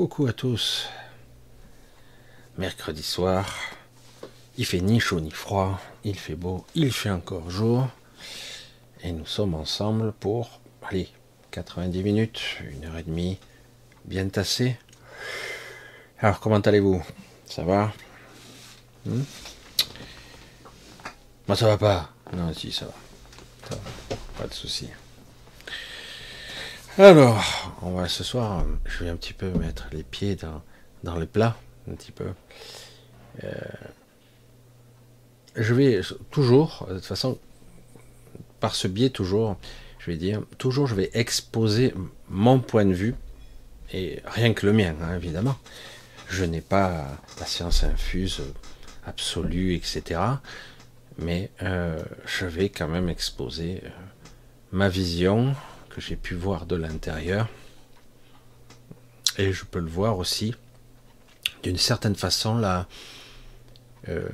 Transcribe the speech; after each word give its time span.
Coucou 0.00 0.26
à 0.28 0.32
tous. 0.32 0.88
Mercredi 2.56 3.02
soir, 3.02 3.54
il 4.56 4.64
fait 4.64 4.80
ni 4.80 4.98
chaud 4.98 5.20
ni 5.20 5.30
froid, 5.30 5.78
il 6.04 6.18
fait 6.18 6.36
beau, 6.36 6.64
il 6.74 6.90
fait 6.90 7.10
encore 7.10 7.50
jour, 7.50 7.86
et 9.02 9.12
nous 9.12 9.26
sommes 9.26 9.52
ensemble 9.54 10.12
pour, 10.12 10.62
allez, 10.88 11.10
90 11.50 12.02
minutes, 12.02 12.40
une 12.62 12.86
heure 12.86 12.96
et 12.96 13.02
demie, 13.02 13.38
bien 14.06 14.26
tassé. 14.30 14.78
Alors, 16.18 16.40
comment 16.40 16.60
allez-vous? 16.60 17.04
Ça 17.44 17.64
va? 17.64 17.92
Hmm? 19.04 19.24
Moi, 21.46 21.56
ça 21.58 21.66
va 21.66 21.76
pas. 21.76 22.10
Non, 22.34 22.54
si, 22.54 22.72
ça 22.72 22.86
va. 22.86 22.94
Ça 23.68 23.74
va. 23.74 24.16
Pas 24.38 24.46
de 24.46 24.54
souci. 24.54 24.88
Alors, 27.02 27.72
on 27.80 27.92
va 27.92 28.08
ce 28.08 28.22
soir, 28.22 28.62
je 28.84 29.02
vais 29.02 29.08
un 29.08 29.16
petit 29.16 29.32
peu 29.32 29.48
mettre 29.52 29.86
les 29.90 30.02
pieds 30.02 30.36
dans, 30.36 30.60
dans 31.02 31.16
le 31.16 31.24
plat, 31.24 31.56
un 31.90 31.94
petit 31.94 32.12
peu. 32.12 32.26
Euh, 33.42 33.48
je 35.56 35.72
vais 35.72 36.02
toujours, 36.30 36.86
de 36.90 36.96
toute 36.96 37.06
façon, 37.06 37.38
par 38.60 38.74
ce 38.74 38.86
biais 38.86 39.08
toujours, 39.08 39.56
je 39.98 40.10
vais 40.10 40.18
dire, 40.18 40.42
toujours 40.58 40.86
je 40.86 40.94
vais 40.94 41.08
exposer 41.14 41.94
mon 42.28 42.60
point 42.60 42.84
de 42.84 42.92
vue, 42.92 43.14
et 43.94 44.20
rien 44.26 44.52
que 44.52 44.66
le 44.66 44.74
mien, 44.74 44.94
hein, 45.00 45.16
évidemment. 45.16 45.56
Je 46.28 46.44
n'ai 46.44 46.60
pas 46.60 47.06
la 47.38 47.46
science 47.46 47.82
infuse 47.82 48.42
absolue, 49.06 49.74
etc. 49.74 50.20
Mais 51.16 51.50
euh, 51.62 51.98
je 52.26 52.44
vais 52.44 52.68
quand 52.68 52.88
même 52.88 53.08
exposer 53.08 53.80
euh, 53.86 53.88
ma 54.72 54.90
vision, 54.90 55.54
que 55.90 56.00
j'ai 56.00 56.16
pu 56.16 56.34
voir 56.34 56.66
de 56.66 56.76
l'intérieur. 56.76 57.48
Et 59.36 59.52
je 59.52 59.64
peux 59.64 59.78
le 59.78 59.88
voir 59.88 60.18
aussi, 60.18 60.54
d'une 61.62 61.78
certaine 61.78 62.14
façon, 62.14 62.56
là, 62.56 62.86
euh, 64.08 64.28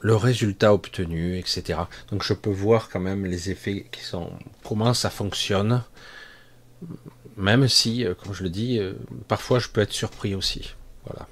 le 0.00 0.16
résultat 0.16 0.74
obtenu, 0.74 1.38
etc. 1.38 1.80
Donc 2.10 2.22
je 2.22 2.34
peux 2.34 2.50
voir 2.50 2.90
quand 2.90 3.00
même 3.00 3.24
les 3.24 3.50
effets 3.50 3.86
qui 3.90 4.02
sont, 4.02 4.30
comment 4.62 4.92
ça 4.92 5.08
fonctionne, 5.08 5.82
même 7.36 7.68
si, 7.68 8.04
euh, 8.04 8.14
comme 8.14 8.34
je 8.34 8.42
le 8.42 8.50
dis, 8.50 8.78
euh, 8.78 8.92
parfois 9.28 9.58
je 9.58 9.68
peux 9.68 9.80
être 9.80 9.92
surpris 9.92 10.34
aussi. 10.34 10.74
Voilà. 11.06 11.26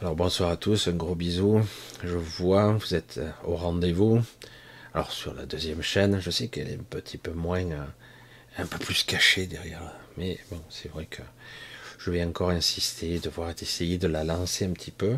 Alors 0.00 0.16
bonsoir 0.16 0.50
à 0.50 0.56
tous, 0.56 0.88
un 0.88 0.92
gros 0.92 1.14
bisou. 1.14 1.62
Je 2.02 2.16
vous 2.16 2.44
vois, 2.44 2.72
vous 2.72 2.94
êtes 2.94 3.20
au 3.44 3.54
rendez-vous. 3.54 4.20
Alors 4.94 5.10
sur 5.10 5.34
la 5.34 5.44
deuxième 5.44 5.82
chaîne, 5.82 6.20
je 6.20 6.30
sais 6.30 6.46
qu'elle 6.46 6.70
est 6.70 6.74
un 6.74 6.84
petit 6.88 7.18
peu 7.18 7.32
moins, 7.32 7.68
euh, 7.68 7.84
un 8.58 8.64
peu 8.64 8.78
plus 8.78 9.02
cachée 9.02 9.48
derrière. 9.48 9.82
Mais 10.16 10.38
bon, 10.52 10.60
c'est 10.70 10.88
vrai 10.88 11.06
que 11.06 11.22
je 11.98 12.12
vais 12.12 12.22
encore 12.22 12.50
insister, 12.50 13.18
devoir 13.18 13.50
essayer 13.60 13.98
de 13.98 14.06
la 14.06 14.22
lancer 14.22 14.64
un 14.64 14.70
petit 14.70 14.92
peu. 14.92 15.16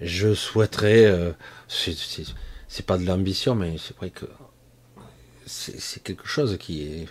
Je 0.00 0.32
souhaiterais, 0.32 1.06
euh, 1.06 1.32
c'est 1.68 2.86
pas 2.86 2.98
de 2.98 3.04
l'ambition, 3.04 3.56
mais 3.56 3.78
c'est 3.78 3.96
vrai 3.96 4.10
que 4.10 4.26
c'est 5.44 6.02
quelque 6.04 6.28
chose 6.28 6.56
qui 6.58 6.82
est, 6.82 7.08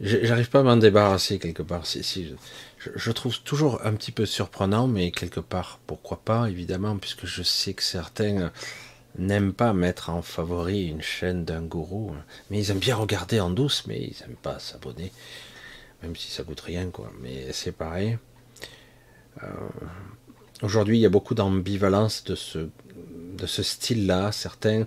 j'arrive 0.00 0.48
pas 0.48 0.60
à 0.60 0.62
m'en 0.62 0.76
débarrasser 0.76 1.40
quelque 1.40 1.64
part. 1.64 1.84
Je, 1.86 2.90
je, 2.94 3.10
trouve 3.10 3.40
toujours 3.40 3.84
un 3.84 3.94
petit 3.94 4.12
peu 4.12 4.26
surprenant, 4.26 4.86
mais 4.86 5.10
quelque 5.10 5.40
part, 5.40 5.80
pourquoi 5.88 6.22
pas, 6.24 6.48
évidemment, 6.48 6.96
puisque 6.98 7.26
je 7.26 7.42
sais 7.42 7.74
que 7.74 7.82
certains 7.82 8.52
n'aiment 9.18 9.52
pas 9.52 9.72
mettre 9.72 10.10
en 10.10 10.22
favori 10.22 10.86
une 10.86 11.02
chaîne 11.02 11.44
d'un 11.44 11.62
gourou, 11.62 12.14
mais 12.50 12.60
ils 12.60 12.70
aiment 12.70 12.78
bien 12.78 12.96
regarder 12.96 13.40
en 13.40 13.50
douce, 13.50 13.84
mais 13.86 14.00
ils 14.00 14.16
n'aiment 14.20 14.36
pas 14.36 14.58
s'abonner, 14.58 15.12
même 16.02 16.16
si 16.16 16.30
ça 16.30 16.44
coûte 16.44 16.60
rien, 16.60 16.90
quoi. 16.90 17.12
Mais 17.20 17.52
c'est 17.52 17.72
pareil. 17.72 18.18
Euh, 19.42 19.46
aujourd'hui, 20.62 20.98
il 20.98 21.00
y 21.00 21.06
a 21.06 21.10
beaucoup 21.10 21.34
d'ambivalence 21.34 22.24
de 22.24 22.34
ce, 22.34 22.68
de 23.36 23.46
ce 23.46 23.62
style-là. 23.62 24.32
Certains 24.32 24.86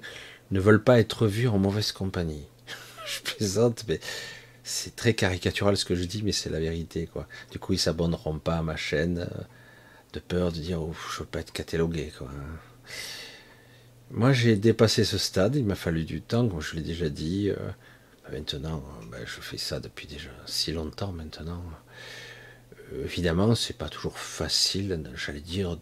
ne 0.52 0.60
veulent 0.60 0.84
pas 0.84 1.00
être 1.00 1.28
vus 1.28 1.48
en 1.48 1.60
mauvaise 1.60 1.92
compagnie. 1.92 2.48
je 3.06 3.22
plaisante, 3.22 3.86
mais 3.88 4.00
c'est 4.64 4.96
très 4.96 5.14
caricatural 5.14 5.75
ce 5.78 5.86
que 5.86 5.96
je 5.96 6.06
dis, 6.06 6.24
mais 6.24 6.31
c'est 6.31 6.50
la 6.50 6.60
vérité, 6.60 7.08
quoi. 7.08 7.28
Du 7.52 7.60
coup, 7.60 7.74
ils 7.74 7.80
s'abonneront 7.80 8.40
pas 8.40 8.58
à 8.58 8.64
ma 8.64 8.78
chaîne 8.78 9.28
euh, 9.30 9.44
de 10.14 10.20
peur 10.20 10.52
de 10.52 10.60
dire, 10.60 10.81
oh, 10.81 10.94
je 11.12 11.20
veux 11.20 11.25
pas 11.25 11.40
être 11.40 11.52
catalogué, 11.52 12.12
quoi. 12.18 12.30
Moi, 14.15 14.31
j'ai 14.31 14.56
dépassé 14.57 15.06
ce 15.06 15.18
stade. 15.18 15.56
Il 15.56 15.65
m'a 15.65 15.74
fallu 15.74 16.04
du 16.04 16.21
temps, 16.21 16.48
comme 16.48 16.62
je 16.62 16.75
l'ai 16.75 16.83
déjà 16.83 17.10
dit. 17.10 17.50
Euh, 17.50 17.56
maintenant, 18.31 18.83
ben, 19.12 19.21
je 19.25 19.42
fais 19.42 19.57
ça 19.57 19.80
depuis 19.80 20.06
déjà 20.06 20.30
si 20.45 20.71
longtemps 20.71 21.12
maintenant. 21.12 21.63
Euh, 22.94 23.06
évidemment, 23.06 23.56
c'est 23.56 23.75
pas 23.75 23.89
toujours 23.89 24.19
facile, 24.19 25.01
j'allais 25.15 25.42
dire, 25.42 25.75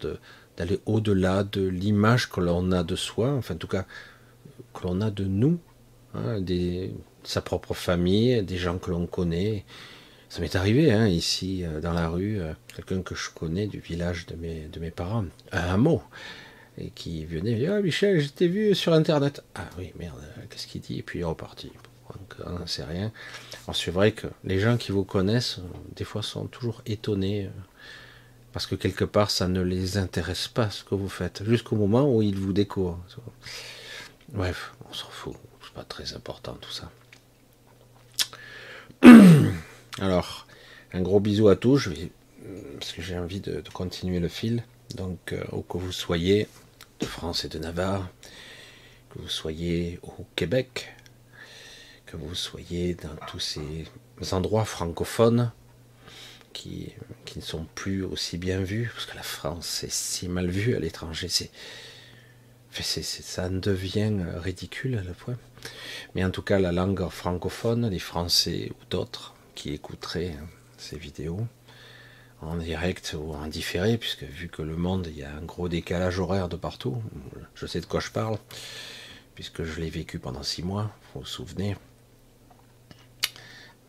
d'aller 0.56 0.80
au-delà 0.86 1.44
de 1.44 1.60
l'image 1.60 2.30
que 2.30 2.40
l'on 2.40 2.72
a 2.72 2.82
de 2.82 2.96
soi, 2.96 3.34
enfin, 3.34 3.54
en 3.54 3.58
tout 3.58 3.66
cas, 3.66 3.84
que 4.72 4.84
l'on 4.84 5.02
a 5.02 5.10
de 5.10 5.24
nous, 5.24 5.60
hein, 6.14 6.40
des, 6.40 6.94
sa 7.24 7.42
propre 7.42 7.74
famille, 7.74 8.42
des 8.42 8.56
gens 8.56 8.78
que 8.78 8.90
l'on 8.90 9.06
connaît. 9.06 9.66
Ça 10.30 10.40
m'est 10.40 10.56
arrivé 10.56 10.90
hein, 10.90 11.06
ici, 11.06 11.64
euh, 11.64 11.82
dans 11.82 11.92
la 11.92 12.08
rue, 12.08 12.40
quelqu'un 12.74 13.02
que 13.02 13.14
je 13.14 13.28
connais 13.28 13.66
du 13.66 13.80
village 13.80 14.24
de 14.24 14.36
mes, 14.36 14.68
de 14.72 14.80
mes 14.80 14.90
parents, 14.90 15.26
un 15.52 15.76
mot 15.76 16.02
et 16.78 16.90
qui 16.90 17.24
venait 17.24 17.54
dire 17.54 17.74
Ah, 17.74 17.80
Michel, 17.80 18.20
je 18.20 18.28
t'ai 18.28 18.48
vu 18.48 18.74
sur 18.74 18.92
Internet. 18.92 19.42
Ah 19.54 19.68
oui, 19.78 19.92
merde, 19.98 20.22
qu'est-ce 20.50 20.66
qu'il 20.66 20.80
dit? 20.80 20.98
Et 20.98 21.02
puis 21.02 21.20
il 21.20 21.22
est 21.22 21.26
reparti. 21.26 21.70
on 22.44 22.50
n'en 22.50 22.66
sait 22.66 22.84
rien. 22.84 23.12
Alors 23.66 23.76
c'est 23.76 23.90
vrai 23.90 24.12
que 24.12 24.26
les 24.44 24.58
gens 24.58 24.76
qui 24.76 24.92
vous 24.92 25.04
connaissent, 25.04 25.60
des 25.96 26.04
fois, 26.04 26.22
sont 26.22 26.46
toujours 26.46 26.82
étonnés 26.86 27.48
parce 28.52 28.66
que 28.66 28.74
quelque 28.74 29.04
part, 29.04 29.30
ça 29.30 29.48
ne 29.48 29.62
les 29.62 29.96
intéresse 29.96 30.48
pas 30.48 30.70
ce 30.70 30.84
que 30.84 30.94
vous 30.94 31.08
faites, 31.08 31.42
jusqu'au 31.44 31.76
moment 31.76 32.14
où 32.14 32.22
ils 32.22 32.36
vous 32.38 32.52
découvrent. 32.52 32.98
Bref, 34.28 34.74
on 34.90 34.92
s'en 34.92 35.08
fout, 35.08 35.34
c'est 35.62 35.72
pas 35.72 35.84
très 35.84 36.14
important 36.14 36.56
tout 36.60 36.70
ça. 36.70 36.90
Alors, 39.98 40.46
un 40.92 41.00
gros 41.00 41.20
bisou 41.20 41.48
à 41.48 41.56
tous, 41.56 41.78
je 41.78 41.90
vais, 41.90 42.10
parce 42.78 42.92
que 42.92 43.02
j'ai 43.02 43.18
envie 43.18 43.40
de, 43.40 43.62
continuer 43.72 44.20
le 44.20 44.28
fil. 44.28 44.62
Donc, 44.94 45.32
euh, 45.32 45.44
où 45.52 45.62
que 45.62 45.78
vous 45.78 45.92
soyez, 45.92 46.48
de 47.00 47.06
France 47.06 47.44
et 47.44 47.48
de 47.48 47.58
Navarre, 47.58 48.08
que 49.10 49.18
vous 49.18 49.28
soyez 49.28 49.98
au 50.02 50.26
Québec, 50.36 50.94
que 52.06 52.16
vous 52.16 52.34
soyez 52.34 52.94
dans 52.94 53.16
tous 53.26 53.40
ces 53.40 53.86
endroits 54.32 54.64
francophones, 54.64 55.50
qui, 56.52 56.92
qui, 57.24 57.38
ne 57.38 57.44
sont 57.44 57.66
plus 57.74 58.02
aussi 58.02 58.36
bien 58.36 58.60
vus, 58.60 58.90
parce 58.92 59.06
que 59.06 59.16
la 59.16 59.22
France 59.22 59.84
est 59.84 59.92
si 59.92 60.28
mal 60.28 60.50
vue 60.50 60.76
à 60.76 60.80
l'étranger, 60.80 61.28
c'est, 61.28 61.50
ça 62.72 63.48
devient 63.48 64.12
ridicule 64.36 64.98
à 64.98 65.02
la 65.02 65.14
fois. 65.14 65.34
Mais 66.14 66.24
en 66.24 66.30
tout 66.30 66.42
cas, 66.42 66.58
la 66.58 66.72
langue 66.72 67.08
francophone, 67.08 67.88
les 67.88 67.98
Français 67.98 68.70
ou 68.70 68.84
d'autres 68.90 69.34
qui 69.54 69.72
écouteraient 69.72 70.36
ces 70.76 70.98
vidéos 70.98 71.46
en 72.42 72.56
direct 72.56 73.16
ou 73.18 73.34
en 73.34 73.46
différé, 73.46 73.98
puisque 73.98 74.24
vu 74.24 74.48
que 74.48 74.62
le 74.62 74.76
monde, 74.76 75.08
il 75.10 75.18
y 75.18 75.22
a 75.22 75.34
un 75.34 75.42
gros 75.42 75.68
décalage 75.68 76.18
horaire 76.18 76.48
de 76.48 76.56
partout, 76.56 77.02
je 77.54 77.66
sais 77.66 77.80
de 77.80 77.86
quoi 77.86 78.00
je 78.00 78.10
parle, 78.10 78.38
puisque 79.34 79.64
je 79.64 79.80
l'ai 79.80 79.90
vécu 79.90 80.18
pendant 80.18 80.42
six 80.42 80.62
mois, 80.62 80.90
vous 81.14 81.20
vous 81.20 81.26
souvenez, 81.26 81.76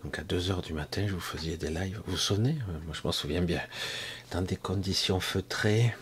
donc 0.04 0.20
à 0.20 0.24
2 0.24 0.52
heures 0.52 0.62
du 0.62 0.74
matin, 0.74 1.06
je 1.08 1.14
vous 1.14 1.20
faisais 1.20 1.56
des 1.56 1.70
lives. 1.70 2.02
Vous 2.06 2.14
vous 2.14 2.18
souvenez? 2.18 2.58
Moi, 2.86 2.94
je 2.94 3.02
m'en 3.06 3.14
souviens 3.14 3.42
bien. 3.42 3.62
Dans 4.32 4.42
des 4.42 4.58
conditions 4.58 5.22
feutrées, 5.22 5.96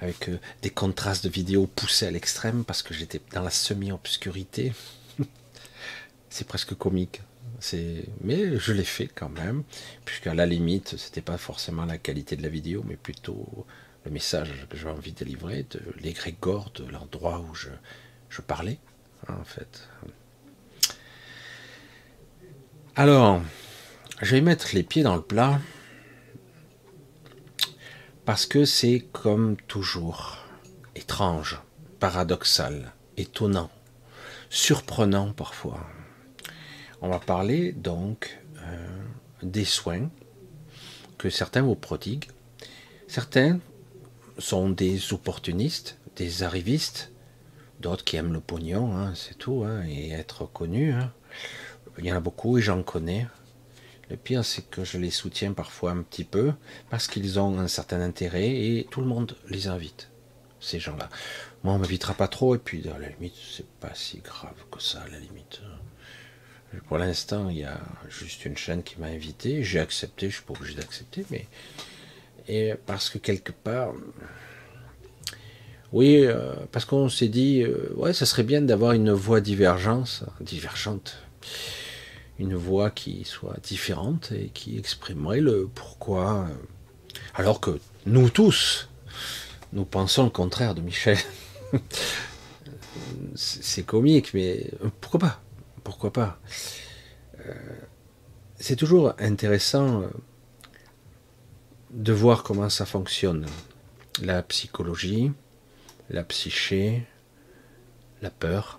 avec 0.00 0.28
euh, 0.28 0.38
des 0.62 0.70
contrastes 0.70 1.24
de 1.24 1.28
vidéos 1.28 1.66
poussés 1.66 2.06
à 2.06 2.10
l'extrême, 2.10 2.64
parce 2.64 2.82
que 2.82 2.94
j'étais 2.94 3.20
dans 3.32 3.42
la 3.42 3.50
semi-obscurité. 3.50 4.72
C'est 6.30 6.46
presque 6.46 6.74
comique. 6.74 7.20
Mais 8.22 8.58
je 8.58 8.72
l'ai 8.72 8.84
fait 8.84 9.08
quand 9.08 9.28
même, 9.28 9.62
puisqu'à 10.04 10.34
la 10.34 10.46
limite, 10.46 10.96
c'était 10.96 11.20
pas 11.20 11.38
forcément 11.38 11.84
la 11.84 11.98
qualité 11.98 12.36
de 12.36 12.42
la 12.42 12.48
vidéo, 12.48 12.82
mais 12.86 12.96
plutôt 12.96 13.66
le 14.04 14.10
message 14.10 14.66
que 14.68 14.76
j'avais 14.76 14.90
envie 14.90 15.12
de 15.12 15.18
délivrer, 15.18 15.66
de 15.70 15.80
l'égrégore, 16.00 16.70
de 16.74 16.84
l'endroit 16.90 17.40
où 17.40 17.54
je, 17.54 17.70
parlais, 18.42 18.78
hein, 19.28 19.34
en 19.40 19.44
fait. 19.44 19.88
Alors, 22.96 23.42
je 24.22 24.34
vais 24.34 24.40
mettre 24.40 24.74
les 24.74 24.82
pieds 24.82 25.02
dans 25.02 25.16
le 25.16 25.22
plat 25.22 25.60
parce 28.24 28.46
que 28.46 28.64
c'est 28.64 29.06
comme 29.12 29.56
toujours 29.56 30.38
étrange, 30.94 31.60
paradoxal, 31.98 32.92
étonnant, 33.16 33.70
surprenant 34.48 35.32
parfois. 35.32 35.86
On 37.02 37.08
va 37.08 37.18
parler 37.18 37.72
donc 37.72 38.38
euh, 38.58 39.02
des 39.42 39.64
soins 39.64 40.10
que 41.16 41.30
certains 41.30 41.62
vous 41.62 41.74
prodiguent. 41.74 42.28
Certains 43.08 43.58
sont 44.38 44.68
des 44.68 45.12
opportunistes, 45.14 45.98
des 46.16 46.42
arrivistes, 46.42 47.10
d'autres 47.80 48.04
qui 48.04 48.16
aiment 48.16 48.34
le 48.34 48.40
pognon, 48.40 48.94
hein, 48.94 49.14
c'est 49.14 49.38
tout, 49.38 49.64
hein, 49.66 49.82
et 49.86 50.10
être 50.10 50.44
connus. 50.44 50.92
Hein. 50.92 51.12
Il 51.98 52.04
y 52.04 52.12
en 52.12 52.16
a 52.16 52.20
beaucoup 52.20 52.58
et 52.58 52.62
j'en 52.62 52.82
connais. 52.82 53.26
Le 54.10 54.16
pire, 54.16 54.44
c'est 54.44 54.68
que 54.68 54.84
je 54.84 54.98
les 54.98 55.10
soutiens 55.10 55.52
parfois 55.52 55.92
un 55.92 56.02
petit 56.02 56.24
peu 56.24 56.52
parce 56.90 57.06
qu'ils 57.06 57.38
ont 57.38 57.58
un 57.58 57.68
certain 57.68 58.00
intérêt 58.00 58.48
et 58.50 58.86
tout 58.90 59.00
le 59.00 59.06
monde 59.06 59.36
les 59.48 59.68
invite, 59.68 60.10
ces 60.60 60.80
gens-là. 60.80 61.08
Moi, 61.62 61.74
on 61.74 61.78
m'invitera 61.78 62.12
pas 62.12 62.28
trop 62.28 62.54
et 62.54 62.58
puis, 62.58 62.86
à 62.88 62.98
la 62.98 63.08
limite, 63.08 63.36
c'est 63.56 63.68
pas 63.78 63.94
si 63.94 64.18
grave 64.18 64.64
que 64.70 64.82
ça, 64.82 65.00
à 65.00 65.08
la 65.08 65.18
limite. 65.18 65.60
Pour 66.86 66.98
l'instant, 66.98 67.48
il 67.48 67.58
y 67.58 67.64
a 67.64 67.80
juste 68.08 68.44
une 68.44 68.56
chaîne 68.56 68.82
qui 68.82 69.00
m'a 69.00 69.06
invité. 69.06 69.62
J'ai 69.62 69.80
accepté, 69.80 70.30
je 70.30 70.36
suis 70.36 70.44
pas 70.44 70.54
obligé 70.54 70.74
d'accepter, 70.74 71.24
mais. 71.30 71.46
Et 72.48 72.74
parce 72.86 73.10
que 73.10 73.18
quelque 73.18 73.52
part. 73.52 73.92
Oui, 75.92 76.24
euh, 76.24 76.54
parce 76.70 76.84
qu'on 76.84 77.08
s'est 77.08 77.28
dit, 77.28 77.62
euh, 77.62 77.92
ouais, 77.96 78.12
ça 78.12 78.24
serait 78.24 78.44
bien 78.44 78.62
d'avoir 78.62 78.92
une 78.92 79.10
voix 79.10 79.40
divergence, 79.40 80.22
divergente 80.40 81.18
une 82.40 82.54
voix 82.54 82.90
qui 82.90 83.24
soit 83.24 83.58
différente 83.62 84.32
et 84.32 84.48
qui 84.48 84.78
exprimerait 84.78 85.40
le 85.40 85.68
pourquoi. 85.72 86.48
Alors 87.34 87.60
que 87.60 87.78
nous 88.06 88.30
tous, 88.30 88.88
nous 89.74 89.84
pensons 89.84 90.24
le 90.24 90.30
contraire 90.30 90.74
de 90.74 90.80
Michel. 90.80 91.18
C'est 93.34 93.84
comique, 93.84 94.32
mais 94.32 94.70
pourquoi 95.00 95.20
pas? 95.20 95.42
Pourquoi 95.90 96.12
pas 96.12 96.38
euh, 97.44 97.52
C'est 98.54 98.76
toujours 98.76 99.12
intéressant 99.18 100.02
euh, 100.02 100.06
de 101.90 102.12
voir 102.12 102.44
comment 102.44 102.68
ça 102.68 102.86
fonctionne. 102.86 103.44
La 104.22 104.40
psychologie, 104.44 105.32
la 106.08 106.22
psyché, 106.22 107.02
la 108.22 108.30
peur. 108.30 108.78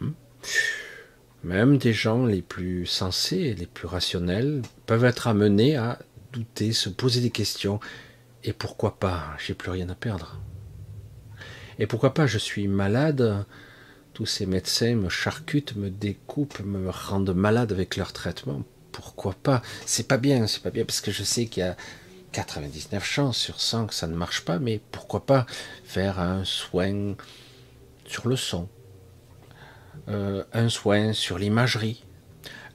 Hmm 0.00 0.10
même 1.44 1.78
des 1.78 1.92
gens 1.92 2.26
les 2.26 2.42
plus 2.42 2.84
sensés, 2.84 3.54
les 3.54 3.66
plus 3.66 3.86
rationnels, 3.86 4.62
peuvent 4.86 5.04
être 5.04 5.28
amenés 5.28 5.76
à 5.76 6.00
douter, 6.32 6.72
se 6.72 6.88
poser 6.88 7.20
des 7.20 7.30
questions. 7.30 7.78
Et 8.42 8.52
pourquoi 8.52 8.98
pas? 8.98 9.36
J'ai 9.38 9.54
plus 9.54 9.70
rien 9.70 9.88
à 9.88 9.94
perdre. 9.94 10.40
Et 11.78 11.86
pourquoi 11.86 12.12
pas? 12.12 12.26
Je 12.26 12.38
suis 12.38 12.66
malade. 12.66 13.46
Tous 14.14 14.26
ces 14.26 14.46
médecins 14.46 14.94
me 14.94 15.08
charcutent, 15.08 15.74
me 15.74 15.90
découpent, 15.90 16.60
me 16.60 16.88
rendent 16.88 17.34
malade 17.34 17.72
avec 17.72 17.96
leur 17.96 18.12
traitement. 18.12 18.62
Pourquoi 18.92 19.34
pas? 19.34 19.60
C'est 19.86 20.06
pas 20.06 20.18
bien, 20.18 20.46
c'est 20.46 20.62
pas 20.62 20.70
bien 20.70 20.84
parce 20.84 21.00
que 21.00 21.10
je 21.10 21.24
sais 21.24 21.46
qu'il 21.46 21.64
y 21.64 21.66
a 21.66 21.76
99 22.30 23.04
chances 23.04 23.36
sur 23.36 23.60
100 23.60 23.88
que 23.88 23.94
ça 23.94 24.06
ne 24.06 24.14
marche 24.14 24.44
pas, 24.44 24.60
mais 24.60 24.80
pourquoi 24.92 25.26
pas 25.26 25.46
faire 25.84 26.20
un 26.20 26.44
soin 26.44 27.16
sur 28.06 28.28
le 28.28 28.36
son, 28.36 28.68
euh, 30.08 30.44
un 30.52 30.68
soin 30.68 31.12
sur 31.12 31.38
l'imagerie, 31.38 32.04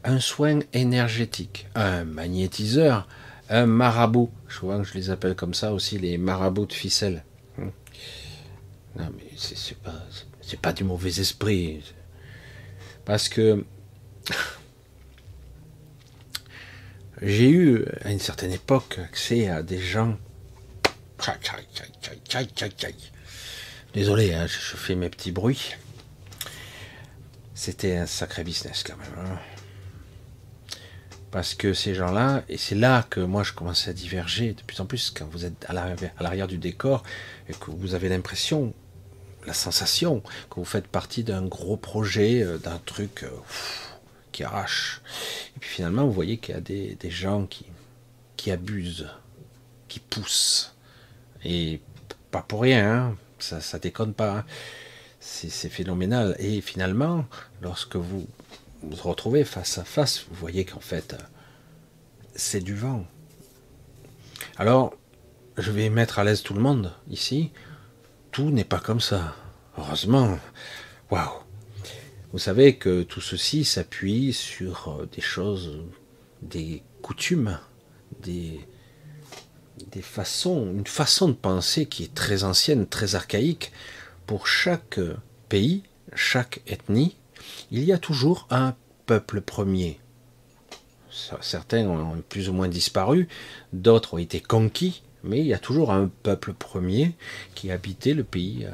un 0.03 0.19
soin 0.19 0.59
énergétique, 0.73 1.67
un 1.73 2.03
magnétiseur, 2.03 3.07
un 3.49 3.65
marabout. 3.65 4.29
Je 4.49 4.59
vois 4.59 4.77
que 4.79 4.83
je 4.83 4.93
les 4.93 5.09
appelle 5.09 5.35
comme 5.35 5.53
ça 5.53 5.73
aussi, 5.73 5.99
les 5.99 6.17
marabouts 6.17 6.65
de 6.65 6.73
ficelle. 6.73 7.23
Hmm. 7.57 7.69
Non, 8.97 9.09
mais 9.15 9.29
c'est 9.37 9.77
pas, 9.77 10.03
pas 10.57 10.73
du 10.73 10.83
mauvais 10.83 11.19
esprit. 11.19 11.81
Parce 13.05 13.29
que 13.29 13.65
j'ai 17.21 17.49
eu 17.49 17.85
à 18.03 18.11
une 18.11 18.19
certaine 18.19 18.51
époque 18.51 18.99
accès 18.99 19.47
à 19.49 19.63
des 19.63 19.79
gens. 19.79 20.17
Désolé, 23.93 24.33
hein, 24.33 24.45
je 24.47 24.77
fais 24.77 24.95
mes 24.95 25.09
petits 25.09 25.31
bruits. 25.31 25.75
C'était 27.55 27.97
un 27.97 28.05
sacré 28.05 28.43
business 28.43 28.83
quand 28.83 28.95
même. 28.97 29.25
Hein. 29.25 29.39
Parce 31.31 31.53
que 31.53 31.73
ces 31.73 31.93
gens-là, 31.93 32.43
et 32.49 32.57
c'est 32.57 32.75
là 32.75 33.05
que 33.07 33.19
moi 33.19 33.43
je 33.43 33.53
commençais 33.53 33.89
à 33.89 33.93
diverger 33.93 34.53
de 34.53 34.61
plus 34.61 34.79
en 34.79 34.85
plus, 34.85 35.11
quand 35.11 35.25
vous 35.25 35.45
êtes 35.45 35.65
à 35.67 35.73
l'arrière 35.73 36.47
du 36.47 36.57
décor 36.57 37.03
et 37.47 37.53
que 37.53 37.69
vous 37.69 37.93
avez 37.93 38.09
l'impression, 38.09 38.73
la 39.45 39.53
sensation 39.53 40.21
que 40.49 40.55
vous 40.55 40.65
faites 40.65 40.87
partie 40.87 41.23
d'un 41.23 41.45
gros 41.45 41.77
projet, 41.77 42.43
euh, 42.43 42.57
d'un 42.57 42.79
truc 42.85 43.23
euh, 43.23 43.29
qui 44.31 44.43
arrache. 44.43 45.01
Et 45.55 45.59
puis 45.59 45.69
finalement, 45.69 46.05
vous 46.05 46.13
voyez 46.13 46.37
qu'il 46.37 46.55
y 46.55 46.57
a 46.57 46.61
des, 46.61 46.97
gens 47.09 47.45
qui, 47.45 47.65
qui 48.37 48.51
abusent, 48.51 49.09
qui 49.87 49.99
poussent. 49.99 50.75
Et 51.43 51.81
pas 52.31 52.41
pour 52.41 52.61
rien, 52.61 52.95
hein. 52.95 53.17
ça, 53.39 53.61
ça 53.61 53.79
déconne 53.79 54.13
pas. 54.13 54.39
Hein 54.39 54.45
c'est 55.19 55.69
phénoménal. 55.69 56.35
Et 56.39 56.61
finalement, 56.61 57.25
lorsque 57.61 57.95
vous 57.95 58.27
vous 58.81 59.09
retrouvez 59.09 59.43
face 59.43 59.77
à 59.77 59.83
face, 59.83 60.25
vous 60.29 60.35
voyez 60.35 60.65
qu'en 60.65 60.79
fait, 60.79 61.15
c'est 62.35 62.61
du 62.61 62.75
vent. 62.75 63.05
Alors, 64.57 64.93
je 65.57 65.71
vais 65.71 65.89
mettre 65.89 66.19
à 66.19 66.23
l'aise 66.23 66.41
tout 66.41 66.53
le 66.53 66.61
monde 66.61 66.93
ici. 67.09 67.51
Tout 68.31 68.51
n'est 68.51 68.63
pas 68.63 68.79
comme 68.79 69.01
ça. 69.01 69.35
Heureusement. 69.77 70.37
Waouh. 71.09 71.43
Vous 72.31 72.39
savez 72.39 72.75
que 72.75 73.03
tout 73.03 73.21
ceci 73.21 73.65
s'appuie 73.65 74.33
sur 74.33 75.07
des 75.11 75.21
choses, 75.21 75.81
des 76.43 76.83
coutumes, 77.01 77.57
des, 78.21 78.59
des 79.91 80.01
façons, 80.01 80.71
une 80.71 80.85
façon 80.85 81.29
de 81.29 81.33
penser 81.33 81.87
qui 81.87 82.03
est 82.03 82.13
très 82.13 82.43
ancienne, 82.43 82.87
très 82.87 83.15
archaïque, 83.15 83.71
pour 84.27 84.45
chaque 84.45 84.99
pays, 85.47 85.83
chaque 86.13 86.61
ethnie, 86.67 87.15
il 87.71 87.83
y 87.83 87.91
a 87.91 87.97
toujours 87.97 88.45
un 88.51 88.75
peuple 89.07 89.41
premier. 89.41 89.99
Certains 91.41 91.87
ont 91.87 92.21
plus 92.29 92.49
ou 92.49 92.53
moins 92.53 92.67
disparu, 92.67 93.27
d'autres 93.73 94.13
ont 94.13 94.19
été 94.19 94.39
conquis, 94.39 95.01
mais 95.23 95.39
il 95.39 95.45
y 95.45 95.53
a 95.53 95.59
toujours 95.59 95.91
un 95.91 96.09
peuple 96.23 96.53
premier 96.53 97.13
qui 97.55 97.71
habitait 97.71 98.13
le 98.13 98.23
pays. 98.23 98.67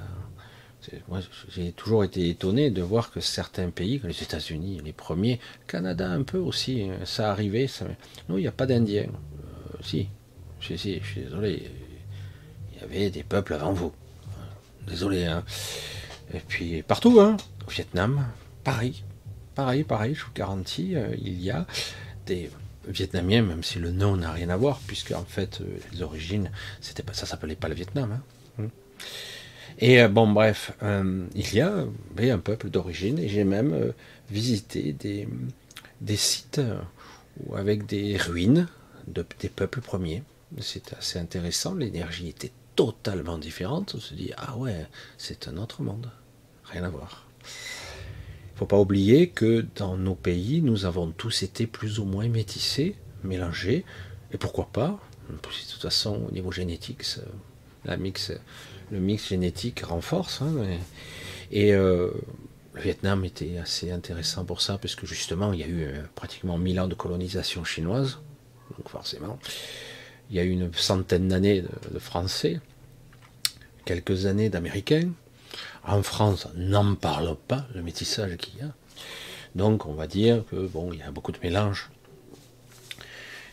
Moi, 1.08 1.20
j'ai 1.50 1.72
toujours 1.72 2.04
été 2.04 2.30
étonné 2.30 2.70
de 2.70 2.82
voir 2.82 3.12
que 3.12 3.20
certains 3.20 3.70
pays, 3.70 4.00
les 4.04 4.22
États-Unis, 4.22 4.82
les 4.84 4.94
premiers, 4.94 5.40
Canada 5.68 6.10
un 6.10 6.24
peu 6.24 6.38
aussi, 6.38 6.90
ça 7.06 7.32
arrivait. 7.32 7.68
Ça... 7.68 7.86
Non, 8.30 8.38
il 8.38 8.42
n'y 8.42 8.48
a 8.48 8.52
pas 8.52 8.68
d'Indiens. 8.68 9.08
Euh, 9.08 9.78
si, 9.82 10.10
si, 10.62 10.78
si, 10.78 11.00
je 11.02 11.06
suis 11.06 11.22
désolé. 11.22 11.64
Il 12.74 12.82
y 12.82 12.84
avait 12.84 13.10
des 13.10 13.24
peuples 13.24 13.54
avant 13.56 13.74
vous. 13.74 13.94
Désolé. 14.88 15.26
Hein. 15.26 15.44
Et 16.34 16.40
puis 16.40 16.84
partout, 16.84 17.20
hein, 17.20 17.38
au 17.68 17.72
Vietnam, 17.72 18.28
Paris, 18.64 19.04
pareil, 19.56 19.84
pareil, 19.84 20.16
je 20.16 20.26
vous 20.26 20.34
garantis, 20.34 20.96
euh, 20.96 21.16
il 21.18 21.42
y 21.42 21.52
a 21.52 21.66
des 22.26 22.50
Vietnamiens, 22.88 23.42
même 23.44 23.64
si 23.64 23.80
le 23.80 23.92
nom 23.92 24.18
n'a 24.18 24.32
rien 24.32 24.50
à 24.50 24.58
voir, 24.58 24.80
puisque 24.88 25.12
en 25.12 25.26
fait 25.26 25.62
euh, 25.62 25.78
les 25.94 26.02
origines, 26.02 26.52
c'était 26.82 27.04
pas 27.04 27.14
ça 27.14 27.26
s'appelait 27.26 27.56
pas 27.56 27.68
le 27.68 27.76
Vietnam. 27.76 28.12
Hein. 28.12 28.22
Hum. 28.60 28.70
Et 29.80 30.02
euh, 30.02 30.08
bon, 30.08 30.28
bref, 30.32 30.72
il 30.82 31.54
y 31.54 31.62
a 31.62 31.86
un 32.34 32.40
peuple 32.40 32.70
d'origine, 32.70 33.20
et 33.20 33.28
j'ai 33.28 33.44
même 33.44 33.94
visité 34.30 34.94
des, 34.94 35.28
des 36.02 36.16
sites 36.16 36.62
avec 37.54 37.86
des 37.86 38.18
ruines 38.18 38.68
de, 39.08 39.26
des 39.40 39.50
peuples 39.50 39.82
premiers. 39.82 40.24
C'est 40.62 40.94
assez 40.94 41.20
intéressant, 41.20 41.74
l'énergie 41.74 42.30
était 42.30 42.52
totalement 42.76 43.38
différente. 43.38 43.96
On 43.96 44.00
se 44.00 44.14
dit, 44.14 44.32
ah 44.38 44.56
ouais, 44.58 44.86
c'est 45.18 45.48
un 45.48 45.58
autre 45.58 45.82
monde. 45.82 46.10
Rien 46.64 46.84
à 46.84 46.90
voir. 46.90 47.28
Faut 48.56 48.66
pas 48.66 48.80
oublier 48.80 49.30
que 49.30 49.66
dans 49.76 49.98
nos 49.98 50.16
pays, 50.16 50.62
nous 50.62 50.86
avons 50.86 51.12
tous 51.12 51.44
été 51.44 51.68
plus 51.68 52.00
ou 52.00 52.06
moins 52.06 52.28
métissés, 52.30 52.96
mélangés, 53.24 53.84
et 54.32 54.38
pourquoi 54.38 54.70
pas? 54.72 55.00
De 55.30 55.36
toute 55.36 55.82
façon, 55.82 56.22
au 56.28 56.32
niveau 56.32 56.52
génétique, 56.52 57.04
la 57.84 57.98
mix, 57.98 58.32
le 58.92 59.00
mix 59.00 59.28
génétique 59.28 59.82
renforce. 59.82 60.42
Hein, 60.42 60.54
et 61.52 61.74
euh, 61.74 62.12
le 62.74 62.82
Vietnam 62.82 63.26
était 63.26 63.58
assez 63.58 63.92
intéressant 63.92 64.46
pour 64.46 64.62
ça, 64.62 64.78
parce 64.78 64.96
que 64.96 65.06
justement, 65.06 65.54
il 65.54 65.60
y 65.60 65.64
a 65.64 65.68
eu 65.68 65.84
euh, 65.84 66.04
pratiquement 66.16 66.58
1000 66.58 66.80
ans 66.80 66.88
de 66.88 66.96
colonisation 66.96 67.64
chinoise, 67.64 68.20
donc 68.78 68.90
forcément, 68.90 69.40
il 70.30 70.36
y 70.36 70.40
a 70.40 70.44
eu 70.44 70.50
une 70.50 70.74
centaine 70.74 71.28
d'années 71.28 71.62
de, 71.92 72.00
Français, 72.00 72.60
quelques 73.86 74.26
années 74.26 74.50
d'Américains. 74.50 75.10
En 75.88 76.02
France, 76.02 76.48
n'en 76.56 76.96
parle 76.96 77.36
pas, 77.48 77.68
le 77.76 77.84
métissage 77.84 78.36
qu'il 78.38 78.60
y 78.60 78.62
a. 78.64 78.74
Donc 79.54 79.86
on 79.86 79.94
va 79.94 80.08
dire 80.08 80.44
que 80.50 80.68
bon, 80.68 80.92
il 80.92 81.00
y 81.00 81.04
a 81.04 81.12
beaucoup 81.12 81.32
de 81.32 81.38
mélange. 81.42 81.90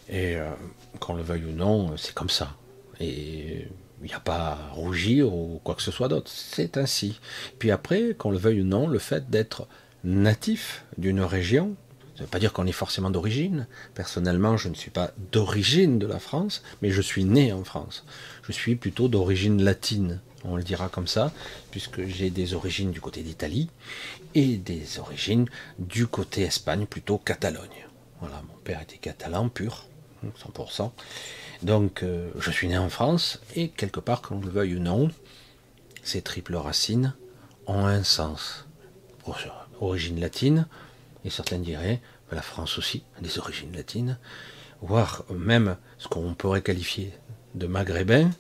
Et 0.09 0.37
euh, 0.37 0.51
qu'on 0.99 1.15
le 1.15 1.23
veuille 1.23 1.45
ou 1.45 1.53
non, 1.53 1.97
c'est 1.97 2.15
comme 2.15 2.31
ça. 2.31 2.57
Et 3.01 3.67
il 4.03 4.07
n'y 4.07 4.15
a 4.15 4.21
pas 4.21 4.53
à 4.53 4.73
rougir 4.73 5.33
ou 5.33 5.61
quoi 5.63 5.75
que 5.75 5.83
ce 5.83 5.91
soit 5.91 6.09
d'autre. 6.09 6.31
C'est 6.31 6.77
ainsi. 6.77 7.21
Puis 7.59 7.71
après, 7.71 8.15
qu'on 8.15 8.31
le 8.31 8.39
veuille 8.39 8.63
ou 8.63 8.65
non, 8.65 8.89
le 8.89 8.99
fait 8.99 9.31
d'être 9.31 9.69
natif 10.05 10.85
d'une 10.99 11.21
région, 11.21 11.77
ça 12.15 12.23
ne 12.23 12.25
veut 12.25 12.31
pas 12.31 12.41
dire 12.41 12.53
qu'on 12.53 12.67
est 12.67 12.73
forcément 12.73 13.11
d'origine. 13.11 13.67
Personnellement, 13.95 14.57
je 14.57 14.69
ne 14.69 14.75
suis 14.75 14.91
pas 14.91 15.13
d'origine 15.31 15.99
de 15.99 16.07
la 16.07 16.19
France, 16.19 16.63
mais 16.83 16.91
je 16.91 17.01
suis 17.01 17.25
né 17.25 17.53
en 17.53 17.65
France. 17.65 18.05
Je 18.43 18.53
suis 18.53 18.75
plutôt 18.75 19.09
d'origine 19.09 19.63
latine, 19.63 20.21
on 20.45 20.57
le 20.57 20.63
dira 20.63 20.89
comme 20.89 21.07
ça, 21.07 21.33
puisque 21.71 22.05
j'ai 22.07 22.31
des 22.31 22.55
origines 22.55 22.91
du 22.91 23.01
côté 23.01 23.23
d'Italie 23.23 23.69
et 24.35 24.57
des 24.57 24.99
origines 24.99 25.47
du 25.79 26.07
côté 26.07 26.43
Espagne, 26.43 26.87
plutôt 26.87 27.19
Catalogne. 27.19 27.87
Voilà, 28.21 28.43
mon 28.49 28.59
père 28.63 28.81
était 28.81 28.99
catalan 28.99 29.49
pur, 29.49 29.87
100%. 30.25 30.91
Donc, 31.63 32.03
euh, 32.03 32.31
je 32.39 32.51
suis 32.51 32.69
né 32.69 32.79
en 32.79 32.89
France 32.89 33.41
et 33.57 33.69
quelque 33.69 34.01
part, 34.01 34.23
qu'on 34.23 34.41
le 34.41 34.49
veuille 34.49 34.77
ou 34.77 34.81
non, 34.81 35.11
ces 36.03 36.23
triples 36.23 36.57
racines 36.57 37.15
ont 37.67 37.87
un 37.87 38.03
sens. 38.03 38.67
Origine 39.81 40.21
latine, 40.21 40.67
et 41.25 41.31
certains 41.31 41.59
diraient 41.59 42.01
la 42.31 42.43
France 42.43 42.79
aussi, 42.79 43.03
des 43.21 43.39
origines 43.39 43.75
latines, 43.75 44.19
voire 44.81 45.25
même 45.31 45.77
ce 45.99 46.09
qu'on 46.09 46.35
pourrait 46.35 46.63
qualifier 46.63 47.13
de 47.55 47.67
maghrébins, 47.67 48.31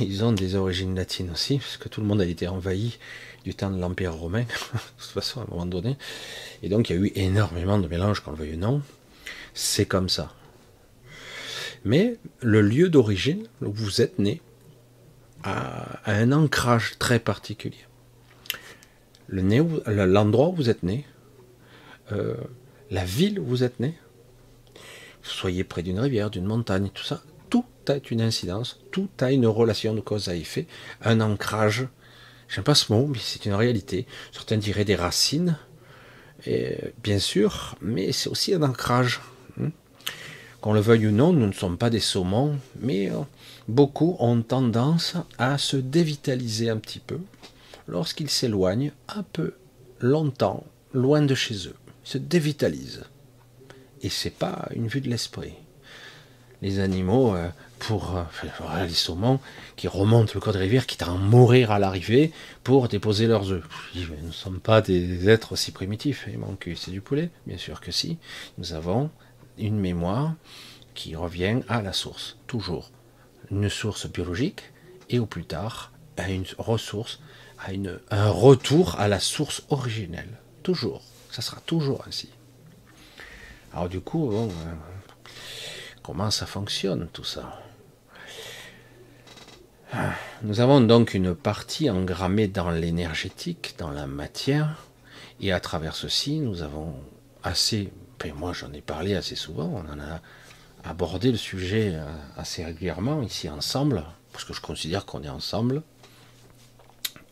ils 0.00 0.24
ont 0.24 0.32
des 0.32 0.54
origines 0.54 0.94
latines 0.94 1.30
aussi, 1.30 1.58
parce 1.58 1.76
que 1.76 1.88
tout 1.88 2.00
le 2.00 2.06
monde 2.06 2.20
a 2.20 2.26
été 2.26 2.48
envahi 2.48 2.98
du 3.44 3.54
temps 3.54 3.70
de 3.70 3.80
l'Empire 3.80 4.14
romain, 4.14 4.42
de 4.74 4.78
toute 4.98 5.10
façon, 5.10 5.40
à 5.40 5.44
un 5.44 5.46
moment 5.50 5.66
donné. 5.66 5.96
Et 6.62 6.68
donc, 6.68 6.90
il 6.90 6.96
y 6.96 6.98
a 6.98 7.02
eu 7.02 7.12
énormément 7.14 7.78
de 7.78 7.88
mélanges, 7.88 8.20
qu'on 8.20 8.32
le 8.32 8.36
veuille 8.36 8.54
ou 8.54 8.58
non. 8.58 8.82
C'est 9.54 9.86
comme 9.86 10.08
ça. 10.08 10.32
Mais 11.84 12.16
le 12.40 12.60
lieu 12.60 12.88
d'origine, 12.88 13.48
où 13.60 13.72
vous 13.72 14.00
êtes 14.00 14.18
né, 14.18 14.40
a, 15.42 16.00
un 16.10 16.32
ancrage 16.32 16.98
très 16.98 17.18
particulier. 17.18 17.84
L'endroit 19.28 20.48
où 20.48 20.54
vous 20.54 20.70
êtes 20.70 20.82
né, 20.82 21.04
euh, 22.12 22.36
la 22.90 23.04
ville 23.04 23.40
où 23.40 23.44
vous 23.44 23.64
êtes 23.64 23.80
né, 23.80 23.98
soyez 25.22 25.64
près 25.64 25.82
d'une 25.82 25.98
rivière, 25.98 26.30
d'une 26.30 26.44
montagne, 26.44 26.90
tout 26.92 27.04
ça, 27.04 27.22
tout 27.52 27.66
a 27.86 27.96
une 28.10 28.22
incidence, 28.22 28.80
tout 28.92 29.10
a 29.20 29.30
une 29.30 29.46
relation 29.46 29.92
de 29.92 30.00
cause 30.00 30.30
à 30.30 30.34
effet, 30.34 30.66
un 31.02 31.20
ancrage. 31.20 31.86
J'aime 32.48 32.64
pas 32.64 32.74
ce 32.74 32.90
mot, 32.90 33.06
mais 33.06 33.18
c'est 33.20 33.44
une 33.44 33.52
réalité. 33.52 34.06
Certains 34.32 34.56
diraient 34.56 34.86
des 34.86 34.96
racines, 34.96 35.58
bien 37.02 37.18
sûr, 37.18 37.76
mais 37.82 38.10
c'est 38.12 38.30
aussi 38.30 38.54
un 38.54 38.62
ancrage. 38.62 39.20
Hein. 39.60 39.68
Qu'on 40.62 40.72
le 40.72 40.80
veuille 40.80 41.08
ou 41.08 41.10
non, 41.10 41.34
nous 41.34 41.46
ne 41.46 41.52
sommes 41.52 41.76
pas 41.76 41.90
des 41.90 42.00
saumons, 42.00 42.56
mais 42.80 43.10
euh, 43.10 43.18
beaucoup 43.68 44.16
ont 44.18 44.40
tendance 44.40 45.16
à 45.36 45.58
se 45.58 45.76
dévitaliser 45.76 46.70
un 46.70 46.78
petit 46.78 47.00
peu 47.00 47.18
lorsqu'ils 47.86 48.30
s'éloignent 48.30 48.92
un 49.08 49.24
peu 49.24 49.56
longtemps, 50.00 50.64
loin 50.94 51.20
de 51.20 51.34
chez 51.34 51.68
eux 51.68 51.76
se 52.02 52.16
dévitalise. 52.16 53.04
Et 54.00 54.08
c'est 54.08 54.30
pas 54.30 54.70
une 54.74 54.88
vue 54.88 55.02
de 55.02 55.10
l'esprit. 55.10 55.52
Les 56.62 56.78
animaux, 56.78 57.34
euh, 57.34 57.48
pour 57.80 58.16
euh, 58.16 58.86
les 58.86 58.88
saumons 58.88 59.40
qui 59.76 59.88
remontent 59.88 60.32
le 60.34 60.40
cours 60.40 60.52
de 60.52 60.58
rivière, 60.58 60.86
qui 60.86 61.02
à 61.02 61.08
mourir 61.10 61.72
à 61.72 61.78
l'arrivée 61.78 62.32
pour 62.62 62.88
déposer 62.88 63.26
leurs 63.26 63.50
œufs. 63.50 63.64
Nous 63.94 64.28
ne 64.28 64.32
sommes 64.32 64.60
pas 64.60 64.80
des 64.80 65.28
êtres 65.28 65.52
aussi 65.52 65.72
primitifs. 65.72 66.28
Et 66.32 66.36
mon 66.36 66.54
cul, 66.54 66.76
c'est 66.76 66.92
du 66.92 67.00
poulet 67.00 67.30
Bien 67.46 67.58
sûr 67.58 67.80
que 67.80 67.90
si. 67.90 68.18
Nous 68.58 68.72
avons 68.72 69.10
une 69.58 69.78
mémoire 69.78 70.34
qui 70.94 71.16
revient 71.16 71.60
à 71.68 71.82
la 71.82 71.92
source, 71.92 72.36
toujours. 72.46 72.90
Une 73.50 73.68
source 73.68 74.06
biologique 74.06 74.62
et 75.10 75.18
au 75.18 75.26
plus 75.26 75.44
tard 75.44 75.92
à 76.16 76.30
une 76.30 76.44
ressource, 76.58 77.20
à 77.58 77.70
un 78.10 78.30
retour 78.30 78.98
à 79.00 79.08
la 79.08 79.18
source 79.18 79.62
originelle. 79.70 80.38
Toujours. 80.62 81.02
Ça 81.30 81.42
sera 81.42 81.60
toujours 81.60 82.04
ainsi. 82.06 82.28
Alors 83.72 83.88
du 83.88 84.00
coup, 84.00 84.32
euh, 84.32 84.48
comment 86.02 86.30
ça 86.30 86.46
fonctionne 86.46 87.08
tout 87.12 87.24
ça 87.24 87.60
Nous 90.42 90.60
avons 90.60 90.80
donc 90.80 91.14
une 91.14 91.34
partie 91.34 91.90
engrammée 91.90 92.48
dans 92.48 92.70
l'énergétique, 92.70 93.74
dans 93.78 93.90
la 93.90 94.06
matière, 94.06 94.76
et 95.40 95.52
à 95.52 95.60
travers 95.60 95.94
ceci, 95.94 96.38
nous 96.38 96.62
avons 96.62 96.94
assez, 97.42 97.92
moi 98.36 98.52
j'en 98.52 98.72
ai 98.72 98.80
parlé 98.80 99.14
assez 99.14 99.36
souvent, 99.36 99.66
on 99.66 99.92
en 99.92 100.00
a 100.00 100.20
abordé 100.84 101.30
le 101.30 101.38
sujet 101.38 101.92
euh, 101.94 102.04
assez 102.36 102.64
régulièrement 102.64 103.22
ici 103.22 103.48
ensemble, 103.48 104.02
parce 104.32 104.44
que 104.44 104.52
je 104.52 104.60
considère 104.60 105.06
qu'on 105.06 105.22
est 105.22 105.28
ensemble. 105.28 105.82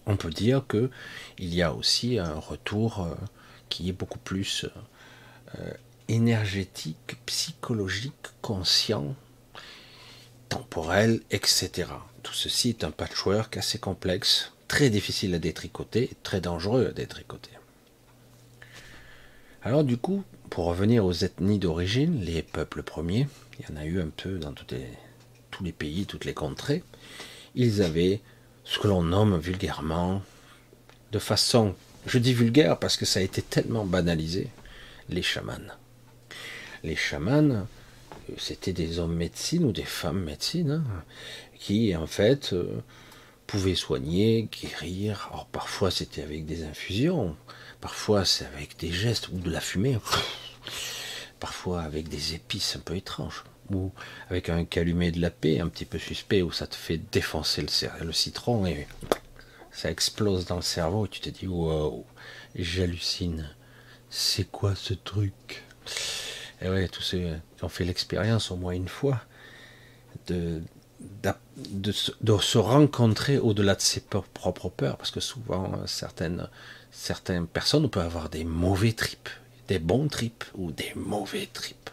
On 0.07 0.17
peut 0.17 0.31
dire 0.31 0.65
que 0.67 0.91
il 1.39 1.55
y 1.55 1.63
a 1.63 1.73
aussi 1.73 2.19
un 2.19 2.35
retour 2.35 3.01
euh, 3.01 3.15
qui 3.69 3.89
est 3.89 3.93
beaucoup 3.93 4.19
plus 4.19 4.67
euh, 5.59 5.73
énergétique, 6.11 7.17
psychologique, 7.25 8.15
conscient, 8.43 9.15
temporel, 10.49 11.21
etc. 11.31 11.89
Tout 12.25 12.35
ceci 12.35 12.71
est 12.71 12.85
un 12.85 12.91
patchwork 12.91 13.57
assez 13.57 13.79
complexe, 13.79 14.53
très 14.67 14.91
difficile 14.91 15.35
à 15.35 15.39
détricoter, 15.39 16.11
très 16.25 16.41
dangereux 16.41 16.89
à 16.89 16.93
détricoter. 16.93 17.51
Alors 19.63 19.85
du 19.85 19.97
coup, 19.97 20.25
pour 20.51 20.65
revenir 20.65 21.05
aux 21.05 21.13
ethnies 21.13 21.61
d'origine, 21.61 22.21
les 22.25 22.43
peuples 22.43 22.83
premiers, 22.83 23.29
il 23.59 23.67
y 23.69 23.73
en 23.73 23.81
a 23.81 23.85
eu 23.85 24.01
un 24.01 24.09
peu 24.09 24.39
dans 24.39 24.53
tous 24.53 25.63
les 25.63 25.73
pays, 25.73 26.07
toutes 26.07 26.25
les 26.25 26.35
contrées, 26.35 26.83
ils 27.55 27.83
avaient 27.83 28.21
ce 28.65 28.81
que 28.81 28.89
l'on 28.89 29.03
nomme 29.03 29.39
vulgairement, 29.39 30.23
de 31.13 31.19
façon 31.21 31.77
je 32.07 32.19
dis 32.19 32.33
vulgaire 32.33 32.79
parce 32.79 32.97
que 32.97 33.05
ça 33.05 33.21
a 33.21 33.23
été 33.23 33.43
tellement 33.43 33.85
banalisé, 33.85 34.49
les 35.09 35.23
chamans. 35.23 35.80
Les 36.83 36.97
chamans, 36.97 37.67
c'était 38.39 38.73
des 38.73 38.99
hommes 38.99 39.17
médecine 39.17 39.65
ou 39.65 39.73
des 39.73 39.85
femmes 39.85 40.25
médecine 40.25 40.83
hein, 40.85 41.05
qui, 41.59 41.95
en 41.95 42.07
fait, 42.07 42.53
euh, 42.53 42.81
pouvaient 43.47 43.75
soigner, 43.75 44.49
guérir. 44.51 45.29
Alors 45.33 45.47
parfois 45.47 45.91
c'était 45.91 46.23
avec 46.23 46.47
des 46.47 46.65
infusions, 46.65 47.37
Parfois 47.81 48.25
c'est 48.25 48.45
avec 48.45 48.77
des 48.79 48.93
gestes 48.93 49.29
ou 49.29 49.39
de 49.39 49.51
la 49.51 49.61
fumée. 49.61 49.99
Parfois 51.41 51.83
avec 51.83 52.09
des 52.09 52.35
épices 52.35 52.77
un 52.77 52.81
peu 52.81 52.95
étranges. 52.95 53.45
Ou 53.71 53.91
avec 54.29 54.49
un 54.51 54.65
calumet 54.65 55.11
de 55.11 55.21
la 55.21 55.31
paix 55.31 55.61
un 55.61 55.69
petit 55.69 55.85
peu 55.85 55.99
suspect 55.99 56.43
où 56.43 56.53
ça 56.53 56.67
te 56.67 56.77
fait 56.77 57.01
défoncer 57.11 57.63
le, 57.63 58.05
le 58.05 58.13
citron 58.13 58.67
et 58.67 58.87
ça 59.73 59.91
explose 59.91 60.45
dans 60.45 60.57
le 60.57 60.63
cerveau 60.63 61.07
et 61.07 61.09
tu 61.09 61.21
te 61.21 61.31
dis 61.31 61.47
wow, 61.47 62.05
j'hallucine. 62.55 63.49
C'est 64.11 64.51
quoi 64.51 64.75
ce 64.75 64.95
truc? 64.95 65.65
Et 66.63 66.69
ouais, 66.69 66.89
tous 66.89 67.03
ceux 67.03 67.37
qui 67.57 67.65
ont 67.65 67.69
fait 67.69 67.85
l'expérience 67.85 68.51
au 68.51 68.57
moins 68.57 68.73
une 68.73 68.89
fois 68.89 69.21
de, 70.27 70.61
de, 71.57 71.93
se 72.39 72.59
rencontrer 72.59 73.39
au-delà 73.39 73.75
de 73.75 73.81
ses 73.81 74.01
propres 74.01 74.69
peurs, 74.69 74.97
parce 74.97 75.11
que 75.11 75.21
souvent 75.21 75.73
certaines, 75.87 76.49
certaines 76.91 77.47
personnes 77.47 77.89
peuvent 77.89 78.05
avoir 78.05 78.29
des 78.29 78.45
mauvais 78.45 78.93
tripes, 78.93 79.29
des 79.69 79.79
bons 79.79 80.09
tripes 80.09 80.45
ou 80.55 80.73
des 80.73 80.93
mauvais 80.97 81.49
tripes. 81.53 81.91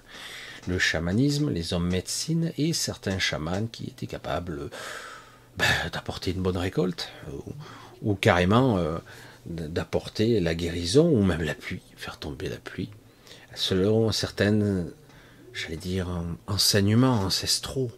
Le 0.68 0.80
chamanisme, 0.80 1.50
les 1.50 1.74
hommes 1.74 1.88
médecine 1.88 2.52
et 2.58 2.74
certains 2.74 3.20
chamans 3.20 3.68
qui 3.68 3.86
étaient 3.86 4.08
capables 4.08 4.70
ben, 5.58 5.66
d'apporter 5.94 6.32
une 6.32 6.42
bonne 6.42 6.58
récolte 6.58 7.10
ou, 8.02 8.16
carrément 8.16 8.78
euh, 8.78 8.98
d'apporter 9.46 10.40
la 10.42 10.56
guérison 10.56 11.10
ou 11.10 11.24
même 11.24 11.42
la 11.42 11.56
pluie, 11.56 11.82
faire 11.96 12.18
tomber 12.18 12.50
la 12.50 12.58
pluie, 12.58 12.90
selon 13.58 14.12
certaines, 14.12 14.92
j'allais 15.52 15.78
dire, 15.78 16.08
enseignements 16.48 17.22
ancestraux. 17.22 17.92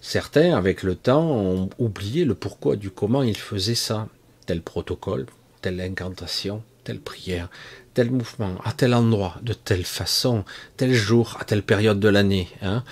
Certains, 0.00 0.56
avec 0.56 0.82
le 0.82 0.94
temps, 0.94 1.30
ont 1.30 1.70
oublié 1.78 2.24
le 2.24 2.34
pourquoi 2.34 2.76
du 2.76 2.90
comment 2.90 3.22
ils 3.22 3.36
faisaient 3.36 3.74
ça. 3.74 4.08
Tel 4.46 4.62
protocole, 4.62 5.26
telle 5.60 5.80
incantation, 5.80 6.62
telle 6.84 7.00
prière, 7.00 7.50
tel 7.94 8.10
mouvement, 8.10 8.56
à 8.64 8.72
tel 8.72 8.94
endroit, 8.94 9.36
de 9.42 9.52
telle 9.52 9.84
façon, 9.84 10.44
tel 10.76 10.92
jour, 10.92 11.36
à 11.40 11.44
telle 11.44 11.62
période 11.62 12.00
de 12.00 12.08
l'année, 12.08 12.48
hein, 12.62 12.82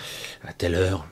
à 0.44 0.52
telle 0.52 0.74
heure. 0.74 1.06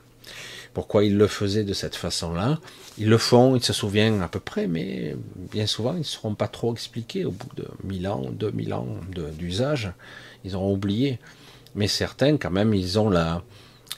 Pourquoi 0.75 1.05
ils 1.05 1.17
le 1.17 1.27
faisaient 1.27 1.65
de 1.65 1.75
cette 1.75 1.97
façon-là? 1.97 2.59
Ils 2.99 3.09
le 3.09 3.19
font, 3.19 3.57
ils 3.57 3.63
se 3.63 3.73
souviennent 3.73 4.23
à 4.23 4.29
peu 4.29 4.41
près, 4.41 4.67
mais 4.67 5.15
bien 5.37 5.67
souvent, 5.67 5.93
ils 5.95 5.99
ne 5.99 6.05
seront 6.05 6.35
pas 6.35 6.49
trop 6.49 6.73
expliqués 6.73 7.25
au 7.25 7.31
bout 7.31 7.55
de 7.57 7.67
1000 7.85 8.09
ans, 8.09 8.23
2000 8.33 8.75
ans 8.75 8.89
d'usage. 9.39 9.93
Ils 10.45 10.57
auront 10.57 10.73
oublié. 10.73 11.19
Mais 11.75 11.89
certains, 11.89 12.37
quand 12.37 12.51
même, 12.51 12.75
ils 12.75 12.99
ont 12.99 13.11
la... 13.11 13.43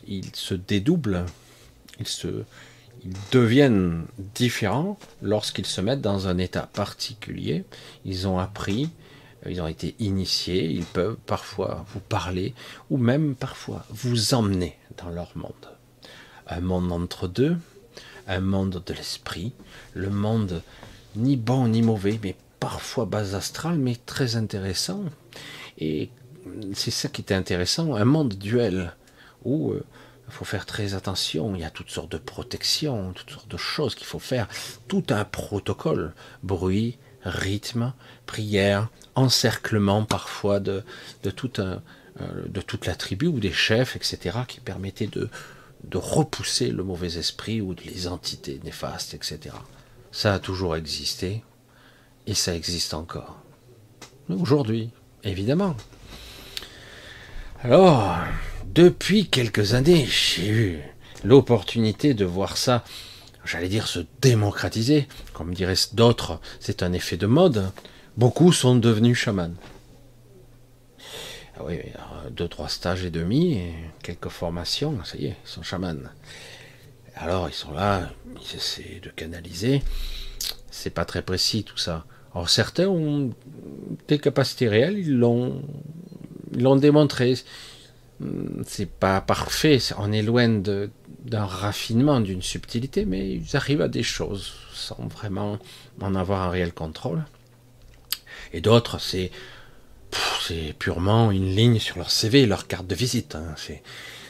Ils 0.07 0.35
se 0.35 0.55
dédoublent 0.55 1.25
ils, 2.01 2.07
se, 2.07 2.45
ils 3.05 3.13
deviennent 3.33 4.07
différents 4.35 4.99
lorsqu'ils 5.23 5.67
se 5.67 5.81
mettent 5.81 6.01
dans 6.01 6.29
un 6.29 6.39
état 6.39 6.69
particulier. 6.73 7.65
Ils 8.05 8.27
ont 8.27 8.39
appris, 8.39 8.91
ils 9.47 9.61
ont 9.61 9.67
été 9.67 9.95
initiés, 9.99 10.67
ils 10.67 10.85
peuvent 10.85 11.17
parfois 11.27 11.85
vous 11.93 12.01
parler 12.01 12.55
ou 12.91 12.97
même 12.97 13.35
parfois 13.35 13.85
vous 13.91 14.35
emmener 14.35 14.77
dans 14.97 15.11
leur 15.11 15.33
monde. 15.37 15.53
Un 16.47 16.61
monde 16.61 16.93
entre 16.93 17.28
deux, 17.28 17.57
un 18.26 18.41
monde 18.41 18.83
de 18.85 18.95
l'esprit, 18.95 19.52
le 19.95 20.11
monde 20.11 20.63
ni 21.17 21.37
bon 21.37 21.69
ni 21.69 21.83
mauvais, 21.83 22.19
mais 22.23 22.35
parfois 22.59 23.04
bas 23.04 23.35
astral, 23.35 23.78
mais 23.78 23.97
très 24.07 24.37
intéressant. 24.37 25.04
Et 25.78 26.11
c'est 26.75 26.91
ça 26.91 27.09
qui 27.09 27.23
était 27.23 27.35
intéressant, 27.35 27.95
un 27.95 28.04
monde 28.04 28.35
duel 28.35 28.95
où 29.45 29.73
euh, 29.73 29.85
il 30.28 30.33
faut 30.33 30.45
faire 30.45 30.67
très 30.67 30.95
attention, 30.95 31.54
il 31.54 31.61
y 31.61 31.65
a 31.65 31.71
toutes 31.71 31.91
sortes 31.91 32.13
de 32.13 32.19
protections, 32.19 33.13
toutes 33.13 33.30
sortes 33.30 33.50
de 33.50 33.57
choses 33.57 33.95
qu'il 33.95 34.07
faut 34.07 34.19
faire, 34.19 34.49
tout 34.89 35.04
un 35.11 35.25
protocole, 35.25 36.15
bruit, 36.43 36.99
rythme, 37.23 37.93
prière, 38.26 38.89
encerclement 39.15 40.04
parfois 40.04 40.61
de, 40.61 40.83
euh, 41.26 41.30
toute 42.67 42.87
la 42.87 42.95
tribu 42.95 43.26
ou 43.26 43.41
des 43.41 43.52
chefs, 43.52 43.97
etc., 43.97 44.39
qui 44.49 44.61
permettaient 44.61 45.09
de 45.09 45.28
repousser 45.95 46.71
le 46.71 46.85
mauvais 46.85 47.19
esprit 47.19 47.61
ou 47.61 47.75
les 47.85 48.07
entités 48.07 48.61
néfastes, 48.65 49.15
etc. 49.15 49.54
Ça 50.13 50.35
a 50.35 50.39
toujours 50.39 50.76
existé 50.76 51.43
et 52.26 52.35
ça 52.35 52.54
existe 52.54 52.95
encore. 52.95 53.39
Aujourd'hui, 54.30 54.91
évidemment. 55.23 55.76
Alors, 57.65 58.19
depuis 58.75 59.27
quelques 59.31 59.73
années, 59.73 60.05
j'ai 60.05 60.49
eu 60.50 60.79
l'opportunité 61.25 62.13
de 62.13 62.27
voir 62.27 62.59
ça, 62.59 62.85
j'allais 63.47 63.71
dire 63.71 63.87
se 63.87 64.00
démocratiser, 64.21 65.09
comme 65.33 65.55
diraient 65.55 65.73
d'autres, 65.95 66.41
c'est 66.61 66.83
un 66.83 66.93
effet 66.93 67.17
de 67.17 67.27
mode. 67.27 67.71
Beaucoup 68.19 68.53
sont 68.53 68.77
devenus 68.77 69.17
chamans. 69.17 69.55
Ah 71.57 71.63
oui, 71.65 71.79
deux, 72.33 72.49
trois 72.49 72.69
stages 72.69 73.03
et 73.03 73.11
demi, 73.11 73.55
et 73.55 73.75
quelques 74.03 74.29
formations, 74.29 75.03
ça 75.03 75.17
y 75.17 75.29
est, 75.29 75.37
ils 75.43 75.49
sont 75.49 75.63
chamans. 75.63 75.95
Alors 77.17 77.49
ils 77.49 77.55
sont 77.55 77.73
là, 77.73 78.11
ils 78.43 78.57
essaient 78.57 79.00
de 79.03 79.09
canaliser. 79.09 79.83
C'est 80.71 80.91
pas 80.91 81.07
très 81.07 81.23
précis 81.23 81.65
tout 81.65 81.79
ça. 81.79 82.05
Alors 82.35 82.50
certains 82.50 82.89
ont 82.89 83.33
des 84.07 84.19
capacités 84.19 84.69
réelles, 84.69 84.99
ils 84.99 85.17
l'ont, 85.17 85.63
ils 86.54 86.62
l'ont 86.62 86.76
démontré. 86.76 87.34
Hmm, 88.21 88.62
c'est 88.67 88.88
pas 88.88 89.21
parfait, 89.21 89.78
on 89.99 90.12
est 90.12 90.23
loin 90.23 90.49
d'un 90.49 91.45
raffinement, 91.45 92.21
d'une 92.21 92.43
subtilité, 92.43 93.04
mais 93.04 93.32
ils 93.32 93.56
arrivent 93.56 93.82
à 93.82 93.88
des 93.88 94.02
choses 94.02 94.52
sans 94.73 95.08
vraiment 95.08 95.58
en 96.00 96.14
avoir 96.14 96.43
un 96.43 96.50
réel 96.50 96.73
contrôle. 96.73 97.25
Et 98.52 98.60
d'autres, 98.60 99.00
c'est 99.00 99.30
purement 100.78 101.32
une 101.32 101.54
ligne 101.54 101.80
sur 101.80 101.99
leur 101.99 102.10
CV, 102.10 102.47
leur 102.47 102.69
carte 102.69 102.86
de 102.86 102.95
visite. 102.95 103.34
Hein. 103.34 103.54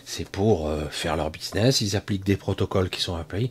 C'est 0.07 0.29
pour 0.29 0.69
euh, 0.69 0.87
faire 0.91 1.17
leur 1.17 1.31
business, 1.31 1.81
ils 1.81 1.97
appliquent 1.97 2.25
des 2.25 2.37
protocoles 2.37 2.91
qui 2.91 3.01
sont 3.01 3.17
appelés. 3.17 3.51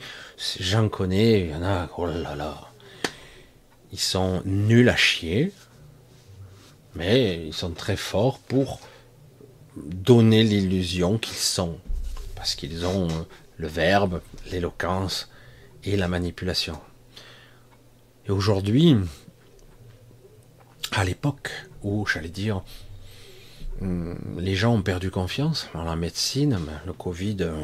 J'en 0.59 0.89
connais, 0.89 1.41
il 1.41 1.49
y 1.51 1.55
en 1.55 1.63
a, 1.63 1.89
oh 1.97 2.07
là 2.07 2.35
là. 2.35 2.69
Ils 3.91 3.99
sont 3.99 4.41
nuls 4.45 4.89
à 4.89 4.95
chier, 4.95 5.51
mais 6.95 7.45
ils 7.45 7.53
sont 7.53 7.71
très 7.71 7.95
forts 7.95 8.39
pour 8.39 8.79
donner 9.75 10.43
l'illusion 10.43 11.17
qu'ils 11.17 11.37
sont, 11.37 11.77
parce 12.35 12.55
qu'ils 12.55 12.85
ont 12.85 13.07
euh, 13.09 13.23
le 13.57 13.67
verbe, 13.67 14.21
l'éloquence 14.51 15.29
et 15.83 15.97
la 15.97 16.07
manipulation. 16.07 16.79
Et 18.27 18.31
aujourd'hui, 18.31 18.95
à 20.91 21.03
l'époque 21.03 21.49
où, 21.81 22.05
j'allais 22.05 22.29
dire, 22.29 22.61
hum, 23.81 24.17
les 24.37 24.55
gens 24.55 24.75
ont 24.75 24.81
perdu 24.81 25.09
confiance 25.09 25.67
dans 25.73 25.83
la 25.83 25.95
médecine, 25.95 26.59
le 26.85 26.93
Covid, 26.93 27.37
euh, 27.41 27.63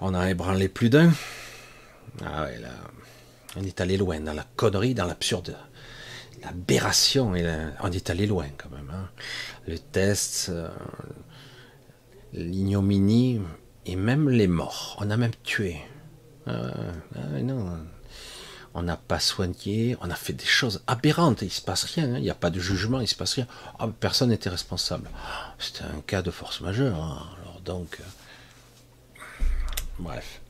on 0.00 0.14
a 0.14 0.30
ébranlé 0.30 0.68
plus 0.68 0.90
d'un. 0.90 1.12
Ah 2.24 2.44
ouais, 2.44 2.58
là, 2.60 2.70
on 3.56 3.64
est 3.64 3.80
allé 3.80 3.96
loin 3.96 4.20
dans 4.20 4.32
la 4.34 4.46
connerie, 4.56 4.94
dans 4.94 5.06
l'absurde 5.06 5.56
l'aberration, 6.44 7.34
et 7.34 7.44
on 7.80 7.90
est 7.90 8.10
allé 8.10 8.26
loin 8.26 8.46
quand 8.56 8.70
même. 8.70 8.90
Hein. 8.92 9.08
Le 9.66 9.78
test, 9.78 10.48
euh, 10.50 10.68
l'ignominie 12.32 13.40
et 13.86 13.96
même 13.96 14.28
les 14.28 14.46
morts. 14.46 14.96
On 15.00 15.10
a 15.10 15.16
même 15.16 15.34
tué. 15.42 15.78
Ah, 16.46 16.70
ah, 17.14 17.42
non. 17.42 17.78
On 18.76 18.82
n'a 18.82 18.96
pas 18.96 19.20
soigné, 19.20 19.96
on 20.00 20.10
a 20.10 20.16
fait 20.16 20.32
des 20.32 20.44
choses 20.44 20.82
aberrantes, 20.88 21.42
il 21.42 21.50
se 21.50 21.60
passe 21.60 21.84
rien, 21.84 22.14
hein. 22.14 22.16
il 22.16 22.22
n'y 22.22 22.30
a 22.30 22.34
pas 22.34 22.50
de 22.50 22.58
jugement, 22.58 23.00
il 23.00 23.06
se 23.06 23.14
passe 23.14 23.34
rien. 23.34 23.46
Ah, 23.78 23.86
personne 24.00 24.30
n'était 24.30 24.50
responsable. 24.50 25.08
C'était 25.60 25.84
un 25.84 26.00
cas 26.06 26.22
de 26.22 26.32
force 26.32 26.60
majeure. 26.60 27.00
Hein. 27.00 27.22
Alors 27.40 27.60
donc, 27.60 28.00
euh, 28.00 29.22
bref. 30.00 30.40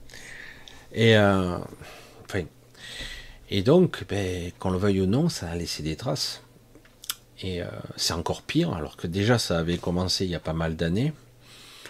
Et 0.93 1.17
euh, 1.17 1.59
et 3.51 3.63
donc, 3.63 4.05
ben, 4.09 4.53
qu'on 4.59 4.71
le 4.71 4.79
veuille 4.79 5.01
ou 5.01 5.07
non, 5.07 5.29
ça 5.29 5.49
a 5.51 5.57
laissé 5.57 5.83
des 5.83 5.97
traces. 5.97 6.43
Et 7.43 7.63
euh, 7.63 7.67
c'est 7.97 8.15
encore 8.15 8.43
pire, 8.43 8.73
alors 8.73 8.97
que 8.97 9.07
déjà 9.07 9.39
ça 9.39 9.59
avait 9.59 9.79
commencé 9.79 10.25
il 10.25 10.31
y 10.31 10.35
a 10.35 10.41
pas 10.41 10.53
mal 10.53 10.77
d'années. 10.77 11.13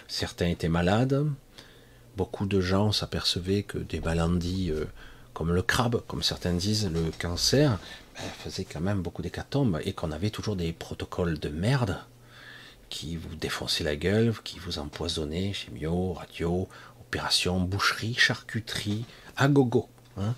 Certains 0.07 0.47
étaient 0.47 0.69
malades. 0.69 1.25
Beaucoup 2.17 2.45
de 2.45 2.61
gens 2.61 2.91
s'apercevaient 2.91 3.63
que 3.63 3.77
des 3.77 3.99
maladies 3.99 4.71
euh, 4.71 4.85
comme 5.33 5.53
le 5.53 5.61
crabe, 5.61 6.01
comme 6.07 6.23
certains 6.23 6.53
disent, 6.53 6.89
le 6.91 7.11
cancer, 7.19 7.77
ben, 8.15 8.23
faisaient 8.43 8.65
quand 8.65 8.81
même 8.81 9.01
beaucoup 9.01 9.21
d'hécatombes 9.21 9.79
et 9.83 9.93
qu'on 9.93 10.11
avait 10.11 10.29
toujours 10.29 10.55
des 10.55 10.73
protocoles 10.73 11.39
de 11.39 11.49
merde 11.49 11.97
qui 12.89 13.17
vous 13.17 13.35
défonçaient 13.35 13.83
la 13.83 13.95
gueule, 13.95 14.33
qui 14.43 14.59
vous 14.59 14.79
empoisonnaient, 14.79 15.53
chimio, 15.53 16.13
radio, 16.13 16.67
opération, 17.01 17.59
boucherie, 17.59 18.15
charcuterie, 18.15 19.05
à 19.35 19.47
gogo. 19.47 19.89
Hein. 20.17 20.33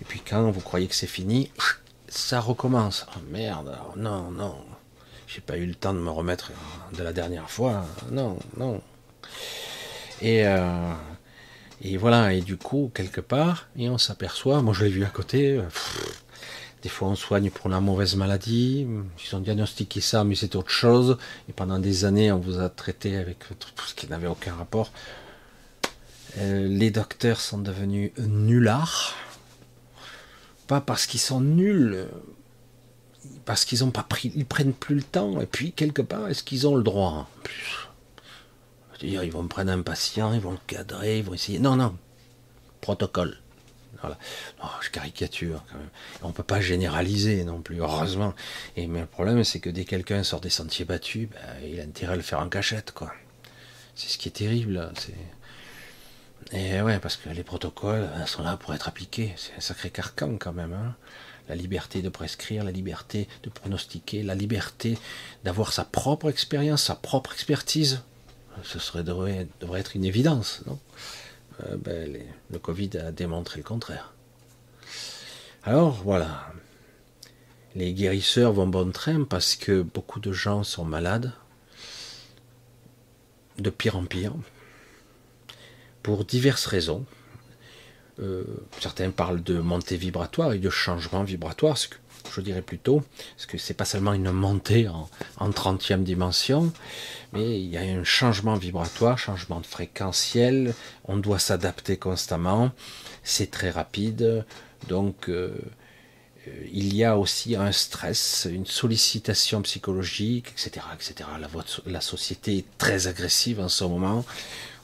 Et 0.00 0.04
puis 0.04 0.20
quand 0.20 0.50
vous 0.50 0.60
croyez 0.60 0.88
que 0.88 0.94
c'est 0.94 1.06
fini, 1.06 1.50
ça 2.08 2.40
recommence. 2.40 3.06
Oh 3.16 3.20
merde, 3.30 3.76
non, 3.96 4.30
non. 4.30 4.56
J'ai 5.26 5.40
pas 5.40 5.56
eu 5.56 5.66
le 5.66 5.74
temps 5.74 5.94
de 5.94 5.98
me 5.98 6.10
remettre 6.10 6.52
de 6.92 7.02
la 7.02 7.12
dernière 7.12 7.50
fois. 7.50 7.86
Non, 8.10 8.38
non. 8.56 8.82
Et, 10.20 10.46
euh, 10.46 10.92
et 11.80 11.96
voilà, 11.96 12.32
et 12.32 12.42
du 12.42 12.56
coup, 12.56 12.90
quelque 12.94 13.20
part, 13.20 13.68
et 13.76 13.88
on 13.88 13.98
s'aperçoit, 13.98 14.60
moi 14.62 14.74
je 14.74 14.84
l'ai 14.84 14.90
vu 14.90 15.04
à 15.04 15.08
côté, 15.08 15.60
Des 16.82 16.88
fois, 16.88 17.08
on 17.08 17.14
soigne 17.14 17.50
pour 17.50 17.70
la 17.70 17.80
mauvaise 17.80 18.16
maladie. 18.16 18.86
Ils 19.24 19.36
ont 19.36 19.40
diagnostiqué 19.40 20.00
ça, 20.00 20.24
mais 20.24 20.34
c'est 20.34 20.56
autre 20.56 20.70
chose. 20.70 21.16
Et 21.48 21.52
pendant 21.52 21.78
des 21.78 22.04
années, 22.04 22.32
on 22.32 22.40
vous 22.40 22.58
a 22.58 22.68
traité 22.68 23.16
avec 23.16 23.38
ce 23.86 23.94
qui 23.94 24.08
n'avait 24.08 24.26
aucun 24.26 24.54
rapport. 24.54 24.90
Euh, 26.38 26.66
les 26.66 26.90
docteurs 26.90 27.40
sont 27.40 27.58
devenus 27.58 28.12
nullards. 28.18 29.14
Pas 30.66 30.80
parce 30.80 31.06
qu'ils 31.06 31.20
sont 31.20 31.40
nuls, 31.40 32.06
parce 33.44 33.64
qu'ils 33.64 33.84
ont 33.84 33.90
pas 33.90 34.02
pris, 34.02 34.32
ils 34.34 34.46
prennent 34.46 34.72
plus 34.72 34.94
le 34.94 35.02
temps. 35.02 35.40
Et 35.40 35.46
puis 35.46 35.72
quelque 35.72 36.02
part, 36.02 36.28
est-ce 36.28 36.42
qu'ils 36.42 36.66
ont 36.66 36.76
le 36.76 36.82
droit 36.82 37.28
ils 39.04 39.32
vont 39.32 39.46
prendre 39.46 39.72
un 39.72 39.82
patient, 39.82 40.32
ils 40.32 40.40
vont 40.40 40.52
le 40.52 40.58
cadrer, 40.66 41.18
ils 41.18 41.24
vont 41.24 41.34
essayer. 41.34 41.58
Non, 41.58 41.76
non. 41.76 41.96
Protocole. 42.80 43.38
Voilà. 44.00 44.18
Je 44.80 44.90
caricature 44.90 45.64
quand 45.70 45.78
même. 45.78 45.88
On 46.22 46.28
ne 46.28 46.32
peut 46.32 46.42
pas 46.42 46.60
généraliser 46.60 47.44
non 47.44 47.60
plus, 47.60 47.80
heureusement. 47.80 48.34
Et 48.76 48.86
mais 48.86 49.00
le 49.00 49.06
problème, 49.06 49.42
c'est 49.44 49.60
que 49.60 49.70
dès 49.70 49.84
que 49.84 49.90
quelqu'un 49.90 50.22
sort 50.22 50.40
des 50.40 50.50
sentiers 50.50 50.84
battus, 50.84 51.28
ben, 51.28 51.68
il 51.68 51.80
a 51.80 51.84
intérêt 51.84 52.14
à 52.14 52.16
le 52.16 52.22
faire 52.22 52.40
en 52.40 52.48
cachette, 52.48 52.92
quoi. 52.92 53.12
C'est 53.94 54.08
ce 54.08 54.18
qui 54.18 54.28
est 54.28 54.32
terrible. 54.32 54.90
Et 56.50 56.82
ouais, 56.82 56.98
parce 56.98 57.16
que 57.16 57.28
les 57.30 57.44
protocoles 57.44 58.08
sont 58.26 58.42
là 58.42 58.56
pour 58.56 58.74
être 58.74 58.88
appliqués. 58.88 59.32
C'est 59.36 59.56
un 59.56 59.60
sacré 59.60 59.90
carcan 59.90 60.36
quand 60.38 60.52
même. 60.52 60.72
Hein 60.72 60.96
la 61.48 61.54
liberté 61.54 62.02
de 62.02 62.08
prescrire, 62.08 62.64
la 62.64 62.70
liberté 62.70 63.28
de 63.42 63.50
pronostiquer, 63.50 64.22
la 64.22 64.34
liberté 64.34 64.98
d'avoir 65.44 65.72
sa 65.72 65.84
propre 65.84 66.28
expérience, 66.30 66.84
sa 66.84 66.94
propre 66.94 67.32
expertise. 67.32 68.02
Ce 68.62 68.78
serait, 68.78 69.02
devrait, 69.02 69.46
devrait 69.60 69.80
être 69.80 69.96
une 69.96 70.04
évidence, 70.04 70.62
non? 70.66 70.78
Euh, 71.64 71.76
ben, 71.76 72.18
Le 72.50 72.58
Covid 72.58 72.90
a 72.98 73.12
démontré 73.12 73.58
le 73.58 73.64
contraire. 73.64 74.12
Alors 75.64 76.02
voilà, 76.02 76.52
les 77.74 77.92
guérisseurs 77.92 78.52
vont 78.52 78.66
bon 78.66 78.90
train 78.90 79.24
parce 79.24 79.54
que 79.54 79.82
beaucoup 79.82 80.20
de 80.20 80.32
gens 80.32 80.64
sont 80.64 80.84
malades, 80.84 81.32
de 83.58 83.70
pire 83.70 83.96
en 83.96 84.04
pire, 84.04 84.32
pour 86.02 86.24
diverses 86.24 86.66
raisons. 86.66 87.04
Euh, 88.20 88.44
certains 88.80 89.10
parlent 89.10 89.42
de 89.42 89.58
montée 89.58 89.96
vibratoire 89.96 90.52
et 90.52 90.58
de 90.58 90.70
changement 90.70 91.24
vibratoire, 91.24 91.78
ce 91.78 91.88
que 91.88 91.96
je 92.34 92.40
dirais 92.40 92.62
plutôt, 92.62 93.02
parce 93.36 93.46
que 93.46 93.58
c'est 93.58 93.74
pas 93.74 93.84
seulement 93.84 94.12
une 94.12 94.30
montée 94.30 94.86
en, 94.88 95.08
en 95.38 95.50
30e 95.50 96.02
dimension, 96.02 96.72
mais 97.32 97.60
il 97.60 97.68
y 97.68 97.76
a 97.76 97.80
un 97.80 98.04
changement 98.04 98.56
vibratoire, 98.56 99.18
changement 99.18 99.60
de 99.60 99.66
fréquentiel, 99.66 100.74
on 101.04 101.16
doit 101.16 101.38
s'adapter 101.38 101.96
constamment, 101.96 102.70
c'est 103.24 103.50
très 103.50 103.70
rapide, 103.70 104.44
donc 104.88 105.28
euh, 105.28 105.56
euh, 106.48 106.50
il 106.72 106.94
y 106.94 107.04
a 107.04 107.18
aussi 107.18 107.56
un 107.56 107.72
stress, 107.72 108.46
une 108.50 108.66
sollicitation 108.66 109.62
psychologique, 109.62 110.48
etc. 110.52 110.86
etc. 110.94 111.28
La 111.86 112.00
société 112.00 112.58
est 112.58 112.78
très 112.78 113.06
agressive 113.06 113.60
en 113.60 113.68
ce 113.68 113.84
moment, 113.84 114.24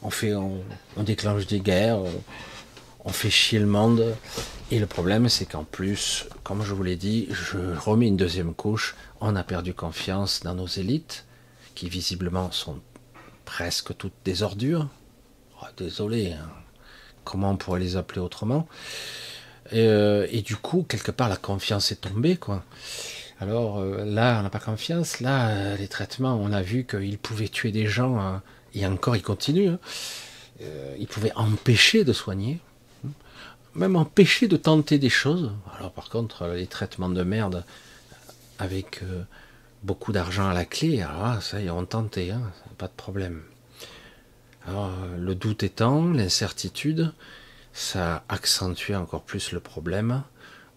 on, 0.02 0.10
fait, 0.10 0.34
on, 0.34 0.62
déclenche 0.98 1.46
des 1.46 1.60
guerres, 1.60 2.00
on 3.04 3.10
fait 3.10 3.30
chier 3.30 3.58
le 3.58 3.66
monde. 3.66 4.14
Et 4.70 4.78
le 4.78 4.86
problème, 4.86 5.28
c'est 5.28 5.46
qu'en 5.46 5.64
plus, 5.64 6.26
comme 6.44 6.62
je 6.62 6.74
vous 6.74 6.82
l'ai 6.82 6.96
dit, 6.96 7.28
je 7.30 7.58
remets 7.78 8.08
une 8.08 8.16
deuxième 8.16 8.54
couche. 8.54 8.94
On 9.20 9.34
a 9.34 9.42
perdu 9.42 9.72
confiance 9.72 10.40
dans 10.42 10.54
nos 10.54 10.66
élites, 10.66 11.24
qui 11.74 11.88
visiblement 11.88 12.50
sont 12.50 12.80
presque 13.44 13.96
toutes 13.96 14.12
des 14.24 14.42
ordures. 14.42 14.88
Oh, 15.62 15.66
désolé, 15.76 16.32
hein. 16.32 16.50
comment 17.24 17.52
on 17.52 17.56
pourrait 17.56 17.80
les 17.80 17.96
appeler 17.96 18.20
autrement? 18.20 18.68
Euh, 19.72 20.26
et, 20.30 20.42
du 20.42 20.56
coup, 20.56 20.84
quelque 20.88 21.10
part, 21.10 21.28
la 21.28 21.36
confiance 21.36 21.90
est 21.92 22.02
tombée. 22.02 22.38
Alors 23.40 23.78
euh, 23.78 24.04
là, 24.04 24.38
on 24.38 24.42
n'a 24.42 24.50
pas 24.50 24.58
confiance. 24.58 25.20
Là, 25.20 25.48
euh, 25.48 25.76
les 25.76 25.88
traitements, 25.88 26.34
on 26.34 26.52
a 26.52 26.62
vu 26.62 26.84
qu'ils 26.84 27.18
pouvaient 27.18 27.48
tuer 27.48 27.70
des 27.70 27.86
gens, 27.86 28.18
hein. 28.18 28.42
Et 28.74 28.86
encore, 28.86 29.16
ils 29.16 29.22
continuent. 29.22 29.70
Hein. 29.70 30.66
ils 30.98 31.06
pouvaient 31.06 31.32
empêcher 31.34 32.04
de 32.04 32.12
soigner 32.12 32.60
même 33.78 33.96
empêcher 33.96 34.48
de 34.48 34.56
tenter 34.56 34.98
des 34.98 35.08
choses. 35.08 35.52
Alors 35.76 35.92
par 35.92 36.08
contre, 36.10 36.46
les 36.48 36.66
traitements 36.66 37.08
de 37.08 37.22
merde 37.22 37.64
avec 38.58 39.02
euh, 39.02 39.22
beaucoup 39.82 40.12
d'argent 40.12 40.48
à 40.48 40.54
la 40.54 40.64
clé, 40.64 41.04
ça, 41.40 41.60
ils 41.60 41.70
ont 41.70 41.84
tenté, 41.86 42.32
hein, 42.32 42.42
pas 42.76 42.88
de 42.88 42.92
problème. 42.92 43.42
Le 45.16 45.34
doute 45.34 45.62
étant, 45.62 46.12
l'incertitude, 46.12 47.14
ça 47.72 48.22
accentue 48.28 48.92
encore 48.92 49.22
plus 49.22 49.52
le 49.52 49.60
problème. 49.60 50.22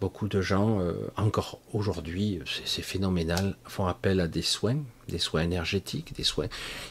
Beaucoup 0.02 0.28
de 0.28 0.42
gens, 0.42 0.82
euh, 0.82 0.94
encore 1.16 1.60
aujourd'hui, 1.74 2.40
c'est 2.66 2.82
phénoménal, 2.82 3.56
font 3.66 3.86
appel 3.86 4.20
à 4.20 4.28
des 4.28 4.42
soins, 4.42 4.80
des 5.08 5.20
soins 5.20 5.44
énergétiques, 5.44 6.16
des 6.16 6.24
soins. 6.24 6.48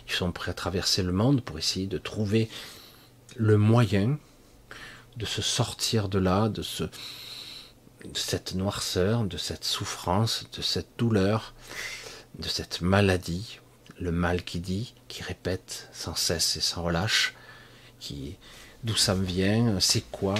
Ils 0.07 0.15
sont 0.15 0.31
prêts 0.31 0.53
à 0.53 0.55
traverser 0.55 1.03
le 1.03 1.11
monde 1.11 1.41
pour 1.41 1.59
essayer 1.59 1.89
de 1.89 1.99
trouver 1.99 2.49
le 3.37 3.57
moyen 3.59 4.17
de 5.17 5.27
se 5.27 5.43
sortir 5.43 6.09
de 6.09 6.21
là, 6.21 6.49
de, 6.49 6.63
ce, 6.63 6.85
cette 8.15 8.55
noirceur, 8.55 9.25
de 9.25 9.39
cette 9.39 9.65
souffrance, 9.65 10.47
de 10.57 10.63
cette 10.63 10.91
douleur, 10.97 11.53
de 12.39 12.47
cette 12.47 12.81
maladie, 12.81 13.59
le 13.99 14.13
mal 14.13 14.45
qui 14.45 14.61
dit, 14.61 14.95
qui 15.09 15.25
répète 15.25 15.89
sans 15.93 16.15
cesse 16.15 16.57
et 16.57 16.61
sans 16.61 16.85
relâche, 16.85 17.35
qui 17.99 18.37
d'où 18.85 18.95
ça 18.95 19.17
me 19.17 19.25
vient, 19.25 19.81
c'est 19.81 20.09
quoi, 20.13 20.37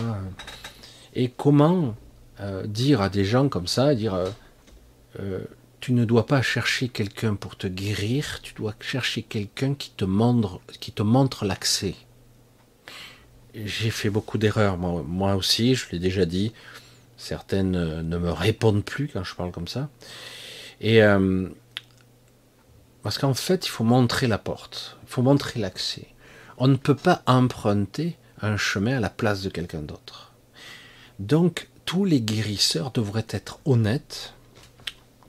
et 1.15 1.31
comment 1.31 1.97
euh, 2.41 2.67
dire 2.67 3.01
à 3.01 3.09
des 3.09 3.25
gens 3.25 3.49
comme 3.49 3.67
ça, 3.67 3.95
dire 3.95 4.15
euh, 4.15 4.31
euh, 5.21 5.41
tu 5.81 5.93
ne 5.93 6.05
dois 6.05 6.27
pas 6.27 6.43
chercher 6.43 6.89
quelqu'un 6.89 7.35
pour 7.35 7.57
te 7.57 7.67
guérir, 7.67 8.41
tu 8.43 8.55
dois 8.55 8.75
chercher 8.81 9.23
quelqu'un 9.23 9.75
qui 9.75 9.91
te 9.91 10.05
montre, 10.05 10.61
qui 10.81 10.93
te 10.93 11.03
montre 11.03 11.45
l'accès 11.45 11.95
j'ai 13.53 13.91
fait 13.91 14.11
beaucoup 14.11 14.39
d'erreurs, 14.39 14.77
moi, 14.77 15.35
aussi, 15.35 15.75
je 15.75 15.91
l'ai 15.91 15.99
déjà 15.99 16.25
dit. 16.25 16.53
Certaines 17.17 17.73
ne 18.01 18.17
me 18.17 18.31
répondent 18.31 18.85
plus 18.85 19.09
quand 19.09 19.25
je 19.25 19.35
parle 19.35 19.51
comme 19.51 19.67
ça. 19.67 19.89
Et 20.81 21.01
parce 23.03 23.19
qu'en 23.19 23.35
fait, 23.35 23.67
il 23.67 23.71
faut 23.71 23.85
montrer 23.85 24.27
la 24.27 24.39
porte, 24.39 24.99
il 25.03 25.09
faut 25.09 25.23
montrer 25.23 25.59
l'accès. 25.59 26.07
On 26.59 26.69
ne 26.69 26.77
peut 26.77 26.95
pas 26.95 27.23
emprunter 27.27 28.17
un 28.43 28.57
chemin 28.57 28.99
à 28.99 29.01
la 29.01 29.11
place 29.11 29.43
de 29.43 29.49
quelqu'un 29.49 29.81
d'autre. 29.81 30.33
Donc, 31.19 31.70
tous 31.91 32.05
les 32.05 32.21
guérisseurs 32.21 32.93
devraient 32.93 33.27
être 33.31 33.59
honnêtes. 33.65 34.35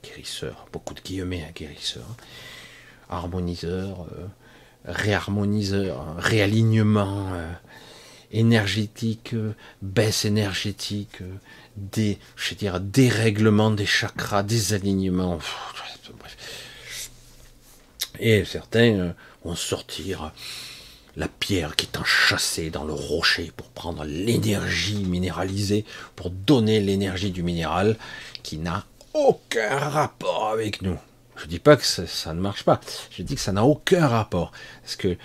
Guérisseurs, 0.04 0.68
beaucoup 0.72 0.94
de 0.94 1.00
guillemets 1.00 1.42
à 1.42 1.50
guérisseurs, 1.50 2.14
harmoniseurs, 3.10 4.06
euh, 4.12 4.26
réharmoniseurs, 4.84 6.14
réalignement. 6.18 7.32
Euh, 7.34 7.50
énergétique, 8.30 9.34
euh, 9.34 9.54
baisse 9.82 10.24
énergétique, 10.24 11.20
euh, 11.20 11.34
des, 11.76 12.18
je 12.36 12.54
des 12.54 13.86
chakras, 13.86 14.44
des 14.44 14.72
alignements. 14.72 15.40
Et 18.20 18.44
certains 18.44 18.98
euh, 18.98 19.12
vont 19.44 19.56
sortir 19.56 20.32
la 21.16 21.28
pierre 21.28 21.76
qui 21.76 21.86
est 21.86 21.98
enchâssée 21.98 22.70
dans 22.70 22.84
le 22.84 22.92
rocher 22.92 23.52
pour 23.56 23.68
prendre 23.68 24.04
l'énergie 24.04 25.04
minéralisée, 25.04 25.84
pour 26.16 26.30
donner 26.30 26.80
l'énergie 26.80 27.30
du 27.30 27.42
minéral 27.42 27.96
qui 28.42 28.58
n'a 28.58 28.84
aucun 29.14 29.78
rapport 29.78 30.48
avec 30.48 30.82
nous. 30.82 30.98
Je 31.36 31.46
dis 31.46 31.58
pas 31.58 31.76
que 31.76 31.84
ça, 31.84 32.06
ça, 32.06 32.34
ne 32.34 32.40
marche 32.40 32.64
pas. 32.64 32.80
Je 33.10 33.22
dis 33.22 33.34
que 33.34 33.40
ça 33.40 33.52
n'a 33.52 33.64
aucun 33.64 34.06
rapport. 34.06 34.52
Parce 34.82 34.96
que 34.96 35.16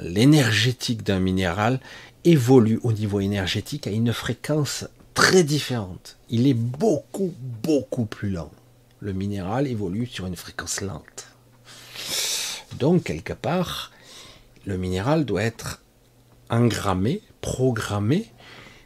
l'énergétique 0.00 1.02
d'un 1.02 1.20
minéral 1.20 1.80
évolue 2.24 2.80
au 2.82 2.92
niveau 2.92 3.20
énergétique 3.20 3.86
à 3.86 3.90
une 3.90 4.12
fréquence 4.12 4.86
très 5.14 5.44
différente. 5.44 6.16
Il 6.28 6.46
est 6.46 6.54
beaucoup, 6.54 7.32
beaucoup 7.62 8.04
plus 8.04 8.30
lent. 8.30 8.50
Le 9.00 9.12
minéral 9.12 9.66
évolue 9.66 10.06
sur 10.06 10.26
une 10.26 10.36
fréquence 10.36 10.80
lente. 10.80 11.28
Donc, 12.78 13.04
quelque 13.04 13.32
part, 13.32 13.92
le 14.66 14.76
minéral 14.76 15.24
doit 15.24 15.42
être 15.42 15.82
engrammé, 16.50 17.22
programmé 17.40 18.30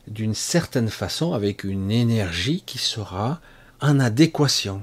d'une 0.07 0.35
certaine 0.35 0.89
façon 0.89 1.33
avec 1.33 1.65
une 1.65 1.91
énergie 1.91 2.63
qui 2.65 2.79
sera 2.79 3.41
en 3.81 4.01
adéquation. 4.01 4.83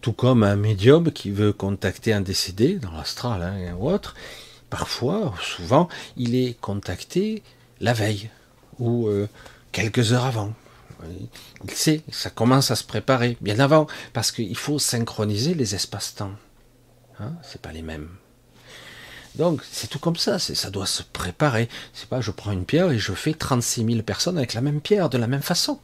Tout 0.00 0.12
comme 0.12 0.42
un 0.44 0.56
médium 0.56 1.10
qui 1.10 1.30
veut 1.30 1.52
contacter 1.52 2.12
un 2.12 2.20
décédé 2.20 2.78
dans 2.78 2.92
l'astral 2.92 3.42
hein, 3.42 3.74
ou 3.78 3.90
autre, 3.90 4.14
parfois, 4.70 5.34
souvent, 5.42 5.88
il 6.16 6.34
est 6.34 6.58
contacté 6.60 7.42
la 7.80 7.92
veille 7.92 8.30
ou 8.78 9.08
euh, 9.08 9.28
quelques 9.72 10.12
heures 10.12 10.24
avant. 10.24 10.52
Il 11.64 11.70
sait, 11.70 12.02
ça 12.10 12.30
commence 12.30 12.70
à 12.70 12.76
se 12.76 12.84
préparer 12.84 13.36
bien 13.40 13.60
avant, 13.60 13.86
parce 14.12 14.32
qu'il 14.32 14.56
faut 14.56 14.78
synchroniser 14.78 15.54
les 15.54 15.74
espaces-temps. 15.74 16.32
Hein, 17.20 17.34
c'est 17.42 17.60
pas 17.60 17.72
les 17.72 17.82
mêmes. 17.82 18.08
Donc 19.36 19.62
c'est 19.70 19.88
tout 19.88 19.98
comme 19.98 20.16
ça, 20.16 20.38
ça 20.38 20.70
doit 20.70 20.86
se 20.86 21.02
préparer. 21.02 21.68
C'est 21.92 22.08
pas 22.08 22.20
je 22.20 22.30
prends 22.30 22.52
une 22.52 22.64
pierre 22.64 22.90
et 22.90 22.98
je 22.98 23.12
fais 23.12 23.34
36 23.34 23.84
000 23.84 24.02
personnes 24.02 24.38
avec 24.38 24.54
la 24.54 24.60
même 24.60 24.80
pierre 24.80 25.08
de 25.08 25.18
la 25.18 25.26
même 25.26 25.42
façon. 25.42 25.80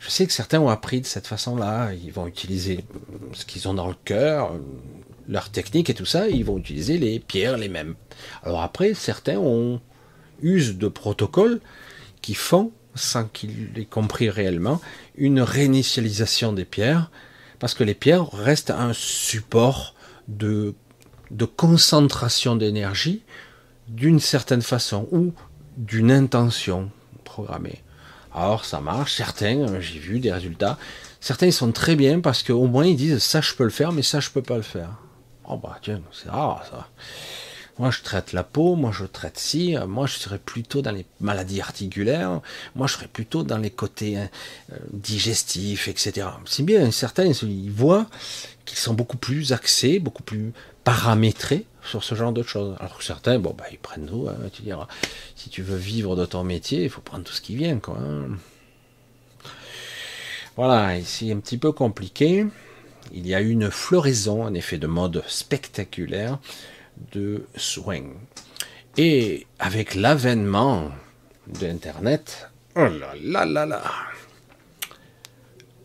Je 0.00 0.10
sais 0.10 0.26
que 0.26 0.32
certains 0.32 0.60
ont 0.60 0.68
appris 0.68 1.00
de 1.00 1.06
cette 1.06 1.26
façon-là. 1.26 1.92
Ils 1.94 2.12
vont 2.12 2.26
utiliser 2.26 2.84
ce 3.32 3.46
qu'ils 3.46 3.68
ont 3.68 3.74
dans 3.74 3.88
le 3.88 3.96
cœur, 4.04 4.52
leur 5.28 5.48
technique 5.48 5.88
et 5.88 5.94
tout 5.94 6.04
ça. 6.04 6.28
Ils 6.28 6.44
vont 6.44 6.58
utiliser 6.58 6.98
les 6.98 7.18
pierres 7.20 7.56
les 7.56 7.70
mêmes. 7.70 7.94
Alors 8.42 8.60
après, 8.60 8.92
certains 8.92 9.38
ont 9.38 9.80
usent 10.42 10.76
de 10.76 10.88
protocoles 10.88 11.60
qui 12.20 12.34
font, 12.34 12.70
sans 12.94 13.24
qu'ils 13.24 13.72
l'aient 13.74 13.86
compris 13.86 14.28
réellement, 14.28 14.80
une 15.16 15.40
réinitialisation 15.40 16.52
des 16.52 16.66
pierres, 16.66 17.10
parce 17.58 17.72
que 17.72 17.84
les 17.84 17.94
pierres 17.94 18.30
restent 18.30 18.70
un 18.70 18.92
support 18.92 19.94
de, 20.28 20.74
de 21.30 21.44
concentration 21.44 22.56
d'énergie 22.56 23.22
d'une 23.88 24.20
certaine 24.20 24.62
façon 24.62 25.08
ou 25.10 25.32
d'une 25.76 26.10
intention 26.10 26.90
programmée. 27.24 27.82
Alors 28.32 28.64
ça 28.64 28.80
marche, 28.80 29.14
certains, 29.14 29.80
j'ai 29.80 29.98
vu 29.98 30.18
des 30.18 30.32
résultats, 30.32 30.78
certains 31.20 31.46
ils 31.46 31.52
sont 31.52 31.72
très 31.72 31.96
bien 31.96 32.20
parce 32.20 32.42
qu'au 32.42 32.66
moins 32.66 32.86
ils 32.86 32.96
disent 32.96 33.22
ça 33.22 33.40
je 33.40 33.54
peux 33.54 33.64
le 33.64 33.70
faire, 33.70 33.92
mais 33.92 34.02
ça 34.02 34.20
je 34.20 34.30
peux 34.30 34.42
pas 34.42 34.56
le 34.56 34.62
faire. 34.62 34.90
Oh 35.46 35.56
bah 35.56 35.78
tiens, 35.82 36.00
c'est 36.12 36.30
rare 36.30 36.64
ça. 36.70 36.88
Moi, 37.78 37.90
je 37.90 38.02
traite 38.02 38.32
la 38.32 38.44
peau, 38.44 38.76
moi, 38.76 38.92
je 38.92 39.04
traite 39.04 39.36
ci, 39.36 39.74
moi, 39.88 40.06
je 40.06 40.14
serais 40.14 40.38
plutôt 40.38 40.80
dans 40.80 40.92
les 40.92 41.04
maladies 41.18 41.60
articulaires, 41.60 42.40
moi, 42.76 42.86
je 42.86 42.92
serais 42.92 43.08
plutôt 43.08 43.42
dans 43.42 43.58
les 43.58 43.70
côtés 43.70 44.16
hein, 44.16 44.30
euh, 44.72 44.76
digestifs, 44.92 45.88
etc. 45.88 46.28
C'est 46.46 46.62
bien, 46.62 46.92
certains, 46.92 47.24
ils 47.24 47.72
voient 47.72 48.06
qu'ils 48.64 48.78
sont 48.78 48.94
beaucoup 48.94 49.16
plus 49.16 49.52
axés, 49.52 49.98
beaucoup 49.98 50.22
plus 50.22 50.52
paramétrés 50.84 51.66
sur 51.82 52.04
ce 52.04 52.14
genre 52.14 52.32
de 52.32 52.42
choses. 52.42 52.76
Alors 52.78 52.98
que 52.98 53.04
certains, 53.04 53.38
bon, 53.38 53.54
bah, 53.56 53.64
ils 53.72 53.78
prennent 53.78 54.06
tout. 54.06 54.28
Hein, 54.28 54.48
tu 54.52 54.62
diras, 54.62 54.86
si 55.34 55.50
tu 55.50 55.62
veux 55.62 55.76
vivre 55.76 56.16
de 56.16 56.26
ton 56.26 56.44
métier, 56.44 56.84
il 56.84 56.90
faut 56.90 57.00
prendre 57.00 57.24
tout 57.24 57.32
ce 57.32 57.40
qui 57.40 57.56
vient, 57.56 57.78
quoi. 57.78 57.98
Hein. 57.98 58.36
Voilà, 60.56 60.96
ici 60.96 61.32
un 61.32 61.40
petit 61.40 61.58
peu 61.58 61.72
compliqué. 61.72 62.46
Il 63.12 63.26
y 63.26 63.34
a 63.34 63.40
une 63.40 63.70
floraison, 63.70 64.44
en 64.44 64.54
effet, 64.54 64.78
de 64.78 64.86
mode 64.86 65.22
spectaculaire 65.26 66.38
de 67.12 67.46
soins. 67.56 68.12
Et 68.96 69.46
avec 69.58 69.94
l'avènement 69.94 70.90
d'Internet, 71.48 72.50
oh 72.76 72.86
là 72.86 73.14
là 73.20 73.44
là 73.44 73.66
là 73.66 73.82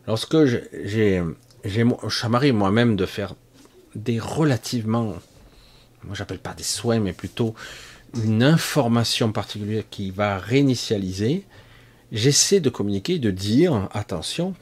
Lorsque 0.06 0.44
j'ai, 0.44 1.22
j'ai, 1.64 1.84
ça 2.08 2.28
m'arrive 2.28 2.54
moi-même 2.54 2.96
de 2.96 3.06
faire 3.06 3.34
des 3.94 4.18
relativement, 4.18 5.14
moi 6.04 6.14
j'appelle 6.14 6.38
pas 6.38 6.54
des 6.54 6.62
soins, 6.62 7.00
mais 7.00 7.12
plutôt 7.12 7.54
une 8.24 8.42
information 8.42 9.32
particulière 9.32 9.84
qui 9.90 10.10
va 10.10 10.38
réinitialiser, 10.38 11.44
j'essaie 12.12 12.60
de 12.60 12.70
communiquer, 12.70 13.18
de 13.18 13.30
dire, 13.30 13.88
attention, 13.92 14.54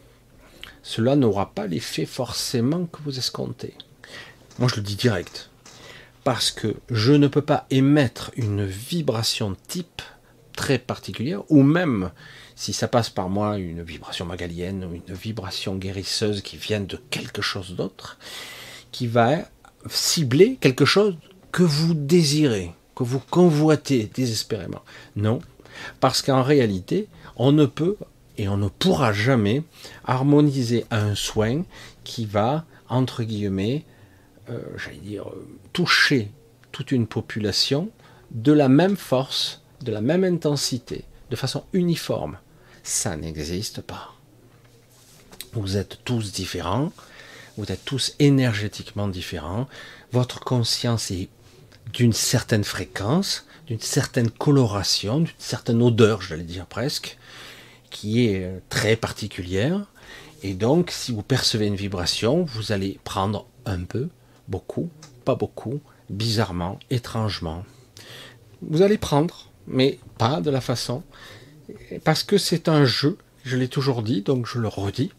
cela 0.82 1.16
n'aura 1.16 1.52
pas 1.52 1.66
l'effet 1.66 2.06
forcément 2.06 2.86
que 2.86 3.02
vous 3.02 3.18
escomptez. 3.18 3.74
Moi 4.58 4.68
je 4.68 4.76
le 4.76 4.82
dis 4.82 4.96
direct 4.96 5.50
parce 6.24 6.50
que 6.50 6.74
je 6.90 7.12
ne 7.12 7.26
peux 7.26 7.42
pas 7.42 7.66
émettre 7.70 8.32
une 8.36 8.64
vibration 8.66 9.56
type 9.66 10.02
très 10.54 10.78
particulière, 10.78 11.42
ou 11.50 11.62
même 11.62 12.10
si 12.56 12.72
ça 12.72 12.88
passe 12.88 13.08
par 13.08 13.28
moi 13.28 13.58
une 13.58 13.82
vibration 13.82 14.26
magalienne 14.26 14.84
ou 14.84 14.92
une 14.92 15.14
vibration 15.14 15.76
guérisseuse 15.76 16.42
qui 16.42 16.56
vient 16.56 16.80
de 16.80 16.96
quelque 17.10 17.40
chose 17.40 17.76
d'autre, 17.76 18.18
qui 18.92 19.07
va 19.07 19.38
cibler 19.88 20.57
quelque 20.61 20.85
chose 20.85 21.16
que 21.53 21.62
vous 21.62 21.94
désirez, 21.94 22.72
que 22.94 23.03
vous 23.03 23.20
convoitez 23.31 24.11
désespérément. 24.12 24.83
Non, 25.16 25.40
parce 26.01 26.22
qu'en 26.22 26.42
réalité, 26.42 27.09
on 27.37 27.53
ne 27.53 27.66
peut 27.66 27.96
et 28.37 28.48
on 28.48 28.57
ne 28.57 28.68
pourra 28.68 29.12
jamais 29.12 29.62
harmoniser 30.05 30.85
un 30.90 31.14
soin 31.14 31.64
qui 32.05 32.24
va, 32.24 32.64
entre 32.88 33.24
guillemets, 33.24 33.85
euh, 34.48 34.61
j'allais 34.77 34.98
dire, 34.98 35.29
euh, 35.29 35.46
toucher 35.72 36.31
toute 36.72 36.92
une 36.92 37.07
population 37.07 37.90
de 38.31 38.53
la 38.53 38.68
même 38.68 38.96
force, 38.96 39.62
de 39.83 39.92
la 39.92 40.01
même 40.01 40.24
intensité, 40.24 41.05
de 41.31 41.37
façon 41.37 41.64
uniforme. 41.72 42.38
Ça 42.83 43.16
n'existe 43.16 43.81
pas. 43.81 44.14
Vous 45.53 45.77
êtes 45.77 45.98
tous 46.05 46.33
différents, 46.33 46.92
vous 47.59 47.73
êtes 47.73 47.85
tous 47.85 48.14
énergétiquement 48.21 49.09
différents, 49.09 49.68
votre 50.12 50.40
conscience 50.40 51.11
est 51.11 51.29
d'une 51.92 52.12
certaine 52.12 52.62
fréquence, 52.62 53.47
d'une 53.66 53.81
certaine 53.81 54.31
coloration, 54.31 55.18
d'une 55.18 55.29
certaine 55.38 55.83
odeur, 55.83 56.23
j'allais 56.23 56.44
dire 56.44 56.66
presque, 56.66 57.18
qui 57.90 58.27
est 58.27 58.44
euh, 58.44 58.59
très 58.68 58.94
particulière. 58.94 59.87
Et 60.44 60.55
donc, 60.55 60.92
si 60.92 61.11
vous 61.11 61.23
percevez 61.23 61.66
une 61.66 61.75
vibration, 61.75 62.44
vous 62.44 62.71
allez 62.71 63.01
prendre 63.03 63.47
un 63.66 63.83
peu, 63.83 64.09
beaucoup, 64.47 64.88
pas 65.25 65.35
beaucoup, 65.35 65.81
bizarrement, 66.11 66.79
étrangement. 66.90 67.64
Vous 68.62 68.83
allez 68.83 68.99
prendre, 68.99 69.51
mais 69.66 69.99
pas 70.16 70.40
de 70.40 70.51
la 70.51 70.61
façon, 70.61 71.03
parce 72.05 72.23
que 72.23 72.38
c'est 72.38 72.68
un 72.68 72.85
jeu, 72.85 73.18
je 73.44 73.57
l'ai 73.57 73.68
toujours 73.68 74.03
dit, 74.03 74.23
donc 74.23 74.47
je 74.47 74.61
le 74.61 74.68
redis, 74.68 75.11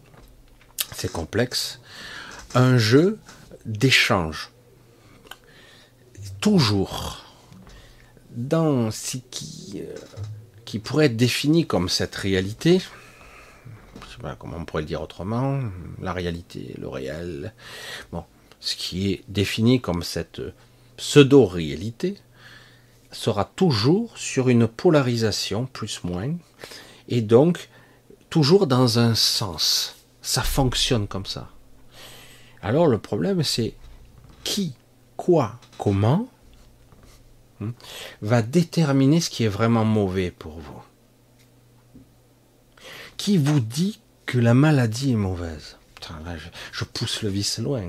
c'est 0.95 1.11
complexe, 1.11 1.81
un 2.55 2.77
jeu 2.77 3.19
d'échange. 3.65 4.51
Toujours 6.41 7.25
dans 8.31 8.91
ce 8.91 9.17
qui, 9.29 9.81
euh, 9.81 9.95
qui 10.65 10.79
pourrait 10.79 11.07
être 11.07 11.17
défini 11.17 11.65
comme 11.65 11.89
cette 11.89 12.15
réalité, 12.15 12.79
je 12.79 14.13
sais 14.13 14.21
pas 14.21 14.35
comment 14.35 14.57
on 14.57 14.65
pourrait 14.65 14.83
le 14.83 14.87
dire 14.87 15.01
autrement, 15.01 15.59
la 16.01 16.13
réalité, 16.13 16.75
le 16.77 16.87
réel, 16.87 17.53
bon, 18.11 18.23
ce 18.59 18.75
qui 18.75 19.11
est 19.11 19.23
défini 19.27 19.81
comme 19.81 20.03
cette 20.03 20.41
pseudo-réalité, 20.97 22.17
sera 23.11 23.45
toujours 23.45 24.17
sur 24.17 24.49
une 24.49 24.67
polarisation, 24.67 25.65
plus-moins, 25.65 26.35
et 27.07 27.21
donc 27.21 27.69
toujours 28.29 28.67
dans 28.67 28.99
un 28.99 29.15
sens. 29.15 29.95
Ça 30.21 30.43
fonctionne 30.43 31.07
comme 31.07 31.25
ça. 31.25 31.49
Alors 32.61 32.87
le 32.87 32.97
problème, 32.97 33.43
c'est 33.43 33.73
qui, 34.43 34.73
quoi, 35.17 35.59
comment 35.77 36.27
hein, 37.61 37.73
va 38.21 38.41
déterminer 38.41 39.21
ce 39.21 39.29
qui 39.29 39.43
est 39.43 39.49
vraiment 39.49 39.85
mauvais 39.85 40.31
pour 40.31 40.59
vous. 40.59 40.81
Qui 43.17 43.37
vous 43.37 43.59
dit 43.59 43.99
que 44.25 44.37
la 44.37 44.53
maladie 44.53 45.11
est 45.11 45.15
mauvaise? 45.15 45.77
Je, 46.71 46.83
pousse 46.85 47.21
le 47.21 47.29
vice 47.29 47.59
loin. 47.59 47.83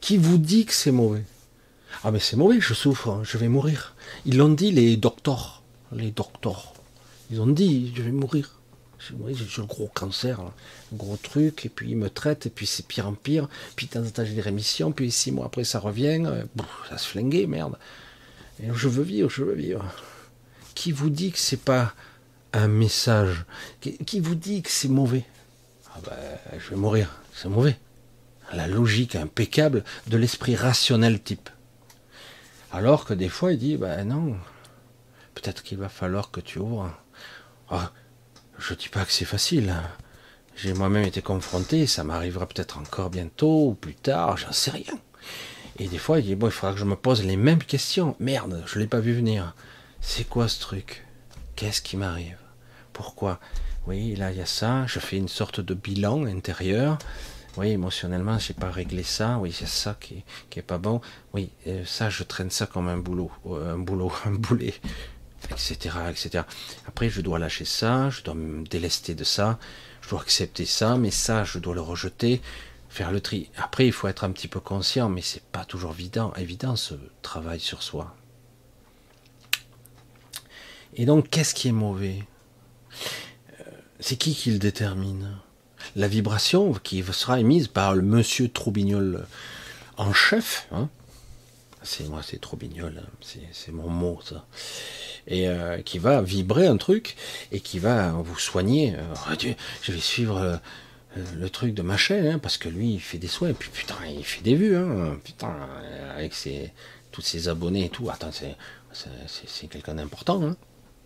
Qui 0.00 0.16
vous 0.16 0.38
dit 0.38 0.66
que 0.66 0.72
c'est 0.72 0.90
mauvais? 0.90 1.24
Ah 2.04 2.10
mais 2.10 2.18
c'est 2.18 2.36
mauvais, 2.36 2.60
je 2.60 2.74
souffre, 2.74 3.08
hein, 3.08 3.22
je 3.24 3.38
vais 3.38 3.48
mourir. 3.48 3.94
Ils 4.26 4.36
l'ont 4.36 4.50
dit 4.50 4.70
les 4.70 4.96
docteurs, 4.96 5.62
les 5.92 6.10
docteurs. 6.10 6.74
Ils 7.30 7.40
ont 7.40 7.46
dit 7.46 7.92
je 7.94 8.02
vais 8.02 8.12
mourir. 8.12 8.55
J'ai 9.28 9.62
le 9.62 9.66
gros 9.66 9.88
cancer, 9.88 10.40
un 10.40 10.52
gros 10.92 11.16
truc, 11.16 11.66
et 11.66 11.68
puis 11.68 11.90
ils 11.90 11.96
me 11.96 12.10
traitent, 12.10 12.46
et 12.46 12.50
puis 12.50 12.66
c'est 12.66 12.86
pire 12.86 13.06
en 13.06 13.14
pire, 13.14 13.48
puis 13.74 13.88
dans 13.92 14.08
temps 14.08 14.24
j'ai 14.24 14.34
des 14.34 14.40
rémissions, 14.40 14.92
puis 14.92 15.10
six 15.10 15.32
mois 15.32 15.46
après 15.46 15.64
ça 15.64 15.78
revient, 15.78 16.22
euh, 16.26 16.44
ça 16.88 16.98
se 16.98 17.08
flinguer, 17.08 17.46
merde. 17.46 17.78
Et 18.62 18.68
je 18.72 18.88
veux 18.88 19.02
vivre, 19.02 19.30
je 19.30 19.44
veux 19.44 19.54
vivre. 19.54 19.84
Qui 20.74 20.92
vous 20.92 21.10
dit 21.10 21.32
que 21.32 21.38
c'est 21.38 21.62
pas 21.62 21.94
un 22.52 22.68
message? 22.68 23.44
Qui 23.80 24.20
vous 24.20 24.34
dit 24.34 24.62
que 24.62 24.70
c'est 24.70 24.88
mauvais? 24.88 25.24
Ah 25.94 26.00
ben, 26.04 26.58
je 26.58 26.70
vais 26.70 26.76
mourir, 26.76 27.20
c'est 27.34 27.48
mauvais 27.48 27.76
la 28.52 28.66
logique 28.66 29.16
impeccable 29.16 29.84
de 30.06 30.16
l'esprit 30.16 30.56
rationnel 30.56 31.20
type. 31.20 31.48
Alors 32.72 33.04
que 33.04 33.14
des 33.14 33.28
fois, 33.28 33.52
il 33.52 33.58
dit, 33.58 33.76
ben 33.76 34.04
non, 34.04 34.36
peut-être 35.34 35.62
qu'il 35.62 35.78
va 35.78 35.88
falloir 35.88 36.30
que 36.30 36.40
tu 36.40 36.58
ouvres. 36.58 36.92
Ah, 37.70 37.92
je 38.58 38.74
dis 38.74 38.88
pas 38.88 39.04
que 39.04 39.12
c'est 39.12 39.24
facile. 39.24 39.74
J'ai 40.56 40.72
moi-même 40.72 41.04
été 41.04 41.20
confronté, 41.20 41.86
ça 41.86 42.04
m'arrivera 42.04 42.46
peut-être 42.46 42.78
encore 42.78 43.10
bientôt 43.10 43.68
ou 43.68 43.74
plus 43.74 43.94
tard, 43.94 44.36
j'en 44.36 44.52
sais 44.52 44.70
rien. 44.70 44.98
Et 45.78 45.88
des 45.88 45.98
fois, 45.98 46.18
il 46.20 46.24
dit, 46.24 46.34
bon, 46.34 46.46
il 46.46 46.52
faudra 46.52 46.72
que 46.72 46.80
je 46.80 46.84
me 46.86 46.96
pose 46.96 47.22
les 47.22 47.36
mêmes 47.36 47.62
questions. 47.62 48.16
Merde, 48.18 48.62
je 48.66 48.78
l'ai 48.78 48.86
pas 48.86 49.00
vu 49.00 49.12
venir. 49.12 49.54
C'est 50.00 50.26
quoi 50.26 50.48
ce 50.48 50.58
truc? 50.60 51.04
Qu'est-ce 51.54 51.82
qui 51.82 51.98
m'arrive? 51.98 52.38
Pourquoi? 52.94 53.40
Oui, 53.86 54.16
là, 54.16 54.30
il 54.30 54.38
y 54.38 54.40
a 54.40 54.46
ça. 54.46 54.86
Je 54.86 54.98
fais 54.98 55.18
une 55.18 55.28
sorte 55.28 55.60
de 55.60 55.74
bilan 55.74 56.24
intérieur. 56.24 56.98
Oui, 57.58 57.70
émotionnellement, 57.70 58.38
j'ai 58.38 58.54
pas 58.54 58.70
réglé 58.70 59.02
ça. 59.02 59.38
Oui, 59.38 59.52
c'est 59.52 59.68
ça 59.68 59.96
qui 60.00 60.24
est, 60.56 60.62
pas 60.62 60.78
bon. 60.78 61.00
Oui, 61.34 61.50
euh, 61.66 61.84
ça, 61.84 62.08
je 62.08 62.22
traîne 62.22 62.50
ça 62.50 62.66
comme 62.66 62.88
un 62.88 62.98
boulot, 62.98 63.30
euh, 63.46 63.74
un 63.74 63.78
boulot, 63.78 64.12
un 64.24 64.32
boulet, 64.32 64.74
etc., 65.50 65.96
etc. 66.10 66.44
Après, 66.86 67.08
je 67.08 67.20
dois 67.20 67.38
lâcher 67.38 67.64
ça, 67.64 68.10
je 68.10 68.22
dois 68.22 68.34
me 68.34 68.64
délester 68.64 69.14
de 69.14 69.24
ça, 69.24 69.58
je 70.02 70.10
dois 70.10 70.20
accepter 70.20 70.66
ça, 70.66 70.96
mais 70.96 71.10
ça, 71.10 71.44
je 71.44 71.58
dois 71.58 71.74
le 71.74 71.80
rejeter, 71.80 72.40
faire 72.88 73.12
le 73.12 73.20
tri. 73.20 73.50
Après, 73.56 73.86
il 73.86 73.92
faut 73.92 74.08
être 74.08 74.24
un 74.24 74.30
petit 74.30 74.48
peu 74.48 74.60
conscient, 74.60 75.08
mais 75.08 75.22
c'est 75.22 75.44
pas 75.44 75.64
toujours 75.64 75.92
évident, 75.92 76.32
évident 76.34 76.76
ce 76.76 76.94
travail 77.22 77.60
sur 77.60 77.82
soi. 77.82 78.14
Et 80.94 81.04
donc, 81.04 81.28
qu'est-ce 81.28 81.54
qui 81.54 81.68
est 81.68 81.72
mauvais? 81.72 82.24
C'est 84.00 84.16
qui 84.16 84.34
qui 84.34 84.50
le 84.50 84.58
détermine? 84.58 85.38
La 85.94 86.08
vibration 86.08 86.72
qui 86.72 87.02
sera 87.02 87.40
émise 87.40 87.68
par 87.68 87.94
le 87.94 88.02
monsieur 88.02 88.48
Troubignol 88.48 89.26
en 89.96 90.12
chef, 90.12 90.68
hein 90.72 90.88
c'est 91.86 92.04
moi, 92.08 92.20
c'est 92.22 92.40
Troubignol, 92.40 93.02
hein. 93.02 93.38
c'est 93.52 93.72
mon 93.72 93.88
mot 93.88 94.20
ça, 94.24 94.46
et 95.26 95.48
euh, 95.48 95.80
qui 95.82 95.98
va 95.98 96.20
vibrer 96.20 96.66
un 96.66 96.76
truc 96.76 97.16
et 97.52 97.60
qui 97.60 97.78
va 97.78 98.12
vous 98.12 98.38
soigner. 98.38 98.94
Euh, 98.94 99.54
je 99.82 99.92
vais 99.92 100.00
suivre 100.00 100.38
euh, 100.38 100.56
le, 101.36 101.48
truc 101.48 101.74
de 101.74 101.82
ma 101.82 101.96
chaîne, 101.96 102.26
hein, 102.26 102.38
parce 102.38 102.58
que 102.58 102.68
lui, 102.68 102.94
il 102.94 103.00
fait 103.00 103.18
des 103.18 103.28
soins, 103.28 103.50
et 103.50 103.54
puis 103.54 103.70
putain, 103.70 103.94
il 104.06 104.24
fait 104.24 104.42
des 104.42 104.54
vues, 104.54 104.76
hein, 104.76 105.18
putain, 105.24 105.54
avec 106.14 106.34
ses, 106.34 106.72
tous 107.12 107.22
ses 107.22 107.48
abonnés 107.48 107.86
et 107.86 107.90
tout. 107.90 108.10
Attends, 108.10 108.32
c'est 108.32 109.66
quelqu'un 109.68 109.94
d'important, 109.94 110.42
hein. 110.42 110.56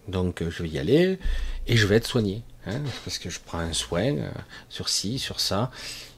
Donc 0.09 0.43
je 0.43 0.63
vais 0.63 0.69
y 0.71 0.79
aller 0.79 1.19
et 1.67 1.77
je 1.77 1.87
vais 1.87 1.97
être 1.97 2.07
soigné. 2.07 2.43
Parce 3.05 3.19
que 3.19 3.31
je 3.31 3.39
prends 3.45 3.59
un 3.59 3.73
soin 3.73 4.17
sur 4.69 4.89
ci, 4.89 5.19
sur 5.19 5.41
ça. 5.41 5.71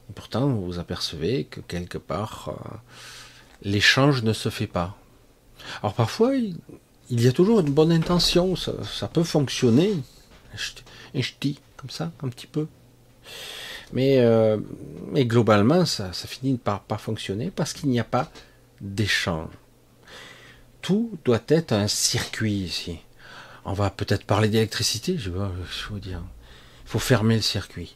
Et 0.09 0.13
pourtant, 0.13 0.47
vous 0.47 0.79
apercevez 0.79 1.43
que 1.45 1.59
quelque 1.59 1.97
part, 1.97 2.53
l'échange 3.63 4.23
ne 4.23 4.33
se 4.33 4.49
fait 4.49 4.67
pas. 4.67 4.95
Alors 5.81 5.93
parfois, 5.93 6.35
il, 6.35 6.55
y 7.09 7.27
a 7.27 7.31
toujours 7.31 7.59
une 7.59 7.71
bonne 7.71 7.91
intention, 7.91 8.55
ça, 8.55 9.07
peut 9.07 9.23
fonctionner. 9.23 9.95
Je 10.55 11.31
dis 11.39 11.59
comme 11.77 11.89
ça, 11.89 12.11
un 12.21 12.29
petit 12.29 12.47
peu. 12.47 12.67
Mais, 13.93 14.19
euh, 14.19 14.57
globalement, 15.15 15.85
ça, 15.85 16.11
finit 16.13 16.57
par 16.57 16.81
pas 16.81 16.97
fonctionner 16.97 17.51
parce 17.51 17.73
qu'il 17.73 17.89
n'y 17.89 17.99
a 17.99 18.03
pas 18.03 18.29
d'échange. 18.81 19.49
Tout 20.81 21.17
doit 21.23 21.43
être 21.47 21.71
un 21.71 21.87
circuit 21.87 22.53
ici. 22.53 22.99
On 23.65 23.73
va 23.73 23.89
peut-être 23.89 24.25
parler 24.25 24.49
d'électricité, 24.49 25.17
je 25.17 25.29
vais 25.29 25.45
vous 25.89 25.99
dire. 25.99 26.21
Il 26.85 26.89
faut 26.89 26.99
fermer 26.99 27.35
le 27.35 27.41
circuit. 27.41 27.95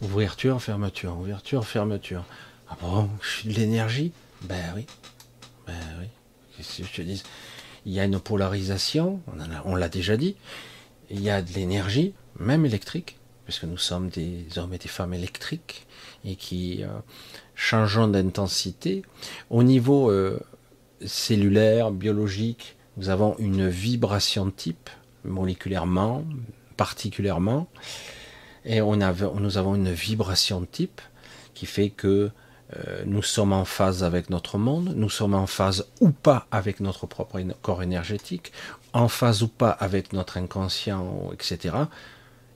Ouverture, 0.00 0.62
fermeture, 0.62 1.18
ouverture, 1.18 1.66
fermeture. 1.66 2.24
Ah 2.68 2.76
bon, 2.80 3.08
je 3.22 3.28
suis 3.28 3.48
de 3.48 3.54
l'énergie 3.54 4.12
Ben 4.42 4.72
oui. 4.74 4.86
Ben 5.66 5.74
oui. 6.00 6.06
Qu'est-ce 6.56 6.78
que 6.78 6.88
je 6.88 6.92
te 6.92 7.02
dis? 7.02 7.22
Il 7.84 7.92
y 7.92 8.00
a 8.00 8.04
une 8.04 8.18
polarisation, 8.18 9.20
on 9.64 9.76
l'a 9.76 9.88
déjà 9.88 10.16
dit. 10.16 10.34
Il 11.10 11.20
y 11.20 11.30
a 11.30 11.42
de 11.42 11.52
l'énergie, 11.52 12.14
même 12.40 12.66
électrique, 12.66 13.18
puisque 13.44 13.64
nous 13.64 13.78
sommes 13.78 14.08
des 14.08 14.46
hommes 14.56 14.74
et 14.74 14.78
des 14.78 14.88
femmes 14.88 15.14
électriques, 15.14 15.86
et 16.24 16.34
qui 16.34 16.82
euh, 16.82 16.88
changeons 17.54 18.08
d'intensité. 18.08 19.02
Au 19.50 19.62
niveau 19.62 20.10
euh, 20.10 20.40
cellulaire, 21.04 21.92
biologique, 21.92 22.76
nous 22.96 23.08
avons 23.08 23.36
une 23.38 23.68
vibration 23.68 24.50
type, 24.50 24.90
moléculairement, 25.24 26.24
particulièrement, 26.76 27.68
et 28.64 28.80
on 28.80 28.96
nous 28.96 29.58
avons 29.58 29.76
une 29.76 29.92
vibration 29.92 30.66
type 30.66 31.00
qui 31.54 31.66
fait 31.66 31.90
que 31.90 32.32
euh, 32.74 33.04
nous 33.06 33.22
sommes 33.22 33.52
en 33.52 33.64
phase 33.64 34.02
avec 34.02 34.28
notre 34.28 34.58
monde, 34.58 34.92
nous 34.96 35.10
sommes 35.10 35.34
en 35.34 35.46
phase 35.46 35.86
ou 36.00 36.10
pas 36.10 36.46
avec 36.50 36.80
notre 36.80 37.06
propre 37.06 37.40
corps 37.62 37.82
énergétique, 37.82 38.52
en 38.92 39.08
phase 39.08 39.42
ou 39.42 39.48
pas 39.48 39.70
avec 39.70 40.12
notre 40.12 40.36
inconscient, 40.36 41.30
etc. 41.32 41.76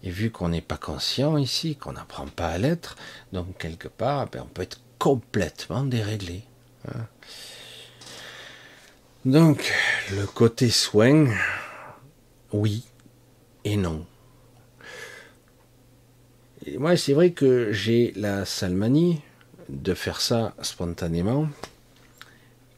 Et 0.03 0.11
vu 0.11 0.31
qu'on 0.31 0.49
n'est 0.49 0.61
pas 0.61 0.79
conscient 0.79 1.37
ici, 1.37 1.77
qu'on 1.77 1.92
n'apprend 1.92 2.27
pas 2.27 2.49
à 2.49 2.59
l'être, 2.59 2.96
donc 3.33 3.57
quelque 3.59 3.88
part, 3.88 4.29
ben, 4.29 4.42
on 4.42 4.53
peut 4.53 4.62
être 4.62 4.81
complètement 4.99 5.85
déréglé. 5.85 6.42
Hein. 6.88 7.07
Donc, 9.25 9.73
le 10.12 10.27
côté 10.27 10.70
soin, 10.70 11.27
oui 12.53 12.85
et 13.64 13.77
non. 13.77 14.07
Et 16.66 16.79
moi, 16.79 16.96
c'est 16.96 17.12
vrai 17.12 17.33
que 17.33 17.70
j'ai 17.73 18.12
la 18.16 18.44
salmanie 18.44 19.20
de 19.71 19.95
faire 19.95 20.21
ça 20.21 20.55
spontanément 20.63 21.49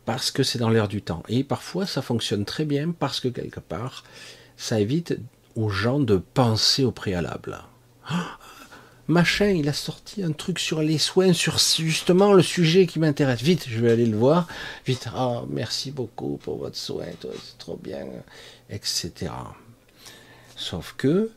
parce 0.05 0.31
que 0.31 0.43
c'est 0.43 0.59
dans 0.59 0.69
l'air 0.69 0.89
du 0.89 1.03
temps. 1.03 1.23
Et 1.29 1.45
parfois, 1.45 1.87
ça 1.87 2.03
fonctionne 2.03 2.45
très 2.45 2.65
bien 2.65 2.93
parce 2.93 3.21
que 3.21 3.29
quelque 3.29 3.61
part, 3.61 4.05
ça 4.57 4.81
évite 4.81 5.19
aux 5.55 5.69
gens 5.69 6.01
de 6.01 6.17
penser 6.17 6.85
au 6.85 6.91
préalable. 6.91 7.59
Ah, 8.07 8.39
machin, 9.07 9.49
il 9.49 9.69
a 9.69 9.73
sorti 9.73 10.23
un 10.23 10.33
truc 10.33 10.59
sur 10.59 10.83
les 10.83 10.99
soins, 10.99 11.33
sur 11.33 11.59
justement 11.59 12.33
le 12.33 12.43
sujet 12.43 12.87
qui 12.87 12.99
m'intéresse. 12.99 13.43
Vite, 13.43 13.67
je 13.69 13.81
vais 13.81 13.93
aller 13.93 14.07
le 14.07 14.17
voir. 14.17 14.49
Vite, 14.87 15.09
ah, 15.15 15.43
merci 15.49 15.91
beaucoup 15.91 16.39
pour 16.39 16.59
votre 16.59 16.77
soin, 16.77 17.07
c'est 17.21 17.59
trop 17.59 17.77
bien, 17.77 18.07
etc. 18.71 19.13
Sauf 20.57 20.95
que 20.97 21.31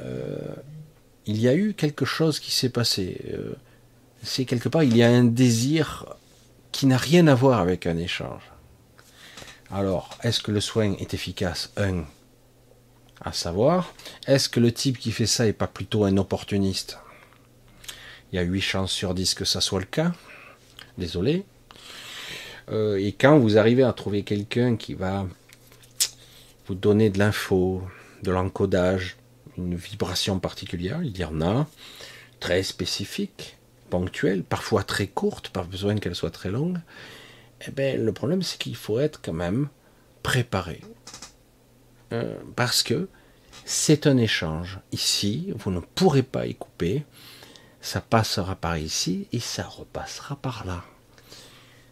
euh, 0.00 0.54
il 1.26 1.40
y 1.40 1.48
a 1.48 1.54
eu 1.54 1.74
quelque 1.74 2.04
chose 2.04 2.40
qui 2.40 2.52
s'est 2.52 2.68
passé. 2.68 3.20
Euh, 3.32 3.54
c'est 4.26 4.44
quelque 4.44 4.68
part, 4.68 4.82
il 4.82 4.96
y 4.96 5.02
a 5.02 5.08
un 5.08 5.24
désir 5.24 6.04
qui 6.72 6.86
n'a 6.86 6.98
rien 6.98 7.26
à 7.28 7.34
voir 7.34 7.60
avec 7.60 7.86
un 7.86 7.96
échange. 7.96 8.42
Alors, 9.70 10.10
est-ce 10.22 10.40
que 10.40 10.50
le 10.50 10.60
soin 10.60 10.92
est 10.94 11.14
efficace 11.14 11.72
Un, 11.76 12.04
à 13.20 13.32
savoir, 13.32 13.94
est-ce 14.26 14.48
que 14.48 14.60
le 14.60 14.72
type 14.72 14.98
qui 14.98 15.12
fait 15.12 15.26
ça 15.26 15.46
est 15.46 15.52
pas 15.52 15.66
plutôt 15.66 16.04
un 16.04 16.16
opportuniste? 16.16 16.98
Il 18.30 18.36
y 18.36 18.38
a 18.38 18.42
8 18.42 18.60
chances 18.60 18.92
sur 18.92 19.14
10 19.14 19.34
que 19.34 19.44
ça 19.44 19.60
soit 19.60 19.80
le 19.80 19.86
cas. 19.86 20.12
Désolé. 20.98 21.44
Euh, 22.70 22.96
et 22.96 23.12
quand 23.12 23.38
vous 23.38 23.58
arrivez 23.58 23.84
à 23.84 23.92
trouver 23.92 24.22
quelqu'un 24.22 24.76
qui 24.76 24.94
va 24.94 25.26
vous 26.66 26.74
donner 26.74 27.10
de 27.10 27.18
l'info, 27.18 27.82
de 28.22 28.30
l'encodage, 28.32 29.16
une 29.56 29.76
vibration 29.76 30.40
particulière, 30.40 31.00
il 31.02 31.16
y 31.16 31.24
en 31.24 31.40
a, 31.40 31.66
très 32.40 32.62
spécifique, 32.62 33.55
ponctuelle, 33.88 34.42
parfois 34.42 34.82
très 34.82 35.06
courte, 35.06 35.48
pas 35.48 35.62
besoin 35.62 35.96
qu'elle 35.96 36.14
soit 36.14 36.30
très 36.30 36.50
longue, 36.50 36.78
eh 37.66 37.70
bien, 37.70 37.96
le 37.96 38.12
problème 38.12 38.42
c'est 38.42 38.58
qu'il 38.58 38.76
faut 38.76 38.98
être 38.98 39.20
quand 39.22 39.32
même 39.32 39.68
préparé. 40.22 40.80
Euh, 42.12 42.36
parce 42.54 42.82
que 42.82 43.08
c'est 43.64 44.06
un 44.06 44.16
échange. 44.16 44.78
Ici, 44.92 45.52
vous 45.56 45.70
ne 45.70 45.80
pourrez 45.80 46.22
pas 46.22 46.46
y 46.46 46.54
couper. 46.54 47.04
Ça 47.80 48.00
passera 48.00 48.54
par 48.54 48.78
ici 48.78 49.26
et 49.32 49.40
ça 49.40 49.64
repassera 49.64 50.36
par 50.36 50.64
là. 50.64 50.84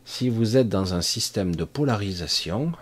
Si 0.04 0.28
vous 0.28 0.56
êtes 0.56 0.68
dans 0.68 0.94
un 0.94 1.02
système 1.02 1.56
de 1.56 1.64
polarisation, 1.64 2.72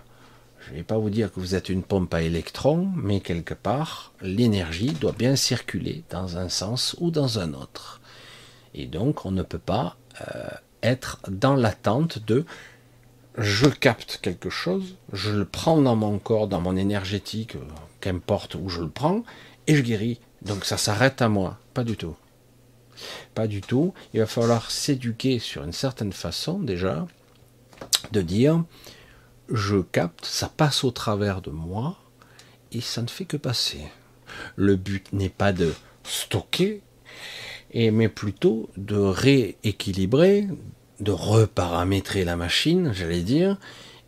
je 0.61 0.73
ne 0.73 0.77
vais 0.77 0.83
pas 0.83 0.99
vous 0.99 1.11
dire 1.11 1.33
que 1.33 1.41
vous 1.41 1.55
êtes 1.55 1.69
une 1.69 1.83
pompe 1.83 2.13
à 2.15 2.23
électrons, 2.23 2.91
mais 2.95 3.21
quelque 3.21 3.55
part, 3.55 4.13
l'énergie 4.21 4.93
doit 4.93 5.13
bien 5.13 5.37
circuler 5.37 6.05
dans 6.11 6.37
un 6.37 6.49
sens 6.49 6.95
ou 7.01 7.11
dans 7.11 7.39
un 7.39 7.55
autre. 7.55 8.01
Et 8.75 8.87
donc, 8.87 9.27
on 9.27 9.31
ne 9.31 9.43
peut 9.43 9.59
pas 9.59 9.97
euh, 10.21 10.49
être 10.83 11.21
dans 11.29 11.55
l'attente 11.55 12.19
de 12.19 12.45
je 13.39 13.67
capte 13.67 14.19
quelque 14.21 14.51
chose, 14.51 14.97
je 15.13 15.31
le 15.31 15.45
prends 15.47 15.81
dans 15.81 15.97
mon 15.97 16.19
corps, 16.19 16.49
dans 16.49 16.61
mon 16.61 16.77
énergétique, 16.77 17.57
qu'importe 18.01 18.57
où 18.57 18.69
je 18.69 18.83
le 18.83 18.91
prends, 18.91 19.23
et 19.67 19.75
je 19.75 19.83
guéris. 19.83 20.21
Donc 20.43 20.65
ça 20.65 20.77
s'arrête 20.77 21.23
à 21.23 21.29
moi. 21.29 21.59
Pas 21.73 21.85
du 21.85 21.97
tout. 21.97 22.17
Pas 23.35 23.47
du 23.47 23.61
tout. 23.61 23.95
Il 24.13 24.21
va 24.21 24.27
falloir 24.27 24.71
s'éduquer 24.71 25.39
sur 25.39 25.65
une 25.65 25.73
certaine 25.73 26.13
façon 26.13 26.59
déjà, 26.59 27.07
de 28.11 28.21
dire, 28.21 28.63
je 29.49 29.79
capte, 29.79 30.27
ça 30.27 30.51
passe 30.55 30.85
au 30.85 30.91
travers 30.91 31.41
de 31.41 31.51
moi, 31.51 31.97
et 32.71 32.81
ça 32.81 33.03
ne 33.03 33.09
fait 33.09 33.25
que 33.25 33.37
passer. 33.37 33.83
Le 34.57 34.77
but 34.77 35.13
n'est 35.13 35.29
pas 35.29 35.53
de 35.53 35.75
stocker, 36.05 36.83
mais 37.75 38.09
plutôt 38.09 38.69
de 38.77 38.97
rééquilibrer, 38.97 40.47
de 41.01 41.11
reparamétrer 41.11 42.25
la 42.25 42.37
machine, 42.37 42.93
j'allais 42.93 43.23
dire, 43.23 43.57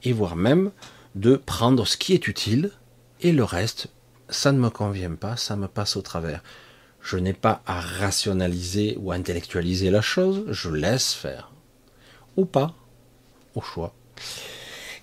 et 0.03 0.13
voire 0.13 0.37
même 0.37 0.71
de 1.15 1.37
prendre 1.37 1.87
ce 1.87 1.97
qui 1.97 2.13
est 2.13 2.29
utile 2.29 2.71
et 3.21 3.33
le 3.33 3.45
reste, 3.45 3.89
ça 4.29 4.53
ne 4.53 4.59
me 4.59 4.71
convient 4.71 5.15
pas, 5.15 5.37
ça 5.37 5.57
me 5.57 5.69
passe 5.69 5.97
au 5.97 6.03
travers. 6.03 6.43
Je 7.01 7.17
n'ai 7.17 7.33
pas 7.33 7.63
à 7.67 7.81
rationaliser 7.81 8.97
ou 9.01 9.13
intellectualiser 9.13 9.91
la 9.91 10.01
chose, 10.01 10.45
je 10.49 10.71
laisse 10.71 11.13
faire. 11.13 11.53
Ou 12.37 12.45
pas, 12.45 12.75
au 13.55 13.61
choix. 13.61 13.95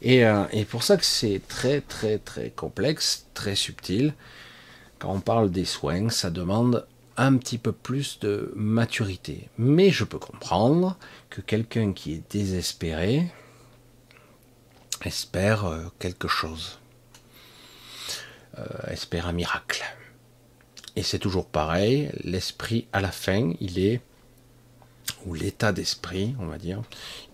Et, 0.02 0.26
euh, 0.26 0.46
et 0.52 0.66
pour 0.66 0.84
ça 0.84 0.98
que 0.98 1.06
c'est 1.06 1.42
très 1.48 1.82
très 1.82 2.18
très 2.18 2.50
complexe, 2.50 3.28
très 3.34 3.56
subtil. 3.56 4.14
Quand 5.00 5.14
on 5.14 5.20
parle 5.20 5.52
des 5.52 5.66
soins, 5.66 6.10
ça 6.10 6.30
demande 6.30 6.86
un 7.22 7.38
petit 7.38 7.60
peu 7.60 7.72
plus 7.72 8.18
de 8.20 8.52
maturité. 8.56 9.48
Mais 9.60 9.92
je 9.92 10.04
peux 10.04 10.18
comprendre 10.18 10.98
que 11.30 11.40
quelqu'un 11.40 11.94
qui 11.94 12.14
est 12.14 12.32
désespéré 12.32 13.32
espère 15.06 15.66
euh, 15.66 15.84
quelque 16.00 16.28
chose, 16.28 16.80
euh, 18.58 18.64
espère 18.88 19.28
un 19.28 19.34
miracle. 19.34 19.84
Et 20.96 21.04
c'est 21.04 21.20
toujours 21.20 21.46
pareil, 21.46 22.12
l'esprit 22.24 22.88
à 22.92 23.02
la 23.02 23.12
fin, 23.12 23.54
il 23.60 23.78
est, 23.78 24.02
ou 25.28 25.36
l'état 25.36 25.72
d'esprit, 25.72 26.36
on 26.40 26.48
va 26.48 26.58
dire, 26.58 26.82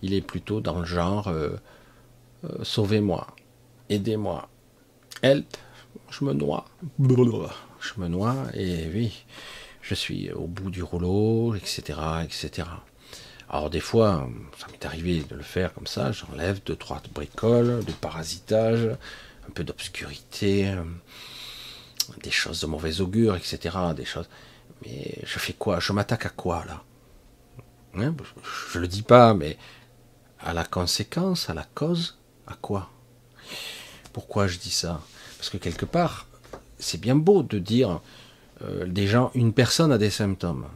il 0.02 0.12
est 0.12 0.20
plutôt 0.20 0.60
dans 0.60 0.80
le 0.80 0.84
genre 0.84 1.28
euh, 1.28 1.56
sauvez-moi, 2.62 3.26
aidez-moi, 3.88 4.50
help, 5.22 5.56
je 6.10 6.24
me 6.26 6.34
noie. 6.34 6.66
je 7.80 8.00
me 8.00 8.08
noie, 8.08 8.36
et 8.52 8.86
oui, 8.92 9.24
je 9.88 9.94
suis 9.94 10.30
au 10.32 10.46
bout 10.46 10.70
du 10.70 10.82
rouleau, 10.82 11.54
etc., 11.54 11.98
etc. 12.22 12.68
Alors 13.48 13.70
des 13.70 13.80
fois, 13.80 14.28
ça 14.58 14.66
m'est 14.70 14.84
arrivé 14.84 15.24
de 15.26 15.34
le 15.34 15.42
faire 15.42 15.72
comme 15.72 15.86
ça, 15.86 16.12
j'enlève 16.12 16.62
deux, 16.62 16.76
trois 16.76 17.00
bricoles, 17.14 17.82
de 17.86 17.92
parasitage, 17.92 18.86
un 19.48 19.50
peu 19.54 19.64
d'obscurité, 19.64 20.68
euh, 20.68 20.84
des 22.22 22.30
choses 22.30 22.60
de 22.60 22.66
mauvais 22.66 23.00
augure, 23.00 23.34
etc. 23.34 23.78
Des 23.96 24.04
choses. 24.04 24.28
Mais 24.84 25.18
je 25.24 25.38
fais 25.38 25.54
quoi? 25.54 25.80
Je 25.80 25.94
m'attaque 25.94 26.26
à 26.26 26.28
quoi 26.28 26.66
là? 26.66 26.82
Hein? 27.94 28.14
Je 28.70 28.78
le 28.78 28.88
dis 28.88 29.02
pas, 29.02 29.32
mais 29.32 29.56
à 30.40 30.52
la 30.52 30.64
conséquence, 30.64 31.48
à 31.48 31.54
la 31.54 31.66
cause, 31.74 32.18
à 32.46 32.54
quoi? 32.60 32.90
Pourquoi 34.12 34.48
je 34.48 34.58
dis 34.58 34.70
ça? 34.70 35.00
Parce 35.38 35.48
que 35.48 35.56
quelque 35.56 35.86
part, 35.86 36.26
c'est 36.78 37.00
bien 37.00 37.16
beau 37.16 37.42
de 37.42 37.58
dire 37.58 38.02
euh, 38.64 38.86
des 38.86 39.06
gens, 39.06 39.30
une 39.34 39.52
personne 39.52 39.92
a 39.92 39.98
des 39.98 40.10
symptômes. 40.10 40.66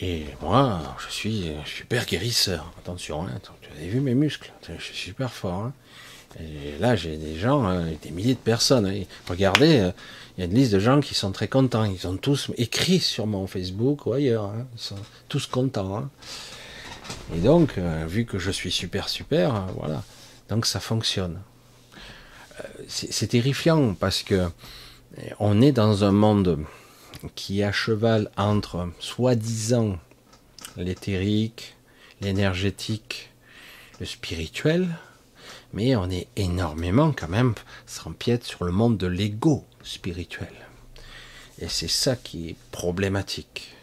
Et 0.00 0.24
moi, 0.42 0.96
je 0.98 1.12
suis 1.12 1.52
super 1.64 2.04
guérisseur. 2.04 2.72
Attention, 2.78 3.24
hein, 3.26 3.40
tu 3.60 3.70
avez 3.76 3.88
vu 3.88 4.00
mes 4.00 4.14
muscles, 4.14 4.52
je 4.68 4.82
suis 4.82 4.96
super 4.96 5.32
fort. 5.32 5.64
Hein. 5.64 5.72
Et 6.40 6.78
là, 6.80 6.96
j'ai 6.96 7.16
des 7.16 7.36
gens, 7.36 7.64
hein, 7.64 7.84
des 8.02 8.10
milliers 8.10 8.34
de 8.34 8.38
personnes. 8.38 8.86
Hein. 8.86 9.04
Regardez, 9.28 9.78
euh, 9.78 9.90
il 10.36 10.40
y 10.40 10.42
a 10.42 10.50
une 10.50 10.54
liste 10.54 10.72
de 10.72 10.80
gens 10.80 11.00
qui 11.00 11.14
sont 11.14 11.30
très 11.30 11.46
contents. 11.46 11.84
Ils 11.84 12.08
ont 12.08 12.16
tous 12.16 12.50
écrit 12.56 12.98
sur 12.98 13.26
mon 13.26 13.46
Facebook 13.46 14.06
ou 14.06 14.12
ailleurs. 14.12 14.52
Ils 14.74 14.80
sont 14.80 14.98
tous 15.28 15.46
contents. 15.46 16.08
Et 17.34 17.38
donc, 17.38 17.78
euh, 17.78 18.04
vu 18.08 18.24
que 18.24 18.38
je 18.38 18.50
suis 18.50 18.72
super, 18.72 19.08
super, 19.08 19.66
voilà. 19.76 20.02
Donc 20.48 20.66
ça 20.66 20.80
fonctionne. 20.80 21.40
C'est 22.88 23.28
terrifiant 23.28 23.94
parce 23.94 24.22
que 24.22 24.48
on 25.38 25.60
est 25.60 25.72
dans 25.72 26.04
un 26.04 26.12
monde 26.12 26.64
qui 27.34 27.60
est 27.60 27.64
à 27.64 27.72
cheval 27.72 28.30
entre 28.36 28.88
soi-disant 28.98 29.98
l'éthérique, 30.76 31.76
l'énergétique, 32.20 33.30
le 34.00 34.06
spirituel, 34.06 34.88
mais 35.72 35.96
on 35.96 36.10
est 36.10 36.28
énormément 36.36 37.12
quand 37.12 37.28
même, 37.28 37.54
s'empiète 37.86 38.44
sur 38.44 38.64
le 38.64 38.72
monde 38.72 38.96
de 38.96 39.06
l'ego 39.06 39.64
spirituel. 39.82 40.52
Et 41.60 41.68
c'est 41.68 41.88
ça 41.88 42.16
qui 42.16 42.50
est 42.50 42.56
problématique. 42.70 43.74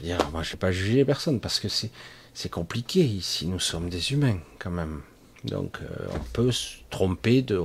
Dire, 0.00 0.18
moi, 0.32 0.42
je 0.42 0.52
vais 0.52 0.58
pas 0.58 0.72
juger 0.72 1.04
personne 1.04 1.40
parce 1.40 1.60
que 1.60 1.68
c'est 1.68 2.48
compliqué 2.48 3.04
ici. 3.04 3.46
Nous 3.46 3.60
sommes 3.60 3.88
des 3.88 4.12
humains 4.12 4.38
quand 4.58 4.70
même. 4.70 5.02
Donc, 5.44 5.78
euh, 5.82 6.06
on 6.14 6.18
peut 6.32 6.52
se 6.52 6.76
tromper 6.90 7.42
de. 7.42 7.60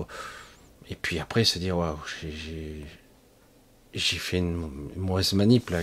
Et 0.90 0.96
puis 0.96 1.20
après 1.20 1.44
se 1.44 1.60
dire, 1.60 1.78
waouh, 1.78 1.98
j'ai 3.94 4.18
fait 4.18 4.38
une, 4.38 4.92
mauvaise 4.96 5.34
manip 5.34 5.70
là. 5.70 5.82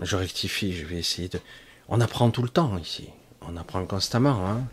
Je, 0.00 0.16
rectifie, 0.16 0.72
je 0.72 0.84
vais 0.84 0.98
essayer 0.98 1.28
de. 1.28 1.40
On 1.88 2.00
apprend 2.00 2.30
tout 2.30 2.42
le 2.42 2.48
temps 2.48 2.76
ici. 2.78 3.08
On 3.42 3.56
apprend 3.56 3.84
constamment. 3.86 4.46
Hein. 4.46 4.64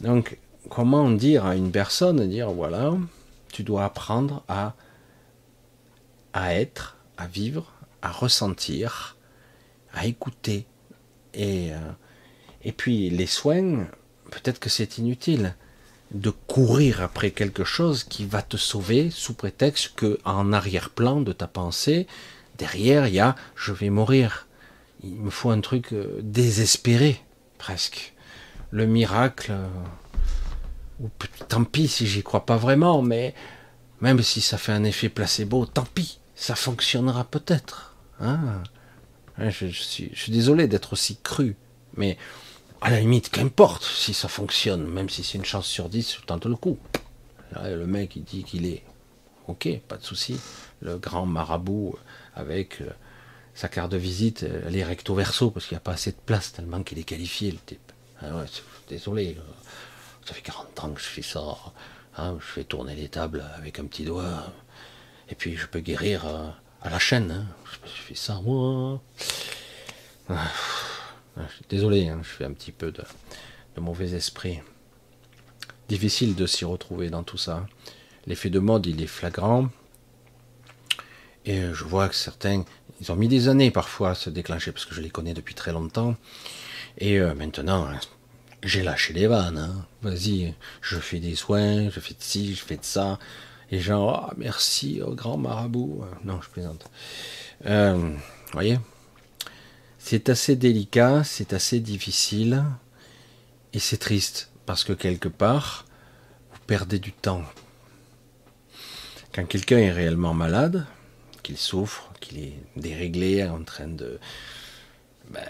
Donc, 0.00 0.38
comment 0.68 1.10
dire 1.10 1.44
à 1.46 1.56
une 1.56 1.70
personne, 1.70 2.28
dire 2.28 2.50
voilà, 2.50 2.94
tu 3.52 3.62
dois 3.64 3.84
apprendre 3.84 4.44
à, 4.48 4.74
à 6.32 6.54
être, 6.54 6.96
à 7.16 7.26
vivre, 7.26 7.72
à 8.02 8.10
ressentir, 8.10 9.16
à 9.92 10.06
écouter. 10.06 10.66
Et, 11.34 11.72
euh, 11.72 11.92
et 12.62 12.72
puis 12.72 13.10
les 13.10 13.26
soins, 13.26 13.86
peut-être 14.30 14.60
que 14.60 14.70
c'est 14.70 14.98
inutile 14.98 15.54
de 16.12 16.30
courir 16.30 17.02
après 17.02 17.30
quelque 17.30 17.64
chose 17.64 18.04
qui 18.04 18.24
va 18.24 18.42
te 18.42 18.56
sauver 18.56 19.10
sous 19.10 19.34
prétexte 19.34 19.94
que 19.94 20.18
en 20.24 20.52
arrière-plan 20.52 21.20
de 21.20 21.32
ta 21.32 21.46
pensée, 21.46 22.06
derrière 22.56 23.06
il 23.06 23.14
y 23.14 23.20
a 23.20 23.36
je 23.54 23.72
vais 23.72 23.90
mourir. 23.90 24.46
Il 25.04 25.20
me 25.20 25.30
faut 25.30 25.50
un 25.50 25.60
truc 25.60 25.92
euh, 25.92 26.18
désespéré 26.22 27.22
presque. 27.58 28.14
Le 28.70 28.86
miracle 28.86 29.52
euh, 29.52 29.68
ou 31.00 31.08
tant 31.48 31.64
pis 31.64 31.88
si 31.88 32.06
j'y 32.06 32.22
crois 32.22 32.46
pas 32.46 32.56
vraiment, 32.56 33.02
mais 33.02 33.34
même 34.00 34.22
si 34.22 34.40
ça 34.40 34.58
fait 34.58 34.72
un 34.72 34.84
effet 34.84 35.08
placebo, 35.08 35.66
tant 35.66 35.86
pis, 35.94 36.20
ça 36.34 36.54
fonctionnera 36.54 37.24
peut-être. 37.24 37.96
Hein 38.20 38.62
je, 39.38 39.66
suis, 39.66 40.10
je 40.12 40.20
suis 40.20 40.32
désolé 40.32 40.66
d'être 40.66 40.92
aussi 40.92 41.18
cru, 41.22 41.56
mais 41.96 42.18
à 42.80 42.90
la 42.90 43.00
limite, 43.00 43.30
qu'importe 43.30 43.84
si 43.84 44.14
ça 44.14 44.28
fonctionne, 44.28 44.86
même 44.86 45.08
si 45.08 45.24
c'est 45.24 45.38
une 45.38 45.44
chance 45.44 45.66
sur 45.66 45.88
10, 45.88 46.18
je 46.20 46.26
tente 46.26 46.46
le 46.46 46.56
coup. 46.56 46.78
le 47.62 47.86
mec, 47.86 48.16
il 48.16 48.24
dit 48.24 48.44
qu'il 48.44 48.66
est 48.66 48.82
ok, 49.48 49.68
pas 49.88 49.96
de 49.96 50.04
souci. 50.04 50.38
Le 50.80 50.98
grand 50.98 51.26
marabout 51.26 51.96
avec 52.36 52.80
euh, 52.80 52.90
sa 53.54 53.68
carte 53.68 53.90
de 53.90 53.96
visite, 53.96 54.46
elle 54.66 54.76
est 54.76 54.84
recto 54.84 55.14
verso 55.14 55.50
parce 55.50 55.66
qu'il 55.66 55.74
n'y 55.74 55.78
a 55.78 55.82
pas 55.82 55.92
assez 55.92 56.12
de 56.12 56.18
place 56.24 56.52
tellement 56.52 56.82
qu'il 56.82 56.98
est 56.98 57.04
qualifié, 57.04 57.50
le 57.50 57.58
type. 57.58 57.92
Ah 58.22 58.36
ouais, 58.36 58.44
désolé, 58.88 59.36
euh, 59.38 59.42
ça 60.24 60.34
fait 60.34 60.42
40 60.42 60.84
ans 60.84 60.90
que 60.90 61.00
je 61.00 61.06
fais 61.06 61.22
ça. 61.22 61.56
Hein, 62.16 62.36
je 62.40 62.46
fais 62.46 62.64
tourner 62.64 62.94
les 62.94 63.08
tables 63.08 63.44
avec 63.56 63.78
un 63.78 63.84
petit 63.84 64.04
doigt. 64.04 64.52
Et 65.28 65.34
puis 65.34 65.56
je 65.56 65.66
peux 65.66 65.80
guérir 65.80 66.26
euh, 66.26 66.48
à 66.82 66.90
la 66.90 66.98
chaîne. 66.98 67.30
Hein. 67.30 67.46
Je 67.84 68.02
fais 68.02 68.14
ça 68.14 68.40
moi. 68.42 69.00
Ah, 70.28 70.50
Désolé, 71.68 72.08
hein, 72.08 72.20
je 72.22 72.28
fais 72.28 72.44
un 72.44 72.52
petit 72.52 72.72
peu 72.72 72.92
de, 72.92 73.02
mauvais 73.80 74.12
esprit. 74.14 74.60
Difficile 75.88 76.34
de 76.34 76.46
s'y 76.46 76.64
retrouver 76.64 77.10
dans 77.10 77.22
tout 77.22 77.38
ça. 77.38 77.66
L'effet 78.26 78.50
de 78.50 78.58
mode, 78.58 78.86
il 78.86 79.00
est 79.02 79.06
flagrant. 79.06 79.68
Et 81.44 81.60
je 81.72 81.84
vois 81.84 82.08
que 82.08 82.14
certains, 82.14 82.64
ils 83.00 83.12
ont 83.12 83.16
mis 83.16 83.28
des 83.28 83.48
années 83.48 83.70
parfois 83.70 84.10
à 84.10 84.14
se 84.14 84.28
déclencher, 84.28 84.72
parce 84.72 84.84
que 84.84 84.94
je 84.94 85.00
les 85.00 85.10
connais 85.10 85.34
depuis 85.34 85.54
très 85.54 85.72
longtemps. 85.72 86.16
Et 86.98 87.18
euh, 87.18 87.34
maintenant, 87.34 87.86
hein, 87.86 88.00
j'ai 88.62 88.82
lâché 88.82 89.12
les 89.12 89.26
vannes. 89.26 89.58
Hein. 89.58 89.86
Vas-y, 90.02 90.54
je 90.82 90.98
fais 90.98 91.20
des 91.20 91.36
soins, 91.36 91.88
je 91.90 92.00
fais 92.00 92.14
de 92.14 92.22
ci, 92.22 92.54
je 92.54 92.64
fais 92.64 92.76
de 92.76 92.84
ça. 92.84 93.18
Et 93.70 93.78
genre, 93.78 94.28
oh, 94.30 94.34
merci 94.36 95.00
au 95.02 95.14
grand 95.14 95.36
marabout. 95.36 96.04
Non, 96.24 96.40
je 96.42 96.48
plaisante. 96.48 96.90
Euh, 97.66 98.12
voyez? 98.52 98.78
C'est 100.10 100.30
assez 100.30 100.56
délicat, 100.56 101.22
c'est 101.22 101.52
assez 101.52 101.80
difficile, 101.80 102.64
et 103.74 103.78
c'est 103.78 103.98
triste, 103.98 104.48
parce 104.64 104.82
que 104.82 104.94
quelque 104.94 105.28
part, 105.28 105.84
vous 106.50 106.60
perdez 106.66 106.98
du 106.98 107.12
temps. 107.12 107.44
Quand 109.34 109.44
quelqu'un 109.44 109.76
est 109.76 109.92
réellement 109.92 110.32
malade, 110.32 110.86
qu'il 111.42 111.58
souffre, 111.58 112.10
qu'il 112.20 112.38
est 112.38 112.54
déréglé, 112.74 113.44
en 113.44 113.62
train 113.64 113.86
de, 113.86 114.18
bah, 115.30 115.42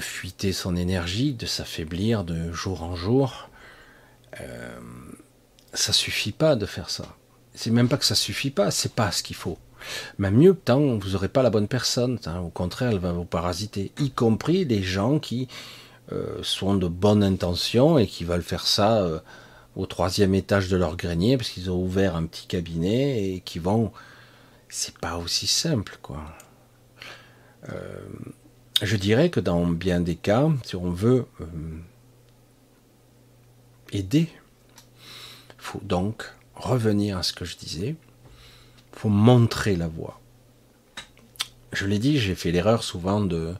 fuiter 0.00 0.52
son 0.52 0.76
énergie, 0.76 1.34
de 1.34 1.46
s'affaiblir 1.46 2.22
de 2.22 2.52
jour 2.52 2.84
en 2.84 2.94
jour, 2.94 3.50
euh, 4.40 4.78
ça 5.74 5.92
suffit 5.92 6.30
pas 6.30 6.54
de 6.54 6.64
faire 6.64 6.90
ça. 6.90 7.16
C'est 7.56 7.70
même 7.70 7.88
pas 7.88 7.96
que 7.96 8.04
ça 8.04 8.14
suffit 8.14 8.52
pas, 8.52 8.70
c'est 8.70 8.94
pas 8.94 9.10
ce 9.10 9.24
qu'il 9.24 9.34
faut. 9.34 9.58
Mais 10.18 10.30
mieux, 10.30 10.54
tant 10.54 10.96
vous 10.98 11.10
n'aurez 11.10 11.28
pas 11.28 11.42
la 11.42 11.50
bonne 11.50 11.68
personne. 11.68 12.18
Hein. 12.26 12.40
au 12.40 12.48
contraire, 12.48 12.90
elle 12.90 12.98
va 12.98 13.12
vous 13.12 13.24
parasiter. 13.24 13.92
Y 13.98 14.10
compris 14.10 14.66
des 14.66 14.82
gens 14.82 15.18
qui 15.18 15.48
euh, 16.12 16.42
sont 16.42 16.74
de 16.74 16.88
bonne 16.88 17.22
intention 17.22 17.98
et 17.98 18.06
qui 18.06 18.24
veulent 18.24 18.42
faire 18.42 18.66
ça 18.66 19.02
euh, 19.02 19.20
au 19.76 19.86
troisième 19.86 20.34
étage 20.34 20.68
de 20.68 20.76
leur 20.76 20.96
grenier 20.96 21.36
parce 21.36 21.50
qu'ils 21.50 21.70
ont 21.70 21.80
ouvert 21.80 22.16
un 22.16 22.26
petit 22.26 22.46
cabinet 22.46 23.34
et 23.34 23.40
qui 23.40 23.58
vont. 23.58 23.92
C'est 24.68 24.98
pas 24.98 25.16
aussi 25.18 25.46
simple, 25.46 25.98
quoi. 26.02 26.22
Euh, 27.68 28.00
je 28.82 28.96
dirais 28.96 29.30
que 29.30 29.40
dans 29.40 29.66
bien 29.66 30.00
des 30.00 30.16
cas, 30.16 30.48
si 30.64 30.74
on 30.76 30.90
veut 30.90 31.26
aider, 33.92 34.28
il 35.48 35.54
faut 35.58 35.80
donc 35.82 36.24
revenir 36.54 37.18
à 37.18 37.22
ce 37.22 37.32
que 37.32 37.44
je 37.44 37.56
disais, 37.56 37.96
montrer 39.08 39.76
la 39.76 39.88
voie. 39.88 40.20
Je 41.72 41.86
l'ai 41.86 41.98
dit, 41.98 42.18
j'ai 42.18 42.34
fait 42.34 42.50
l'erreur 42.50 42.82
souvent 42.82 43.20
de, 43.20 43.54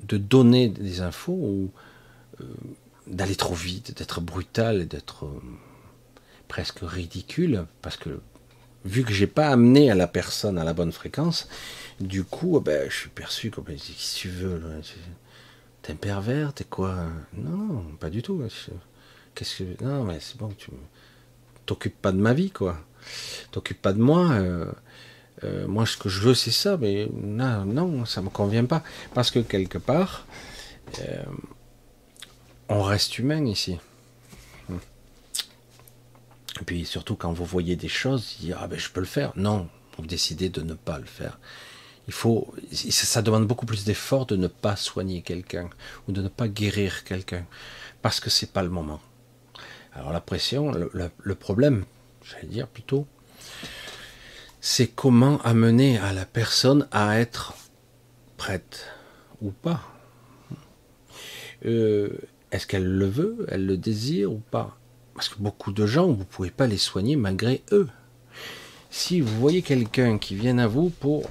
de 0.00 0.16
donner 0.16 0.68
des 0.68 1.00
infos 1.00 1.32
ou 1.32 1.70
euh, 2.40 2.44
d'aller 3.06 3.36
trop 3.36 3.54
vite, 3.54 3.96
d'être 3.96 4.20
brutal 4.20 4.88
d'être 4.88 5.26
euh, 5.26 5.40
presque 6.48 6.80
ridicule, 6.82 7.66
parce 7.82 7.96
que 7.96 8.20
vu 8.84 9.04
que 9.04 9.12
j'ai 9.12 9.26
pas 9.26 9.48
amené 9.48 9.90
à 9.90 9.94
la 9.94 10.06
personne 10.06 10.58
à 10.58 10.64
la 10.64 10.72
bonne 10.72 10.92
fréquence, 10.92 11.48
du 12.00 12.24
coup, 12.24 12.58
ben, 12.60 12.88
je 12.90 12.96
suis 12.96 13.10
perçu 13.10 13.50
comme 13.50 13.66
si 13.76 14.16
tu 14.16 14.28
veux, 14.28 14.60
t'es 15.82 15.92
un 15.92 15.96
pervers, 15.96 16.52
t'es 16.52 16.64
quoi? 16.64 16.96
Non, 17.34 17.84
pas 18.00 18.10
du 18.10 18.22
tout. 18.22 18.42
Qu'est-ce 19.34 19.62
que 19.62 19.84
non, 19.84 20.04
mais 20.04 20.18
c'est 20.20 20.36
bon, 20.36 20.48
tu 20.56 20.70
t'occupes 21.66 22.00
pas 22.00 22.12
de 22.12 22.18
ma 22.18 22.34
vie, 22.34 22.50
quoi 22.50 22.78
t'occupe 23.50 23.80
pas 23.80 23.92
de 23.92 24.00
moi. 24.00 24.30
Euh, 24.32 24.70
euh, 25.42 25.66
moi, 25.66 25.86
ce 25.86 25.96
que 25.96 26.08
je 26.08 26.20
veux, 26.20 26.34
c'est 26.34 26.50
ça, 26.50 26.76
mais 26.76 27.08
non, 27.12 27.64
non, 27.64 28.04
ça 28.04 28.22
me 28.22 28.30
convient 28.30 28.64
pas. 28.64 28.82
Parce 29.14 29.30
que 29.30 29.40
quelque 29.40 29.78
part, 29.78 30.26
euh, 31.00 31.22
on 32.68 32.82
reste 32.82 33.18
humain 33.18 33.44
ici. 33.46 33.78
Et 36.60 36.64
puis 36.64 36.84
surtout 36.84 37.16
quand 37.16 37.32
vous 37.32 37.44
voyez 37.44 37.74
des 37.74 37.88
choses, 37.88 38.36
vous 38.38 38.46
dites 38.46 38.56
ah 38.58 38.68
ben 38.68 38.78
je 38.78 38.88
peux 38.90 39.00
le 39.00 39.06
faire. 39.06 39.32
Non, 39.34 39.68
vous 39.98 40.06
décidez 40.06 40.48
de 40.48 40.60
ne 40.60 40.74
pas 40.74 40.98
le 40.98 41.04
faire. 41.04 41.38
Il 42.06 42.12
faut, 42.12 42.54
ça 42.70 43.22
demande 43.22 43.46
beaucoup 43.46 43.66
plus 43.66 43.84
d'efforts 43.84 44.26
de 44.26 44.36
ne 44.36 44.46
pas 44.46 44.76
soigner 44.76 45.22
quelqu'un 45.22 45.70
ou 46.06 46.12
de 46.12 46.20
ne 46.22 46.28
pas 46.28 46.48
guérir 46.48 47.02
quelqu'un 47.04 47.44
parce 48.02 48.20
que 48.20 48.30
c'est 48.30 48.52
pas 48.52 48.62
le 48.62 48.68
moment. 48.68 49.00
Alors 49.94 50.12
la 50.12 50.20
pression, 50.20 50.72
le, 50.72 51.34
problème, 51.34 51.84
j'allais 52.24 52.46
dire 52.46 52.66
plutôt, 52.66 53.06
c'est 54.60 54.86
comment 54.86 55.40
amener 55.42 55.98
à 55.98 56.12
la 56.12 56.24
personne 56.24 56.88
à 56.90 57.18
être 57.20 57.54
prête 58.36 58.86
ou 59.42 59.50
pas. 59.50 59.82
Euh, 61.66 62.08
est-ce 62.50 62.66
qu'elle 62.66 62.86
le 62.86 63.06
veut, 63.06 63.46
elle 63.48 63.66
le 63.66 63.76
désire 63.76 64.32
ou 64.32 64.40
pas? 64.50 64.78
Parce 65.14 65.28
que 65.28 65.38
beaucoup 65.38 65.72
de 65.72 65.86
gens, 65.86 66.06
vous 66.06 66.18
ne 66.18 66.24
pouvez 66.24 66.50
pas 66.50 66.66
les 66.66 66.78
soigner 66.78 67.16
malgré 67.16 67.62
eux. 67.72 67.88
Si 68.90 69.20
vous 69.20 69.38
voyez 69.38 69.62
quelqu'un 69.62 70.18
qui 70.18 70.34
vient 70.34 70.58
à 70.58 70.66
vous 70.66 70.88
pour 70.88 71.28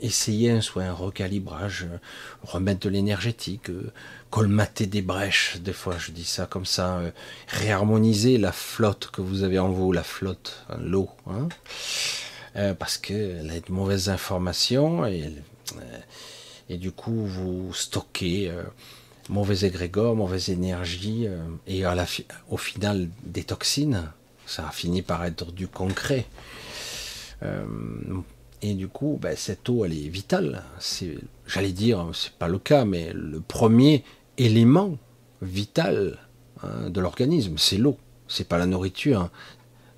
essayer 0.00 0.60
soit 0.60 0.84
un 0.84 0.92
recalibrage, 0.92 1.86
remettre 2.42 2.80
de 2.80 2.90
l'énergétique, 2.90 3.70
euh, 3.70 3.92
colmater 4.34 4.86
des 4.86 5.00
brèches, 5.00 5.58
des 5.60 5.72
fois 5.72 5.94
je 5.96 6.10
dis 6.10 6.24
ça 6.24 6.46
comme 6.46 6.66
ça, 6.66 6.96
euh, 6.96 7.12
réharmoniser 7.46 8.36
la 8.36 8.50
flotte 8.50 9.12
que 9.12 9.20
vous 9.20 9.44
avez 9.44 9.60
en 9.60 9.68
vous, 9.68 9.92
la 9.92 10.02
flotte, 10.02 10.64
hein, 10.68 10.78
l'eau, 10.80 11.08
hein, 11.28 11.48
euh, 12.56 12.74
parce 12.74 12.98
qu'elle 12.98 13.48
a 13.48 13.60
de 13.60 13.72
mauvaises 13.72 14.08
informations 14.08 15.06
et, 15.06 15.32
et 16.68 16.78
du 16.78 16.90
coup 16.90 17.24
vous 17.24 17.72
stockez 17.74 18.50
mauvais 19.28 19.64
égrégore, 19.64 20.16
mauvaise 20.16 20.48
énergie 20.48 21.28
et 21.68 21.84
au 22.50 22.56
final 22.56 23.08
des 23.22 23.44
toxines, 23.44 24.10
ça 24.46 24.66
a 24.66 24.72
fini 24.72 25.02
par 25.02 25.24
être 25.24 25.52
du 25.52 25.68
concret. 25.68 26.26
Et 28.62 28.74
du 28.74 28.88
coup, 28.88 29.18
ben, 29.20 29.36
cette 29.36 29.68
eau, 29.68 29.84
elle 29.84 29.92
est 29.92 30.08
vitale. 30.08 30.62
J'allais 31.46 31.72
dire, 31.72 32.08
c'est 32.14 32.32
pas 32.32 32.48
le 32.48 32.58
cas, 32.58 32.86
mais 32.86 33.12
le 33.12 33.40
premier 33.40 34.04
élément 34.38 34.98
vital 35.42 36.18
hein, 36.62 36.90
de 36.90 37.00
l'organisme, 37.00 37.58
c'est 37.58 37.76
l'eau. 37.76 37.98
C'est 38.28 38.48
pas 38.48 38.58
la 38.58 38.66
nourriture. 38.66 39.20
Hein. 39.20 39.30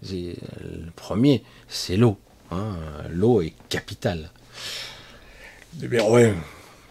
le 0.03 0.91
premier, 0.95 1.43
c'est 1.69 1.97
l'eau. 1.97 2.19
Hein. 2.51 2.77
L'eau 3.11 3.41
est 3.41 3.55
capitale. 3.69 4.31
Eh 5.83 5.89
bien, 5.89 6.05
ouais, 6.05 6.35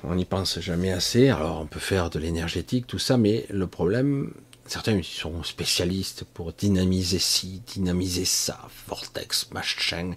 on 0.04 0.16
n'y 0.16 0.26
pense 0.26 0.60
jamais 0.60 0.92
assez. 0.92 1.30
Alors, 1.30 1.62
on 1.62 1.66
peut 1.66 1.80
faire 1.80 2.10
de 2.10 2.20
l'énergétique, 2.20 2.88
tout 2.88 3.00
ça, 3.00 3.18
mais 3.18 3.46
le 3.50 3.68
problème, 3.68 4.34
certains 4.66 5.02
sont 5.04 5.44
spécialistes 5.44 6.24
pour 6.34 6.54
dynamiser 6.54 7.20
ci, 7.20 7.62
dynamiser 7.66 8.26
ça, 8.26 8.68
vortex, 8.88 9.50
machin 9.52 10.14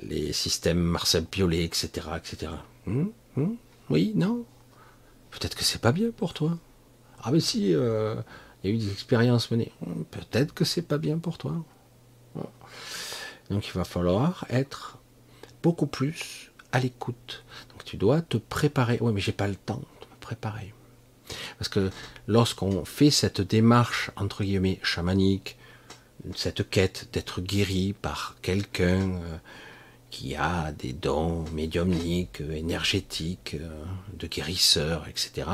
les 0.00 0.32
systèmes 0.32 0.78
Marcel 0.78 1.24
Piolet, 1.24 1.64
etc. 1.64 1.88
etc. 2.16 2.52
Oui, 3.90 4.12
non? 4.14 4.44
Peut-être 5.38 5.54
que 5.54 5.64
c'est 5.64 5.80
pas 5.80 5.92
bien 5.92 6.10
pour 6.10 6.32
toi. 6.32 6.56
Ah 7.22 7.30
mais 7.30 7.40
si, 7.40 7.74
euh, 7.74 8.16
il 8.64 8.70
y 8.70 8.72
a 8.72 8.76
eu 8.76 8.78
des 8.78 8.90
expériences 8.90 9.50
menées. 9.50 9.70
Hum, 9.86 10.06
peut-être 10.10 10.54
que 10.54 10.64
c'est 10.64 10.82
pas 10.82 10.96
bien 10.96 11.18
pour 11.18 11.36
toi. 11.36 11.62
Donc 13.50 13.68
il 13.68 13.72
va 13.72 13.84
falloir 13.84 14.46
être 14.48 14.98
beaucoup 15.62 15.86
plus 15.86 16.52
à 16.72 16.80
l'écoute. 16.80 17.44
Donc 17.70 17.84
tu 17.84 17.98
dois 17.98 18.22
te 18.22 18.38
préparer. 18.38 18.98
Oui, 19.02 19.12
mais 19.12 19.20
j'ai 19.20 19.32
pas 19.32 19.46
le 19.46 19.56
temps 19.56 19.82
de 20.00 20.06
me 20.06 20.20
préparer. 20.20 20.72
Parce 21.58 21.68
que 21.68 21.90
lorsqu'on 22.26 22.84
fait 22.86 23.10
cette 23.10 23.42
démarche, 23.42 24.10
entre 24.16 24.42
guillemets, 24.42 24.80
chamanique, 24.82 25.58
cette 26.34 26.68
quête 26.68 27.08
d'être 27.12 27.40
guéri 27.42 27.94
par 28.00 28.36
quelqu'un, 28.40 29.10
euh, 29.10 29.38
qui 30.10 30.34
a 30.36 30.72
des 30.72 30.92
dons 30.92 31.44
médiumniques, 31.52 32.40
énergétiques, 32.40 33.56
euh, 33.60 33.84
de 34.14 34.26
guérisseurs, 34.26 35.06
etc., 35.08 35.48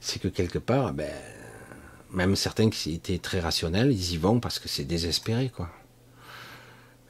c'est 0.00 0.20
que 0.20 0.28
quelque 0.28 0.58
part, 0.58 0.92
ben, 0.92 1.10
même 2.10 2.36
certains 2.36 2.70
qui 2.70 2.94
étaient 2.94 3.18
très 3.18 3.40
rationnels, 3.40 3.90
ils 3.90 4.12
y 4.12 4.16
vont 4.18 4.38
parce 4.38 4.58
que 4.58 4.68
c'est 4.68 4.84
désespéré, 4.84 5.50
quoi. 5.54 5.70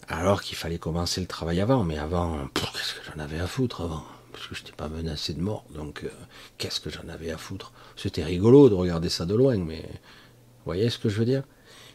Alors 0.07 0.43
qu'il 0.43 0.57
fallait 0.57 0.79
commencer 0.79 1.21
le 1.21 1.27
travail 1.27 1.61
avant, 1.61 1.83
mais 1.83 1.99
avant, 1.99 2.47
qu'est-ce 2.55 2.95
que 2.95 3.01
j'en 3.05 3.23
avais 3.23 3.41
à 3.41 3.47
foutre 3.47 3.81
avant? 3.81 4.05
Parce 4.33 4.47
que 4.47 4.55
je 4.55 4.63
n'étais 4.63 4.77
pas 4.77 4.89
menacé 4.89 5.33
de 5.33 5.41
mort, 5.41 5.65
donc 5.75 6.05
euh, 6.05 6.11
qu'est-ce 6.59 6.81
que 6.81 6.91
j'en 6.91 7.09
avais 7.09 7.31
à 7.31 7.39
foutre? 7.39 7.73
C'était 7.97 8.25
rigolo 8.25 8.69
de 8.69 8.75
regarder 8.75 9.09
ça 9.09 9.25
de 9.25 9.35
loin, 9.35 9.57
mais 9.57 9.83
vous 9.83 10.65
voyez 10.67 10.91
ce 10.91 10.99
que 10.99 11.09
je 11.09 11.19
veux 11.19 11.25
dire? 11.25 11.45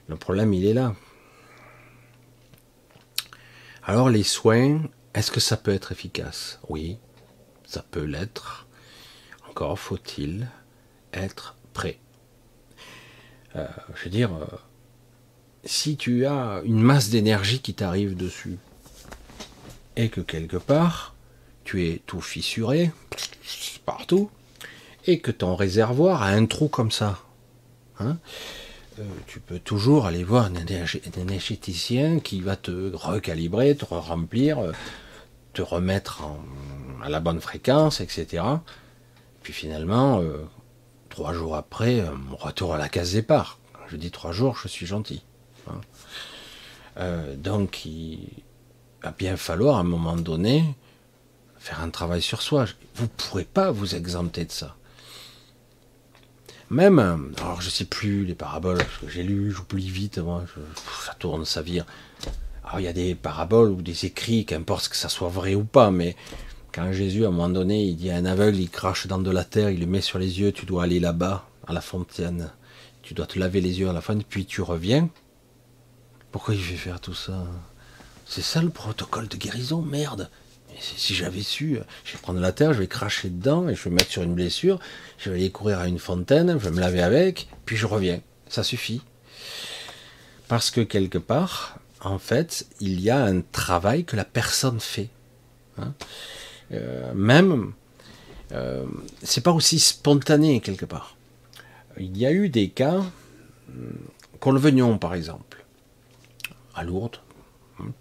Le 0.07 0.15
problème, 0.15 0.53
il 0.53 0.65
est 0.65 0.73
là. 0.73 0.95
Alors 3.89 4.11
les 4.11 4.21
soins, 4.21 4.83
est-ce 5.15 5.31
que 5.31 5.39
ça 5.39 5.57
peut 5.57 5.73
être 5.73 5.91
efficace? 5.91 6.59
Oui, 6.69 6.99
ça 7.65 7.81
peut 7.81 8.03
l'être. 8.03 8.67
Encore 9.49 9.79
faut-il 9.79 10.47
être 11.11 11.55
prêt. 11.73 11.97
Euh, 13.55 13.65
je 13.95 14.03
veux 14.03 14.09
dire, 14.11 14.31
euh, 14.31 14.45
si 15.63 15.97
tu 15.97 16.27
as 16.27 16.61
une 16.65 16.83
masse 16.83 17.09
d'énergie 17.09 17.61
qui 17.61 17.73
t'arrive 17.73 18.15
dessus, 18.15 18.59
et 19.95 20.09
que 20.09 20.21
quelque 20.21 20.57
part, 20.57 21.15
tu 21.63 21.87
es 21.87 22.03
tout 22.05 22.21
fissuré, 22.21 22.91
partout, 23.87 24.29
et 25.07 25.19
que 25.19 25.31
ton 25.31 25.55
réservoir 25.55 26.21
a 26.21 26.27
un 26.27 26.45
trou 26.45 26.67
comme 26.67 26.91
ça, 26.91 27.17
hein, 27.99 28.19
tu 29.27 29.39
peux 29.39 29.59
toujours 29.59 30.05
aller 30.05 30.23
voir 30.23 30.45
un, 30.45 30.53
énergéticien 31.17 32.19
qui 32.19 32.41
va 32.41 32.55
te 32.55 32.95
recalibrer, 32.95 33.75
te 33.75 33.85
remplir, 33.85 34.59
euh, 34.59 34.71
te 35.53 35.61
remettre 35.61 36.23
à 37.03 37.09
la 37.09 37.19
bonne 37.19 37.41
fréquence, 37.41 38.01
etc. 38.01 38.43
Puis 39.43 39.53
finalement, 39.53 40.19
euh, 40.21 40.45
trois 41.09 41.33
jours 41.33 41.55
après, 41.55 42.03
mon 42.13 42.35
retour 42.35 42.73
à 42.73 42.77
la 42.77 42.89
case 42.89 43.13
départ. 43.13 43.59
Je 43.87 43.95
dis 43.95 44.11
trois 44.11 44.31
jours, 44.31 44.57
je 44.57 44.67
suis 44.67 44.85
gentil. 44.85 45.23
Hein. 45.67 47.35
donc, 47.37 47.85
il 47.85 48.29
va 49.03 49.11
bien 49.11 49.37
falloir 49.37 49.77
à 49.77 49.79
un 49.81 49.83
moment 49.83 50.15
donné 50.15 50.63
faire 51.57 51.81
un 51.81 51.89
travail 51.89 52.21
sur 52.21 52.41
soi. 52.41 52.65
Vous 52.95 53.03
ne 53.03 53.09
pourrez 53.09 53.45
pas 53.45 53.71
vous 53.71 53.95
exempter 53.95 54.45
de 54.45 54.51
ça. 54.51 54.75
Même, 56.71 57.33
alors 57.39 57.61
je 57.61 57.69
sais 57.69 57.85
plus 57.85 58.25
les 58.25 58.35
paraboles, 58.35 58.77
parce 58.77 58.97
que 58.99 59.09
j'ai 59.09 59.23
lu, 59.23 59.51
j'oublie 59.51 59.89
vite, 59.89 60.19
moi, 60.19 60.43
ça 61.03 61.15
tourne, 61.15 61.43
ça 61.43 61.63
vire. 61.63 61.85
Alors 62.63 62.79
il 62.79 62.83
y 62.83 62.87
a 62.87 62.93
des 62.93 63.15
paraboles 63.15 63.71
ou 63.71 63.81
des 63.81 64.05
écrits, 64.05 64.45
qu'importe 64.45 64.89
que 64.89 64.95
ça 64.95 65.09
soit 65.09 65.29
vrai 65.29 65.55
ou 65.55 65.63
pas, 65.63 65.89
mais 65.89 66.15
quand 66.71 66.91
Jésus, 66.93 67.25
à 67.25 67.29
un 67.29 67.31
moment 67.31 67.49
donné, 67.49 67.85
il 67.85 67.95
dit 67.95 68.11
à 68.11 68.17
un 68.17 68.25
aveugle, 68.25 68.59
il 68.59 68.69
crache 68.69 69.07
dans 69.07 69.17
de 69.17 69.31
la 69.31 69.43
terre, 69.43 69.71
il 69.71 69.79
le 69.79 69.87
met 69.87 70.01
sur 70.01 70.19
les 70.19 70.39
yeux, 70.39 70.51
tu 70.51 70.67
dois 70.67 70.83
aller 70.83 70.99
là-bas, 70.99 71.47
à 71.65 71.73
la 71.73 71.81
fontaine, 71.81 72.51
tu 73.01 73.15
dois 73.15 73.25
te 73.25 73.39
laver 73.39 73.61
les 73.61 73.79
yeux 73.79 73.89
à 73.89 73.93
la 73.93 74.01
fontaine, 74.01 74.23
puis 74.23 74.45
tu 74.45 74.61
reviens. 74.61 75.09
Pourquoi 76.31 76.53
il 76.53 76.61
fait 76.61 76.75
faire 76.75 77.01
tout 77.01 77.15
ça? 77.15 77.43
C'est 78.27 78.43
ça 78.43 78.61
le 78.61 78.69
protocole 78.69 79.27
de 79.27 79.37
guérison, 79.37 79.81
merde 79.81 80.29
si 80.79 81.13
j'avais 81.13 81.41
su, 81.41 81.79
je 82.05 82.13
vais 82.13 82.19
prendre 82.21 82.39
la 82.39 82.51
terre, 82.51 82.73
je 82.73 82.79
vais 82.79 82.87
cracher 82.87 83.29
dedans 83.29 83.67
et 83.69 83.75
je 83.75 83.83
vais 83.83 83.89
mettre 83.89 84.11
sur 84.11 84.23
une 84.23 84.33
blessure, 84.33 84.79
je 85.17 85.29
vais 85.29 85.37
aller 85.37 85.51
courir 85.51 85.79
à 85.79 85.87
une 85.87 85.99
fontaine, 85.99 86.51
je 86.51 86.69
vais 86.69 86.71
me 86.71 86.79
laver 86.79 87.01
avec, 87.01 87.47
puis 87.65 87.75
je 87.75 87.85
reviens. 87.85 88.21
Ça 88.47 88.63
suffit. 88.63 89.01
Parce 90.47 90.71
que 90.71 90.81
quelque 90.81 91.17
part, 91.17 91.77
en 92.01 92.17
fait, 92.17 92.65
il 92.79 93.01
y 93.01 93.09
a 93.09 93.23
un 93.23 93.41
travail 93.41 94.05
que 94.05 94.15
la 94.15 94.25
personne 94.25 94.79
fait. 94.79 95.09
Hein. 95.77 95.93
Euh, 96.71 97.13
même, 97.13 97.73
euh, 98.51 98.85
c'est 99.23 99.41
pas 99.41 99.51
aussi 99.51 99.79
spontané 99.79 100.59
quelque 100.61 100.85
part. 100.85 101.15
Il 101.99 102.17
y 102.17 102.25
a 102.25 102.31
eu 102.31 102.49
des 102.49 102.69
cas, 102.69 103.03
qu'on 104.39 104.51
le 104.51 104.59
venions 104.59 104.97
par 104.97 105.13
exemple, 105.13 105.63
à 106.73 106.83
Lourdes. 106.83 107.17
Hein, 107.79 107.91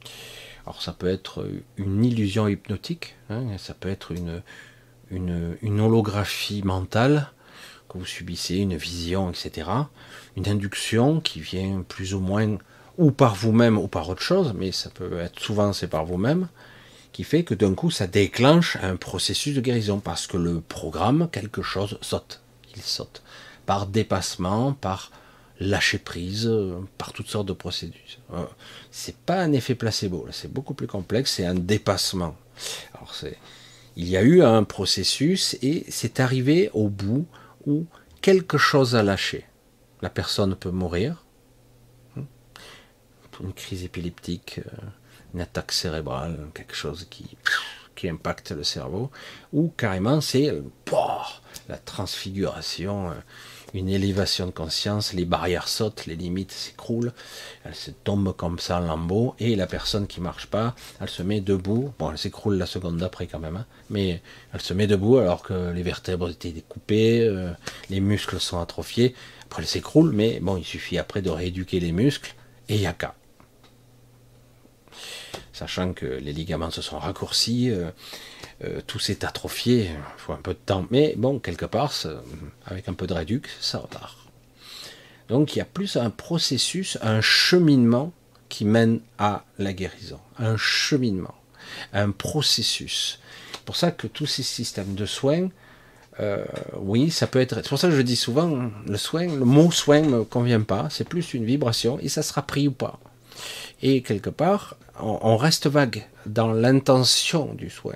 alors 0.68 0.82
ça 0.82 0.92
peut 0.92 1.08
être 1.08 1.48
une 1.78 2.04
illusion 2.04 2.46
hypnotique, 2.46 3.16
hein, 3.30 3.56
ça 3.56 3.72
peut 3.72 3.88
être 3.88 4.12
une, 4.12 4.42
une, 5.10 5.80
holographie 5.80 6.60
mentale 6.62 7.32
que 7.88 7.96
vous 7.96 8.04
subissez, 8.04 8.56
une 8.56 8.76
vision, 8.76 9.30
etc. 9.30 9.70
Une 10.36 10.46
induction 10.46 11.20
qui 11.20 11.40
vient 11.40 11.82
plus 11.88 12.12
ou 12.12 12.20
moins 12.20 12.58
ou 12.98 13.12
par 13.12 13.34
vous-même 13.34 13.78
ou 13.78 13.88
par 13.88 14.10
autre 14.10 14.20
chose, 14.20 14.52
mais 14.54 14.70
ça 14.70 14.90
peut 14.90 15.20
être 15.20 15.40
souvent 15.40 15.72
c'est 15.72 15.88
par 15.88 16.04
vous-même, 16.04 16.48
qui 17.12 17.24
fait 17.24 17.44
que 17.44 17.54
d'un 17.54 17.72
coup 17.72 17.90
ça 17.90 18.06
déclenche 18.06 18.76
un 18.82 18.96
processus 18.96 19.54
de 19.54 19.62
guérison 19.62 20.00
parce 20.00 20.26
que 20.26 20.36
le 20.36 20.60
programme, 20.60 21.30
quelque 21.32 21.62
chose 21.62 21.96
saute, 22.02 22.42
il 22.76 22.82
saute 22.82 23.22
par 23.64 23.86
dépassement, 23.86 24.74
par 24.74 25.12
lâcher 25.60 25.98
prise 25.98 26.46
euh, 26.46 26.80
par 26.96 27.12
toutes 27.12 27.28
sortes 27.28 27.48
de 27.48 27.52
procédures. 27.52 28.00
Euh, 28.32 28.44
c'est 28.90 29.16
pas 29.16 29.40
un 29.40 29.52
effet 29.52 29.74
placebo, 29.74 30.26
c'est 30.30 30.52
beaucoup 30.52 30.74
plus 30.74 30.86
complexe, 30.86 31.32
c'est 31.32 31.46
un 31.46 31.54
dépassement. 31.54 32.36
Alors 32.94 33.14
il 33.96 34.08
y 34.08 34.16
a 34.16 34.22
eu 34.22 34.42
un 34.42 34.64
processus 34.64 35.56
et 35.62 35.84
c'est 35.88 36.20
arrivé 36.20 36.70
au 36.72 36.88
bout 36.88 37.26
où 37.66 37.86
quelque 38.20 38.58
chose 38.58 38.94
a 38.94 39.02
lâché. 39.02 39.46
La 40.00 40.10
personne 40.10 40.54
peut 40.54 40.70
mourir, 40.70 41.24
hein, 42.16 42.22
une 43.40 43.52
crise 43.52 43.82
épileptique, 43.82 44.60
euh, 44.64 44.86
une 45.34 45.40
attaque 45.40 45.72
cérébrale, 45.72 46.38
quelque 46.54 46.74
chose 46.74 47.06
qui, 47.10 47.36
qui 47.96 48.08
impacte 48.08 48.52
le 48.52 48.62
cerveau, 48.62 49.10
ou 49.52 49.72
carrément 49.76 50.20
c'est 50.20 50.52
la 51.68 51.78
transfiguration, 51.78 53.12
une 53.74 53.88
élévation 53.88 54.46
de 54.46 54.50
conscience, 54.50 55.12
les 55.12 55.24
barrières 55.24 55.68
sautent, 55.68 56.06
les 56.06 56.16
limites 56.16 56.52
s'écroulent, 56.52 57.12
elle 57.64 57.74
se 57.74 57.90
tombe 57.90 58.34
comme 58.34 58.58
ça 58.58 58.78
en 58.78 58.80
lambeaux, 58.80 59.34
et 59.38 59.56
la 59.56 59.66
personne 59.66 60.06
qui 60.06 60.20
marche 60.20 60.46
pas, 60.46 60.74
elle 61.00 61.08
se 61.08 61.22
met 61.22 61.40
debout, 61.40 61.92
bon 61.98 62.10
elle 62.10 62.18
s'écroule 62.18 62.56
la 62.56 62.66
seconde 62.66 62.96
d'après 62.98 63.26
quand 63.26 63.38
même, 63.38 63.56
hein, 63.56 63.66
mais 63.90 64.22
elle 64.52 64.60
se 64.60 64.74
met 64.74 64.86
debout 64.86 65.18
alors 65.18 65.42
que 65.42 65.70
les 65.72 65.82
vertèbres 65.82 66.30
étaient 66.30 66.52
découpées, 66.52 67.20
euh, 67.22 67.50
les 67.90 68.00
muscles 68.00 68.40
sont 68.40 68.60
atrophiés, 68.60 69.14
après 69.44 69.62
elle 69.62 69.68
s'écroule, 69.68 70.12
mais 70.12 70.40
bon 70.40 70.56
il 70.56 70.64
suffit 70.64 70.98
après 70.98 71.22
de 71.22 71.30
rééduquer 71.30 71.80
les 71.80 71.92
muscles, 71.92 72.34
et 72.68 72.76
il 72.76 72.80
y 72.80 72.86
a 72.86 72.92
qu'à. 72.92 73.14
Sachant 75.52 75.92
que 75.92 76.06
les 76.06 76.32
ligaments 76.32 76.70
se 76.70 76.82
sont 76.82 76.98
raccourcis, 76.98 77.70
euh, 77.70 77.90
euh, 78.64 78.80
tout 78.86 78.98
s'est 78.98 79.24
atrophié, 79.24 79.90
il 79.90 80.20
faut 80.20 80.32
un 80.32 80.40
peu 80.42 80.52
de 80.52 80.58
temps, 80.58 80.86
mais 80.90 81.14
bon, 81.16 81.38
quelque 81.38 81.66
part, 81.66 81.92
avec 82.66 82.88
un 82.88 82.94
peu 82.94 83.06
de 83.06 83.14
réduc, 83.14 83.48
ça 83.60 83.78
repart. 83.78 84.16
Donc 85.28 85.54
il 85.54 85.58
y 85.58 85.62
a 85.62 85.66
plus 85.66 85.96
un 85.96 86.10
processus, 86.10 86.98
un 87.02 87.20
cheminement 87.20 88.12
qui 88.48 88.64
mène 88.64 89.00
à 89.18 89.44
la 89.58 89.72
guérison, 89.72 90.20
un 90.38 90.56
cheminement, 90.56 91.34
un 91.92 92.10
processus. 92.10 93.20
C'est 93.52 93.64
pour 93.64 93.76
ça 93.76 93.90
que 93.90 94.06
tous 94.06 94.26
ces 94.26 94.42
systèmes 94.42 94.94
de 94.94 95.04
soins, 95.04 95.48
euh, 96.20 96.44
oui, 96.78 97.10
ça 97.10 97.26
peut 97.26 97.40
être. 97.40 97.56
C'est 97.56 97.68
pour 97.68 97.78
ça 97.78 97.88
que 97.88 97.94
je 97.94 98.02
dis 98.02 98.16
souvent, 98.16 98.70
le 98.86 98.96
soin, 98.96 99.26
le 99.26 99.44
mot 99.44 99.70
soin 99.70 100.00
ne 100.00 100.08
me 100.08 100.24
convient 100.24 100.62
pas. 100.62 100.88
C'est 100.90 101.08
plus 101.08 101.34
une 101.34 101.44
vibration 101.44 101.98
et 102.00 102.08
ça 102.08 102.22
sera 102.22 102.42
pris 102.42 102.68
ou 102.68 102.72
pas. 102.72 102.98
Et 103.82 104.02
quelque 104.02 104.30
part, 104.30 104.76
on, 105.00 105.36
reste 105.36 105.68
vague 105.68 106.06
dans 106.26 106.50
l'intention 106.50 107.54
du 107.54 107.70
soin. 107.70 107.94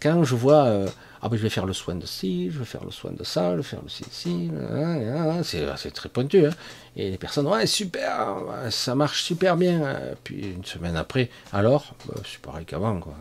Quand 0.00 0.24
je 0.24 0.34
vois, 0.34 0.66
euh, 0.66 0.88
ah 1.22 1.28
ben 1.28 1.36
je 1.36 1.42
vais 1.42 1.48
faire 1.50 1.66
le 1.66 1.72
soin 1.72 1.94
de 1.94 2.06
ci, 2.06 2.50
je 2.50 2.58
vais 2.58 2.64
faire 2.64 2.84
le 2.84 2.90
soin 2.90 3.12
de 3.12 3.24
ça, 3.24 3.52
je 3.52 3.56
vais 3.56 3.62
faire 3.62 3.82
le 3.82 3.88
ci, 3.88 4.04
ci, 4.10 4.50
c'est 5.42 5.90
très 5.92 6.08
pointu. 6.08 6.46
Hein. 6.46 6.50
Et 6.96 7.10
les 7.10 7.18
personnes, 7.18 7.46
ouais, 7.46 7.66
super, 7.66 8.36
ça 8.70 8.94
marche 8.94 9.22
super 9.22 9.56
bien. 9.56 9.96
Puis 10.24 10.52
une 10.52 10.64
semaine 10.64 10.96
après, 10.96 11.30
alors, 11.52 11.94
bah, 12.06 12.14
c'est 12.24 12.40
pareil 12.40 12.64
qu'avant, 12.66 13.00
quoi. 13.00 13.14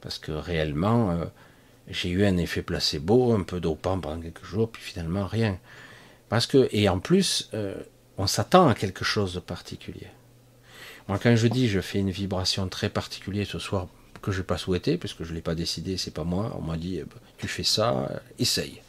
Parce 0.00 0.18
que 0.18 0.32
réellement, 0.32 1.10
euh, 1.10 1.24
j'ai 1.88 2.10
eu 2.10 2.24
un 2.24 2.36
effet 2.36 2.62
placebo, 2.62 3.32
un 3.32 3.42
peu 3.42 3.60
dopant 3.60 3.98
pendant 3.98 4.20
quelques 4.20 4.44
jours, 4.44 4.70
puis 4.70 4.82
finalement 4.82 5.26
rien. 5.26 5.58
Parce 6.28 6.46
que, 6.46 6.68
et 6.72 6.88
en 6.88 7.00
plus, 7.00 7.50
euh, 7.54 7.74
on 8.16 8.26
s'attend 8.26 8.68
à 8.68 8.74
quelque 8.74 9.04
chose 9.04 9.34
de 9.34 9.40
particulier. 9.40 10.08
Moi, 11.08 11.18
quand 11.22 11.34
je 11.34 11.48
dis 11.48 11.68
je 11.68 11.80
fais 11.80 11.98
une 11.98 12.10
vibration 12.10 12.68
très 12.68 12.90
particulière 12.90 13.46
ce 13.46 13.58
soir 13.58 13.86
que 14.20 14.32
je 14.32 14.38
n'ai 14.38 14.44
pas 14.44 14.58
souhaité, 14.58 14.96
puisque 14.96 15.24
je 15.24 15.30
ne 15.30 15.34
l'ai 15.34 15.42
pas 15.42 15.54
décidé, 15.54 15.96
c'est 15.96 16.12
pas 16.12 16.24
moi, 16.24 16.56
on 16.58 16.62
m'a 16.62 16.76
dit 16.76 16.98
eh 16.98 17.04
ben, 17.04 17.20
tu 17.38 17.48
fais 17.48 17.64
ça, 17.64 18.08
euh, 18.10 18.18
essaye. 18.38 18.80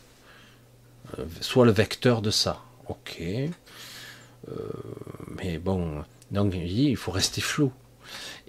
Euh, 1.17 1.25
sois 1.41 1.65
le 1.65 1.71
vecteur 1.71 2.21
de 2.21 2.31
ça. 2.31 2.61
Ok. 2.87 3.21
Euh, 3.21 3.51
mais 5.41 5.57
bon, 5.57 6.03
donc 6.31 6.53
il 6.55 6.95
faut 6.97 7.11
rester 7.11 7.41
flou. 7.41 7.71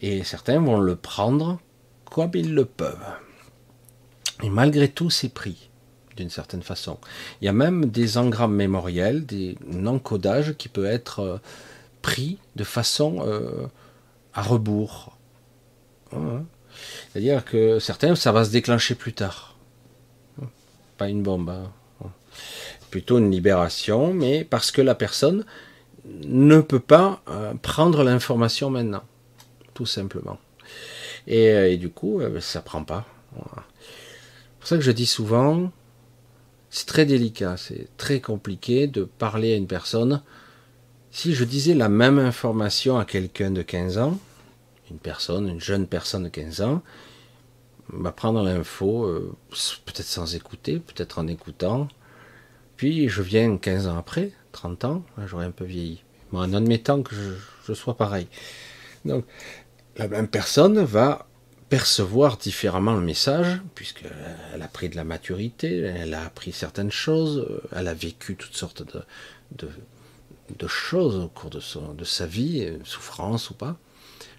Et 0.00 0.24
certains 0.24 0.60
vont 0.60 0.80
le 0.80 0.96
prendre 0.96 1.60
comme 2.04 2.30
ils 2.34 2.54
le 2.54 2.64
peuvent. 2.64 3.14
Et 4.42 4.50
malgré 4.50 4.88
tout, 4.88 5.10
c'est 5.10 5.28
pris 5.28 5.68
d'une 6.16 6.30
certaine 6.30 6.62
façon. 6.62 6.98
Il 7.40 7.44
y 7.44 7.48
a 7.48 7.52
même 7.52 7.86
des 7.86 8.18
engrammes 8.18 8.54
mémoriels, 8.54 9.26
des 9.26 9.56
encodages 9.86 10.54
qui 10.54 10.68
peuvent 10.68 10.86
être 10.86 11.40
pris 12.02 12.38
de 12.56 12.64
façon 12.64 13.22
à 14.32 14.42
rebours. 14.42 15.16
Hein. 16.12 16.44
C'est-à-dire 17.12 17.44
que 17.44 17.78
certains, 17.78 18.14
ça 18.14 18.32
va 18.32 18.44
se 18.44 18.50
déclencher 18.50 18.94
plus 18.94 19.12
tard. 19.12 19.56
Pas 20.96 21.08
une 21.08 21.22
bombe. 21.22 21.50
Hein. 21.50 22.10
Plutôt 22.90 23.18
une 23.18 23.30
libération, 23.30 24.12
mais 24.14 24.44
parce 24.44 24.70
que 24.70 24.82
la 24.82 24.94
personne 24.94 25.44
ne 26.04 26.60
peut 26.60 26.80
pas 26.80 27.22
euh, 27.28 27.54
prendre 27.62 28.04
l'information 28.04 28.70
maintenant. 28.70 29.02
Tout 29.74 29.86
simplement. 29.86 30.38
Et, 31.26 31.50
euh, 31.50 31.76
du 31.76 31.90
coup, 31.90 32.20
ça 32.40 32.60
prend 32.60 32.84
pas. 32.84 33.06
C'est 33.34 33.40
pour 34.58 34.68
ça 34.68 34.76
que 34.76 34.82
je 34.82 34.90
dis 34.90 35.06
souvent, 35.06 35.70
c'est 36.70 36.86
très 36.86 37.06
délicat, 37.06 37.56
c'est 37.56 37.88
très 37.96 38.20
compliqué 38.20 38.86
de 38.86 39.04
parler 39.04 39.54
à 39.54 39.56
une 39.56 39.66
personne 39.66 40.22
si 41.10 41.34
je 41.34 41.44
disais 41.44 41.74
la 41.74 41.88
même 41.88 42.18
information 42.18 42.98
à 42.98 43.04
quelqu'un 43.04 43.50
de 43.50 43.62
15 43.62 43.98
ans, 43.98 44.18
une 44.90 44.98
personne, 44.98 45.48
une 45.48 45.60
jeune 45.60 45.86
personne 45.86 46.24
de 46.24 46.28
15 46.28 46.62
ans, 46.62 46.82
va 47.92 48.12
prendre 48.12 48.42
l'info, 48.42 49.04
euh, 49.04 49.36
peut-être 49.84 50.06
sans 50.06 50.34
écouter, 50.34 50.78
peut-être 50.78 51.18
en 51.18 51.26
écoutant, 51.26 51.88
puis 52.76 53.08
je 53.08 53.22
viens 53.22 53.56
15 53.56 53.88
ans 53.88 53.98
après, 53.98 54.32
30 54.52 54.84
ans, 54.84 55.04
j'aurais 55.26 55.46
un 55.46 55.50
peu 55.50 55.64
vieilli. 55.64 56.02
Moi, 56.32 56.44
en 56.44 56.54
admettant 56.54 57.02
que 57.02 57.14
je, 57.14 57.72
sois 57.74 57.96
pareil. 57.96 58.26
Donc, 59.04 59.24
la 59.96 60.08
même 60.08 60.28
personne 60.28 60.82
va 60.82 61.26
percevoir 61.68 62.36
différemment 62.36 62.94
le 62.94 63.02
message, 63.02 63.60
puisqu'elle 63.74 64.62
a 64.62 64.68
pris 64.68 64.88
de 64.88 64.96
la 64.96 65.04
maturité, 65.04 65.78
elle 65.80 66.14
a 66.14 66.24
appris 66.24 66.52
certaines 66.52 66.90
choses, 66.90 67.46
elle 67.70 67.86
a 67.86 67.94
vécu 67.94 68.34
toutes 68.34 68.56
sortes 68.56 68.82
de, 69.52 70.66
choses 70.66 71.16
au 71.16 71.28
cours 71.28 71.50
de, 71.50 71.60
de 71.94 72.04
sa 72.04 72.26
vie, 72.26 72.64
euh, 72.64 72.78
souffrance 72.84 73.50
ou 73.50 73.54
pas. 73.54 73.76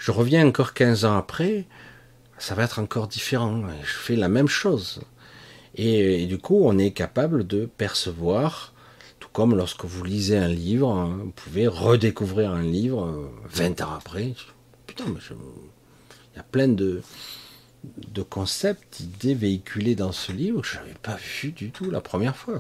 Je 0.01 0.09
reviens 0.09 0.47
encore 0.47 0.73
15 0.73 1.05
ans 1.05 1.15
après, 1.15 1.67
ça 2.39 2.55
va 2.55 2.63
être 2.63 2.79
encore 2.79 3.07
différent. 3.07 3.61
Je 3.83 3.93
fais 3.93 4.15
la 4.15 4.29
même 4.29 4.47
chose. 4.47 5.01
Et, 5.75 6.25
du 6.25 6.39
coup, 6.39 6.59
on 6.63 6.79
est 6.79 6.89
capable 6.89 7.45
de 7.45 7.67
percevoir, 7.67 8.73
tout 9.19 9.29
comme 9.31 9.55
lorsque 9.55 9.85
vous 9.85 10.03
lisez 10.03 10.39
un 10.39 10.47
livre, 10.47 10.89
hein, 10.89 11.19
vous 11.23 11.29
pouvez 11.29 11.67
redécouvrir 11.67 12.49
un 12.49 12.63
livre 12.63 13.31
20 13.51 13.79
euh, 13.79 13.83
ans 13.83 13.93
après. 13.93 14.33
Putain, 14.87 15.05
mais 15.05 15.19
il 15.29 16.37
y 16.37 16.39
a 16.39 16.43
plein 16.43 16.67
de, 16.67 17.03
concepts, 18.27 19.03
d'idées 19.03 19.35
véhiculées 19.35 19.93
dans 19.93 20.13
ce 20.13 20.31
livre 20.31 20.63
que 20.63 20.67
je 20.67 20.77
n'avais 20.77 20.95
pas 20.99 21.17
vu 21.17 21.51
du 21.51 21.69
tout 21.69 21.91
la 21.91 22.01
première 22.01 22.35
fois. 22.35 22.59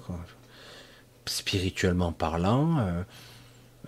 Spirituellement 1.25 2.11
parlant, 2.11 2.77
euh, 2.77 3.03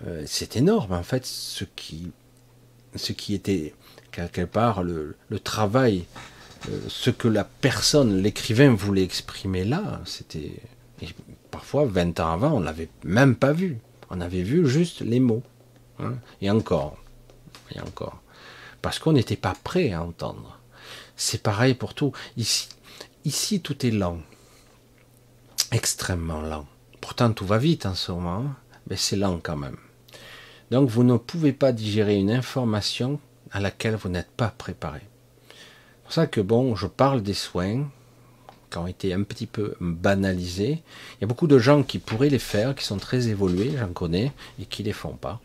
euh, 0.08 0.24
c'est 0.26 0.56
énorme 0.56 0.92
en 0.92 1.04
fait 1.04 1.24
ce 1.24 1.64
qui, 1.64 2.10
ce 2.94 3.12
qui 3.12 3.34
était 3.34 3.74
quelque 4.12 4.42
part 4.42 4.82
le, 4.82 5.16
travail, 5.42 6.04
euh, 6.68 6.80
ce 6.88 7.10
que 7.10 7.28
la 7.28 7.44
personne, 7.44 8.22
l'écrivain 8.22 8.74
voulait 8.74 9.02
exprimer 9.02 9.64
là, 9.64 10.00
c'était 10.04 10.52
parfois 11.50 11.84
20 11.84 12.20
ans 12.20 12.32
avant, 12.32 12.52
on 12.52 12.60
l'avait 12.60 12.88
même 13.04 13.36
pas 13.36 13.52
vu. 13.52 13.78
On 14.10 14.20
avait 14.20 14.42
vu 14.42 14.68
juste 14.68 15.00
les 15.00 15.20
mots. 15.20 15.42
Hein. 16.00 16.14
et 16.40 16.50
encore, 16.50 16.96
et 17.72 17.80
encore. 17.80 18.20
Parce 18.82 18.98
qu'on 18.98 19.12
n'était 19.12 19.36
pas 19.36 19.54
prêt 19.62 19.92
à 19.92 20.02
entendre. 20.02 20.58
C'est 21.16 21.42
pareil 21.42 21.74
pour 21.74 21.94
tout. 21.94 22.12
Ici, 22.36 22.68
ici, 23.24 23.60
tout 23.60 23.86
est 23.86 23.92
lent. 23.92 24.18
Extrêmement 25.70 26.42
lent. 26.42 26.66
Pourtant, 27.00 27.32
tout 27.32 27.46
va 27.46 27.58
vite 27.58 27.86
en 27.86 27.94
ce 27.94 28.10
moment. 28.10 28.44
Hein. 28.44 28.56
mais 28.88 28.96
c'est 28.96 29.16
lent 29.16 29.38
quand 29.42 29.56
même. 29.56 29.76
Donc 30.74 30.88
vous 30.88 31.04
ne 31.04 31.16
pouvez 31.16 31.52
pas 31.52 31.70
digérer 31.70 32.16
une 32.16 32.32
information 32.32 33.20
à 33.52 33.60
laquelle 33.60 33.94
vous 33.94 34.08
n'êtes 34.08 34.32
pas 34.36 34.48
préparé. 34.48 35.02
C'est 35.48 36.02
pour 36.02 36.12
ça 36.12 36.26
que 36.26 36.40
bon, 36.40 36.74
je 36.74 36.88
parle 36.88 37.22
des 37.22 37.32
soins 37.32 37.88
qui 38.72 38.78
ont 38.78 38.88
été 38.88 39.14
un 39.14 39.22
petit 39.22 39.46
peu 39.46 39.76
banalisés. 39.80 40.82
Il 41.12 41.20
y 41.20 41.24
a 41.24 41.26
beaucoup 41.28 41.46
de 41.46 41.60
gens 41.60 41.84
qui 41.84 42.00
pourraient 42.00 42.28
les 42.28 42.40
faire, 42.40 42.74
qui 42.74 42.84
sont 42.84 42.96
très 42.96 43.28
évolués, 43.28 43.70
j'en 43.78 43.92
connais, 43.92 44.32
et 44.60 44.64
qui 44.64 44.82
les 44.82 44.92
font 44.92 45.12
pas. 45.12 45.40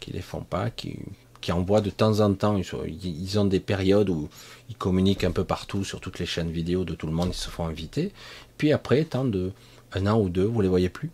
Qui 0.00 0.10
les 0.10 0.20
font 0.20 0.42
pas, 0.42 0.68
qui, 0.70 0.98
qui 1.40 1.52
envoient 1.52 1.80
de 1.80 1.90
temps 1.90 2.18
en 2.18 2.34
temps, 2.34 2.60
ils 2.60 3.38
ont 3.38 3.44
des 3.44 3.60
périodes 3.60 4.10
où 4.10 4.28
ils 4.68 4.76
communiquent 4.76 5.22
un 5.22 5.30
peu 5.30 5.44
partout 5.44 5.84
sur 5.84 6.00
toutes 6.00 6.18
les 6.18 6.26
chaînes 6.26 6.50
vidéo 6.50 6.82
de 6.82 6.96
tout 6.96 7.06
le 7.06 7.12
monde, 7.12 7.28
ils 7.30 7.34
se 7.34 7.50
font 7.50 7.68
inviter. 7.68 8.10
Puis 8.58 8.72
après, 8.72 9.04
tant 9.04 9.24
de 9.24 9.52
un 9.92 10.08
an 10.08 10.18
ou 10.18 10.28
deux, 10.28 10.44
vous 10.44 10.60
les 10.60 10.66
voyez 10.66 10.88
plus. 10.88 11.12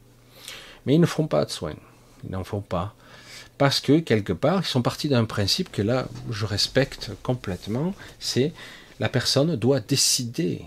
Mais 0.87 0.95
ils 0.95 1.01
ne 1.03 1.05
font 1.05 1.27
pas 1.27 1.45
de 1.45 1.51
soins. 1.51 1.77
Ils 2.25 2.31
n'en 2.31 2.43
font 2.43 2.63
pas 2.63 2.95
parce 3.59 3.81
que 3.81 4.01
quelque 4.01 4.33
part, 4.33 4.63
ils 4.63 4.67
sont 4.67 4.83
partis 4.83 5.09
d'un 5.09 5.25
principe 5.25 5.73
que 5.73 5.83
là, 5.83 6.09
je 6.31 6.45
respecte 6.45 7.11
complètement, 7.23 7.95
c'est 8.19 8.53
la 9.01 9.09
personne 9.09 9.57
doit 9.57 9.81
décider. 9.81 10.63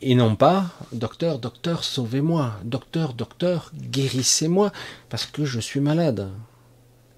Et 0.00 0.14
non 0.14 0.36
pas, 0.36 0.70
docteur, 0.92 1.38
docteur, 1.38 1.82
sauvez-moi, 1.82 2.54
docteur, 2.62 3.14
docteur, 3.14 3.72
guérissez-moi, 3.74 4.72
parce 5.08 5.26
que 5.26 5.44
je 5.44 5.58
suis 5.58 5.80
malade. 5.80 6.30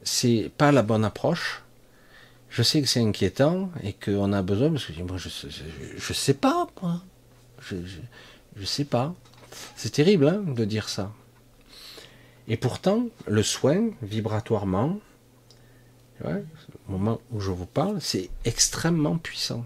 C'est 0.03 0.51
pas 0.57 0.73
la 0.73 0.83
bonne 0.83 1.05
approche. 1.05 1.63
Je 2.49 2.63
sais 2.63 2.81
que 2.81 2.89
c'est 2.89 3.03
inquiétant 3.03 3.71
et 3.83 3.93
qu'on 3.93 4.33
a 4.33 4.43
besoin, 4.43 4.71
parce 4.71 4.87
que 4.87 4.93
je, 4.95 5.29
je, 5.99 6.13
sais 6.15 6.35
pas, 6.35 6.69
moi. 6.81 7.03
Je, 7.61 7.77
je, 8.57 8.65
sais 8.65 8.87
pas. 8.87 9.15
C'est 9.77 9.91
terrible 9.91 10.29
hein, 10.29 10.43
de 10.47 10.65
dire 10.65 10.89
ça. 10.89 11.13
Et 12.51 12.57
pourtant, 12.57 13.07
le 13.29 13.45
soin, 13.45 13.91
vibratoirement, 14.03 14.99
au 16.25 16.33
moment 16.89 17.21
où 17.31 17.39
je 17.39 17.53
vous 17.53 17.65
parle, 17.65 18.01
c'est 18.01 18.29
extrêmement 18.45 19.19
puissant. 19.19 19.65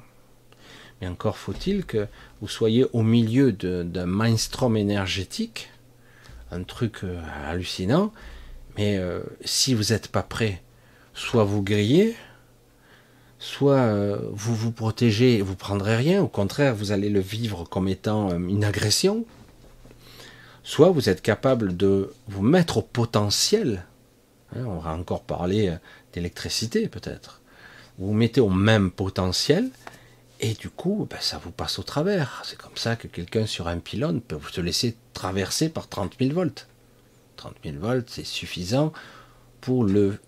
Mais 1.01 1.09
encore 1.09 1.39
faut-il 1.39 1.87
que 1.87 2.07
vous 2.43 2.47
soyez 2.47 2.85
au 2.93 3.03
milieu 3.03 3.53
d'un 3.53 4.05
mainstream 4.05 4.77
énergétique, 4.77 5.71
un 6.51 6.63
truc 6.63 6.99
euh, 7.05 7.19
hallucinant, 7.47 8.13
mais 8.77 8.99
euh, 8.99 9.23
si 9.47 9.73
vous 9.73 9.85
n'êtes 9.85 10.09
pas 10.09 10.23
prêt, 10.23 10.63
soit 11.15 11.45
vous 11.45 11.63
grillez, 11.63 12.15
soit 13.39 13.77
euh, 13.77 14.19
vous 14.31 14.55
vous 14.55 14.73
protégez 14.73 15.39
et 15.39 15.43
vous 15.43 15.57
prendrez 15.57 15.97
rien, 15.97 16.23
au 16.23 16.29
contraire, 16.29 16.75
vous 16.75 16.93
allez 16.93 17.09
le 17.09 17.21
vivre 17.21 17.65
comme 17.65 17.89
étant 17.89 18.37
une 18.37 18.63
agression, 18.63 19.25
soit 20.65 20.91
vous 20.91 21.09
êtes 21.09 21.23
capable 21.23 21.77
de 21.77 22.13
vous 22.27 22.43
mettre 22.43 22.79
au 22.79 22.83
potentiel, 22.83 23.85
hein, 24.57 24.65
on 24.67 24.79
va 24.79 24.91
encore 24.93 25.23
parler 25.23 25.77
d'électricité 26.13 26.89
peut-être, 26.89 27.41
vous 27.99 28.09
vous 28.09 28.15
mettez 28.15 28.41
au 28.41 28.51
même 28.51 28.91
potentiel, 28.91 29.71
et 30.41 30.55
du 30.55 30.69
coup, 30.69 31.07
ben, 31.09 31.19
ça 31.21 31.39
vous 31.39 31.51
passe 31.51 31.79
au 31.79 31.83
travers. 31.83 32.43
C'est 32.45 32.59
comme 32.59 32.77
ça 32.77 32.97
que 32.97 33.07
quelqu'un 33.07 33.47
sur 33.47 33.69
un 33.69 33.79
pylône 33.79 34.21
peut 34.21 34.39
se 34.53 34.61
laisser 34.61 34.97
traverser 35.13 35.69
par 35.69 35.89
30 35.89 36.17
000 36.19 36.35
volts. 36.35 36.67
30 37.37 37.55
000 37.65 37.77
volts, 37.79 38.11
c'est 38.11 38.25
suffisant 38.25 38.93
pour 39.61 39.85
le, 39.85 40.19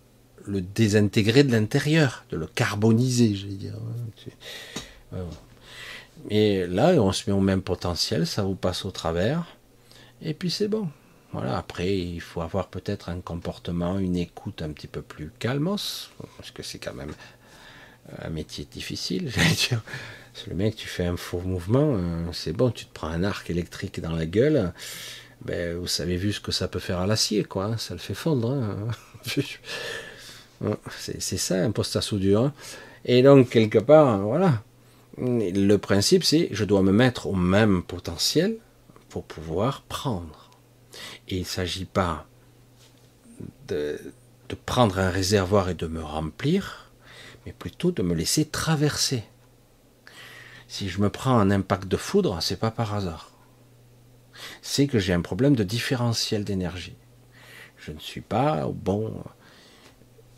désintégrer 0.47 1.45
de 1.45 1.53
l'intérieur, 1.53 2.25
de 2.31 2.37
le 2.37 2.47
carboniser, 2.47 3.35
je 3.35 3.47
vais 3.47 3.55
dire. 3.55 3.75
Et 6.31 6.67
là, 6.67 6.93
on 6.95 7.13
se 7.13 7.29
met 7.29 7.37
au 7.37 7.41
même 7.41 7.63
potentiel, 7.63 8.27
ça 8.27 8.43
vous 8.43 8.55
passe 8.55 8.85
au 8.85 8.91
travers, 8.91 9.45
et 10.23 10.35
puis 10.35 10.51
c'est 10.51 10.69
bon. 10.69 10.89
Voilà, 11.33 11.59
après, 11.59 11.97
il 11.99 12.21
faut 12.21 12.41
avoir 12.41 12.69
peut-être 12.69 13.09
un 13.09 13.21
comportement, 13.21 13.99
une 13.99 14.17
écoute 14.17 14.63
un 14.63 14.71
petit 14.71 14.87
peu 14.87 15.03
plus 15.03 15.31
calmos, 15.39 16.11
parce 16.37 16.51
que 16.51 16.63
c'est 16.63 16.79
quand 16.79 16.95
même 16.95 17.13
un 18.19 18.31
métier 18.31 18.67
difficile, 18.71 19.31
j'allais 19.35 19.81
le 20.49 20.55
mec, 20.55 20.77
tu 20.77 20.87
fais 20.87 21.07
un 21.07 21.17
faux 21.17 21.41
mouvement, 21.41 21.95
euh, 21.97 22.25
c'est 22.33 22.53
bon, 22.53 22.71
tu 22.71 22.85
te 22.85 22.93
prends 22.93 23.09
un 23.09 23.25
arc 23.25 23.49
électrique 23.51 24.01
dans 24.01 24.13
la 24.13 24.27
gueule, 24.27 24.73
ben, 25.45 25.77
vous 25.77 25.87
savez 25.87 26.17
vu 26.17 26.33
ce 26.33 26.41
que 26.41 26.53
ça 26.53 26.69
peut 26.69 26.79
faire 26.79 26.99
à 26.99 27.07
l'acier, 27.07 27.45
quoi, 27.45 27.67
hein, 27.67 27.77
ça 27.79 27.95
le 27.95 28.01
fait 28.01 28.15
fondre. 28.15 28.53
Hein. 28.53 28.89
c'est 30.99 31.21
ça, 31.21 31.63
un 31.63 31.71
poste 31.71 31.97
à 31.97 32.01
soudure. 32.01 32.43
Hein. 32.43 32.53
Et 33.05 33.23
donc, 33.23 33.51
quelque 33.51 33.79
part, 33.79 34.19
voilà. 34.21 34.63
Le 35.19 35.77
principe, 35.77 36.25
c'est 36.25 36.49
je 36.51 36.65
dois 36.65 36.83
me 36.83 36.93
mettre 36.93 37.27
au 37.27 37.35
même 37.35 37.83
potentiel 37.83 38.57
pouvoir 39.25 39.83
prendre. 39.83 40.51
Et 41.29 41.37
il 41.37 41.41
ne 41.41 41.47
s'agit 41.47 41.85
pas 41.85 42.27
de, 43.69 44.01
de 44.49 44.55
prendre 44.55 44.99
un 44.99 45.11
réservoir 45.11 45.69
et 45.69 45.75
de 45.75 45.87
me 45.87 46.03
remplir, 46.03 46.91
mais 47.45 47.53
plutôt 47.53 47.91
de 47.91 48.03
me 48.03 48.15
laisser 48.15 48.45
traverser. 48.45 49.25
Si 50.69 50.89
je 50.89 51.01
me 51.01 51.11
prends 51.11 51.39
un 51.39 51.51
impact 51.51 51.89
de 51.89 51.97
foudre, 51.97 52.43
c'est 52.43 52.59
pas 52.59 52.71
par 52.71 52.95
hasard. 52.95 53.31
C'est 54.63 54.87
que 54.87 54.99
j'ai 54.99 55.13
un 55.13 55.21
problème 55.21 55.57
de 55.57 55.65
différentiel 55.65 56.45
d'énergie. 56.45 56.97
Je 57.77 57.93
ne 57.93 57.99
suis 57.99 58.21
pas 58.21 58.67
au 58.67 58.73
bon, 58.73 59.23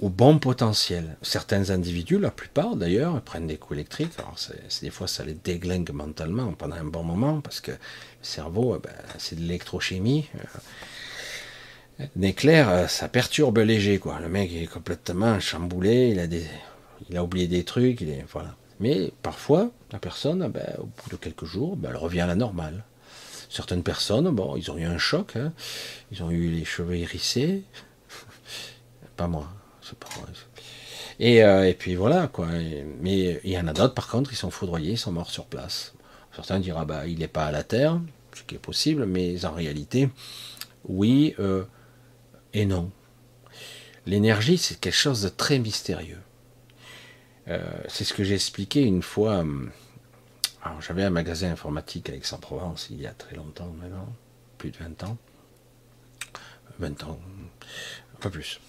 au 0.00 0.08
bon 0.08 0.38
potentiel. 0.38 1.16
Certains 1.22 1.70
individus, 1.70 2.18
la 2.18 2.30
plupart 2.30 2.76
d'ailleurs, 2.76 3.20
prennent 3.22 3.46
des 3.46 3.56
coups 3.56 3.78
électriques. 3.78 4.12
Alors 4.18 4.36
des 4.80 4.90
fois, 4.90 5.08
ça 5.08 5.24
les 5.24 5.34
déglingue 5.34 5.90
mentalement 5.90 6.52
pendant 6.52 6.76
un 6.76 6.84
bon 6.84 7.02
moment 7.02 7.40
parce 7.40 7.60
que 7.60 7.72
le 7.72 7.76
cerveau, 8.22 8.76
eh 8.76 8.80
ben, 8.80 8.94
c'est 9.18 9.36
de 9.36 9.40
l'électrochimie. 9.40 10.26
L'éclair, 12.14 12.68
euh, 12.68 12.86
ça 12.86 13.08
perturbe 13.08 13.58
léger, 13.58 13.98
quoi. 13.98 14.20
Le 14.20 14.28
mec 14.28 14.52
est 14.54 14.68
complètement 14.68 15.40
chamboulé, 15.40 16.16
il 17.10 17.16
a 17.16 17.24
oublié 17.24 17.48
des 17.48 17.64
trucs, 17.64 18.00
il 18.00 18.10
est, 18.10 18.24
voilà. 18.30 18.54
Mais 18.78 19.12
parfois, 19.22 19.72
la 19.90 19.98
personne, 19.98 20.46
ben, 20.48 20.76
au 20.78 20.84
bout 20.84 21.10
de 21.10 21.16
quelques 21.16 21.44
jours, 21.44 21.76
ben, 21.76 21.90
elle 21.90 21.96
revient 21.96 22.20
à 22.20 22.26
la 22.28 22.36
normale. 22.36 22.84
Certaines 23.50 23.82
personnes, 23.82 24.30
bon, 24.30 24.56
ils 24.56 24.70
ont 24.70 24.76
eu 24.76 24.84
un 24.84 24.98
choc, 24.98 25.34
hein. 25.34 25.52
ils 26.12 26.22
ont 26.22 26.30
eu 26.30 26.48
les 26.50 26.64
cheveux 26.64 26.94
hérissés. 26.94 27.64
pas 29.16 29.26
moi, 29.26 29.48
Et, 31.20 31.42
euh, 31.42 31.68
et, 31.68 31.74
puis 31.74 31.96
voilà, 31.96 32.28
quoi. 32.28 32.46
mais 33.00 33.40
il 33.44 33.50
y 33.50 33.58
en 33.58 33.66
a 33.66 33.72
d'autres, 33.72 33.94
par 33.94 34.08
contre, 34.08 34.32
ils 34.32 34.36
sont 34.36 34.50
foudroyés, 34.50 34.92
ils 34.92 34.98
sont 34.98 35.12
morts 35.12 35.30
sur 35.30 35.46
place. 35.46 35.94
Certains 36.34 36.60
diront, 36.60 36.84
bah, 36.84 37.06
il 37.06 37.18
n'est 37.18 37.28
pas 37.28 37.46
à 37.46 37.50
la 37.50 37.64
terre, 37.64 38.00
ce 38.34 38.42
qui 38.44 38.54
est 38.54 38.60
possible, 38.60 39.06
mais 39.06 39.44
en 39.44 39.52
réalité, 39.52 40.10
oui 40.84 41.34
euh, 41.40 41.64
et 42.52 42.66
non. 42.66 42.90
L'énergie, 44.06 44.58
c'est 44.58 44.78
quelque 44.78 44.94
chose 44.94 45.22
de 45.22 45.28
très 45.28 45.58
mystérieux. 45.58 46.20
Euh, 47.48 47.60
c'est 47.88 48.04
ce 48.04 48.14
que 48.14 48.24
j'ai 48.24 48.34
expliqué 48.34 48.82
une 48.82 49.02
fois. 49.02 49.44
J'avais 50.80 51.02
un 51.02 51.10
magasin 51.10 51.50
informatique 51.50 52.10
à 52.10 52.14
Aix-en-Provence 52.14 52.88
il 52.90 53.00
y 53.00 53.06
a 53.06 53.12
très 53.12 53.36
longtemps 53.36 53.72
maintenant, 53.80 54.12
plus 54.58 54.70
de 54.70 54.76
20 54.76 55.02
ans. 55.04 55.16
20 56.78 57.04
ans, 57.04 57.18
pas 58.20 58.30
plus. 58.30 58.60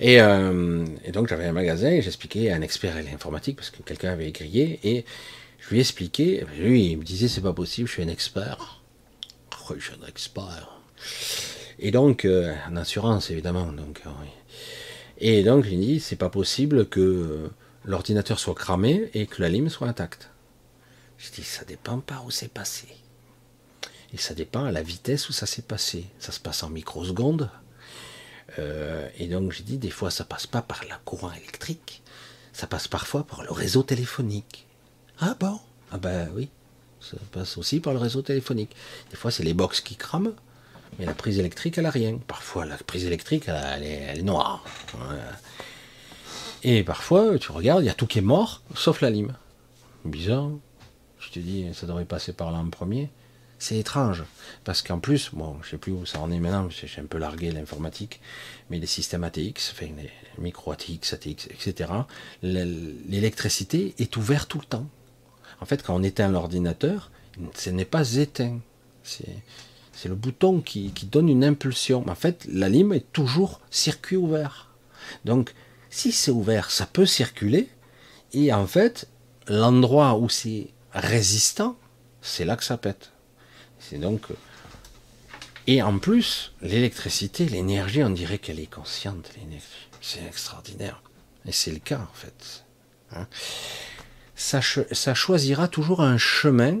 Et, 0.00 0.20
euh, 0.20 0.84
donc 1.12 1.28
j'avais 1.28 1.46
un 1.46 1.52
magasin 1.52 1.90
et 1.90 2.02
j'expliquais 2.02 2.50
à 2.50 2.56
un 2.56 2.60
expert 2.60 2.96
à 2.96 3.02
l'informatique 3.02 3.56
parce 3.56 3.70
que 3.70 3.82
quelqu'un 3.82 4.12
avait 4.12 4.30
grillé 4.32 4.80
et 4.84 5.04
je 5.58 5.70
lui 5.70 5.78
ai 5.78 5.80
expliqué. 5.80 6.44
Lui, 6.58 6.90
il 6.92 6.98
me 6.98 7.04
disait 7.04 7.28
c'est 7.28 7.40
pas 7.40 7.52
possible, 7.52 7.88
je 7.88 7.94
suis 7.94 8.02
un 8.02 8.08
expert. 8.08 8.80
Oh, 9.68 9.74
je 9.78 9.84
suis 9.84 9.94
un 10.02 10.06
expert. 10.06 10.80
Et 11.78 11.90
donc, 11.90 12.26
en 12.68 12.76
assurance 12.76 13.30
évidemment. 13.30 13.72
Donc, 13.72 14.02
Et 15.18 15.42
donc, 15.42 15.66
il 15.70 15.80
dit 15.80 16.00
c'est 16.00 16.16
pas 16.16 16.30
possible 16.30 16.86
que 16.88 17.50
l'ordinateur 17.86 18.38
soit 18.38 18.54
cramé 18.54 19.10
et 19.14 19.26
que 19.26 19.40
la 19.40 19.48
lime 19.48 19.70
soit 19.70 19.88
intacte. 19.88 20.30
Je 21.18 21.30
dis, 21.30 21.42
ça 21.42 21.64
dépend 21.64 22.00
pas 22.00 22.22
où 22.26 22.30
c'est 22.30 22.52
passé. 22.52 22.88
Et 24.12 24.18
ça 24.18 24.34
dépend 24.34 24.64
à 24.64 24.72
la 24.72 24.82
vitesse 24.82 25.28
où 25.28 25.32
ça 25.32 25.46
s'est 25.46 25.62
passé. 25.62 26.06
Ça 26.18 26.32
se 26.32 26.40
passe 26.40 26.62
en 26.62 26.70
microsecondes. 26.70 27.50
Euh, 28.58 29.08
et 29.18 29.26
donc 29.26 29.52
j'ai 29.52 29.62
dit, 29.62 29.78
des 29.78 29.90
fois 29.90 30.10
ça 30.10 30.24
passe 30.24 30.46
pas 30.46 30.62
par 30.62 30.82
la 30.88 30.96
courant 31.04 31.32
électrique, 31.32 32.02
ça 32.52 32.66
passe 32.66 32.88
parfois 32.88 33.26
par 33.26 33.42
le 33.42 33.50
réseau 33.50 33.82
téléphonique. 33.82 34.66
Ah 35.18 35.36
bon? 35.38 35.58
Ah 35.90 35.98
ben 35.98 36.28
oui, 36.34 36.48
ça 37.00 37.16
passe 37.32 37.58
aussi 37.58 37.80
par 37.80 37.92
le 37.92 37.98
réseau 37.98 38.22
téléphonique. 38.22 38.74
Des 39.10 39.16
fois 39.16 39.30
c'est 39.30 39.42
les 39.42 39.54
box 39.54 39.80
qui 39.80 39.96
crament, 39.96 40.32
mais 40.98 41.06
la 41.06 41.14
prise 41.14 41.38
électrique 41.38 41.76
elle 41.78 41.86
a 41.86 41.90
rien. 41.90 42.18
Parfois 42.26 42.64
la 42.64 42.76
prise 42.76 43.04
électrique 43.04 43.44
elle, 43.48 43.82
est, 43.82 44.22
noire. 44.22 44.64
Et 46.62 46.82
parfois, 46.82 47.38
tu 47.38 47.52
regardes, 47.52 47.82
il 47.82 47.86
y 47.86 47.90
a 47.90 47.94
tout 47.94 48.06
qui 48.06 48.18
est 48.18 48.22
mort, 48.22 48.62
sauf 48.74 49.00
la 49.00 49.10
lime. 49.10 49.34
Bizarre. 50.04 50.50
Je 51.20 51.30
te 51.30 51.38
dis, 51.38 51.66
ça 51.74 51.86
devrait 51.86 52.04
passer 52.04 52.32
par 52.32 52.50
là 52.50 52.58
en 52.58 52.68
premier. 52.70 53.10
C'est 53.58 53.78
étrange. 53.78 54.24
Parce 54.64 54.82
qu'en 54.82 54.98
plus, 54.98 55.30
bon, 55.32 55.56
je 55.62 55.70
sais 55.70 55.78
plus 55.78 55.92
où 55.92 56.04
ça 56.04 56.20
en 56.20 56.30
est 56.30 56.38
maintenant, 56.38 56.68
j'ai 56.68 57.00
un 57.00 57.06
peu 57.06 57.18
largué 57.18 57.50
l'informatique, 57.50 58.20
mais 58.70 58.78
les 58.78 58.86
systèmes 58.86 59.24
ATX, 59.24 59.72
enfin, 59.72 59.86
les 59.96 60.10
micro 60.38 60.72
ATX, 60.72 61.12
ATX, 61.14 61.46
etc., 61.50 61.90
l'électricité 62.42 63.94
est 63.98 64.16
ouverte 64.16 64.48
tout 64.48 64.58
le 64.58 64.66
temps. 64.66 64.86
En 65.60 65.64
fait, 65.64 65.82
quand 65.82 65.94
on 65.94 66.02
éteint 66.02 66.28
l'ordinateur, 66.28 67.10
ce 67.54 67.70
n'est 67.70 67.86
pas 67.86 68.14
éteint. 68.14 68.58
C'est 69.02 70.08
le 70.08 70.14
bouton 70.14 70.60
qui, 70.60 70.90
qui 70.90 71.06
donne 71.06 71.28
une 71.28 71.44
impulsion. 71.44 72.06
En 72.08 72.14
fait, 72.14 72.46
la 72.52 72.68
lime 72.68 72.92
est 72.92 73.12
toujours 73.12 73.60
circuit 73.70 74.16
ouvert. 74.16 74.70
Donc, 75.24 75.54
si 75.88 76.12
c'est 76.12 76.30
ouvert, 76.30 76.70
ça 76.70 76.84
peut 76.84 77.06
circuler. 77.06 77.70
Et 78.32 78.52
en 78.52 78.66
fait, 78.66 79.08
l'endroit 79.48 80.18
où 80.18 80.28
c'est 80.28 80.68
résistant, 80.92 81.76
c'est 82.20 82.44
là 82.44 82.56
que 82.56 82.64
ça 82.64 82.76
pète. 82.76 83.12
C'est 83.88 83.98
donc. 83.98 84.22
Et 85.68 85.82
en 85.82 85.98
plus, 85.98 86.52
l'électricité, 86.60 87.46
l'énergie, 87.46 88.02
on 88.02 88.10
dirait 88.10 88.38
qu'elle 88.38 88.60
est 88.60 88.72
consciente, 88.72 89.30
l'énergie. 89.36 89.88
C'est 90.00 90.24
extraordinaire. 90.24 91.02
Et 91.46 91.52
c'est 91.52 91.70
le 91.70 91.78
cas, 91.78 92.00
en 92.00 92.14
fait. 92.14 92.64
Hein. 93.12 93.28
ça, 94.34 94.60
choisira 95.14 95.68
toujours 95.68 96.00
un 96.00 96.18
chemin 96.18 96.78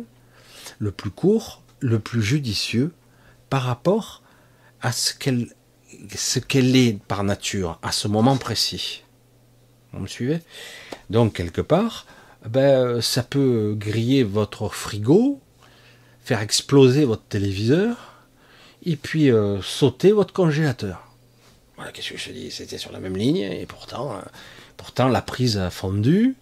le 0.80 0.90
plus 0.90 1.10
court, 1.10 1.62
le 1.78 2.00
plus 2.00 2.22
judicieux, 2.22 2.92
par 3.48 3.62
rapport 3.62 4.22
à 4.80 4.90
ce 4.90 5.14
qu'elle 5.14 5.48
ce 6.14 6.40
qu'elle 6.40 6.74
est 6.76 7.00
par 7.06 7.22
nature, 7.22 7.78
à 7.82 7.92
ce 7.92 8.08
moment 8.08 8.36
précis. 8.36 9.04
Vous 9.92 10.00
me 10.00 10.08
suivez? 10.08 10.40
Donc, 11.08 11.34
quelque 11.34 11.60
part, 11.60 12.06
ben, 12.44 13.00
ça 13.00 13.22
peut 13.22 13.74
griller 13.78 14.24
votre 14.24 14.68
frigo, 14.68 15.40
faire 16.26 16.40
exploser 16.40 17.04
votre 17.04 17.22
téléviseur, 17.22 18.14
et 18.84 18.96
puis 18.96 19.30
euh, 19.30 19.62
sauter 19.62 20.10
votre 20.10 20.34
congélateur. 20.34 21.08
Voilà, 21.76 21.92
qu'est-ce 21.92 22.10
que 22.10 22.18
je 22.18 22.32
dis 22.32 22.50
C'était 22.50 22.78
sur 22.78 22.90
la 22.90 22.98
même 22.98 23.16
ligne, 23.16 23.36
et 23.36 23.64
pourtant, 23.64 24.10
euh, 24.10 24.20
pourtant 24.76 25.06
la 25.06 25.22
prise 25.22 25.56
a 25.56 25.70
fondu, 25.70 26.34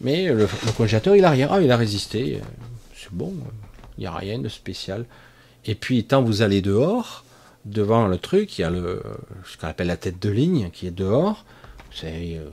mais 0.00 0.32
le, 0.32 0.48
congélateur, 0.78 1.16
il 1.16 1.24
a. 1.26 1.34
Ah, 1.50 1.60
il 1.60 1.70
a 1.70 1.76
résisté. 1.76 2.40
C'est 2.96 3.12
bon, 3.12 3.34
il 3.98 4.00
n'y 4.00 4.06
a 4.06 4.14
rien 4.14 4.38
de 4.38 4.48
spécial. 4.48 5.04
Et 5.66 5.74
puis, 5.74 6.04
tant 6.04 6.22
vous 6.22 6.40
allez 6.40 6.62
dehors, 6.62 7.22
devant 7.66 8.06
le 8.06 8.16
truc, 8.16 8.58
il 8.58 8.62
y 8.62 8.64
a 8.64 8.70
le, 8.70 9.02
ce 9.44 9.58
qu'on 9.58 9.68
appelle 9.68 9.88
la 9.88 9.98
tête 9.98 10.18
de 10.18 10.30
ligne 10.30 10.70
qui 10.70 10.86
est 10.86 10.92
dehors. 10.92 11.44
Euh, 12.04 12.48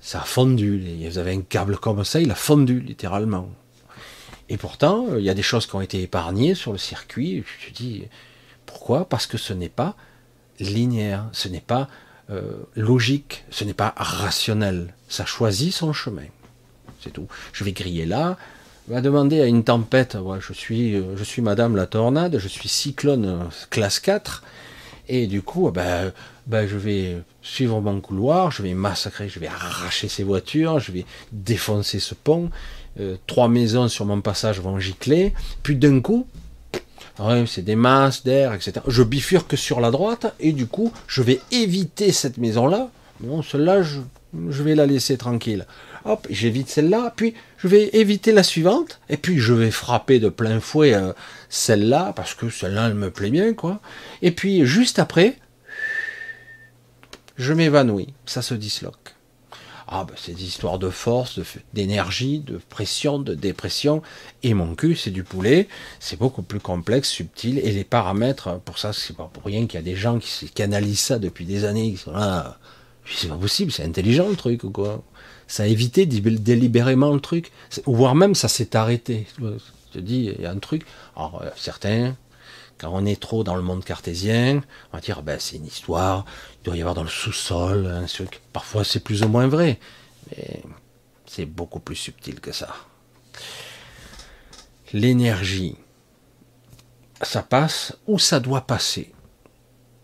ça 0.00 0.20
a 0.20 0.24
fondu. 0.24 0.80
Vous 1.08 1.18
avez 1.18 1.32
un 1.32 1.42
câble 1.42 1.78
comme 1.78 2.04
ça, 2.04 2.20
il 2.20 2.30
a 2.30 2.36
fondu 2.36 2.78
littéralement. 2.78 3.50
Et 4.48 4.56
pourtant, 4.56 5.16
il 5.16 5.24
y 5.24 5.30
a 5.30 5.34
des 5.34 5.42
choses 5.42 5.66
qui 5.66 5.74
ont 5.74 5.80
été 5.80 6.02
épargnées 6.02 6.54
sur 6.54 6.72
le 6.72 6.78
circuit. 6.78 7.44
Je 7.60 7.68
te 7.68 7.74
dis, 7.74 8.04
pourquoi? 8.66 9.08
Parce 9.08 9.26
que 9.26 9.38
ce 9.38 9.52
n'est 9.52 9.68
pas 9.68 9.94
linéaire, 10.60 11.26
ce 11.32 11.48
n'est 11.48 11.60
pas 11.60 11.88
euh, 12.30 12.52
logique, 12.76 13.44
ce 13.50 13.64
n'est 13.64 13.74
pas 13.74 13.94
rationnel. 13.96 14.94
Ça 15.08 15.24
choisit 15.24 15.72
son 15.72 15.92
chemin. 15.92 16.26
C'est 17.00 17.12
tout. 17.12 17.26
Je 17.52 17.64
vais 17.64 17.72
griller 17.72 18.06
là. 18.06 18.36
Va 18.88 19.00
demander 19.00 19.40
à 19.40 19.46
une 19.46 19.64
tempête. 19.64 20.16
je 20.40 20.52
suis, 20.52 20.94
euh, 20.94 21.16
je 21.16 21.24
suis 21.24 21.42
Madame 21.42 21.76
la 21.76 21.86
tornade. 21.86 22.38
Je 22.38 22.48
suis 22.48 22.68
cyclone 22.68 23.26
euh, 23.26 23.44
classe 23.70 24.00
4. 24.00 24.42
Et 25.08 25.26
du 25.26 25.40
coup, 25.40 25.70
ben, 25.70 26.12
ben, 26.46 26.66
je 26.66 26.76
vais 26.76 27.18
suivre 27.42 27.80
mon 27.80 28.00
couloir. 28.00 28.50
Je 28.50 28.62
vais 28.62 28.74
massacrer. 28.74 29.28
Je 29.28 29.40
vais 29.40 29.46
arracher 29.46 30.08
ces 30.08 30.22
voitures. 30.22 30.80
Je 30.80 30.92
vais 30.92 31.06
défoncer 31.32 32.00
ce 32.00 32.14
pont. 32.14 32.50
Trois 33.26 33.48
maisons 33.48 33.88
sur 33.88 34.04
mon 34.04 34.20
passage 34.20 34.60
vont 34.60 34.78
gicler. 34.78 35.32
Puis 35.62 35.76
d'un 35.76 36.00
coup, 36.00 36.26
c'est 37.46 37.64
des 37.64 37.76
masses 37.76 38.24
d'air, 38.24 38.54
etc. 38.54 38.72
Je 38.86 39.02
bifurque 39.02 39.56
sur 39.56 39.80
la 39.80 39.90
droite 39.90 40.34
et 40.38 40.52
du 40.52 40.66
coup, 40.66 40.92
je 41.06 41.22
vais 41.22 41.40
éviter 41.50 42.12
cette 42.12 42.38
maison-là. 42.38 42.90
Bon, 43.20 43.42
celle-là, 43.42 43.82
je, 43.82 44.62
vais 44.62 44.74
la 44.74 44.86
laisser 44.86 45.16
tranquille. 45.16 45.66
Hop, 46.04 46.26
j'évite 46.30 46.68
celle-là, 46.68 47.12
puis 47.16 47.34
je 47.58 47.66
vais 47.66 47.90
éviter 47.92 48.30
la 48.30 48.44
suivante, 48.44 49.00
et 49.08 49.16
puis 49.16 49.38
je 49.38 49.52
vais 49.52 49.72
frapper 49.72 50.20
de 50.20 50.28
plein 50.28 50.60
fouet 50.60 50.94
euh, 50.94 51.12
celle-là, 51.48 52.12
parce 52.14 52.34
que 52.34 52.48
celle-là, 52.48 52.86
elle 52.86 52.94
me 52.94 53.10
plaît 53.10 53.30
bien, 53.30 53.52
quoi. 53.52 53.80
Et 54.22 54.30
puis, 54.30 54.64
juste 54.64 55.00
après, 55.00 55.36
je 57.36 57.52
m'évanouis, 57.52 58.14
ça 58.26 58.42
se 58.42 58.54
disloque. 58.54 59.16
Ah, 59.90 60.04
ben, 60.04 60.14
c'est 60.18 60.34
des 60.34 60.44
histoires 60.44 60.78
de 60.78 60.90
force, 60.90 61.40
d'énergie, 61.72 62.40
de, 62.40 62.60
pression, 62.68 63.18
de 63.18 63.34
dépression. 63.34 64.02
Et 64.42 64.52
mon 64.52 64.74
cul, 64.74 64.94
c'est 64.94 65.10
du 65.10 65.24
poulet. 65.24 65.66
C'est 65.98 66.18
beaucoup 66.18 66.42
plus 66.42 66.60
complexe, 66.60 67.08
subtil. 67.08 67.58
Et 67.58 67.72
les 67.72 67.84
paramètres, 67.84 68.60
pour 68.66 68.78
ça, 68.78 68.92
c'est 68.92 69.16
pas 69.16 69.30
pour 69.32 69.44
rien 69.44 69.66
qu'il 69.66 69.80
y 69.80 69.82
a 69.82 69.84
des 69.84 69.96
gens 69.96 70.18
qui, 70.18 70.50
canalisent 70.50 71.00
ça 71.00 71.18
depuis 71.18 71.46
des 71.46 71.64
années. 71.64 71.92
Qui 71.92 71.96
sont 71.96 72.12
là. 72.12 72.58
C'est 73.10 73.28
pas 73.28 73.36
possible, 73.36 73.72
c'est 73.72 73.84
intelligent 73.84 74.28
le 74.28 74.36
truc 74.36 74.64
ou 74.64 74.70
quoi? 74.70 75.02
Ça 75.46 75.62
a 75.62 75.66
évité 75.66 76.04
délibérément 76.04 77.14
le 77.14 77.20
truc. 77.20 77.50
Voire 77.86 78.14
même 78.14 78.34
ça 78.34 78.48
s'est 78.48 78.76
arrêté. 78.76 79.26
Je 79.40 79.58
te 79.94 79.98
dis, 79.98 80.30
il 80.36 80.42
y 80.42 80.46
a 80.46 80.50
un 80.50 80.58
truc. 80.58 80.84
Alors, 81.16 81.40
euh, 81.42 81.48
certains, 81.56 82.14
quand 82.78 82.90
on 82.92 83.04
est 83.04 83.20
trop 83.20 83.44
dans 83.44 83.56
le 83.56 83.62
monde 83.62 83.84
cartésien, 83.84 84.62
on 84.92 84.96
va 84.96 85.00
dire, 85.00 85.22
ben, 85.22 85.38
c'est 85.40 85.56
une 85.56 85.66
histoire, 85.66 86.24
il 86.60 86.64
doit 86.64 86.76
y 86.76 86.80
avoir 86.80 86.94
dans 86.94 87.02
le 87.02 87.08
sous-sol 87.08 88.06
truc. 88.08 88.40
Parfois, 88.52 88.84
c'est 88.84 89.00
plus 89.00 89.22
ou 89.22 89.28
moins 89.28 89.48
vrai, 89.48 89.78
mais 90.30 90.62
c'est 91.26 91.46
beaucoup 91.46 91.80
plus 91.80 91.96
subtil 91.96 92.40
que 92.40 92.52
ça. 92.52 92.74
L'énergie, 94.92 95.76
ça 97.20 97.42
passe 97.42 97.96
où 98.06 98.18
ça 98.18 98.40
doit 98.40 98.62
passer. 98.62 99.12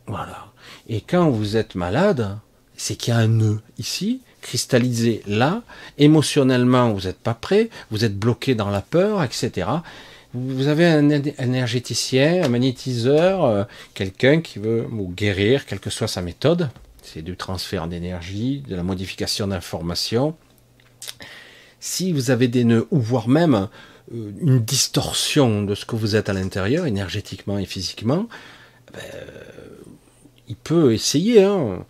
Voilà. 0.06 0.52
Et 0.88 1.00
quand 1.00 1.30
vous 1.30 1.56
êtes 1.56 1.74
malade, 1.74 2.38
c'est 2.76 2.96
qu'il 2.96 3.14
y 3.14 3.16
a 3.16 3.20
un 3.20 3.28
nœud 3.28 3.62
ici, 3.78 4.20
cristallisé 4.42 5.22
là, 5.26 5.62
émotionnellement, 5.96 6.92
vous 6.92 7.02
n'êtes 7.02 7.20
pas 7.20 7.34
prêt, 7.34 7.70
vous 7.90 8.04
êtes 8.04 8.18
bloqué 8.18 8.54
dans 8.54 8.68
la 8.68 8.82
peur, 8.82 9.22
etc. 9.22 9.68
Vous 10.34 10.66
avez 10.66 10.84
un 10.84 11.10
énergéticien, 11.10 12.42
un 12.42 12.48
magnétiseur, 12.48 13.44
euh, 13.44 13.62
quelqu'un 13.94 14.40
qui 14.40 14.58
veut 14.58 14.84
vous 14.90 15.08
guérir, 15.08 15.64
quelle 15.64 15.78
que 15.78 15.90
soit 15.90 16.08
sa 16.08 16.22
méthode. 16.22 16.70
C'est 17.02 17.22
du 17.22 17.36
transfert 17.36 17.86
d'énergie, 17.86 18.64
de 18.68 18.74
la 18.74 18.82
modification 18.82 19.46
d'informations. 19.46 20.34
Si 21.78 22.12
vous 22.12 22.32
avez 22.32 22.48
des 22.48 22.64
nœuds, 22.64 22.88
ou 22.90 22.98
voire 22.98 23.28
même 23.28 23.68
euh, 24.12 24.32
une 24.40 24.58
distorsion 24.58 25.62
de 25.62 25.76
ce 25.76 25.84
que 25.84 25.94
vous 25.94 26.16
êtes 26.16 26.28
à 26.28 26.32
l'intérieur, 26.32 26.86
énergétiquement 26.86 27.58
et 27.58 27.66
physiquement, 27.66 28.26
ben, 28.92 29.00
il 30.48 30.56
peut 30.56 30.92
essayer. 30.92 31.44
Hein. 31.44 31.86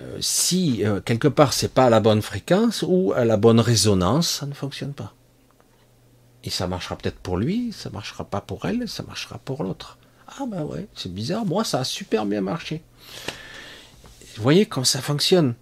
Euh, 0.00 0.18
si 0.18 0.82
quelque 1.04 1.28
part 1.28 1.52
c'est 1.52 1.72
pas 1.72 1.84
à 1.84 1.90
la 1.90 2.00
bonne 2.00 2.22
fréquence 2.22 2.84
ou 2.84 3.12
à 3.14 3.24
la 3.24 3.36
bonne 3.36 3.60
résonance, 3.60 4.40
ça 4.40 4.46
ne 4.46 4.52
fonctionne 4.52 4.94
pas. 4.94 5.14
Et 6.44 6.50
ça 6.50 6.66
marchera 6.66 6.96
peut-être 6.96 7.18
pour 7.18 7.38
lui, 7.38 7.72
ça 7.72 7.90
marchera 7.90 8.24
pas 8.24 8.42
pour 8.42 8.66
elle, 8.66 8.86
ça 8.86 9.02
marchera 9.02 9.38
pour 9.38 9.64
l'autre. 9.64 9.98
Ah 10.38 10.44
ben 10.46 10.62
ouais, 10.62 10.86
c'est 10.94 11.12
bizarre, 11.12 11.46
moi 11.46 11.64
ça 11.64 11.80
a 11.80 11.84
super 11.84 12.26
bien 12.26 12.42
marché. 12.42 12.82
Vous 14.36 14.42
voyez 14.42 14.66
comment 14.66 14.84
ça 14.84 15.00
fonctionne? 15.00 15.54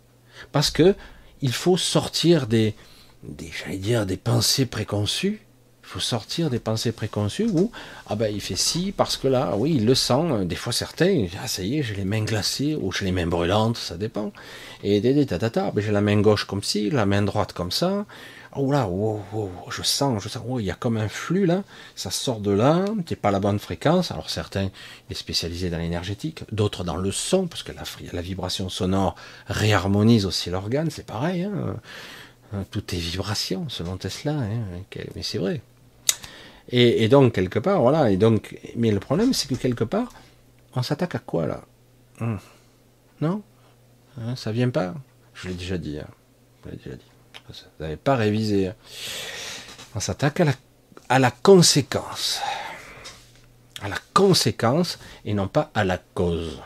Parce 0.50 0.70
que 0.70 0.94
il 1.40 1.52
faut 1.52 1.76
sortir 1.76 2.46
des, 2.46 2.74
des 3.22 3.50
j'allais 3.52 3.78
dire, 3.78 4.06
des 4.06 4.16
pensées 4.16 4.66
préconçues. 4.66 5.40
Il 5.84 5.88
faut 5.88 6.00
sortir 6.00 6.48
des 6.48 6.58
pensées 6.58 6.92
préconçues 6.92 7.50
où, 7.52 7.70
ah 8.06 8.16
ben 8.16 8.32
il 8.32 8.40
fait 8.40 8.56
ci 8.56 8.92
parce 8.96 9.16
que 9.18 9.28
là, 9.28 9.54
oui, 9.56 9.74
il 9.76 9.84
le 9.84 9.94
sent. 9.94 10.46
Des 10.46 10.56
fois 10.56 10.72
certains, 10.72 11.26
ah 11.42 11.46
ça 11.46 11.62
y 11.62 11.78
est, 11.78 11.82
j'ai 11.82 11.94
les 11.94 12.04
mains 12.04 12.24
glacées 12.24 12.74
ou 12.80 12.90
j'ai 12.92 13.04
les 13.04 13.12
mains 13.12 13.26
brûlantes, 13.26 13.76
ça 13.76 13.96
dépend. 13.96 14.32
Et 14.82 15.00
des 15.00 15.26
tatata, 15.26 15.70
ben, 15.70 15.84
j'ai 15.84 15.92
la 15.92 16.00
main 16.00 16.20
gauche 16.20 16.44
comme 16.44 16.62
ci, 16.62 16.88
la 16.90 17.04
main 17.04 17.22
droite 17.22 17.52
comme 17.52 17.70
ça 17.70 18.06
oh 18.54 18.70
là, 18.72 18.88
oh, 18.88 19.20
oh, 19.34 19.50
je 19.70 19.82
sens, 19.82 20.22
je 20.22 20.28
sens, 20.28 20.42
oh, 20.46 20.60
il 20.60 20.66
y 20.66 20.70
a 20.70 20.74
comme 20.74 20.96
un 20.96 21.08
flux 21.08 21.46
là, 21.46 21.62
ça 21.94 22.10
sort 22.10 22.40
de 22.40 22.50
là, 22.50 22.84
c'est 23.06 23.16
pas 23.16 23.30
la 23.30 23.40
bonne 23.40 23.58
fréquence. 23.58 24.10
Alors 24.10 24.30
certains 24.30 24.70
est 25.10 25.14
spécialisés 25.14 25.70
dans 25.70 25.78
l'énergétique, 25.78 26.44
d'autres 26.52 26.84
dans 26.84 26.96
le 26.96 27.10
son, 27.10 27.46
parce 27.46 27.62
que 27.62 27.72
la, 27.72 28.22
vibration 28.22 28.68
sonore 28.68 29.14
réharmonise 29.46 30.26
aussi 30.26 30.50
l'organe, 30.50 30.90
c'est 30.90 31.06
pareil. 31.06 31.42
Hein. 31.42 31.76
Hein, 32.54 32.64
tout 32.70 32.94
est 32.94 32.98
vibration, 32.98 33.68
selon 33.68 33.96
Tesla, 33.96 34.32
hein, 34.32 34.82
mais 35.14 35.22
c'est 35.22 35.38
vrai. 35.38 35.62
Et, 36.68 37.08
donc 37.08 37.34
quelque 37.34 37.58
part, 37.58 37.80
voilà. 37.80 38.10
Et 38.10 38.16
donc, 38.16 38.58
mais 38.76 38.90
le 38.90 39.00
problème, 39.00 39.32
c'est 39.32 39.48
que 39.48 39.54
quelque 39.54 39.84
part, 39.84 40.12
on 40.74 40.82
s'attaque 40.82 41.14
à 41.14 41.18
quoi 41.18 41.46
là? 41.46 41.62
Hum. 42.20 42.38
Non, 43.20 43.42
ça 44.36 44.52
vient 44.52 44.70
pas? 44.70 44.94
Je 45.34 45.48
l'ai 45.48 45.54
déjà 45.54 45.78
dit. 45.78 45.98
Je 46.64 46.70
l'ai 46.70 46.76
déjà 46.76 46.96
dit. 46.96 47.11
Vous 47.78 47.84
n'avez 47.84 47.96
pas 47.96 48.16
révisé. 48.16 48.72
On 49.94 50.00
s'attaque 50.00 50.40
à 50.40 50.44
la, 50.44 50.52
à 51.08 51.18
la 51.18 51.30
conséquence. 51.30 52.40
À 53.80 53.88
la 53.88 53.98
conséquence 54.14 54.98
et 55.24 55.34
non 55.34 55.48
pas 55.48 55.70
à 55.74 55.84
la 55.84 55.98
cause. 55.98 56.60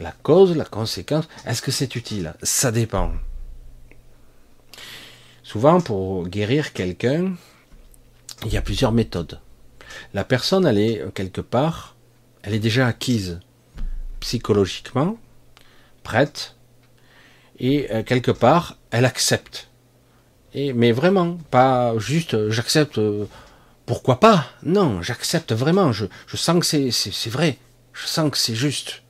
La 0.00 0.12
cause, 0.12 0.56
la 0.56 0.64
conséquence, 0.64 1.28
est-ce 1.44 1.62
que 1.62 1.72
c'est 1.72 1.96
utile? 1.96 2.34
Ça 2.42 2.70
dépend. 2.70 3.12
Souvent, 5.42 5.80
pour 5.80 6.28
guérir 6.28 6.72
quelqu'un, 6.72 7.34
il 8.44 8.52
y 8.52 8.56
a 8.56 8.62
plusieurs 8.62 8.92
méthodes. 8.92 9.40
La 10.14 10.22
personne, 10.24 10.66
elle 10.66 10.78
est 10.78 11.02
quelque 11.14 11.40
part, 11.40 11.96
elle 12.42 12.54
est 12.54 12.60
déjà 12.60 12.86
acquise 12.86 13.40
psychologiquement, 14.20 15.16
prête, 16.02 16.56
et 17.58 17.90
euh, 17.90 18.02
quelque 18.02 18.30
part, 18.30 18.76
elle 18.90 19.04
accepte. 19.04 19.68
Mais 20.54 20.92
vraiment, 20.92 21.38
pas 21.50 21.96
juste 21.98 22.34
euh, 22.34 22.50
j'accepte, 22.50 22.98
euh, 22.98 23.26
pourquoi 23.86 24.18
pas? 24.18 24.46
Non, 24.62 25.02
j'accepte 25.02 25.52
vraiment, 25.52 25.92
je, 25.92 26.06
sens 26.34 26.58
que 26.58 26.90
c'est 26.90 27.30
vrai, 27.30 27.58
je 27.92 28.06
sens 28.06 28.30
que 28.30 28.38
c'est 28.38 28.54
juste, 28.54 29.02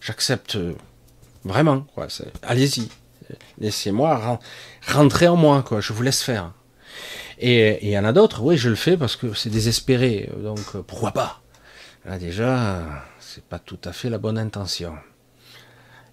j'accepte 0.00 0.58
vraiment, 1.44 1.86
quoi. 1.94 2.06
Allez-y, 2.42 2.88
laissez-moi 3.58 4.40
rentrer 4.88 5.28
en 5.28 5.36
moi, 5.36 5.62
quoi, 5.62 5.80
je 5.80 5.92
vous 5.92 6.02
laisse 6.02 6.22
faire. 6.22 6.52
Et 7.38 7.84
il 7.86 7.90
y 7.90 7.98
en 7.98 8.04
a 8.04 8.12
d'autres, 8.12 8.42
oui, 8.42 8.56
je 8.56 8.70
le 8.70 8.76
fais 8.76 8.96
parce 8.96 9.16
que 9.16 9.34
c'est 9.34 9.50
désespéré, 9.50 10.30
donc 10.38 10.76
pourquoi 10.86 11.10
pas? 11.10 11.42
Là 12.06 12.18
déjà, 12.18 13.04
c'est 13.20 13.44
pas 13.44 13.58
tout 13.58 13.80
à 13.84 13.92
fait 13.92 14.08
la 14.08 14.18
bonne 14.18 14.38
intention. 14.38 14.94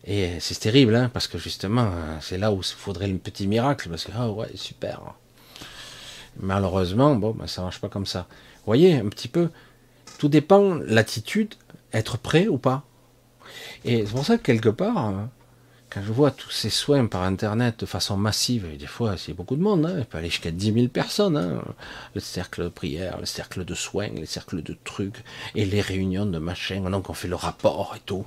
Et 0.05 0.39
c'est 0.39 0.59
terrible, 0.59 0.95
hein, 0.95 1.09
parce 1.13 1.27
que 1.27 1.37
justement, 1.37 1.91
c'est 2.19 2.37
là 2.37 2.51
où 2.51 2.57
il 2.57 2.63
faudrait 2.63 3.07
le 3.07 3.17
petit 3.17 3.47
miracle, 3.47 3.89
parce 3.89 4.03
que, 4.03 4.11
ah 4.15 4.29
ouais, 4.29 4.51
super. 4.55 5.01
Malheureusement, 6.39 7.15
bon, 7.15 7.31
ben, 7.31 7.47
ça 7.47 7.61
marche 7.61 7.79
pas 7.79 7.89
comme 7.89 8.05
ça. 8.05 8.27
Vous 8.29 8.65
voyez, 8.65 8.95
un 8.95 9.07
petit 9.09 9.27
peu, 9.27 9.49
tout 10.17 10.27
dépend 10.27 10.75
l'attitude, 10.75 11.55
être 11.93 12.17
prêt 12.17 12.47
ou 12.47 12.57
pas. 12.57 12.83
Et 13.85 14.05
c'est 14.05 14.11
pour 14.11 14.25
ça 14.25 14.37
que 14.37 14.43
quelque 14.43 14.69
part, 14.69 14.97
hein, 14.97 15.29
quand 15.89 16.01
je 16.01 16.11
vois 16.11 16.31
tous 16.31 16.49
ces 16.49 16.71
soins 16.71 17.05
par 17.05 17.21
Internet 17.23 17.81
de 17.81 17.85
façon 17.85 18.17
massive, 18.17 18.65
et 18.73 18.77
des 18.77 18.87
fois 18.87 19.15
c'est 19.15 19.33
beaucoup 19.33 19.55
de 19.55 19.61
monde, 19.61 19.85
hein, 19.85 19.95
il 19.99 20.05
peut 20.05 20.17
aller 20.17 20.29
jusqu'à 20.29 20.49
10 20.49 20.73
000 20.73 20.87
personnes, 20.87 21.37
hein, 21.37 21.61
le 22.15 22.21
cercle 22.21 22.63
de 22.63 22.69
prière, 22.69 23.19
le 23.19 23.25
cercle 23.25 23.63
de 23.63 23.75
soins, 23.75 24.07
les 24.07 24.25
cercles 24.25 24.63
de 24.63 24.75
trucs, 24.83 25.23
et 25.53 25.65
les 25.65 25.81
réunions 25.81 26.25
de 26.25 26.39
machin, 26.39 26.89
donc 26.89 27.09
on 27.09 27.13
fait 27.13 27.27
le 27.27 27.35
rapport 27.35 27.93
et 27.95 28.01
tout. 28.05 28.25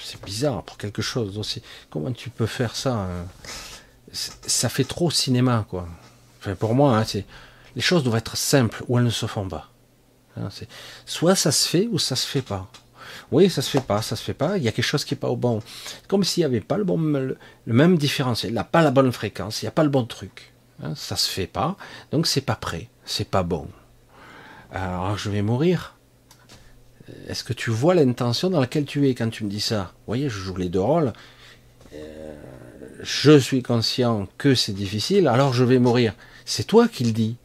C'est 0.00 0.22
bizarre 0.24 0.62
pour 0.62 0.78
quelque 0.78 1.02
chose 1.02 1.38
aussi. 1.38 1.62
Comment 1.90 2.12
tu 2.12 2.30
peux 2.30 2.46
faire 2.46 2.76
ça 2.76 2.94
hein? 2.94 3.26
Ça 4.12 4.68
fait 4.68 4.84
trop 4.84 5.10
cinéma, 5.10 5.64
quoi. 5.68 5.88
Enfin, 6.38 6.54
pour 6.54 6.74
moi, 6.74 6.98
hein, 6.98 7.04
les 7.74 7.82
choses 7.82 8.04
doivent 8.04 8.18
être 8.18 8.36
simples 8.36 8.84
ou 8.88 8.98
elles 8.98 9.04
ne 9.04 9.10
se 9.10 9.26
font 9.26 9.48
pas. 9.48 9.70
Hein, 10.36 10.48
soit 11.06 11.34
ça 11.34 11.52
se 11.52 11.68
fait 11.68 11.88
ou 11.90 11.98
ça 11.98 12.16
se 12.16 12.26
fait 12.26 12.42
pas. 12.42 12.68
Oui, 13.30 13.48
ça 13.48 13.62
se 13.62 13.70
fait 13.70 13.80
pas, 13.80 14.02
ça 14.02 14.16
se 14.16 14.22
fait 14.22 14.34
pas. 14.34 14.58
Il 14.58 14.62
y 14.62 14.68
a 14.68 14.72
quelque 14.72 14.84
chose 14.84 15.04
qui 15.04 15.14
est 15.14 15.16
pas 15.16 15.28
au 15.28 15.36
bon. 15.36 15.60
Comme 16.08 16.24
s'il 16.24 16.42
n'y 16.42 16.46
avait 16.46 16.60
pas 16.60 16.76
le 16.76 16.84
bon, 16.84 16.98
le, 16.98 17.38
même 17.66 17.96
différentiel. 17.96 18.52
Il 18.52 18.54
n'a 18.54 18.64
pas 18.64 18.82
la 18.82 18.90
bonne 18.90 19.12
fréquence. 19.12 19.62
Il 19.62 19.66
n'y 19.66 19.68
a 19.68 19.72
pas 19.72 19.84
le 19.84 19.90
bon 19.90 20.04
truc. 20.04 20.52
Hein, 20.82 20.94
ça 20.94 21.16
se 21.16 21.30
fait 21.30 21.46
pas. 21.46 21.76
Donc 22.10 22.26
c'est 22.26 22.40
pas 22.40 22.56
prêt. 22.56 22.88
C'est 23.04 23.28
pas 23.28 23.42
bon. 23.42 23.68
Alors 24.70 25.16
je 25.16 25.30
vais 25.30 25.42
mourir. 25.42 25.96
Est-ce 27.28 27.44
que 27.44 27.52
tu 27.52 27.70
vois 27.70 27.94
l'intention 27.94 28.50
dans 28.50 28.60
laquelle 28.60 28.84
tu 28.84 29.08
es 29.08 29.14
quand 29.14 29.30
tu 29.30 29.44
me 29.44 29.50
dis 29.50 29.60
ça? 29.60 29.92
Vous 29.94 30.06
voyez, 30.06 30.28
je 30.28 30.38
joue 30.38 30.56
les 30.56 30.68
deux 30.68 30.80
rôles. 30.80 31.12
Euh, 31.94 32.34
je 33.02 33.38
suis 33.38 33.62
conscient 33.62 34.28
que 34.38 34.54
c'est 34.54 34.72
difficile, 34.72 35.28
alors 35.28 35.52
je 35.52 35.64
vais 35.64 35.78
mourir. 35.78 36.14
C'est 36.44 36.64
toi 36.64 36.88
qui 36.88 37.04
le 37.04 37.12
dis. 37.12 37.36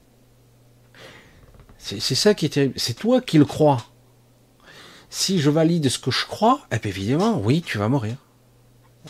C'est 1.80 2.16
ça 2.16 2.34
qui 2.34 2.46
est 2.46 2.50
terrible. 2.50 2.74
C'est 2.76 2.96
toi 2.96 3.22
qui 3.22 3.38
le 3.38 3.46
crois. 3.46 3.86
Si 5.10 5.40
je 5.40 5.50
valide 5.50 5.88
ce 5.88 6.00
que 6.00 6.12
je 6.12 6.26
crois, 6.26 6.68
eh 6.70 6.86
évidemment, 6.86 7.40
oui, 7.40 7.62
tu 7.62 7.78
vas 7.78 7.88
mourir. 7.88 8.18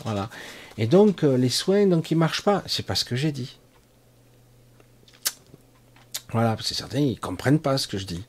Voilà. 0.04 0.30
Et 0.76 0.86
donc, 0.86 1.24
euh, 1.24 1.36
les 1.36 1.48
soins, 1.48 1.86
donc, 1.86 2.12
ils 2.12 2.16
marchent 2.16 2.44
pas. 2.44 2.62
C'est 2.66 2.86
pas 2.86 2.94
ce 2.94 3.04
que 3.04 3.16
j'ai 3.16 3.32
dit. 3.32 3.58
Voilà, 6.30 6.56
c'est 6.62 6.74
certain, 6.74 7.00
ils 7.00 7.18
comprennent 7.18 7.58
pas 7.58 7.78
ce 7.78 7.88
que 7.88 7.98
je 7.98 8.04
dis. 8.04 8.22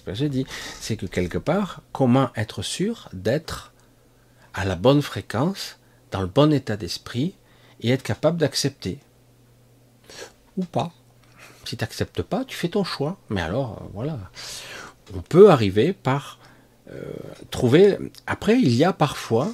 C'est 0.00 0.12
que 0.12 0.14
j'ai 0.14 0.28
dit. 0.28 0.46
C'est 0.80 0.96
que 0.96 1.06
quelque 1.06 1.38
part, 1.38 1.82
comment 1.92 2.30
être 2.34 2.62
sûr 2.62 3.08
d'être 3.12 3.72
à 4.54 4.64
la 4.64 4.74
bonne 4.74 5.02
fréquence, 5.02 5.78
dans 6.10 6.20
le 6.20 6.26
bon 6.26 6.52
état 6.52 6.76
d'esprit, 6.76 7.34
et 7.80 7.90
être 7.90 8.02
capable 8.02 8.38
d'accepter. 8.38 8.98
Ou 10.56 10.64
pas. 10.64 10.92
Si 11.64 11.76
tu 11.76 11.84
n'acceptes 11.84 12.22
pas, 12.22 12.44
tu 12.44 12.56
fais 12.56 12.68
ton 12.68 12.84
choix. 12.84 13.18
Mais 13.28 13.42
alors, 13.42 13.82
euh, 13.82 13.86
voilà. 13.92 14.18
On 15.14 15.20
peut 15.20 15.50
arriver 15.50 15.92
par 15.92 16.38
euh, 16.90 17.02
trouver. 17.50 17.98
Après, 18.26 18.58
il 18.58 18.74
y 18.74 18.84
a 18.84 18.92
parfois, 18.92 19.52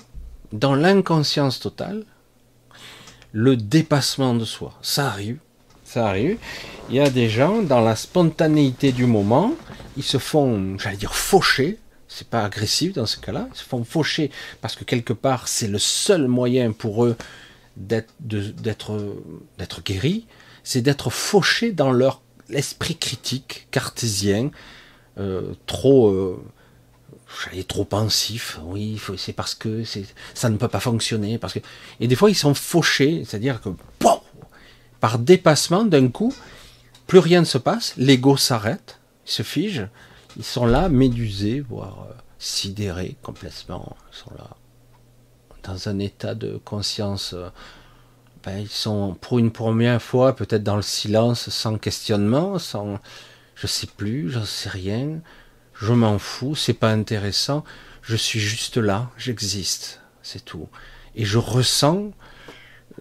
dans 0.53 0.75
l'inconscience 0.75 1.61
totale, 1.61 2.05
le 3.33 3.57
dépassement 3.57 4.35
de 4.35 4.45
soi. 4.45 4.75
Ça 4.81 5.09
arrive. 5.09 5.39
Ça 5.85 6.07
arrive. 6.07 6.39
Il 6.89 6.95
y 6.95 7.01
a 7.01 7.11
des 7.11 7.29
gens, 7.29 7.63
dans 7.63 7.81
la 7.81 7.97
spontanéité 7.97 8.93
du 8.93 9.07
moment, 9.07 9.53
ils 9.97 10.05
se 10.05 10.19
font, 10.19 10.79
j'allais 10.79 10.97
dire, 10.97 11.15
faucher. 11.15 11.79
C'est 12.07 12.29
pas 12.29 12.45
agressif 12.45 12.93
dans 12.93 13.07
ce 13.07 13.17
cas-là. 13.19 13.49
Ils 13.53 13.59
se 13.59 13.65
font 13.65 13.83
faucher 13.83 14.31
parce 14.61 14.77
que 14.77 14.85
quelque 14.85 15.13
part, 15.13 15.49
c'est 15.49 15.67
le 15.67 15.81
seul 15.81 16.29
moyen 16.29 16.71
pour 16.71 17.05
eux 17.05 17.17
d'être, 17.77 18.13
guéris. 19.85 20.27
C'est 20.63 20.81
d'être 20.81 21.11
fauchés 21.11 21.73
dans 21.73 21.91
leur 21.91 22.23
esprit 22.51 22.97
critique 22.97 23.67
cartésien, 23.73 24.51
euh, 25.19 25.55
trop, 25.67 26.11
euh, 26.11 26.41
trop 27.67 27.85
pensif. 27.85 28.61
Oui, 28.65 29.01
c'est 29.17 29.33
parce 29.33 29.57
que 29.57 29.83
ça 30.35 30.49
ne 30.51 30.57
peut 30.57 30.69
pas 30.69 30.81
fonctionner. 30.81 31.39
Parce 31.39 31.53
que 31.53 31.59
et 31.99 32.07
des 32.07 32.15
fois 32.15 32.31
ils 32.31 32.37
sont 32.37 32.55
fauchés, 32.55 33.25
c'est-à-dire 33.27 33.61
que 33.61 33.71
par 35.01 35.19
dépassement 35.19 35.85
d'un 35.85 36.09
coup, 36.09 36.33
plus 37.07 37.19
rien 37.19 37.41
ne 37.41 37.47
se 37.47 37.59
passe, 37.59 37.95
l'ego 37.97 38.37
s'arrête, 38.37 39.01
il 39.27 39.31
se 39.31 39.43
fige, 39.43 39.87
ils 40.37 40.45
sont 40.45 40.67
là 40.67 40.89
médusés, 40.89 41.61
voire 41.61 42.09
euh, 42.11 42.15
sidérés 42.39 43.17
complètement. 43.23 43.97
Ils 44.13 44.17
sont 44.17 44.33
là 44.37 44.51
dans 45.63 45.89
un 45.89 45.99
état 45.99 46.35
de 46.35 46.61
conscience. 46.65 47.33
Euh, 47.33 47.49
ben, 48.45 48.59
ils 48.59 48.69
sont 48.69 49.17
pour 49.21 49.39
une 49.39 49.51
première 49.51 50.01
fois 50.01 50.37
peut-être 50.37 50.63
dans 50.63 50.77
le 50.77 50.83
silence, 50.83 51.49
sans 51.51 51.79
questionnement, 51.79 52.59
sans 52.59 53.01
je 53.55 53.67
sais 53.67 53.89
plus, 53.89 54.31
j'en 54.31 54.45
sais 54.45 54.69
rien, 54.69 55.21
je 55.75 55.93
m'en 55.93 56.19
fous, 56.19 56.55
c'est 56.55 56.75
pas 56.75 56.91
intéressant, 56.91 57.65
je 58.03 58.15
suis 58.15 58.39
juste 58.39 58.77
là, 58.77 59.11
j'existe, 59.17 60.01
c'est 60.23 60.45
tout. 60.45 60.69
Et 61.15 61.25
je 61.25 61.39
ressens 61.39 62.13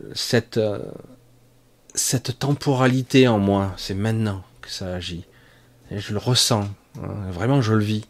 euh, 0.02 0.12
cette 0.14 0.60
cette 1.96 2.40
temporalité 2.40 3.28
en 3.28 3.40
moi, 3.40 3.74
c'est 3.78 3.94
maintenant 3.94 4.44
que 4.62 4.70
ça 4.70 4.94
agit. 4.94 5.26
Et 5.92 6.00
je 6.00 6.14
le 6.14 6.20
ressens, 6.20 6.68
hein, 7.02 7.32
vraiment 7.32 7.62
je 7.62 7.74
le 7.74 7.84
vis. 7.84 8.06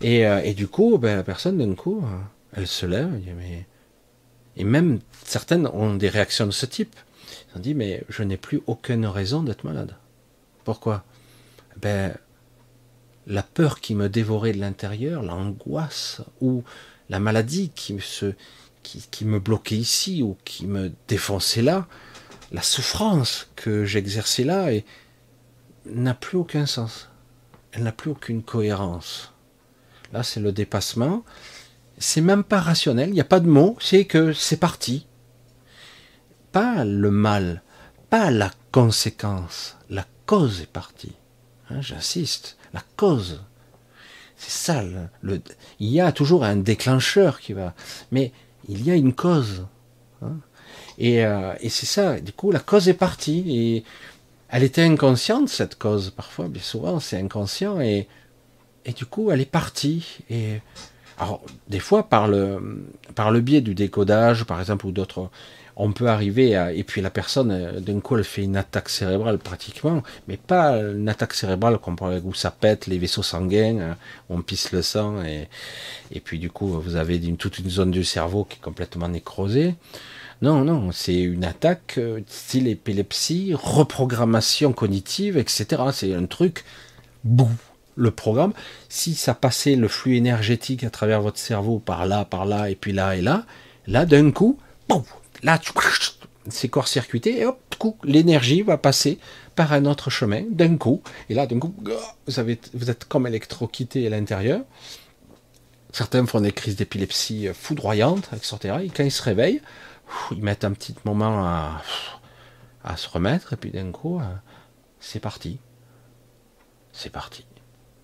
Et, 0.00 0.26
euh, 0.26 0.52
du 0.52 0.68
coup, 0.68 0.98
ben, 0.98 1.16
la 1.16 1.22
personne 1.22 1.58
d'un 1.58 1.74
coup, 1.74 2.04
euh, 2.04 2.18
elle 2.56 2.66
se 2.66 2.86
lève, 2.86 3.10
mais... 3.36 3.66
et 4.56 4.64
même 4.64 5.00
certaines 5.24 5.66
ont 5.68 5.94
des 5.94 6.08
réactions 6.08 6.46
de 6.46 6.50
ce 6.50 6.66
type. 6.66 6.96
Ils 7.54 7.58
ont 7.58 7.60
dit, 7.60 7.74
mais 7.74 8.02
je 8.08 8.22
n'ai 8.22 8.36
plus 8.36 8.62
aucune 8.66 9.06
raison 9.06 9.42
d'être 9.42 9.64
malade. 9.64 9.96
Pourquoi? 10.64 11.04
Ben, 11.80 12.14
la 13.26 13.42
peur 13.42 13.80
qui 13.80 13.94
me 13.94 14.08
dévorait 14.08 14.52
de 14.52 14.58
l'intérieur, 14.58 15.22
l'angoisse 15.22 16.20
ou 16.40 16.64
la 17.08 17.20
maladie 17.20 17.70
qui, 17.74 17.96
qui 18.82 19.24
me 19.24 19.38
bloquait 19.38 19.76
ici 19.76 20.22
ou 20.22 20.36
qui 20.44 20.66
me 20.66 20.92
défonçait 21.08 21.62
là, 21.62 21.86
la 22.52 22.62
souffrance 22.62 23.48
que 23.56 23.84
j'exerçais 23.84 24.44
là 24.44 24.70
n'a 25.86 26.14
plus 26.14 26.36
aucun 26.36 26.66
sens. 26.66 27.08
Elle 27.72 27.82
n'a 27.82 27.92
plus 27.92 28.10
aucune 28.10 28.42
cohérence. 28.42 29.32
Là, 30.12 30.22
c'est 30.22 30.40
le 30.40 30.52
dépassement. 30.52 31.24
C'est 31.98 32.20
même 32.20 32.44
pas 32.44 32.60
rationnel. 32.60 33.08
Il 33.08 33.14
n'y 33.14 33.20
a 33.20 33.24
pas 33.24 33.40
de 33.40 33.48
mot. 33.48 33.76
C'est 33.80 34.04
que 34.04 34.34
c'est 34.34 34.58
parti. 34.58 35.06
Pas 36.52 36.84
le 36.84 37.10
mal, 37.10 37.62
pas 38.10 38.30
la 38.30 38.50
conséquence. 38.70 39.78
La 39.88 40.06
cause 40.26 40.60
est 40.60 40.70
partie. 40.70 41.16
Hein, 41.70 41.80
j'insiste. 41.80 42.58
La 42.74 42.82
cause. 42.96 43.42
C'est 44.36 44.50
ça. 44.50 44.84
Il 45.22 45.88
y 45.88 46.00
a 46.00 46.12
toujours 46.12 46.44
un 46.44 46.56
déclencheur 46.56 47.40
qui 47.40 47.54
va. 47.54 47.74
Mais 48.10 48.32
il 48.68 48.84
y 48.84 48.90
a 48.90 48.96
une 48.96 49.14
cause. 49.14 49.66
Euh, 51.00 51.54
et, 51.60 51.68
c'est 51.68 51.86
ça, 51.86 52.20
du 52.20 52.32
coup, 52.32 52.50
la 52.50 52.60
cause 52.60 52.88
est 52.88 52.94
partie. 52.94 53.84
Elle 54.48 54.62
était 54.62 54.82
inconsciente, 54.82 55.48
cette 55.48 55.78
cause, 55.78 56.10
parfois, 56.10 56.48
bien 56.48 56.62
souvent, 56.62 57.00
c'est 57.00 57.18
inconscient. 57.18 57.80
Et, 57.80 58.08
du 58.96 59.06
coup, 59.06 59.30
elle 59.30 59.40
est 59.40 59.50
partie. 59.50 60.18
Alors, 61.18 61.42
des 61.68 61.80
fois, 61.80 62.08
par 62.08 62.28
le, 62.28 62.86
par 63.14 63.30
le 63.30 63.40
biais 63.40 63.60
du 63.60 63.74
décodage, 63.74 64.44
par 64.44 64.60
exemple, 64.60 64.86
ou 64.86 64.92
d'autres, 64.92 65.30
on 65.76 65.92
peut 65.92 66.08
arriver 66.08 66.54
à. 66.56 66.72
Et 66.72 66.84
puis 66.84 67.00
la 67.00 67.10
personne, 67.10 67.50
euh, 67.50 67.80
d'un 67.80 68.00
coup, 68.00 68.16
elle 68.16 68.24
fait 68.24 68.42
une 68.42 68.56
attaque 68.56 68.88
cérébrale 68.88 69.38
pratiquement, 69.38 70.02
mais 70.28 70.36
pas 70.36 70.76
une 70.76 71.08
attaque 71.08 71.34
cérébrale 71.34 71.78
comme 71.78 71.96
où 72.24 72.34
ça 72.34 72.50
pète 72.50 72.86
les 72.86 72.98
vaisseaux 72.98 73.22
sanguins, 73.22 73.78
hein, 73.80 73.96
on 74.28 74.42
pisse 74.42 74.72
le 74.72 74.82
sang, 74.82 75.22
et, 75.24 75.48
et 76.10 76.20
puis 76.20 76.38
du 76.38 76.50
coup, 76.50 76.68
vous 76.68 76.96
avez 76.96 77.20
toute 77.36 77.58
une 77.58 77.70
zone 77.70 77.90
du 77.90 78.04
cerveau 78.04 78.44
qui 78.44 78.58
est 78.58 78.62
complètement 78.62 79.08
nécrosée. 79.08 79.74
Non, 80.42 80.64
non, 80.64 80.90
c'est 80.90 81.20
une 81.20 81.44
attaque 81.44 81.94
euh, 81.98 82.20
style 82.26 82.66
épilepsie, 82.66 83.54
reprogrammation 83.54 84.72
cognitive, 84.72 85.38
etc. 85.38 85.82
C'est 85.92 86.14
un 86.14 86.26
truc, 86.26 86.64
boum, 87.22 87.54
le 87.94 88.10
programme. 88.10 88.52
Si 88.88 89.14
ça 89.14 89.34
passait 89.34 89.76
le 89.76 89.86
flux 89.86 90.16
énergétique 90.16 90.82
à 90.82 90.90
travers 90.90 91.22
votre 91.22 91.38
cerveau 91.38 91.78
par 91.78 92.06
là, 92.06 92.24
par 92.24 92.44
là, 92.44 92.70
et 92.70 92.74
puis 92.74 92.92
là 92.92 93.14
et 93.14 93.20
là, 93.20 93.46
là 93.86 94.04
d'un 94.04 94.32
coup, 94.32 94.58
boum, 94.88 95.04
là, 95.44 95.60
c'est 96.48 96.68
court-circuité, 96.68 97.38
et 97.38 97.46
hop, 97.46 97.60
coup, 97.78 97.96
l'énergie 98.02 98.62
va 98.62 98.78
passer 98.78 99.18
par 99.54 99.72
un 99.72 99.84
autre 99.86 100.10
chemin, 100.10 100.42
d'un 100.50 100.76
coup, 100.76 101.02
et 101.28 101.34
là, 101.34 101.46
d'un 101.46 101.60
coup, 101.60 101.72
vous, 102.26 102.42
vous 102.74 102.90
êtes 102.90 103.04
comme 103.04 103.28
électroquité 103.28 104.08
à 104.08 104.10
l'intérieur. 104.10 104.62
Certains 105.92 106.26
font 106.26 106.40
des 106.40 106.52
crises 106.52 106.76
d'épilepsie 106.76 107.48
foudroyantes, 107.52 108.30
etc. 108.34 108.78
Et 108.84 108.88
quand 108.88 109.04
ils 109.04 109.12
se 109.12 109.22
réveillent, 109.22 109.60
ils 110.30 110.42
mettent 110.42 110.64
un 110.64 110.72
petit 110.72 110.94
moment 111.04 111.44
à, 111.44 112.96
se 112.96 113.08
remettre, 113.08 113.52
et 113.52 113.56
puis 113.56 113.70
d'un 113.70 113.92
coup, 113.92 114.20
euh, 114.20 114.24
c'est 115.00 115.20
parti. 115.20 115.58
C'est 116.92 117.10
parti. 117.10 117.44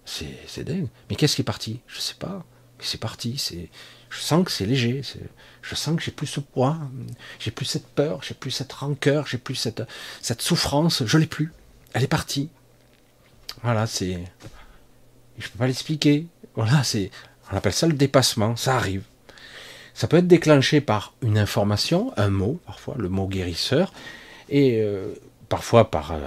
C'est 0.04 0.64
dingue. 0.64 0.88
Mais 1.10 1.16
qu'est-ce 1.16 1.36
qui 1.36 1.42
est 1.42 1.44
parti? 1.44 1.80
Je 1.86 2.00
sais 2.00 2.14
pas. 2.14 2.44
C'est 2.80 2.98
parti. 2.98 3.42
Je 4.08 4.18
sens 4.18 4.44
que 4.44 4.50
c'est 4.50 4.64
léger. 4.64 5.02
Je 5.60 5.74
sens 5.74 5.96
que 5.96 6.02
j'ai 6.02 6.12
plus 6.12 6.26
ce 6.26 6.40
poids. 6.40 6.78
J'ai 7.38 7.50
plus 7.50 7.66
cette 7.66 7.86
peur. 7.88 8.22
J'ai 8.22 8.34
plus 8.34 8.50
cette 8.50 8.72
rancœur. 8.72 9.26
J'ai 9.26 9.36
plus 9.36 9.54
cette, 9.54 9.82
souffrance. 10.40 11.04
Je 11.04 11.18
l'ai 11.18 11.26
plus. 11.26 11.52
Elle 11.92 12.04
est 12.04 12.08
partie. 12.08 12.48
Voilà, 13.62 13.86
c'est. 13.86 14.24
Je 15.38 15.48
peux 15.48 15.58
pas 15.58 15.66
l'expliquer. 15.66 16.26
Voilà, 16.54 16.82
c'est. 16.84 17.10
On 17.52 17.56
appelle 17.56 17.74
ça 17.74 17.86
le 17.86 17.92
dépassement. 17.92 18.56
Ça 18.56 18.76
arrive. 18.76 19.02
Ça 19.98 20.06
peut 20.06 20.18
être 20.18 20.28
déclenché 20.28 20.80
par 20.80 21.14
une 21.22 21.36
information, 21.36 22.12
un 22.16 22.30
mot, 22.30 22.60
parfois 22.64 22.94
le 22.96 23.08
mot 23.08 23.26
guérisseur, 23.26 23.92
et 24.48 24.80
euh, 24.80 25.12
parfois 25.48 25.90
par 25.90 26.12
euh, 26.12 26.20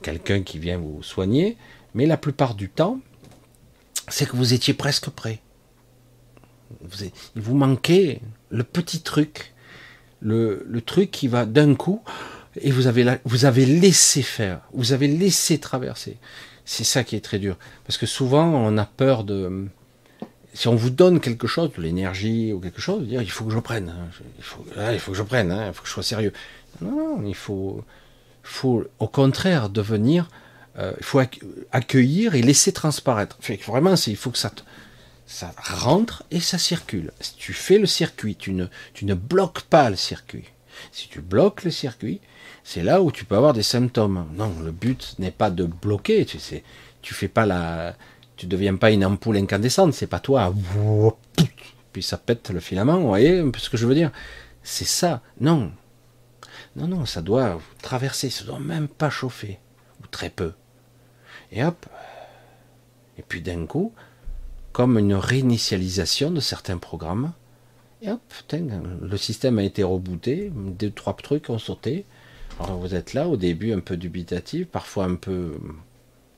quelqu'un 0.00 0.42
qui 0.42 0.58
vient 0.58 0.78
vous 0.78 1.02
soigner, 1.02 1.58
mais 1.92 2.06
la 2.06 2.16
plupart 2.16 2.54
du 2.54 2.70
temps, 2.70 2.98
c'est 4.08 4.26
que 4.26 4.36
vous 4.36 4.54
étiez 4.54 4.72
presque 4.72 5.10
prêt. 5.10 5.40
Vous, 6.80 7.04
il 7.36 7.42
vous 7.42 7.54
manquait 7.54 8.22
le 8.48 8.64
petit 8.64 9.02
truc, 9.02 9.52
le, 10.22 10.80
truc 10.80 11.10
qui 11.10 11.28
va 11.28 11.44
d'un 11.44 11.74
coup, 11.74 12.00
et 12.58 12.70
vous 12.70 12.86
avez, 12.86 13.18
vous 13.26 13.44
avez 13.44 13.66
laissé 13.66 14.22
faire, 14.22 14.62
vous 14.72 14.94
avez 14.94 15.08
laissé 15.08 15.58
traverser. 15.58 16.16
C'est 16.64 16.84
ça 16.84 17.04
qui 17.04 17.16
est 17.16 17.20
très 17.20 17.38
dur. 17.38 17.58
Parce 17.84 17.98
que 17.98 18.06
souvent, 18.06 18.46
on 18.46 18.78
a 18.78 18.86
peur 18.86 19.24
de, 19.24 19.68
si 20.54 20.68
on 20.68 20.74
vous 20.74 20.90
donne 20.90 21.20
quelque 21.20 21.46
chose, 21.46 21.70
de 21.76 21.82
l'énergie 21.82 22.52
ou 22.52 22.60
quelque 22.60 22.80
chose, 22.80 23.06
dire 23.06 23.22
il 23.22 23.30
faut 23.30 23.44
que 23.44 23.52
je 23.52 23.58
prenne, 23.58 23.88
hein. 23.88 24.08
il 24.38 24.44
faut, 24.44 25.12
que 25.12 25.16
je 25.16 25.22
prenne, 25.22 25.50
hein. 25.52 25.68
il 25.68 25.74
faut 25.74 25.82
que 25.82 25.88
je 25.88 25.92
sois 25.92 26.02
sérieux. 26.02 26.32
Non, 26.80 27.22
il 27.26 27.34
faut, 27.34 27.84
faut 28.42 28.84
au 28.98 29.06
contraire 29.06 29.68
devenir, 29.68 30.28
euh, 30.78 30.92
il 30.98 31.04
faut 31.04 31.20
accueillir 31.72 32.34
et 32.34 32.42
laisser 32.42 32.72
transparaître. 32.72 33.38
vraiment, 33.66 33.94
il 33.94 34.16
faut 34.16 34.30
que 34.30 34.38
ça, 34.38 34.52
ça 35.26 35.54
rentre 35.56 36.24
et 36.30 36.40
ça 36.40 36.58
circule. 36.58 37.12
Si 37.20 37.36
tu 37.36 37.52
fais 37.52 37.78
le 37.78 37.86
circuit, 37.86 38.34
tu 38.36 38.52
ne, 38.52 38.66
tu 38.94 39.04
ne 39.04 39.14
bloques 39.14 39.62
pas 39.62 39.90
le 39.90 39.96
circuit. 39.96 40.46
Si 40.92 41.08
tu 41.08 41.20
bloques 41.20 41.64
le 41.64 41.70
circuit, 41.70 42.20
c'est 42.64 42.82
là 42.82 43.02
où 43.02 43.12
tu 43.12 43.24
peux 43.24 43.36
avoir 43.36 43.52
des 43.52 43.62
symptômes. 43.62 44.26
Non, 44.34 44.52
le 44.62 44.72
but 44.72 45.14
n'est 45.18 45.30
pas 45.30 45.50
de 45.50 45.64
bloquer. 45.64 46.24
Tu 46.24 46.38
sais, 46.38 46.64
tu 47.02 47.14
fais 47.14 47.28
pas 47.28 47.46
la, 47.46 47.94
tu 48.40 48.46
deviens 48.46 48.76
pas 48.76 48.90
une 48.90 49.04
ampoule 49.04 49.36
incandescente. 49.36 49.92
C'est 49.92 50.06
pas 50.06 50.18
toi. 50.18 50.54
Puis 51.92 52.02
ça 52.02 52.16
pète 52.16 52.48
le 52.48 52.58
filament. 52.60 52.98
Vous 52.98 53.06
voyez 53.06 53.44
ce 53.58 53.68
que 53.68 53.76
je 53.76 53.86
veux 53.86 53.94
dire? 53.94 54.10
C'est 54.62 54.86
ça. 54.86 55.20
Non, 55.42 55.70
non, 56.74 56.88
non, 56.88 57.04
ça 57.04 57.20
doit 57.20 57.60
traverser. 57.82 58.30
Ça 58.30 58.44
doit 58.44 58.58
même 58.58 58.88
pas 58.88 59.10
chauffer 59.10 59.58
ou 60.02 60.06
très 60.06 60.30
peu. 60.30 60.54
Et 61.52 61.62
hop. 61.62 61.84
Et 63.18 63.22
puis 63.22 63.42
d'un 63.42 63.66
coup, 63.66 63.92
comme 64.72 64.98
une 64.98 65.12
réinitialisation 65.12 66.30
de 66.30 66.40
certains 66.40 66.78
programmes, 66.78 67.34
hop, 68.06 68.20
le 68.52 69.16
système 69.18 69.58
a 69.58 69.64
été 69.64 69.82
rebooté, 69.82 70.50
deux, 70.54 70.90
trois 70.90 71.14
trucs 71.14 71.50
ont 71.50 71.58
sauté, 71.58 72.06
alors 72.58 72.78
vous 72.78 72.94
êtes 72.94 73.12
là 73.12 73.28
au 73.28 73.36
début 73.36 73.74
un 73.74 73.80
peu 73.80 73.98
dubitatif, 73.98 74.66
parfois 74.68 75.04
un 75.04 75.16
peu 75.16 75.58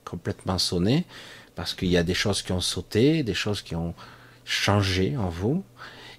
complètement 0.05 0.59
sonné, 0.59 1.05
parce 1.55 1.75
qu'il 1.75 1.89
y 1.89 1.97
a 1.97 2.03
des 2.03 2.15
choses 2.15 2.43
qui 2.43 2.53
ont 2.53 2.61
sauté, 2.61 3.23
des 3.23 3.35
choses 3.35 3.63
qui 3.63 3.75
ont 3.75 3.95
changé 4.45 5.17
en 5.17 5.29
vous, 5.29 5.65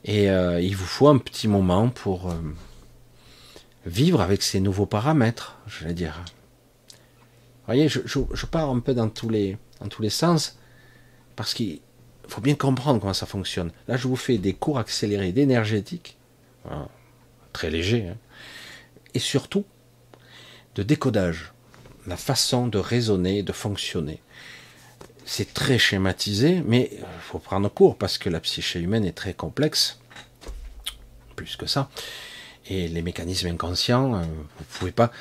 et 0.06 0.30
euh, 0.30 0.60
il 0.62 0.76
vous 0.76 0.86
faut 0.86 1.08
un 1.08 1.18
petit 1.18 1.48
moment 1.48 1.90
pour 1.90 2.30
euh, 2.30 2.36
vivre 3.86 4.22
avec 4.22 4.44
ces 4.44 4.60
nouveaux 4.60 4.86
paramètres, 4.86 5.58
je 5.68 5.86
vais 5.86 5.94
dire. 5.94 6.24
Vous 6.90 7.68
voyez, 7.68 7.88
je, 7.88 8.46
pars 8.46 8.70
un 8.70 8.80
peu 8.80 8.94
dans 8.94 9.10
tous 9.10 9.30
les, 9.30 9.58
dans 9.80 9.88
tous 9.88 10.02
les 10.02 10.10
sens, 10.10 10.58
parce 11.36 11.54
qu'il 11.54 11.80
faut 12.28 12.42
bien 12.42 12.56
comprendre 12.56 13.00
comment 13.00 13.14
ça 13.14 13.26
fonctionne. 13.26 13.72
Là, 13.88 13.96
je 13.96 14.08
vous 14.08 14.18
fais 14.18 14.38
des 14.38 14.54
cours 14.54 14.78
accélérés 14.78 15.32
d'énergétique, 15.32 16.18
très 17.54 17.70
léger, 17.70 18.10
hein, 18.10 18.18
et 19.14 19.20
surtout 19.20 19.66
de 20.76 20.84
décodage, 20.84 21.54
la 22.08 22.18
façon 22.18 22.68
de 22.68 22.78
raisonner, 22.78 23.44
de 23.44 23.54
fonctionner. 23.54 24.22
C'est 25.26 25.54
très 25.54 25.78
schématisé, 25.78 26.62
mais 26.66 26.90
il 26.94 27.22
faut 27.22 27.40
prendre 27.40 27.70
cours 27.70 27.98
parce 27.98 28.18
que 28.18 28.30
la 28.30 28.40
psyché 28.40 28.80
humaine 28.80 29.06
est 29.06 29.14
très 29.14 29.34
complexe, 29.34 30.00
plus 31.36 31.56
que 31.56 31.66
ça. 31.66 31.90
Et 32.68 32.88
les 32.88 33.02
mécanismes 33.02 33.48
inconscients, 33.48 34.16
euh, 34.16 34.22
vous 34.22 34.42
ne 34.60 34.80
pouvez 34.80 34.92
pas 34.92 35.12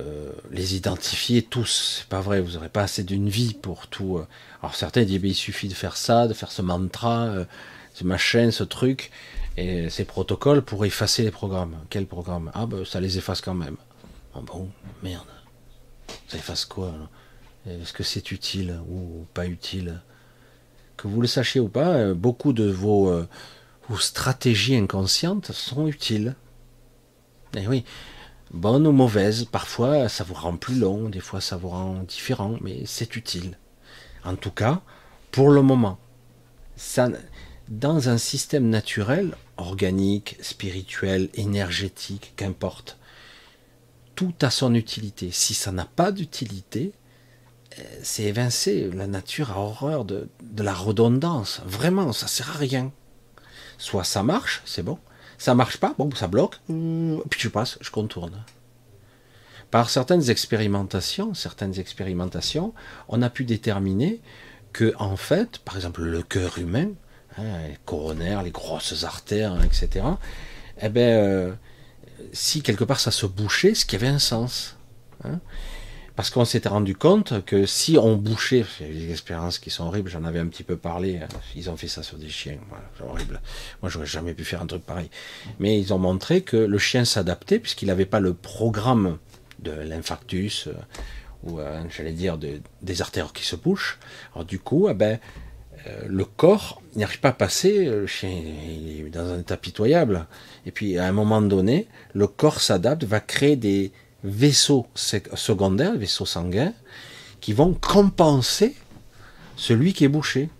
euh, 0.00 0.32
les 0.50 0.76
identifier 0.76 1.42
tous. 1.42 1.98
C'est 1.98 2.08
pas 2.08 2.20
vrai, 2.20 2.40
vous 2.40 2.52
n'aurez 2.52 2.68
pas 2.68 2.82
assez 2.82 3.04
d'une 3.04 3.28
vie 3.28 3.54
pour 3.54 3.88
tout. 3.88 4.18
Euh. 4.18 4.26
Alors 4.62 4.74
certains 4.74 5.04
disent, 5.04 5.20
il 5.22 5.34
suffit 5.34 5.68
de 5.68 5.74
faire 5.74 5.96
ça, 5.96 6.26
de 6.28 6.34
faire 6.34 6.52
ce 6.52 6.62
mantra, 6.62 7.32
ce 7.94 8.04
machin, 8.04 8.50
ce 8.50 8.64
truc, 8.64 9.10
et 9.56 9.90
ces 9.90 10.04
protocoles 10.04 10.62
pour 10.62 10.84
effacer 10.84 11.22
les 11.22 11.30
programmes. 11.30 11.76
Quel 11.90 12.06
programme 12.06 12.50
Ah 12.54 12.66
ben 12.66 12.84
ça 12.84 13.00
les 13.00 13.18
efface 13.18 13.40
quand 13.40 13.54
même. 13.54 13.76
Ah 14.34 14.40
bon, 14.40 14.70
merde. 15.02 15.26
Ça 16.28 16.38
efface 16.38 16.64
quoi 16.64 16.94
Est-ce 17.68 17.92
que 17.92 18.02
c'est 18.02 18.32
utile 18.32 18.80
ou 18.88 19.26
pas 19.34 19.46
utile? 19.46 20.00
Que 20.96 21.08
vous 21.08 21.20
le 21.20 21.26
sachiez 21.26 21.60
ou 21.60 21.68
pas, 21.68 21.94
euh, 21.94 22.14
beaucoup 22.14 22.52
de 22.52 22.68
vos, 22.68 23.08
euh, 23.10 23.28
vos 23.88 23.98
stratégies 23.98 24.76
inconscientes 24.76 25.52
sont 25.52 25.86
utiles. 25.86 26.34
Et 27.54 27.60
eh 27.62 27.68
oui, 27.68 27.84
bonnes 28.50 28.86
ou 28.86 28.92
mauvaises, 28.92 29.44
parfois 29.44 30.08
ça 30.08 30.24
vous 30.24 30.34
rend 30.34 30.56
plus 30.56 30.78
long, 30.78 31.08
des 31.08 31.20
fois 31.20 31.40
ça 31.40 31.56
vous 31.56 31.68
rend 31.68 32.02
différent, 32.02 32.56
mais 32.60 32.82
c'est 32.84 33.16
utile. 33.16 33.58
En 34.24 34.36
tout 34.36 34.50
cas, 34.50 34.82
pour 35.30 35.50
le 35.50 35.62
moment, 35.62 35.98
ça, 36.76 37.08
dans 37.68 38.08
un 38.08 38.18
système 38.18 38.68
naturel, 38.68 39.34
organique, 39.56 40.36
spirituel, 40.40 41.28
énergétique, 41.34 42.32
qu'importe, 42.36 42.98
tout 44.14 44.34
a 44.42 44.50
son 44.50 44.74
utilité. 44.74 45.30
Si 45.30 45.54
ça 45.54 45.72
n'a 45.72 45.84
pas 45.84 46.12
d'utilité, 46.12 46.92
c'est 48.02 48.24
évincé. 48.24 48.90
La 48.92 49.06
nature 49.06 49.52
a 49.52 49.60
horreur 49.60 50.04
de, 50.04 50.28
la 50.56 50.74
redondance. 50.74 51.60
Vraiment, 51.64 52.12
ça 52.12 52.26
sert 52.26 52.50
à 52.50 52.58
rien. 52.58 52.92
Soit 53.78 54.04
ça 54.04 54.22
marche, 54.22 54.62
c'est 54.64 54.82
bon. 54.82 54.98
Ça 55.38 55.54
marche 55.54 55.76
pas, 55.76 55.94
bon, 55.98 56.10
ça 56.14 56.26
bloque. 56.26 56.56
Euh, 56.70 57.18
puis 57.30 57.40
je 57.40 57.48
passe, 57.48 57.78
je 57.80 57.90
contourne. 57.90 58.42
Par 59.70 59.90
certaines 59.90 60.30
expérimentations, 60.30 61.34
certaines 61.34 61.78
expérimentations, 61.78 62.74
on 63.08 63.22
a 63.22 63.30
pu 63.30 63.44
déterminer 63.44 64.20
que, 64.72 64.94
en 64.98 65.16
fait, 65.16 65.58
par 65.58 65.76
exemple, 65.76 66.02
le 66.02 66.22
cœur 66.22 66.58
humain, 66.58 66.88
hein, 67.36 67.44
les 67.68 67.78
coronaires, 67.84 68.42
les 68.42 68.50
grosses 68.50 69.04
artères, 69.04 69.62
etc., 69.62 70.06
eh 70.80 70.88
ben, 70.88 71.00
euh, 71.00 71.52
si 72.32 72.62
quelque 72.62 72.84
part 72.84 73.00
ça 73.00 73.10
se 73.10 73.26
bouchait, 73.26 73.74
ce 73.74 73.84
qui 73.84 73.96
avait 73.96 74.08
un 74.08 74.18
sens. 74.18 74.76
Hein. 75.24 75.40
Parce 76.18 76.30
qu'on 76.30 76.44
s'était 76.44 76.68
rendu 76.68 76.96
compte 76.96 77.44
que 77.44 77.64
si 77.64 77.96
on 77.96 78.16
bouchait, 78.16 78.64
des 78.80 79.12
expériences 79.12 79.60
qui 79.60 79.70
sont 79.70 79.84
horribles, 79.84 80.10
j'en 80.10 80.24
avais 80.24 80.40
un 80.40 80.48
petit 80.48 80.64
peu 80.64 80.76
parlé, 80.76 81.18
hein. 81.18 81.28
ils 81.54 81.70
ont 81.70 81.76
fait 81.76 81.86
ça 81.86 82.02
sur 82.02 82.18
des 82.18 82.28
chiens, 82.28 82.58
horrible. 83.08 83.40
Moi, 83.82 83.88
j'aurais 83.88 84.04
jamais 84.04 84.34
pu 84.34 84.42
faire 84.42 84.60
un 84.60 84.66
truc 84.66 84.82
pareil. 84.82 85.10
Mais 85.60 85.78
ils 85.78 85.94
ont 85.94 85.98
montré 86.00 86.40
que 86.40 86.56
le 86.56 86.76
chien 86.76 87.04
s'adaptait 87.04 87.60
puisqu'il 87.60 87.86
n'avait 87.86 88.04
pas 88.04 88.18
le 88.18 88.34
programme 88.34 89.18
de 89.60 89.70
l'infarctus 89.70 90.66
euh, 90.66 90.72
ou, 91.44 91.60
euh, 91.60 91.84
j'allais 91.96 92.10
dire, 92.10 92.36
des 92.36 93.00
artères 93.00 93.32
qui 93.32 93.44
se 93.44 93.54
bouchent. 93.54 94.00
Alors 94.34 94.44
du 94.44 94.58
coup, 94.58 94.88
eh 94.90 94.94
ben, 94.94 95.20
euh, 95.86 96.02
le 96.08 96.24
corps 96.24 96.82
n'arrive 96.96 97.20
pas 97.20 97.28
à 97.28 97.32
passer, 97.32 97.84
le 97.84 98.08
chien 98.08 98.30
est 98.30 99.08
dans 99.10 99.34
un 99.34 99.38
état 99.38 99.56
pitoyable. 99.56 100.26
Et 100.66 100.72
puis 100.72 100.98
à 100.98 101.06
un 101.06 101.12
moment 101.12 101.40
donné, 101.42 101.86
le 102.12 102.26
corps 102.26 102.60
s'adapte, 102.60 103.04
va 103.04 103.20
créer 103.20 103.54
des 103.54 103.92
vaisseaux 104.24 104.86
secondaires, 104.94 105.96
vaisseaux 105.96 106.26
sanguins, 106.26 106.72
qui 107.40 107.52
vont 107.52 107.74
compenser 107.74 108.76
celui 109.56 109.92
qui 109.92 110.04
est 110.04 110.08
bouché. 110.08 110.50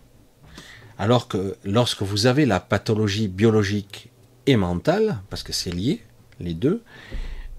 Alors 0.99 1.29
que 1.29 1.57
lorsque 1.65 2.03
vous 2.03 2.27
avez 2.27 2.47
la 2.47 2.61
pathologie 2.61 3.29
biologique 3.29 4.11
et 4.47 4.57
mentale, 4.57 5.19
parce 5.31 5.43
que 5.43 5.53
c'est 5.53 5.71
lié, 5.71 6.03
les 6.41 6.55
deux, 6.55 6.83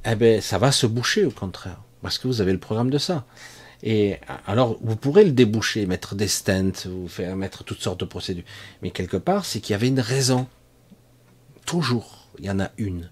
eh 0.05 0.15
ben, 0.15 0.41
ça 0.41 0.57
va 0.57 0.71
se 0.71 0.88
boucher 0.88 1.26
au 1.26 1.31
contraire, 1.31 1.81
parce 2.01 2.17
que 2.17 2.27
vous 2.27 2.41
avez 2.41 2.51
le 2.51 2.59
programme 2.59 2.89
de 2.89 2.97
ça. 2.97 3.26
Et 3.81 4.17
alors, 4.45 4.77
vous 4.81 4.97
pourrez 4.97 5.23
le 5.23 5.31
déboucher, 5.31 5.85
mettre 5.85 6.15
des 6.15 6.27
stents, 6.27 6.71
faire 7.07 7.35
mettre 7.38 7.63
toutes 7.63 7.81
sortes 7.81 8.01
de 8.01 8.05
procédures. 8.05 8.43
Mais 8.81 8.91
quelque 8.91 9.17
part, 9.17 9.45
c'est 9.45 9.61
qu'il 9.61 9.71
y 9.71 9.76
avait 9.76 9.88
une 9.88 10.01
raison. 10.01 10.47
Toujours, 11.65 12.27
il 12.39 12.45
y 12.45 12.51
en 12.51 12.59
a 12.59 12.71
une. 12.77 13.09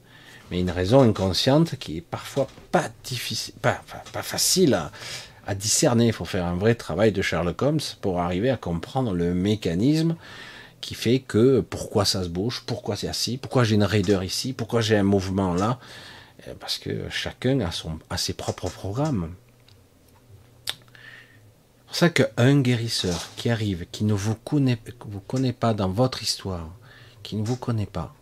Mais 0.49 0.60
une 0.60 0.72
raison 0.72 1.02
inconsciente 1.02 1.78
qui 1.78 1.98
est 1.98 2.02
parfois 2.02 2.48
pas 2.72 2.90
difficile, 3.03 3.53
pas, 3.61 3.82
pas, 4.14 4.22
facile 4.22 4.74
à, 5.45 5.56
discerner. 5.56 6.07
Il 6.07 6.14
faut 6.14 6.26
faire 6.26 6.45
un 6.45 6.56
vrai 6.56 6.76
travail 6.76 7.11
de 7.11 7.22
Sherlock 7.22 7.61
Holmes 7.61 7.80
pour 8.02 8.19
arriver 8.19 8.49
à 8.49 8.57
comprendre 8.57 9.14
le 9.14 9.34
mécanisme 9.34 10.15
qui 10.82 10.94
fait 10.94 11.19
que 11.19 11.61
pourquoi 11.61 12.06
ça 12.06 12.24
se 12.24 12.30
bouge, 12.30 12.64
pourquoi 12.65 12.95
c'est 12.95 13.07
assis, 13.07 13.38
pourquoi 13.38 13.64
j'ai 13.64 13.76
une 13.76 13.84
raideur 13.84 14.24
ici, 14.24 14.53
pourquoi 14.53 14.82
j'ai 14.82 14.95
un 14.95 15.03
mouvement 15.03 15.53
là. 15.53 15.80
Eh, 16.48 16.52
parce 16.60 16.78
que 16.78 17.10
chacun 17.10 17.60
a, 17.61 17.72
son, 17.72 17.99
a 18.10 18.18
ses 18.18 18.34
propres 18.34 18.69
programmes 18.69 19.34
pour 21.88 21.95
ça 21.95 22.10
qu'un 22.10 22.60
guérisseur 22.60 23.30
qui 23.38 23.49
arrive, 23.49 23.86
qui 23.91 24.03
ne 24.03 24.14
vous 24.14 24.36
connaît, 24.36 24.78
vous 25.06 25.22
connaît 25.22 25.53
pas 25.53 25.74
dans 25.74 25.88
votre 25.88 26.22
histoire, 26.22 26.69
qui 27.24 27.38
ne 27.38 27.45
vous 27.45 27.56
connaît 27.56 27.86
pas, 27.86 28.14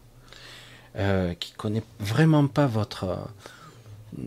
euh, 0.98 1.34
qui 1.34 1.52
connaît 1.54 1.84
vraiment 2.00 2.48
pas 2.48 2.68
votre 2.68 3.04
euh, 3.04 4.22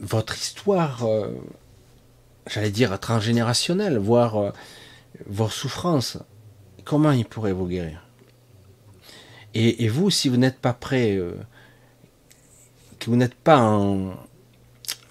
votre 0.00 0.36
histoire, 0.36 1.04
euh, 1.04 1.28
j'allais 2.46 2.70
dire 2.70 2.98
transgénérationnelle, 2.98 3.98
voire 3.98 4.36
euh, 4.36 4.50
vos 5.26 5.48
souffrances, 5.48 6.18
comment 6.84 7.10
il 7.10 7.24
pourrait 7.24 7.52
vous 7.52 7.66
guérir? 7.66 8.02
Et, 9.52 9.88
vous, 9.88 10.10
si 10.10 10.28
vous 10.28 10.36
n'êtes 10.36 10.60
pas 10.60 10.72
prêt, 10.72 11.18
que 13.00 13.10
vous 13.10 13.16
n'êtes 13.16 13.34
pas 13.34 13.58
en, 13.58 14.14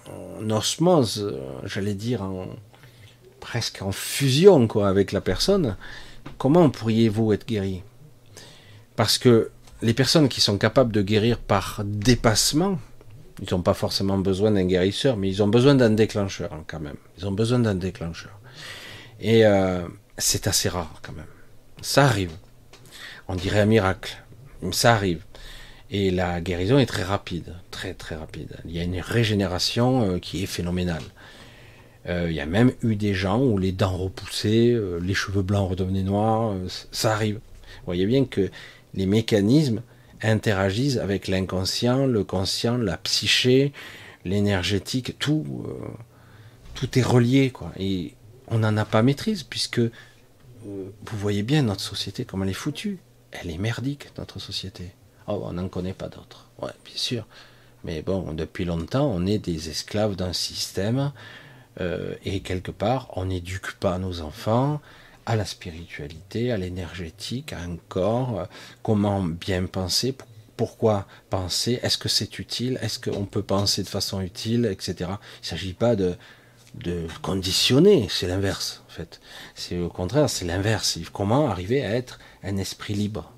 en 0.08 0.50
osmose, 0.50 1.38
j'allais 1.64 1.92
dire 1.92 2.22
en 2.22 2.46
presque 3.38 3.82
en 3.82 3.92
fusion 3.92 4.66
avec 4.82 5.12
la 5.12 5.20
personne, 5.20 5.76
comment 6.38 6.70
pourriez-vous 6.70 7.34
être 7.34 7.46
guéri? 7.46 7.82
Parce 8.96 9.18
que 9.18 9.50
les 9.82 9.94
personnes 9.94 10.28
qui 10.28 10.40
sont 10.40 10.58
capables 10.58 10.92
de 10.92 11.02
guérir 11.02 11.38
par 11.38 11.82
dépassement, 11.84 12.78
ils 13.42 13.48
n'ont 13.52 13.62
pas 13.62 13.74
forcément 13.74 14.18
besoin 14.18 14.50
d'un 14.50 14.64
guérisseur, 14.64 15.16
mais 15.16 15.28
ils 15.28 15.42
ont 15.42 15.48
besoin 15.48 15.74
d'un 15.74 15.90
déclencheur 15.90 16.52
hein, 16.52 16.64
quand 16.66 16.80
même. 16.80 16.96
Ils 17.18 17.26
ont 17.26 17.32
besoin 17.32 17.58
d'un 17.58 17.74
déclencheur. 17.74 18.38
Et 19.20 19.46
euh, 19.46 19.86
c'est 20.18 20.46
assez 20.46 20.68
rare 20.68 21.00
quand 21.02 21.12
même. 21.12 21.26
Ça 21.80 22.04
arrive. 22.04 22.32
On 23.28 23.34
dirait 23.34 23.60
un 23.60 23.66
miracle. 23.66 24.22
Ça 24.72 24.94
arrive. 24.94 25.22
Et 25.90 26.10
la 26.10 26.40
guérison 26.40 26.78
est 26.78 26.86
très 26.86 27.02
rapide, 27.02 27.54
très 27.70 27.94
très 27.94 28.14
rapide. 28.14 28.56
Il 28.64 28.72
y 28.72 28.78
a 28.78 28.84
une 28.84 29.00
régénération 29.00 30.02
euh, 30.02 30.18
qui 30.18 30.42
est 30.42 30.46
phénoménale. 30.46 31.02
Euh, 32.08 32.28
il 32.30 32.36
y 32.36 32.40
a 32.40 32.46
même 32.46 32.72
eu 32.82 32.94
des 32.94 33.12
gens 33.12 33.40
où 33.40 33.58
les 33.58 33.72
dents 33.72 33.96
repoussaient, 33.96 34.70
euh, 34.70 35.00
les 35.02 35.14
cheveux 35.14 35.42
blancs 35.42 35.70
redevenaient 35.70 36.02
noirs, 36.02 36.54
ça 36.92 37.12
arrive. 37.12 37.36
Vous 37.36 37.86
voyez 37.86 38.06
bien 38.06 38.24
que 38.24 38.50
les 38.94 39.06
mécanismes 39.06 39.82
interagissent 40.22 40.98
avec 40.98 41.28
l'inconscient, 41.28 42.06
le 42.06 42.24
conscient, 42.24 42.76
la 42.76 42.96
psyché, 42.96 43.72
l'énergétique, 44.24 45.18
tout, 45.18 45.64
tout 46.74 46.98
est 46.98 47.02
relié, 47.02 47.50
quoi. 47.50 47.72
Et 47.78 48.14
on 48.48 48.58
n'en 48.58 48.76
a 48.76 48.84
pas 48.84 49.02
maîtrise, 49.02 49.44
puisque 49.44 49.80
vous 50.64 50.92
voyez 51.18 51.42
bien 51.42 51.62
notre 51.62 51.80
société, 51.80 52.24
comme 52.24 52.42
elle 52.42 52.50
est 52.50 52.54
foutue. 52.54 52.98
Elle 53.32 53.50
est 53.50 53.58
merdique, 53.58 54.08
notre 54.18 54.38
société. 54.40 54.90
Oh, 55.26 55.40
on 55.44 55.52
n'en 55.52 55.68
connaît 55.68 55.94
pas 55.94 56.08
d'autres. 56.08 56.48
Ouais, 56.60 56.72
bien 56.84 56.96
sûr. 56.96 57.26
Mais 57.84 58.02
bon, 58.02 58.32
depuis 58.32 58.64
longtemps, 58.64 59.06
on 59.06 59.26
est 59.26 59.38
des 59.38 59.70
esclaves 59.70 60.16
d'un 60.16 60.32
système. 60.32 61.12
Euh, 61.80 62.14
et 62.24 62.40
quelque 62.40 62.72
part, 62.72 63.08
on 63.16 63.26
n'éduque 63.26 63.72
pas 63.74 63.98
nos 63.98 64.20
enfants 64.20 64.80
à 65.26 65.36
la 65.36 65.44
spiritualité, 65.44 66.52
à 66.52 66.56
l'énergétique, 66.56 67.52
à 67.52 67.60
un 67.60 67.76
corps, 67.88 68.40
euh, 68.40 68.44
comment 68.82 69.22
bien 69.22 69.66
penser, 69.66 70.14
pourquoi 70.56 71.06
penser, 71.30 71.80
est-ce 71.82 71.98
que 71.98 72.08
c'est 72.08 72.38
utile, 72.38 72.78
est-ce 72.82 72.98
qu'on 72.98 73.24
peut 73.24 73.42
penser 73.42 73.82
de 73.82 73.88
façon 73.88 74.20
utile, 74.20 74.66
etc. 74.70 74.94
Il 74.98 75.04
ne 75.04 75.16
s'agit 75.42 75.72
pas 75.72 75.96
de, 75.96 76.16
conditionner, 77.22 78.06
c'est 78.10 78.28
l'inverse 78.28 78.82
en 78.88 78.92
fait. 78.92 79.20
C'est 79.54 79.78
au 79.78 79.88
contraire, 79.88 80.30
c'est 80.30 80.44
l'inverse. 80.44 80.98
Comment 81.12 81.48
arriver 81.48 81.84
à 81.84 81.94
être 81.94 82.18
un 82.44 82.56
esprit 82.58 82.94
libre 82.94 83.32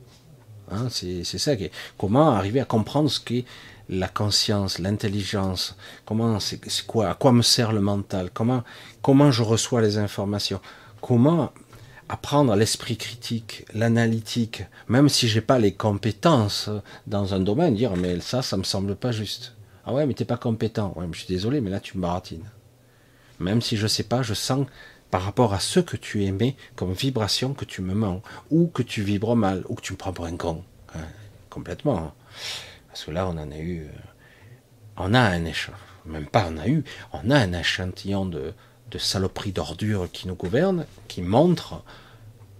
Hein, 0.72 0.88
c'est 0.90 1.24
ça. 1.24 1.56
Qui 1.56 1.70
comment 1.98 2.30
arriver 2.30 2.60
à 2.60 2.64
comprendre 2.64 3.10
ce 3.10 3.20
qu'est 3.20 3.44
la 3.88 4.08
conscience, 4.08 4.78
l'intelligence, 4.78 5.76
comment 6.06 6.40
c'est 6.40 6.60
quoi, 6.86 7.10
à 7.10 7.14
quoi 7.14 7.32
me 7.32 7.42
sert 7.42 7.72
le 7.72 7.80
mental, 7.80 8.30
comment, 8.32 8.62
comment 9.02 9.30
je 9.30 9.42
reçois 9.42 9.82
les 9.82 9.98
informations, 9.98 10.60
comment 11.00 11.52
apprendre 12.12 12.54
l'esprit 12.56 12.98
critique, 12.98 13.64
l'analytique, 13.72 14.64
même 14.86 15.08
si 15.08 15.28
j'ai 15.28 15.40
pas 15.40 15.58
les 15.58 15.72
compétences 15.72 16.68
dans 17.06 17.32
un 17.32 17.40
domaine, 17.40 17.74
dire 17.74 17.96
mais 17.96 18.20
ça, 18.20 18.42
ça 18.42 18.58
me 18.58 18.64
semble 18.64 18.96
pas 18.96 19.12
juste. 19.12 19.54
Ah 19.86 19.94
ouais, 19.94 20.04
mais 20.04 20.12
t'es 20.12 20.26
pas 20.26 20.36
compétent. 20.36 20.92
Ouais, 20.94 21.06
je 21.10 21.20
suis 21.20 21.26
désolé, 21.26 21.62
mais 21.62 21.70
là 21.70 21.80
tu 21.80 21.96
me 21.96 22.02
baratines. 22.02 22.44
Même 23.40 23.62
si 23.62 23.78
je 23.78 23.86
sais 23.86 24.02
pas, 24.02 24.22
je 24.22 24.34
sens 24.34 24.66
par 25.10 25.22
rapport 25.22 25.54
à 25.54 25.60
ce 25.60 25.80
que 25.80 25.96
tu 25.96 26.24
aimais 26.24 26.54
comme 26.76 26.92
vibration 26.92 27.54
que 27.54 27.64
tu 27.64 27.80
me 27.80 27.94
mens, 27.94 28.20
ou 28.50 28.66
que 28.66 28.82
tu 28.82 29.02
vibres 29.02 29.34
mal, 29.34 29.64
ou 29.70 29.74
que 29.74 29.80
tu 29.80 29.94
me 29.94 29.98
prends 29.98 30.12
pour 30.12 30.26
un 30.26 30.36
con. 30.36 30.62
Hein, 30.94 31.08
complètement. 31.48 31.96
Hein. 31.96 32.12
Parce 32.88 33.04
que 33.04 33.10
là, 33.10 33.26
on 33.26 33.38
en 33.38 33.50
a 33.50 33.58
eu. 33.58 33.84
Euh, 33.84 33.90
on 34.98 35.14
a 35.14 35.20
un 35.20 35.46
échantillon. 35.46 35.78
Même 36.04 36.26
pas 36.26 36.46
on 36.50 36.58
a 36.58 36.68
eu. 36.68 36.84
On 37.14 37.30
a 37.30 37.38
un 37.38 37.54
échantillon 37.54 38.26
de, 38.26 38.52
de 38.90 38.98
saloperies 38.98 39.52
d'ordures 39.52 40.10
qui 40.12 40.28
nous 40.28 40.34
gouvernent, 40.34 40.84
qui 41.08 41.22
montre 41.22 41.82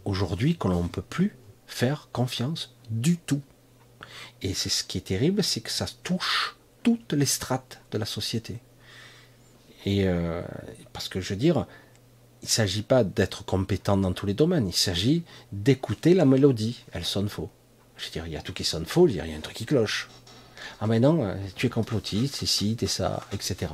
aujourd'hui 0.05 0.57
que 0.57 0.69
l'on 0.69 0.83
ne 0.83 0.89
peut 0.89 1.03
plus 1.03 1.37
faire 1.66 2.09
confiance 2.12 2.74
du 2.91 3.16
tout. 3.16 3.43
Et 4.43 4.55
c'est 4.55 4.69
ce 4.69 4.85
qui 4.85 4.99
est 4.99 5.03
terrible, 5.03 5.43
c'est 5.43 5.61
que 5.61 5.70
ça 5.70 5.87
touche 6.03 6.57
toutes 6.83 7.12
les 7.12 7.27
strates 7.27 7.81
de 7.91 7.99
la 7.99 8.05
société. 8.05 8.59
Et 9.85 10.07
euh, 10.07 10.43
parce 10.93 11.09
que 11.09 11.20
je 11.20 11.31
veux 11.31 11.39
dire, 11.39 11.66
il 12.43 12.47
ne 12.47 12.51
s'agit 12.51 12.83
pas 12.83 13.05
d'être 13.05 13.45
compétent 13.45 13.97
dans 13.97 14.12
tous 14.12 14.27
les 14.27 14.35
domaines, 14.35 14.69
il 14.69 14.74
s'agit 14.74 15.23
d'écouter 15.53 16.15
la 16.15 16.24
mélodie. 16.24 16.85
Elle 16.93 17.05
sonne 17.05 17.29
faux. 17.29 17.51
Je 17.97 18.07
veux 18.07 18.12
dire, 18.12 18.27
il 18.27 18.33
y 18.33 18.37
a 18.37 18.43
tout 18.43 18.53
qui 18.53 18.65
sonne 18.65 18.87
faux, 18.87 19.09
il 19.09 19.16
y 19.16 19.20
a 19.20 19.24
un 19.24 19.41
truc 19.41 19.57
qui 19.57 19.66
cloche. 19.66 20.09
Ah 20.81 20.87
mais 20.87 20.99
non, 20.99 21.24
euh, 21.24 21.35
tu 21.55 21.66
es 21.66 21.70
complotiste, 21.70 22.37
c'est 22.37 22.47
ci, 22.47 22.74
t'es 22.77 22.87
ça, 22.87 23.24
etc. 23.33 23.73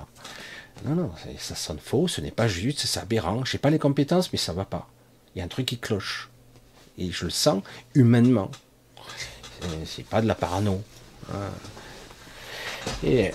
Non, 0.85 0.95
non, 0.95 1.11
ça 1.39 1.55
sonne 1.55 1.79
faux, 1.79 2.09
ce 2.09 2.21
n'est 2.21 2.31
pas 2.31 2.49
juste, 2.49 2.81
c'est 2.81 3.01
aberrant. 3.01 3.45
Je 3.45 3.57
n'ai 3.57 3.59
pas 3.59 3.71
les 3.71 3.79
compétences, 3.79 4.33
mais 4.33 4.39
ça 4.39 4.53
va 4.53 4.65
pas. 4.65 4.89
Il 5.35 5.39
y 5.39 5.43
a 5.43 5.45
un 5.45 5.49
truc 5.49 5.67
qui 5.67 5.79
cloche. 5.79 6.29
Et 6.97 7.11
je 7.11 7.25
le 7.25 7.31
sens 7.31 7.63
humainement. 7.95 8.51
C'est 9.85 10.05
pas 10.05 10.21
de 10.21 10.27
la 10.27 10.35
parano. 10.35 10.83
Hein. 11.33 11.51
Et, 13.05 13.33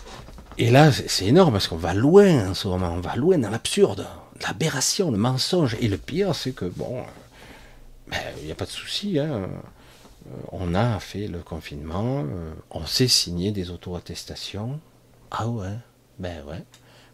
et 0.57 0.72
là, 0.72 0.91
c'est 0.91 1.26
énorme 1.26 1.53
parce 1.53 1.68
qu'on 1.68 1.78
va 1.78 1.94
loin 1.94 2.49
en 2.49 2.53
ce 2.53 2.68
moment, 2.68 2.94
on 2.94 3.02
va 3.02 3.15
loin 3.15 3.38
dans 3.38 3.49
l'absurde 3.49 4.07
l'aberration, 4.44 5.11
le 5.11 5.18
mensonge. 5.18 5.76
Et 5.80 5.88
le 5.88 5.98
pire, 5.98 6.36
c'est 6.36 6.52
que, 6.52 6.65
bon, 6.65 6.99
euh, 6.99 7.03
ben, 8.07 8.20
il 8.40 8.45
n'y 8.45 8.52
a 8.52 8.56
pas 8.56 8.65
de 8.65 8.72
souci. 8.72 9.20
Hein. 9.20 9.32
Euh, 9.32 9.48
on 10.52 10.74
a 10.74 10.99
fait 10.99 11.28
le 11.28 11.40
confinement, 11.40 12.24
euh, 12.26 12.53
on 12.72 12.86
s'est 12.86 13.07
signé 13.07 13.52
des 13.52 13.72
auto-attestations. 13.72 14.80
Ah 15.32 15.48
ouais, 15.48 15.76
ben 16.20 16.44
ouais, 16.45 16.64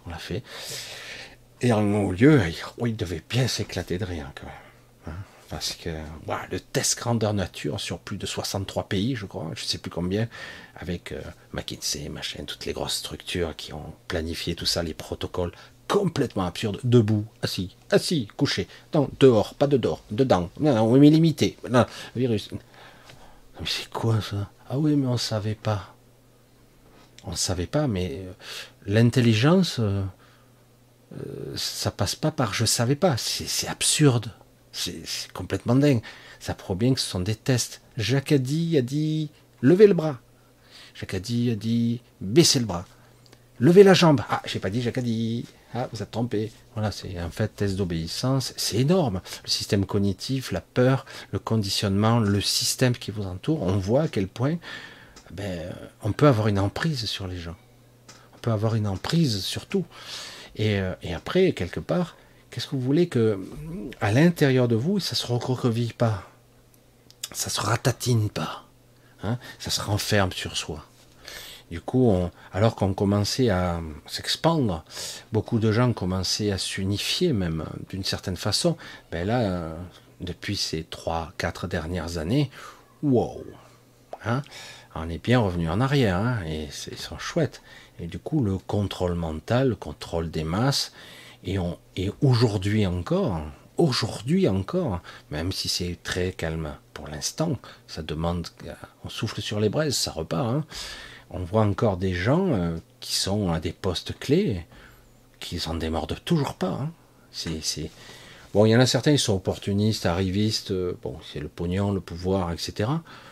on 0.06 0.10
l'a 0.10 0.18
fait. 0.18 0.44
Et 1.62 1.74
en 1.74 1.84
haut 1.94 2.12
lieu, 2.12 2.42
il 2.86 2.96
devait 2.96 3.24
bien 3.28 3.48
s'éclater 3.48 3.98
de 3.98 4.06
rien 4.06 4.32
quand 4.36 4.46
même. 4.46 4.69
Parce 5.50 5.74
que 5.74 5.90
le 6.52 6.60
test 6.60 7.00
grandeur 7.00 7.34
nature 7.34 7.80
sur 7.80 7.98
plus 7.98 8.18
de 8.18 8.26
63 8.28 8.84
pays, 8.84 9.16
je 9.16 9.26
crois, 9.26 9.50
je 9.56 9.64
ne 9.64 9.68
sais 9.68 9.80
plus 9.80 9.90
combien, 9.90 10.28
avec 10.76 11.14
McKinsey, 11.54 12.08
machin, 12.08 12.44
toutes 12.46 12.66
les 12.68 12.74
grosses 12.74 12.98
structures 12.98 13.56
qui 13.56 13.74
ont 13.74 13.94
planifié 14.08 14.54
tout 14.54 14.68
ça, 14.68 14.84
les 14.84 14.94
protocoles 14.94 15.52
complètement 15.90 16.46
absurde, 16.46 16.80
debout, 16.84 17.26
assis, 17.42 17.76
assis, 17.90 18.28
couché, 18.38 18.68
non, 18.94 19.10
dehors, 19.20 19.56
pas 19.56 19.66
de 19.68 19.76
dehors, 19.76 20.04
dedans, 20.12 20.50
non, 20.60 20.76
non, 20.76 20.92
oui, 20.92 21.00
mais 21.00 21.10
limité, 21.10 21.58
non, 21.70 21.86
virus. 22.16 22.50
Mais 23.60 23.66
c'est 23.66 23.90
quoi 23.90 24.22
ça? 24.22 24.52
Ah 24.70 24.78
oui, 24.78 24.96
mais 24.96 25.08
on 25.08 25.14
ne 25.14 25.18
savait 25.18 25.56
pas. 25.56 25.96
On 27.26 27.32
ne 27.32 27.36
savait 27.36 27.66
pas, 27.66 27.88
mais 27.88 28.22
euh, 28.24 28.32
l'intelligence, 28.86 29.80
euh, 29.80 30.04
euh, 31.14 31.54
ça 31.56 31.92
passe 31.92 32.16
pas 32.16 32.32
par 32.32 32.54
je 32.54 32.66
savais 32.66 32.96
pas. 32.96 33.18
C'est 33.18 33.68
absurde. 33.68 34.32
C'est 34.72 35.32
complètement 35.34 35.76
dingue. 35.76 36.02
Ça 36.40 36.54
prouve 36.54 36.78
bien 36.78 36.94
que 36.94 37.00
ce 37.00 37.10
sont 37.10 37.20
des 37.20 37.36
tests. 37.36 37.82
Jacques 37.98 38.32
a 38.32 38.38
dit, 38.38 38.78
a 38.78 38.82
dit, 38.82 39.30
levez 39.62 39.88
le 39.88 39.94
bras. 39.94 40.20
Jacques 40.94 41.14
a 41.14 41.20
dit, 41.20 41.52
a 41.52 41.56
dit, 41.56 42.02
baissez 42.22 42.60
le 42.60 42.66
bras. 42.66 42.86
Levez 43.60 43.84
la 43.84 43.94
jambe. 43.94 44.22
Ah, 44.30 44.42
j'ai 44.46 44.60
pas 44.60 44.70
dit 44.70 44.82
Jacques 44.82 45.00
a 45.00 45.02
dit. 45.02 45.46
Ah, 45.74 45.88
vous 45.92 46.02
êtes 46.02 46.12
trompé. 46.12 46.52
Voilà, 46.74 46.92
c'est 46.92 47.22
en 47.22 47.30
fait 47.30 47.56
test 47.56 47.76
d'obéissance. 47.76 48.54
C'est 48.58 48.78
énorme. 48.78 49.22
Le 49.44 49.50
système 49.50 49.86
cognitif, 49.86 50.52
la 50.52 50.62
peur, 50.62 51.06
le 51.32 51.40
conditionnement, 51.40 52.20
le 52.20 52.42
système 52.42 52.94
qui 52.94 53.12
vous 53.12 53.24
entoure, 53.24 53.62
on 53.62 53.78
voit 53.78 54.04
à 54.04 54.08
quel 54.08 54.28
point 54.28 54.58
ben, 55.32 55.72
on 56.02 56.12
peut 56.12 56.28
avoir 56.28 56.48
une 56.48 56.58
emprise 56.58 57.06
sur 57.06 57.28
les 57.28 57.38
gens. 57.38 57.56
On 58.36 58.40
peut 58.40 58.52
avoir 58.52 58.76
une 58.76 58.88
emprise 58.88 59.44
sur 59.44 59.68
tout. 59.68 59.86
Et, 60.56 60.80
euh, 60.80 60.94
et 61.04 61.14
après, 61.14 61.52
quelque 61.52 61.80
part, 61.80 62.16
qu'est-ce 62.50 62.68
que 62.68 62.76
vous 62.76 62.82
voulez 62.82 63.08
que 63.08 63.40
à 64.02 64.12
l'intérieur 64.12 64.68
de 64.68 64.76
vous, 64.76 65.00
ça 65.00 65.16
se 65.16 65.26
recroqueville 65.28 65.94
pas, 65.94 66.30
ça 67.32 67.50
se 67.50 67.62
ratatine 67.62 68.30
pas, 68.30 68.66
hein, 69.24 69.38
ça 69.60 69.70
se 69.70 69.82
renferme 69.82 70.32
sur 70.32 70.58
soi. 70.58 70.86
Du 71.72 71.82
coup, 71.82 72.12
alors 72.52 72.76
qu'on 72.76 72.96
commençait 72.96 73.50
à 73.50 73.80
s'expandre, 74.08 74.84
beaucoup 75.32 75.60
de 75.60 75.72
gens 75.72 75.94
commençaient 75.94 76.52
à 76.52 76.58
s'unifier 76.58 77.32
même 77.32 77.64
d'une 77.90 78.04
certaine 78.04 78.38
façon. 78.38 78.76
Ben 79.12 79.28
là, 79.28 79.42
euh, 79.42 79.76
depuis 80.20 80.58
ces 80.58 80.84
trois, 80.84 81.32
quatre 81.38 81.68
dernières 81.68 82.18
années, 82.18 82.50
wow, 83.04 83.44
hein, 84.26 84.42
on 84.96 85.10
est 85.10 85.24
bien 85.24 85.40
revenu 85.40 85.70
en 85.70 85.80
arrière, 85.80 86.18
hein, 86.18 86.40
et 86.48 86.68
c'est 86.72 86.98
chouette. 87.20 87.62
Et 88.00 88.08
du 88.08 88.18
coup, 88.18 88.44
le 88.44 88.58
contrôle 88.58 89.14
mental, 89.14 89.70
le 89.70 89.76
contrôle 89.76 90.32
des 90.32 90.44
masses, 90.44 90.92
et, 91.44 91.58
et 91.96 92.12
aujourd'hui 92.22 92.86
encore, 92.86 93.42
aujourd'hui 93.78 94.48
encore, 94.48 95.02
même 95.32 95.52
si 95.52 95.70
c'est 95.70 95.98
très 96.04 96.34
calme 96.34 96.76
pour 96.94 97.08
l'instant, 97.08 97.58
ça 97.88 98.02
demande, 98.02 98.48
on 99.06 99.10
souffle 99.10 99.42
sur 99.42 99.60
les 99.60 99.70
braises, 99.70 99.96
ça 99.96 100.12
repart. 100.12 100.48
Hein, 100.48 100.66
on 101.30 101.40
voit 101.40 101.64
encore 101.64 101.98
des 101.98 102.14
gens 102.14 102.48
euh, 102.48 102.78
qui 103.00 103.16
sont 103.16 103.52
à 103.52 103.60
des 103.60 103.72
postes 103.72 104.18
clés, 104.18 104.66
qui 105.40 105.60
s'en 105.60 105.76
démordent 105.76 106.20
toujours 106.26 106.56
pas. 106.56 106.80
Hein. 106.82 106.92
Bon, 108.54 108.66
il 108.66 108.72
y 108.72 108.76
en 108.76 108.80
a 108.80 108.88
certains, 108.88 109.12
ils 109.12 109.20
sont 109.20 109.36
opportunistes, 109.36 110.06
arrivistes, 110.06 110.72
euh, 110.72 110.98
bon, 111.04 111.18
c'est 111.32 111.40
le 111.40 111.48
pognon, 111.48 111.92
le 111.92 112.02
pouvoir, 112.02 112.52
etc. 112.52 112.90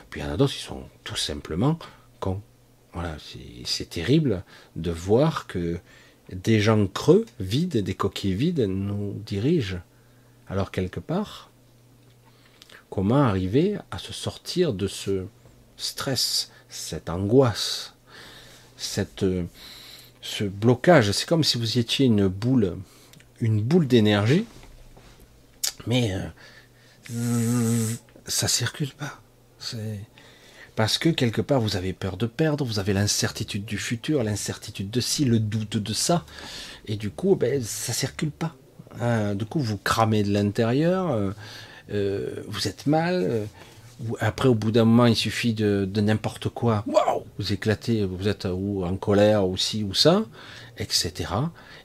Puis 0.10 0.22
il 0.22 0.24
y 0.24 0.28
en 0.28 0.32
a 0.32 0.38
d'autres, 0.38 0.54
qui 0.54 0.62
sont 0.62 0.84
tout 1.04 1.16
simplement 1.16 1.80
cons. 2.20 2.42
Voilà, 2.94 3.16
c'est 3.66 3.90
terrible 3.90 4.44
de 4.76 4.92
voir 4.92 5.46
que 5.48 5.80
des 6.32 6.60
gens 6.60 6.88
creux, 6.88 7.26
vides, 7.40 7.78
des 7.78 7.94
coquilles 7.94 8.34
vides, 8.34 8.62
nous 8.62 9.14
dirigent. 9.26 9.80
Alors 10.48 10.72
quelque 10.72 11.00
part, 11.00 11.50
comment 12.90 13.24
arriver 13.24 13.78
à 13.92 13.98
se 13.98 14.14
sortir 14.14 14.74
de 14.74 14.88
ce 14.88 15.26
stress 15.78 16.52
cette 16.70 17.10
angoisse, 17.10 17.94
cette, 18.76 19.24
euh, 19.24 19.46
ce 20.22 20.44
blocage? 20.44 21.12
C'est 21.12 21.28
comme 21.28 21.44
si 21.44 21.58
vous 21.58 21.78
étiez 21.78 22.06
une 22.06 22.28
boule, 22.28 22.78
une 23.40 23.62
boule 23.62 23.88
d'énergie, 23.88 24.46
mais 25.86 26.14
euh, 27.12 27.94
ça 28.26 28.48
circule 28.48 28.92
pas. 28.94 29.22
Parce 30.78 31.00
que 31.00 31.10
quelque 31.10 31.42
part 31.42 31.60
vous 31.60 31.76
avez 31.76 31.92
peur 31.92 32.18
de 32.18 32.28
perdre, 32.28 32.64
vous 32.64 32.78
avez 32.78 32.94
l'incertitude 32.94 33.66
du 33.66 33.80
futur, 33.80 34.24
l'incertitude 34.24 34.92
de 34.92 35.02
ci, 35.02 35.26
le 35.26 35.40
doute 35.40 35.78
de 35.78 35.92
ça, 35.92 36.24
et 36.86 36.98
du 36.98 37.10
coup, 37.10 37.36
ben, 37.36 37.64
ça 37.64 37.94
circule 37.94 38.30
pas. 38.30 38.56
Hein, 39.02 39.34
du 39.34 39.46
coup, 39.46 39.60
vous 39.60 39.78
cramez 39.78 40.22
de 40.22 40.32
l'intérieur, 40.32 41.12
euh, 41.12 41.32
euh, 41.90 42.44
vous 42.48 42.68
êtes 42.68 42.86
mal. 42.86 43.26
Euh, 43.28 43.46
après, 44.20 44.48
au 44.48 44.54
bout 44.54 44.72
d'un 44.72 44.86
moment, 44.86 45.08
il 45.08 45.16
suffit 45.16 45.56
de, 45.56 45.90
n'importe 45.96 46.50
quoi. 46.50 46.84
Waouh 46.86 47.24
Vous 47.40 47.54
éclatez, 47.54 48.06
vous 48.06 48.28
êtes 48.28 48.46
ou 48.46 48.86
en 48.86 48.98
colère, 48.98 49.48
ou 49.48 49.58
ci, 49.58 49.84
ou 49.84 49.96
ça, 49.96 50.26
etc. 50.78 51.32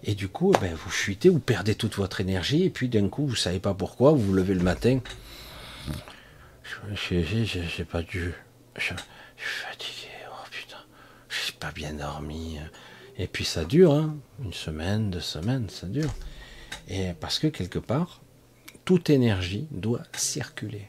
Et 0.04 0.14
du 0.14 0.28
coup, 0.28 0.52
ben, 0.60 0.74
vous 0.74 0.90
fuitez, 0.90 1.30
vous 1.30 1.40
perdez 1.40 1.74
toute 1.76 1.96
votre 1.96 2.20
énergie, 2.20 2.64
et 2.64 2.70
puis 2.70 2.90
d'un 2.90 3.08
coup, 3.08 3.26
vous 3.26 3.36
savez 3.36 3.58
pas 3.58 3.72
pourquoi, 3.72 4.10
vous 4.10 4.18
vous 4.18 4.34
levez 4.34 4.54
le 4.54 4.62
matin. 4.62 5.00
J'ai 6.94 7.84
pas 7.84 8.02
dû. 8.02 8.34
Je, 8.76 8.80
suis 8.84 8.96
fatigué. 9.36 10.08
Oh 10.30 10.44
putain, 10.50 10.76
j'ai 11.28 11.52
pas 11.58 11.72
bien 11.72 11.94
dormi. 11.94 12.58
Et 13.18 13.26
puis 13.26 13.44
ça 13.44 13.64
dure, 13.64 13.92
hein. 13.92 14.16
une 14.42 14.52
semaine, 14.52 15.10
deux 15.10 15.20
semaines, 15.20 15.68
ça 15.68 15.86
dure. 15.86 16.12
Et 16.88 17.12
parce 17.20 17.38
que 17.38 17.46
quelque 17.46 17.78
part, 17.78 18.22
toute 18.84 19.10
énergie 19.10 19.68
doit 19.70 20.02
circuler. 20.12 20.88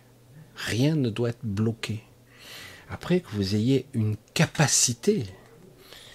Rien 0.55 0.95
ne 0.95 1.09
doit 1.09 1.29
être 1.29 1.43
bloqué. 1.43 2.03
Après 2.89 3.21
que 3.21 3.29
vous 3.29 3.55
ayez 3.55 3.87
une 3.93 4.15
capacité, 4.33 5.25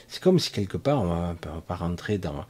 c'est 0.07 0.23
comme 0.23 0.39
si 0.39 0.51
quelque 0.51 0.77
part, 0.77 1.03
on 1.03 1.33
ne 1.33 1.35
va 1.35 1.61
pas 1.67 1.77
rentrer 1.77 2.19
dans, 2.19 2.47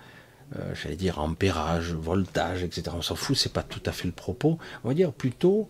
euh, 0.57 0.75
j'allais 0.75 0.97
dire, 0.97 1.19
ampérage, 1.19 1.93
voltage, 1.93 2.63
etc. 2.63 2.91
On 2.95 3.03
s'en 3.03 3.17
fout, 3.17 3.37
c'est 3.37 3.53
pas 3.53 3.63
tout 3.63 3.83
à 3.87 3.93
fait 3.93 4.07
le 4.07 4.13
propos. 4.13 4.59
On 4.85 4.89
va 4.89 4.95
dire 4.95 5.13
plutôt, 5.13 5.69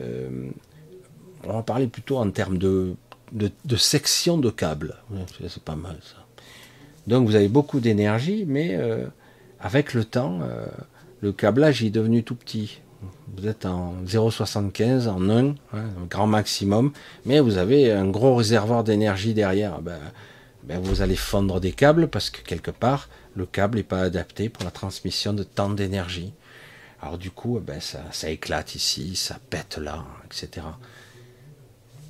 euh, 0.00 0.50
on 1.44 1.54
va 1.54 1.62
parler 1.62 1.86
plutôt 1.86 2.18
en 2.18 2.30
termes 2.30 2.58
de, 2.58 2.94
de, 3.32 3.76
section 3.76 4.38
de 4.38 4.50
câbles. 4.50 4.96
C'est 5.48 5.62
pas 5.62 5.76
mal 5.76 5.96
ça. 6.02 6.16
Donc 7.06 7.26
vous 7.26 7.34
avez 7.34 7.48
beaucoup 7.48 7.80
d'énergie, 7.80 8.44
mais 8.46 8.74
euh, 8.74 9.06
avec 9.60 9.94
le 9.94 10.04
temps, 10.04 10.40
le 11.20 11.32
câblage 11.32 11.82
est 11.82 11.90
devenu 11.90 12.22
tout 12.22 12.34
petit. 12.34 12.80
Vous 13.36 13.46
êtes 13.46 13.64
en 13.64 13.94
0,75, 14.06 15.08
en 15.08 15.30
1, 15.30 15.46
hein, 15.46 15.54
grand 16.10 16.26
maximum, 16.26 16.92
mais 17.24 17.40
vous 17.40 17.56
avez 17.56 17.92
un 17.92 18.06
gros 18.06 18.34
réservoir 18.34 18.84
d'énergie 18.84 19.34
derrière. 19.34 19.80
Ben, 19.80 19.98
ben, 20.64 20.78
vous 20.80 21.00
allez 21.00 21.16
fondre 21.16 21.60
des 21.60 21.72
câbles 21.72 22.08
parce 22.08 22.28
que 22.30 22.42
quelque 22.42 22.70
part, 22.70 23.08
le 23.34 23.46
câble 23.46 23.78
n'est 23.78 23.84
pas 23.84 24.00
adapté 24.00 24.48
pour 24.48 24.64
la 24.64 24.70
transmission 24.70 25.32
de 25.32 25.42
tant 25.42 25.70
d'énergie. 25.70 26.32
Alors 27.00 27.16
du 27.16 27.30
coup, 27.30 27.58
ben, 27.60 27.80
ça, 27.80 28.30
éclate 28.30 28.74
ici, 28.74 29.16
ça 29.16 29.38
pète 29.48 29.78
là, 29.78 30.04
etc. 30.26 30.66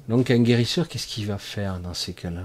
Donc 0.09 0.31
un 0.31 0.43
guérisseur, 0.43 0.89
qu'est-ce 0.89 1.06
qu'il 1.06 1.27
va 1.27 1.39
faire 1.39 1.78
dans 1.81 1.94
ces 1.94 2.12
cas-là? 2.12 2.44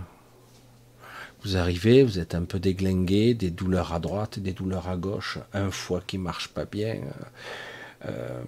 Vous 1.44 1.58
arrivez, 1.58 2.04
vous 2.04 2.18
êtes 2.18 2.34
un 2.34 2.44
peu 2.44 2.60
déglingué, 2.60 3.36
des 3.36 3.52
douleurs 3.52 3.94
à 3.94 4.00
droite, 4.00 4.40
des 4.40 4.54
douleurs 4.54 4.90
à 4.90 4.98
gauche, 4.98 5.38
un 5.54 5.70
foie 5.70 6.02
qui 6.06 6.18
marche 6.18 6.48
pas 6.48 6.66
bien, 6.66 7.02
euh, 8.08 8.44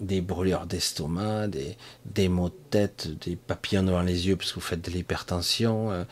des 0.00 0.20
brûlures 0.20 0.66
d'estomac, 0.66 1.48
des, 1.48 2.28
maux 2.28 2.48
de 2.48 2.54
tête, 2.70 3.08
des 3.20 3.36
papillons 3.36 3.82
devant 3.82 4.02
les 4.02 4.28
yeux 4.28 4.36
parce 4.36 4.50
que 4.50 4.56
vous 4.56 4.66
faites 4.66 4.82
de 4.82 4.90
l'hypertension. 4.90 5.92
Euh, 5.92 6.04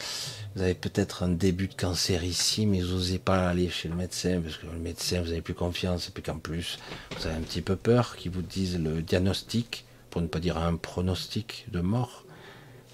vous 0.54 0.62
avez 0.62 0.74
peut-être 0.74 1.22
un 1.22 1.28
début 1.28 1.68
de 1.68 1.74
cancer 1.74 2.22
ici, 2.22 2.66
mais 2.66 2.80
vous 2.80 2.94
n'osez 2.94 3.18
pas 3.18 3.48
aller 3.48 3.68
chez 3.70 3.88
le 3.88 3.94
médecin 3.94 4.40
parce 4.42 4.56
que 4.56 4.66
le 4.66 4.78
médecin, 4.78 5.20
vous 5.20 5.28
n'avez 5.28 5.42
plus 5.42 5.54
confiance 5.54 6.08
et 6.08 6.10
puis 6.10 6.22
qu'en 6.22 6.38
plus, 6.38 6.78
vous 7.18 7.26
avez 7.26 7.36
un 7.36 7.40
petit 7.40 7.62
peu 7.62 7.76
peur 7.76 8.16
qu'il 8.16 8.30
vous 8.30 8.42
dise 8.42 8.78
le 8.78 9.02
diagnostic, 9.02 9.86
pour 10.10 10.20
ne 10.20 10.26
pas 10.26 10.38
dire 10.38 10.58
un 10.58 10.76
pronostic 10.76 11.66
de 11.72 11.80
mort. 11.80 12.25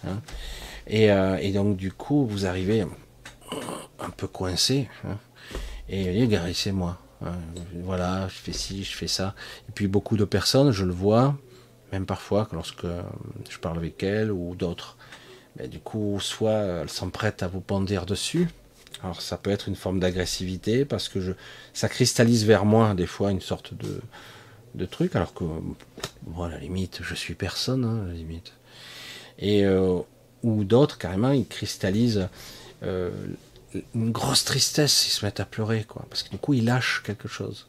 Hein. 0.06 0.20
Et, 0.86 1.10
euh, 1.10 1.38
et, 1.40 1.52
donc, 1.52 1.76
du 1.76 1.92
coup, 1.92 2.26
vous 2.26 2.46
arrivez 2.46 2.82
un 4.00 4.10
peu 4.16 4.26
coincé. 4.26 4.88
Hein. 5.04 5.18
Et 5.88 6.26
guérissez-moi. 6.26 6.98
Hein, 7.24 7.36
voilà, 7.82 8.28
je 8.28 8.34
fais 8.34 8.52
ci, 8.52 8.84
je 8.84 8.96
fais 8.96 9.06
ça. 9.06 9.34
Et 9.68 9.72
puis 9.72 9.86
beaucoup 9.86 10.16
de 10.16 10.24
personnes, 10.24 10.72
je 10.72 10.84
le 10.84 10.92
vois, 10.92 11.36
même 11.92 12.06
parfois 12.06 12.48
lorsque 12.52 12.86
je 13.48 13.58
parle 13.58 13.78
avec 13.78 14.02
elles 14.02 14.32
ou 14.32 14.54
d'autres, 14.54 14.96
mais 15.56 15.68
du 15.68 15.78
coup, 15.78 16.18
soit 16.20 16.52
elles 16.82 16.90
sont 16.90 17.10
prêtes 17.10 17.42
à 17.42 17.48
vous 17.48 17.60
ponder 17.60 18.00
dessus. 18.06 18.48
Alors 19.02 19.20
ça 19.20 19.36
peut 19.36 19.50
être 19.50 19.68
une 19.68 19.74
forme 19.74 20.00
d'agressivité 20.00 20.84
parce 20.84 21.08
que 21.08 21.20
je, 21.20 21.32
ça 21.72 21.88
cristallise 21.88 22.44
vers 22.44 22.64
moi 22.64 22.94
des 22.94 23.06
fois 23.06 23.30
une 23.30 23.40
sorte 23.40 23.74
de, 23.74 24.86
truc, 24.86 25.14
alors 25.16 25.34
que, 25.34 25.44
bon, 26.22 26.42
à 26.42 26.48
la 26.48 26.58
limite, 26.58 27.00
je 27.02 27.14
suis 27.14 27.34
personne, 27.34 27.84
à 27.84 28.08
la 28.08 28.14
limite. 28.14 28.52
Et, 29.38 29.64
euh, 29.64 29.98
ou 30.42 30.64
d'autres, 30.64 30.98
carrément, 30.98 31.30
ils 31.30 31.46
cristallisent 31.46 32.28
euh, 32.82 33.10
une 33.94 34.10
grosse 34.10 34.44
tristesse, 34.44 35.06
ils 35.06 35.10
se 35.10 35.24
mettent 35.24 35.40
à 35.40 35.44
pleurer, 35.44 35.84
quoi, 35.84 36.06
parce 36.10 36.22
que 36.22 36.30
du 36.30 36.38
coup, 36.38 36.54
ils 36.54 36.64
lâchent 36.64 37.02
quelque 37.04 37.28
chose. 37.28 37.68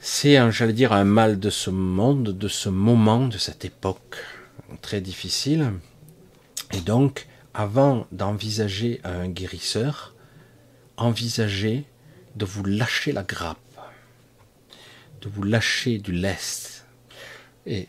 C'est, 0.00 0.38
j'allais 0.50 0.72
dire, 0.72 0.92
un 0.92 1.04
mal 1.04 1.38
de 1.38 1.50
ce 1.50 1.70
monde, 1.70 2.36
de 2.36 2.48
ce 2.48 2.68
moment, 2.68 3.28
de 3.28 3.38
cette 3.38 3.64
époque 3.64 4.16
très 4.80 5.00
difficile. 5.00 5.72
Et 6.72 6.80
donc, 6.80 7.28
avant 7.52 8.06
d'envisager 8.10 9.00
un 9.04 9.28
guérisseur, 9.28 10.14
envisagez 10.96 11.84
de 12.36 12.44
vous 12.44 12.64
lâcher 12.64 13.12
la 13.12 13.22
grappe, 13.22 13.58
de 15.20 15.28
vous 15.28 15.42
lâcher 15.42 15.98
du 15.98 16.12
lest. 16.12 16.86
Et 17.66 17.88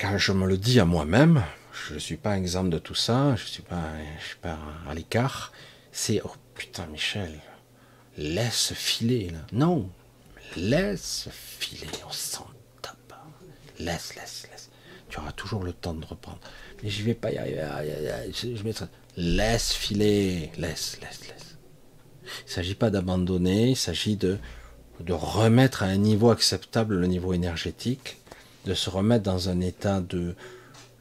quand 0.00 0.16
je 0.16 0.32
me 0.32 0.46
le 0.46 0.56
dis 0.56 0.80
à 0.80 0.84
moi-même, 0.84 1.44
je 1.72 1.94
ne 1.94 1.98
suis 1.98 2.16
pas 2.16 2.38
exemple 2.38 2.70
de 2.70 2.78
tout 2.78 2.94
ça, 2.94 3.36
je 3.36 3.42
ne 3.42 3.48
suis 3.48 3.62
pas, 3.62 4.58
à 4.88 4.94
l'écart. 4.94 5.52
C'est 5.92 6.22
oh 6.24 6.32
putain, 6.54 6.86
Michel, 6.86 7.38
laisse 8.16 8.72
filer 8.72 9.30
là. 9.30 9.40
Non, 9.52 9.90
laisse 10.56 11.28
filer, 11.32 11.88
on 12.08 12.12
s'en 12.12 12.46
tape. 12.80 13.14
Laisse, 13.78 14.14
laisse, 14.16 14.46
laisse. 14.50 14.70
Tu 15.10 15.18
auras 15.18 15.32
toujours 15.32 15.64
le 15.64 15.72
temps 15.72 15.94
de 15.94 16.06
reprendre. 16.06 16.40
Mais 16.82 16.88
je 16.88 17.02
vais 17.02 17.14
pas 17.14 17.32
y 17.32 17.38
arriver. 17.38 18.32
Je 18.32 18.62
mettrai... 18.62 18.86
Laisse 19.16 19.72
filer, 19.72 20.50
laisse, 20.56 20.98
laisse, 21.02 21.28
laisse. 21.28 21.56
Il 22.22 22.46
ne 22.46 22.50
s'agit 22.50 22.76
pas 22.76 22.90
d'abandonner, 22.90 23.70
il 23.70 23.76
s'agit 23.76 24.16
de, 24.16 24.38
de 25.00 25.12
remettre 25.12 25.82
à 25.82 25.86
un 25.86 25.96
niveau 25.96 26.30
acceptable 26.30 26.94
le 26.94 27.06
niveau 27.08 27.32
énergétique, 27.32 28.19
de 28.64 28.74
se 28.74 28.90
remettre 28.90 29.24
dans 29.24 29.48
un 29.48 29.60
état 29.60 30.00
de, 30.00 30.34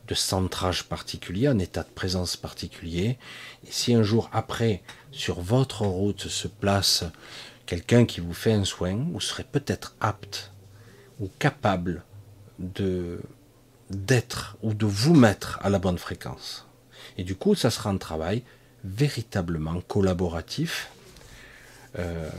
de 0.08 0.16
centrage 0.16 0.86
particulier, 0.86 1.48
un 1.48 1.60
état 1.60 1.84
de 1.84 1.90
présence 1.90 2.36
particulier. 2.36 3.18
Et 3.68 3.72
si 3.72 3.94
un 3.94 4.04
jour 4.04 4.30
après, 4.34 4.82
sur 5.12 5.42
votre 5.42 5.84
route 5.86 6.28
se 6.28 6.48
place 6.48 7.04
quelqu'un 7.66 8.06
qui 8.06 8.20
vous 8.20 8.34
fait 8.34 8.54
un 8.54 8.66
soin, 8.66 9.06
vous 9.12 9.22
serez 9.22 9.44
peut-être 9.44 9.96
apte 10.00 10.52
ou 11.20 11.30
capable 11.40 12.04
de 12.58 13.20
d'être 13.90 14.58
ou 14.62 14.74
de 14.74 14.86
vous 14.86 15.16
mettre 15.16 15.60
à 15.64 15.70
la 15.70 15.80
bonne 15.80 15.98
fréquence. 15.98 16.68
Et 17.18 17.24
du 17.24 17.36
coup, 17.36 17.56
ça 17.56 17.72
sera 17.72 17.90
un 17.90 17.98
travail 17.98 18.44
véritablement 18.84 19.82
collaboratif. 19.82 20.92
Euh, 21.98 22.30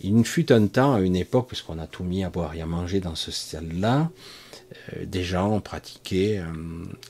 il 0.00 0.24
fut 0.24 0.52
un 0.52 0.66
temps, 0.66 0.94
à 0.94 1.00
une 1.00 1.16
époque, 1.16 1.48
puisqu'on 1.48 1.78
a 1.78 1.86
tout 1.86 2.04
mis 2.04 2.24
à 2.24 2.30
boire 2.30 2.54
et 2.54 2.60
à 2.60 2.66
manger 2.66 3.00
dans 3.00 3.14
ce 3.14 3.30
style-là, 3.30 4.10
euh, 4.94 5.04
des 5.04 5.22
gens 5.22 5.50
ont 5.50 5.60
pratiqué 5.60 6.38
euh, 6.38 6.44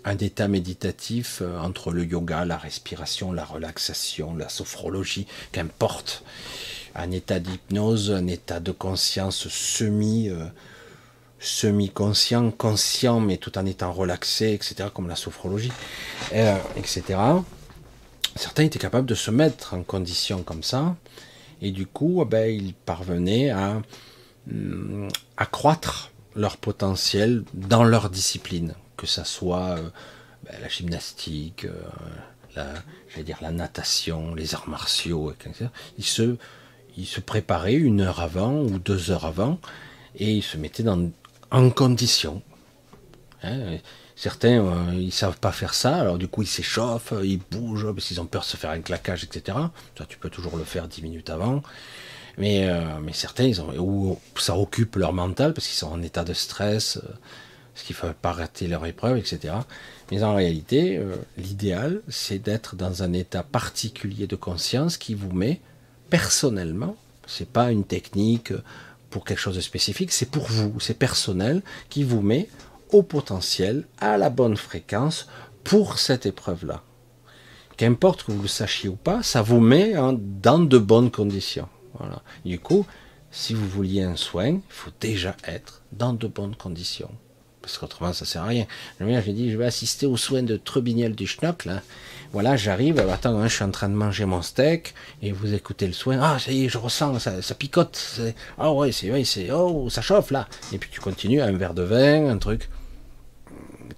un 0.04 0.18
état 0.18 0.48
méditatif 0.48 1.40
euh, 1.40 1.58
entre 1.58 1.90
le 1.90 2.04
yoga, 2.04 2.44
la 2.44 2.58
respiration, 2.58 3.32
la 3.32 3.44
relaxation, 3.44 4.36
la 4.36 4.48
sophrologie, 4.48 5.26
qu'importe, 5.52 6.22
un 6.94 7.10
état 7.10 7.40
d'hypnose, 7.40 8.10
un 8.10 8.26
état 8.26 8.60
de 8.60 8.72
conscience 8.72 9.48
semi 9.48 10.30
semi-conscient, 11.38 12.50
conscient, 12.50 13.20
mais 13.20 13.36
tout 13.36 13.58
en 13.58 13.66
étant 13.66 13.92
relaxé, 13.92 14.54
etc., 14.54 14.88
comme 14.92 15.06
la 15.06 15.16
sophrologie, 15.16 15.70
etc. 16.32 17.02
Certains 18.34 18.62
étaient 18.64 18.78
capables 18.78 19.06
de 19.06 19.14
se 19.14 19.30
mettre 19.30 19.74
en 19.74 19.82
condition 19.82 20.42
comme 20.42 20.62
ça, 20.62 20.96
et 21.62 21.70
du 21.70 21.86
coup, 21.86 22.20
eh 22.22 22.24
ben, 22.24 22.50
ils 22.50 22.74
parvenaient 22.74 23.50
à 23.50 23.82
hum, 24.50 25.08
accroître 25.36 26.12
leur 26.34 26.56
potentiel 26.56 27.44
dans 27.54 27.84
leur 27.84 28.10
discipline, 28.10 28.74
que 28.96 29.06
ça 29.06 29.24
soit 29.24 29.78
euh, 29.78 29.88
ben, 30.44 30.60
la 30.60 30.68
gymnastique, 30.68 31.64
euh, 31.64 32.74
la, 33.40 33.52
natation, 33.52 34.34
les 34.34 34.54
arts 34.54 34.68
martiaux, 34.68 35.32
etc. 35.32 35.70
Ils 35.98 36.04
se, 36.04 36.36
ils 36.96 37.06
se 37.06 37.20
préparaient 37.20 37.74
une 37.74 38.00
heure 38.00 38.20
avant 38.20 38.60
ou 38.60 38.78
deux 38.78 39.10
heures 39.10 39.26
avant 39.26 39.58
et 40.16 40.32
ils 40.32 40.42
se 40.42 40.56
mettaient 40.56 40.82
dans, 40.82 41.10
en 41.50 41.70
condition. 41.70 42.42
Hein. 43.42 43.78
Certains, 44.16 44.64
euh, 44.64 44.94
ils 44.94 45.12
savent 45.12 45.38
pas 45.38 45.52
faire 45.52 45.74
ça, 45.74 45.94
alors 45.96 46.18
du 46.18 46.26
coup 46.26 46.42
ils 46.42 46.48
s'échauffent, 46.48 47.14
ils 47.22 47.38
bougent 47.38 47.92
parce 47.92 48.06
qu'ils 48.06 48.20
ont 48.20 48.26
peur 48.26 48.42
de 48.42 48.46
se 48.46 48.56
faire 48.56 48.70
un 48.70 48.80
claquage, 48.80 49.22
etc. 49.22 49.56
Ça, 49.96 50.04
tu 50.08 50.18
peux 50.18 50.30
toujours 50.30 50.56
le 50.56 50.64
faire 50.64 50.88
dix 50.88 51.02
minutes 51.02 51.30
avant. 51.30 51.62
Mais, 52.38 52.68
euh, 52.68 52.82
mais 53.02 53.12
certains, 53.12 53.44
ils 53.44 53.60
ont, 53.60 53.72
ou 53.78 54.18
ça 54.36 54.56
occupe 54.56 54.96
leur 54.96 55.12
mental 55.12 55.54
parce 55.54 55.66
qu'ils 55.66 55.76
sont 55.76 55.88
en 55.90 56.02
état 56.02 56.24
de 56.24 56.34
stress, 56.34 56.98
euh, 56.98 57.08
parce 57.74 57.86
qu'il 57.86 57.96
ne 57.96 58.00
faut 58.00 58.14
pas 58.20 58.32
rater 58.32 58.66
leur 58.66 58.84
épreuve, 58.86 59.16
etc. 59.16 59.54
Mais 60.10 60.22
en 60.22 60.34
réalité, 60.34 60.98
euh, 60.98 61.16
l'idéal, 61.38 62.02
c'est 62.08 62.38
d'être 62.38 62.76
dans 62.76 63.02
un 63.02 63.12
état 63.12 63.42
particulier 63.42 64.26
de 64.26 64.36
conscience 64.36 64.96
qui 64.98 65.14
vous 65.14 65.32
met 65.32 65.60
personnellement, 66.10 66.96
c'est 67.26 67.48
pas 67.48 67.72
une 67.72 67.84
technique 67.84 68.52
pour 69.10 69.24
quelque 69.24 69.38
chose 69.38 69.56
de 69.56 69.60
spécifique, 69.60 70.12
c'est 70.12 70.30
pour 70.30 70.46
vous, 70.46 70.78
c'est 70.78 70.94
personnel, 70.94 71.62
qui 71.88 72.04
vous 72.04 72.20
met 72.20 72.48
au 72.92 73.02
potentiel, 73.02 73.84
à 73.98 74.16
la 74.16 74.30
bonne 74.30 74.56
fréquence 74.56 75.28
pour 75.64 75.98
cette 75.98 76.26
épreuve-là. 76.26 76.82
Qu'importe 77.76 78.24
que 78.24 78.32
vous 78.32 78.42
le 78.42 78.48
sachiez 78.48 78.88
ou 78.88 78.96
pas, 78.96 79.22
ça 79.22 79.42
vous 79.42 79.60
met 79.60 79.94
dans 80.18 80.58
de 80.58 80.78
bonnes 80.78 81.10
conditions. 81.10 81.68
Voilà. 81.98 82.22
Du 82.44 82.58
coup, 82.58 82.86
si 83.30 83.52
vous 83.52 83.68
vouliez 83.68 84.02
un 84.02 84.16
soin, 84.16 84.48
il 84.48 84.60
faut 84.68 84.92
déjà 85.00 85.36
être 85.44 85.82
dans 85.92 86.12
de 86.12 86.26
bonnes 86.26 86.56
conditions. 86.56 87.10
Parce 87.60 87.78
qu'autrement, 87.78 88.12
ça 88.12 88.24
sert 88.24 88.42
à 88.42 88.46
rien. 88.46 88.66
J'ai 89.00 89.32
dit, 89.32 89.50
je 89.50 89.58
vais 89.58 89.66
assister 89.66 90.06
aux 90.06 90.16
soins 90.16 90.44
de 90.44 90.56
Trebignel 90.56 91.16
du 91.16 91.26
Schnock, 91.26 91.64
là. 91.64 91.82
Voilà, 92.32 92.56
j'arrive, 92.56 93.00
attends, 93.00 93.38
hein, 93.38 93.48
je 93.48 93.54
suis 93.54 93.64
en 93.64 93.70
train 93.70 93.88
de 93.88 93.94
manger 93.94 94.24
mon 94.24 94.40
steak, 94.40 94.94
et 95.20 95.32
vous 95.32 95.52
écoutez 95.52 95.86
le 95.86 95.92
soin, 95.92 96.18
ah, 96.20 96.38
ça 96.38 96.52
y 96.52 96.64
est, 96.64 96.68
je 96.68 96.78
ressens, 96.78 97.18
ça, 97.18 97.42
ça 97.42 97.54
picote, 97.54 98.20
ah 98.58 98.72
ouais, 98.72 98.92
c'est, 98.92 99.08
vrai, 99.08 99.24
c'est, 99.24 99.50
oh, 99.50 99.88
ça 99.90 100.00
chauffe, 100.00 100.30
là. 100.30 100.48
Et 100.72 100.78
puis 100.78 100.90
tu 100.90 101.00
continues, 101.00 101.40
un 101.40 101.52
verre 101.52 101.74
de 101.74 101.82
vin, 101.82 102.28
un 102.28 102.38
truc. 102.38 102.68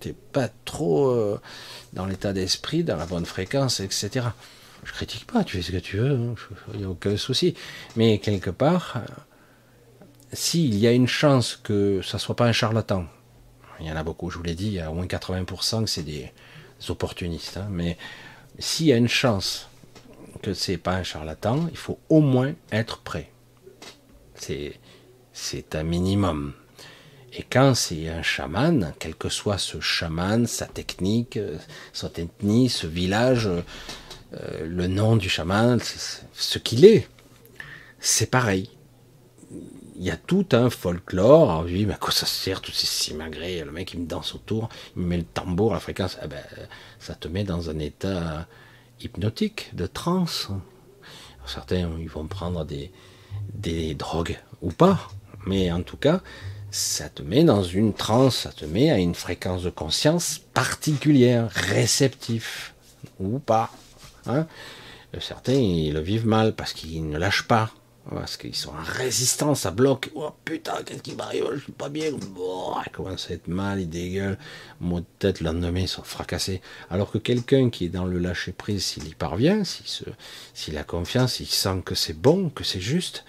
T'es 0.01 0.15
pas 0.33 0.49
trop 0.65 1.09
euh, 1.09 1.41
dans 1.93 2.07
l'état 2.07 2.33
d'esprit, 2.33 2.85
dans 2.85 2.97
la 2.97 3.07
bonne 3.07 3.27
fréquence, 3.27 3.81
etc. 3.81 4.27
Je 4.85 4.93
critique 4.93 5.27
pas, 5.27 5.43
tu 5.45 5.57
fais 5.57 5.63
ce 5.63 5.73
que 5.73 5.79
tu 5.79 5.97
veux, 5.97 6.13
il 6.13 6.75
hein, 6.75 6.77
n'y 6.77 6.85
a 6.85 6.89
aucun 6.89 7.17
souci. 7.17 7.55
Mais 7.97 8.19
quelque 8.19 8.51
part, 8.51 8.95
euh, 8.97 9.01
s'il 10.33 10.77
y 10.77 10.87
a 10.87 10.93
une 10.93 11.09
chance 11.09 11.59
que 11.63 12.01
ça 12.03 12.19
soit 12.19 12.37
pas 12.37 12.47
un 12.47 12.53
charlatan, 12.53 13.07
il 13.81 13.87
y 13.87 13.93
en 13.93 13.97
a 13.97 14.03
beaucoup, 14.03 14.31
je 14.31 14.39
vous 14.39 14.45
l'ai 14.45 14.55
dit, 14.55 14.67
il 14.67 14.73
y 14.75 14.81
a 14.81 14.91
au 14.91 14.95
moins 14.95 15.07
80% 15.07 15.85
que 15.85 15.91
c'est 15.91 16.03
des 16.03 16.33
opportunistes. 16.89 17.57
Hein, 17.57 17.69
mais 17.71 17.97
s'il 18.59 18.87
y 18.87 18.93
a 18.93 18.97
une 18.97 19.09
chance 19.09 19.69
que 20.43 20.55
c'est 20.55 20.77
pas 20.77 20.95
un 20.95 21.03
charlatan, 21.03 21.69
il 21.71 21.77
faut 21.77 21.99
au 22.09 22.21
moins 22.21 22.53
être 22.73 22.99
prêt. 22.99 23.31
C'est 24.35 25.75
un 25.75 25.83
minimum. 25.83 26.53
Et 27.33 27.43
quand 27.43 27.75
c'est 27.75 28.09
un 28.09 28.23
chaman, 28.23 28.93
quel 28.99 29.15
que 29.15 29.29
soit 29.29 29.59
ce 29.59 29.81
chaman, 29.81 30.47
sa 30.47 30.67
technique, 30.67 31.37
euh, 31.37 31.57
son 31.93 32.11
ethnie, 32.17 32.69
ce 32.69 32.87
village, 32.87 33.49
euh, 33.49 34.67
le 34.67 34.87
nom 34.87 35.17
du 35.17 35.29
chaman, 35.29 35.79
ce 36.33 36.59
qu'il 36.59 36.85
est, 36.85 37.09
c'est 38.01 38.31
pareil 38.31 38.71
il 39.99 40.05
y 40.05 40.11
a 40.11 40.17
tout 40.17 40.47
un 40.53 40.71
folklore. 40.71 41.51
Alors, 41.51 41.65
mais 41.65 41.93
à 41.93 41.97
quoi 41.97 42.13
ça 42.13 42.27
sert, 42.27 42.61
tous 42.61 42.73
ces 42.73 42.87
simagrées? 42.87 43.63
Le 43.65 43.73
mec, 43.73 43.93
il 43.95 44.01
me 44.01 44.07
danse 44.07 44.35
autour, 44.35 44.69
il 44.97 45.03
me 45.03 45.09
met 45.09 45.17
le 45.17 45.25
tambour, 45.25 45.73
la 45.73 45.81
fréquence. 45.81 46.17
Eh 46.25 46.29
ben, 46.29 46.43
ça 47.01 47.15
te 47.15 47.27
met 47.29 47.45
dans 47.45 47.69
un 47.69 47.79
état 47.81 48.47
hypnotique, 49.01 49.71
de 49.75 49.87
transe. 49.87 50.49
certains, 51.47 51.91
ils 51.99 52.09
vont 52.09 52.27
prendre 52.27 52.65
des 52.65 53.95
drogues 53.95 54.39
ou 54.63 54.71
pas. 54.71 55.09
Mais 55.47 55.73
en 55.73 55.83
tout 55.83 55.97
cas, 55.97 56.23
ça 56.71 57.09
te 57.09 57.23
met 57.23 57.45
dans 57.45 57.63
une 57.63 57.95
transe, 57.95 58.37
ça 58.39 58.53
te 58.53 58.65
met 58.65 58.91
à 58.91 58.99
une 58.99 59.15
fréquence 59.15 59.63
de 59.63 59.71
conscience 59.71 60.41
particulière, 60.55 61.49
réceptif 61.51 62.75
ou 63.19 63.39
pas. 63.39 63.71
Hein. 64.27 64.47
Certains, 65.21 65.55
ils 65.55 65.95
le 65.95 66.01
vivent 66.01 66.27
mal 66.27 66.55
parce 66.55 66.73
qu'ils 66.73 67.09
ne 67.09 67.19
lâchent 67.19 67.49
pas. 67.49 67.71
Parce 68.11 68.39
qu'ils 68.39 68.55
sont 68.55 68.71
en 68.71 68.83
résistance, 68.83 69.61
ça 69.61 69.71
bloque. 69.71 70.11
Oh 70.15 70.31
putain, 70.45 70.83
qu'est-ce 70.85 71.03
qui 71.03 71.15
m'arrive 71.15 71.45
Je 71.53 71.61
suis 71.61 71.73
pas 71.73 71.91
bien. 71.91 72.11
Oh, 72.39 72.75
il 72.87 72.91
commence 72.91 73.31
à 73.31 73.35
être 73.35 73.49
mal, 73.49 73.81
il 73.81 73.89
dégueule. 73.89 74.39
Mot 74.81 75.01
de 75.01 75.07
tête, 75.19 75.41
le 75.41 75.47
lendemain, 75.47 75.81
ils 75.81 75.89
sont 75.89 76.03
fracassés. 76.03 76.63
Alors 76.89 77.11
que 77.11 77.19
quelqu'un 77.19 77.69
qui 77.69 77.85
est 77.85 77.91
dans 77.91 78.07
le 78.07 78.19
lâcher 78.19 78.53
prise, 78.53 78.83
s'il 78.83 79.07
y 79.09 79.15
parvient, 79.15 79.63
s'il 80.55 80.79
a 80.79 80.85
confiance, 80.85 81.41
il 81.41 81.47
sent 81.47 81.83
que 81.85 81.95
c'est 81.95 82.19
bon, 82.19 82.49
que 82.49 82.65
c'est 82.65 82.81
juste, 82.81 83.25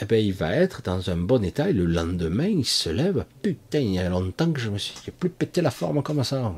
eh 0.00 0.04
ben, 0.04 0.24
il 0.24 0.32
va 0.32 0.54
être 0.54 0.82
dans 0.82 1.10
un 1.10 1.16
bon 1.16 1.44
état. 1.44 1.68
Et 1.70 1.72
le 1.72 1.84
lendemain, 1.84 2.46
il 2.46 2.64
se 2.64 2.88
lève. 2.88 3.24
Putain, 3.42 3.80
il 3.80 3.94
y 3.94 3.98
a 3.98 4.08
longtemps 4.08 4.50
que 4.52 4.60
je 4.60 4.70
me 4.70 4.78
suis 4.78 4.94
plus 5.10 5.30
pété 5.30 5.60
la 5.60 5.70
forme 5.70 6.02
comme 6.02 6.24
ça. 6.24 6.52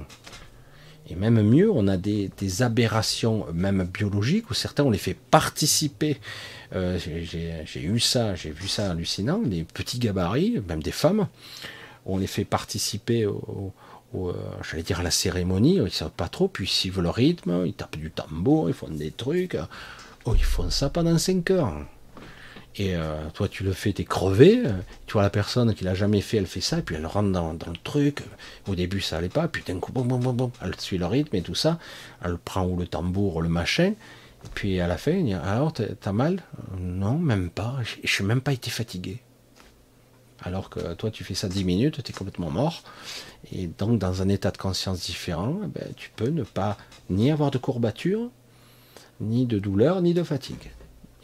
Et 1.11 1.17
même 1.17 1.43
mieux, 1.43 1.71
on 1.71 1.87
a 1.89 1.97
des, 1.97 2.31
aberrations, 2.63 3.47
même 3.53 3.85
biologiques, 3.85 4.51
où 4.51 4.55
certains, 4.55 4.85
on 4.85 4.91
les 4.91 4.99
fait 4.99 5.17
participer 5.31 6.19
euh, 6.75 6.99
j'ai 6.99 7.83
eu 7.83 8.01
ça, 8.01 8.35
j'ai 8.35 8.51
vu 8.51 8.67
ça 8.67 8.91
hallucinant, 8.91 9.39
des 9.39 9.65
petits 9.65 9.99
gabarits, 9.99 10.61
même 10.67 10.83
des 10.83 10.91
femmes, 10.91 11.29
on 12.05 12.19
les 12.19 12.27
fait 12.27 12.45
participer 12.45 13.27
au, 13.27 13.73
euh, 14.15 14.33
j'allais 14.69 14.83
dire 14.83 15.01
à 15.01 15.03
la 15.03 15.11
cérémonie, 15.11 15.77
ils 15.77 15.91
savent 15.91 16.11
pas 16.11 16.29
trop, 16.29 16.49
puis 16.49 16.65
ils 16.65 16.69
suivent 16.69 17.01
le 17.01 17.11
rythme, 17.11 17.65
ils 17.67 17.75
tapent 17.75 17.99
du 17.99 18.11
tambour, 18.11 18.69
ils 18.69 18.75
font 18.75 18.89
des 18.89 19.11
trucs. 19.11 19.57
Oh, 20.25 20.35
ils 20.37 20.45
font 20.45 20.71
ça 20.71 20.89
pendant 20.89 21.19
5 21.19 21.51
heures. 21.51 21.87
Et 22.77 22.97
euh, 22.97 23.29
toi, 23.35 23.49
tu 23.49 23.63
le 23.63 23.73
fais, 23.73 23.93
t'es 23.93 24.05
crevé. 24.05 24.63
Tu 25.07 25.13
vois 25.13 25.23
la 25.23 25.31
personne 25.31 25.75
qui 25.75 25.85
l'a 25.85 25.95
jamais 25.95 26.21
fait, 26.21 26.39
elle 26.39 26.47
fait 26.47 26.61
ça, 26.61 26.79
et 26.79 26.83
puis 26.83 26.97
elle 26.97 27.07
rentre 27.07 27.31
dans, 27.31 27.55
dans 27.55 27.71
le 27.71 27.77
truc. 27.83 28.23
Au 28.67 28.75
début, 28.75 29.01
ça 29.01 29.19
allait 29.19 29.29
pas, 29.29 29.47
puis 29.47 29.63
d'un 29.65 29.79
coup, 29.79 29.93
bon, 29.93 30.05
bon, 30.05 30.19
bon, 30.19 30.33
bon, 30.33 30.51
elle 30.61 30.75
suit 30.81 30.99
le 30.99 31.07
rythme 31.07 31.37
et 31.37 31.43
tout 31.43 31.55
ça. 31.55 31.79
Elle 32.25 32.37
prend 32.39 32.67
ou 32.67 32.77
le 32.77 32.87
tambour, 32.87 33.37
ou 33.37 33.41
le 33.41 33.49
machin. 33.49 33.95
Puis 34.55 34.81
à 34.81 34.89
la 34.89 34.99
fin, 34.99 35.13
il 35.13 35.25
dit 35.25 35.35
Alors, 35.35 35.73
t'as 35.73 36.13
mal? 36.13 36.43
Non, 36.79 37.19
même 37.19 37.49
pas. 37.49 37.77
Je 38.03 38.11
suis 38.11 38.25
même 38.25 38.41
pas 38.41 38.53
été 38.53 38.71
fatigué. 38.71 39.21
Alors 40.43 40.69
que 40.69 40.93
toi, 40.95 41.11
tu 41.11 41.25
fais 41.25 41.35
ça 41.35 41.49
10 41.49 41.65
minutes, 41.65 42.03
tu 42.03 42.11
es 42.11 42.15
complètement 42.15 42.51
mort. 42.51 42.83
Et 43.53 43.67
donc, 43.67 43.99
dans 43.99 44.21
un 44.21 44.29
état 44.29 44.51
de 44.51 44.59
conscience 44.59 45.01
différent, 45.01 45.61
eh 45.65 45.69
ben, 45.69 45.89
tu 45.97 46.11
peux 46.15 46.29
ne 46.29 46.43
pas 46.43 46.77
ni 47.09 47.31
avoir 47.31 47.51
de 47.51 47.57
courbature, 47.57 48.31
ni 49.21 49.47
de 49.47 49.59
douleur, 49.59 50.03
ni 50.03 50.13
de 50.13 50.23
fatigue. 50.23 50.71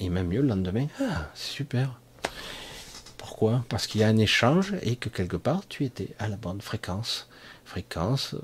Et 0.01 0.09
même 0.09 0.28
mieux, 0.28 0.40
le 0.40 0.48
lendemain, 0.48 0.86
ah, 1.01 1.28
super. 1.35 2.01
Pourquoi? 3.18 3.64
Parce 3.68 3.86
qu'il 3.86 4.01
y 4.01 4.05
a 4.05 4.09
un 4.09 4.16
échange 4.16 4.74
et 4.82 4.97
que 4.97 5.10
quelque 5.10 5.36
part, 5.36 5.68
tu 5.68 5.85
étais 5.85 6.09
à 6.18 6.27
la 6.27 6.36
bonne 6.36 6.62
fréquence. 6.62 7.28
Fréquence 7.66 8.35
euh, 8.35 8.40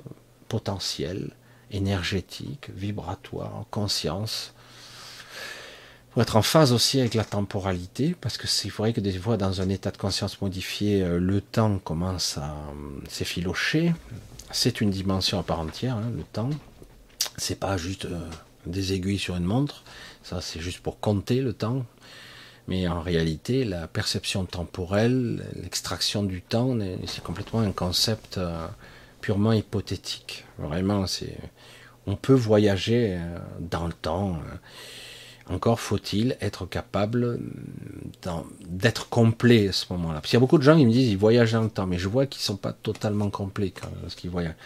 potentielle, 0.48 1.30
énergétique, 1.70 2.68
vibratoire, 2.74 3.64
conscience, 3.70 4.52
être 6.18 6.36
en 6.36 6.42
phase 6.42 6.72
aussi 6.72 7.00
avec 7.00 7.14
la 7.14 7.24
temporalité, 7.24 8.14
parce 8.20 8.38
que 8.38 8.46
c'est 8.46 8.70
vrai 8.70 8.92
que 8.92 9.00
des 9.00 9.12
fois, 9.12 9.36
dans 9.36 9.60
un 9.60 9.68
état 9.68 9.90
de 9.90 9.96
conscience 9.96 10.40
modifié, 10.40 11.02
euh, 11.02 11.18
le 11.18 11.40
temps 11.40 11.78
commence 11.78 12.36
à 12.38 12.50
euh, 12.50 13.00
s'effilocher. 13.08 13.94
C'est 14.50 14.82
une 14.82 14.90
dimension 14.90 15.38
à 15.38 15.42
part 15.42 15.60
entière, 15.60 15.96
hein, 15.96 16.10
le 16.14 16.22
temps. 16.22 16.50
C'est 17.38 17.58
pas 17.58 17.76
juste 17.76 18.06
des 18.66 18.92
aiguilles 18.92 19.18
sur 19.18 19.36
une 19.36 19.44
montre, 19.44 19.84
ça 20.28 20.40
c'est 20.40 20.60
juste 20.60 20.80
pour 20.80 20.98
compter 21.00 21.40
le 21.40 21.52
temps. 21.52 21.84
Mais 22.68 22.88
en 22.88 23.00
réalité, 23.00 23.64
la 23.64 23.86
perception 23.86 24.44
temporelle, 24.44 25.44
l'extraction 25.54 26.24
du 26.24 26.42
temps, 26.42 26.76
c'est 27.06 27.22
complètement 27.22 27.60
un 27.60 27.70
concept 27.70 28.40
purement 29.20 29.52
hypothétique. 29.52 30.44
Vraiment, 30.58 31.06
c'est, 31.06 31.38
on 32.06 32.16
peut 32.16 32.34
voyager 32.34 33.16
dans 33.60 33.86
le 33.86 33.92
temps. 33.92 34.40
Encore 35.48 35.78
faut-il 35.78 36.36
être 36.40 36.66
capable 36.66 37.38
d'être 38.68 39.08
complet 39.08 39.68
à 39.68 39.72
ce 39.72 39.92
moment-là. 39.92 40.14
Parce 40.14 40.30
qu'il 40.30 40.36
y 40.36 40.38
a 40.38 40.40
beaucoup 40.40 40.58
de 40.58 40.64
gens 40.64 40.76
qui 40.76 40.86
me 40.86 40.90
disent 40.90 41.08
ils 41.08 41.16
voyagent 41.16 41.52
dans 41.52 41.62
le 41.62 41.70
temps, 41.70 41.86
mais 41.86 41.98
je 41.98 42.08
vois 42.08 42.26
qu'ils 42.26 42.40
ne 42.40 42.46
sont 42.46 42.56
pas 42.56 42.72
totalement 42.72 43.30
complets 43.30 43.70
quand, 43.70 43.88
lorsqu'ils 44.02 44.30
voyagent. 44.30 44.56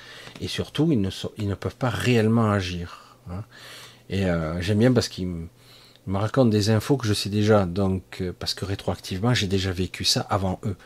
Et 0.41 0.49
surtout, 0.49 0.91
ils 0.91 1.01
ne, 1.01 1.11
ils 1.37 1.49
ne 1.49 1.55
peuvent 1.55 1.77
pas 1.77 1.91
réellement 1.91 2.51
agir. 2.51 3.19
Hein. 3.31 3.45
Et 4.11 4.27
euh, 4.27 4.61
j'aime 4.61 4.81
bien 4.81 4.93
parce 4.93 5.09
qu'ils 5.09 5.29
me 5.29 6.19
racontent 6.19 6.51
des 6.51 6.71
infos 6.71 6.97
que 6.97 7.07
je 7.07 7.15
sais 7.15 7.31
déjà, 7.31 7.65
donc 7.65 8.21
euh, 8.21 8.33
parce 8.37 8.55
que 8.55 8.65
rétroactivement, 8.65 9.33
j'ai 9.35 9.47
déjà 9.47 9.71
vécu 9.71 10.05
ça 10.05 10.23
avant 10.23 10.61
eux. 10.65 10.77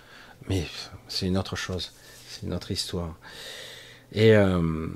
Mais 0.48 0.64
c'est 1.08 1.26
une 1.26 1.38
autre 1.38 1.56
chose, 1.56 1.92
c'est 2.28 2.46
une 2.46 2.52
autre 2.52 2.70
histoire. 2.70 3.16
Et, 4.12 4.36
euh, 4.36 4.88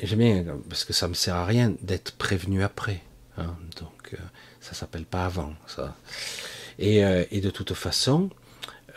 j'aime 0.00 0.18
bien 0.20 0.44
parce 0.68 0.84
que 0.84 0.92
ça 0.92 1.08
me 1.08 1.14
sert 1.14 1.34
à 1.34 1.44
rien 1.44 1.74
d'être 1.82 2.12
prévenu 2.12 2.62
après. 2.62 3.02
Hein. 3.38 3.56
donc 3.80 4.14
ça 4.60 4.74
s'appelle 4.74 5.06
pas 5.06 5.24
avant, 5.24 5.54
ça. 5.66 5.96
Et, 6.78 6.98
et 6.98 7.40
de 7.40 7.50
toute 7.50 7.72
façon, 7.72 8.28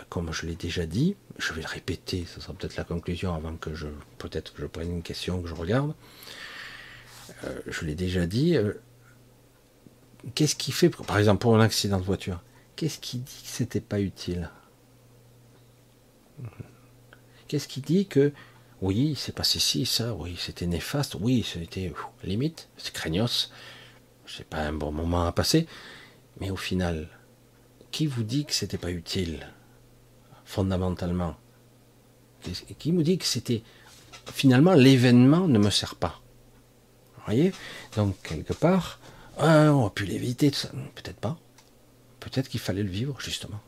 comme 0.10 0.34
je 0.34 0.46
l'ai 0.46 0.56
déjà 0.56 0.86
dit, 0.86 1.16
je 1.38 1.54
vais 1.54 1.62
le 1.62 1.68
répéter, 1.68 2.26
ce 2.34 2.42
sera 2.42 2.54
peut-être 2.54 2.76
la 2.76 2.84
conclusion 2.84 3.34
avant 3.34 3.56
que 3.56 3.74
je, 3.74 3.88
peut-être 4.18 4.54
que 4.54 4.62
je 4.62 4.68
prenne 4.68 4.92
une 4.92 5.04
question 5.04 5.42
que 5.42 5.48
je 5.48 5.54
regarde. 5.54 5.94
Euh, 7.46 7.60
je 7.68 7.86
l'ai 7.86 7.96
déjà 7.96 8.26
dit. 8.26 8.56
Euh, 8.58 8.74
qu'est-ce 10.34 10.56
qui 10.56 10.72
fait, 10.72 10.90
par 10.90 11.18
exemple, 11.18 11.42
pour 11.42 11.56
un 11.56 11.62
accident 11.62 12.00
de 12.00 12.04
voiture, 12.04 12.42
qu'est-ce 12.76 13.00
qui 13.00 13.20
dit 13.20 13.42
que 13.44 13.50
c'était 13.50 13.82
pas 13.82 14.00
utile? 14.00 14.50
Qu'est-ce 17.48 17.68
qui 17.68 17.82
dit 17.82 18.08
que 18.08 18.34
oui, 18.82 19.16
c'est 19.16 19.34
passé 19.34 19.60
ci, 19.60 19.86
ça, 19.86 20.14
oui, 20.16 20.36
c'était 20.38 20.66
néfaste, 20.66 21.16
oui, 21.20 21.46
c'était 21.50 21.94
limite, 22.24 22.70
c'est 22.78 22.94
craignos, 22.94 23.52
c'est 24.28 24.48
pas 24.48 24.60
un 24.60 24.74
bon 24.74 24.92
moment 24.92 25.26
à 25.26 25.32
passer, 25.32 25.68
mais 26.40 26.50
au 26.50 26.56
final, 26.58 27.08
qui 27.92 28.08
vous 28.08 28.24
dit 28.24 28.46
que 28.46 28.54
c'était 28.54 28.78
pas 28.78 28.92
utile, 28.92 29.48
fondamentalement? 30.44 31.36
Qui 32.78 32.92
me 32.92 33.04
dit 33.04 33.18
que 33.18 33.26
c'était 33.26 33.64
finalement 34.34 34.74
l'événement 34.74 35.48
ne 35.48 35.58
me 35.58 35.70
sert 35.70 35.96
pas? 35.96 36.22
Donc 37.96 38.16
quelque 38.24 38.54
part, 38.54 39.00
ah, 39.38 39.72
on 39.74 39.88
a 39.88 39.90
pu 39.90 40.06
l'éviter, 40.06 40.52
peut-être 40.96 41.20
pas. 41.20 41.38
Peut-être 42.20 42.50
qu'il 42.50 42.60
fallait 42.60 42.84
le 42.84 42.90
vivre 42.90 43.20
justement. 43.20 43.60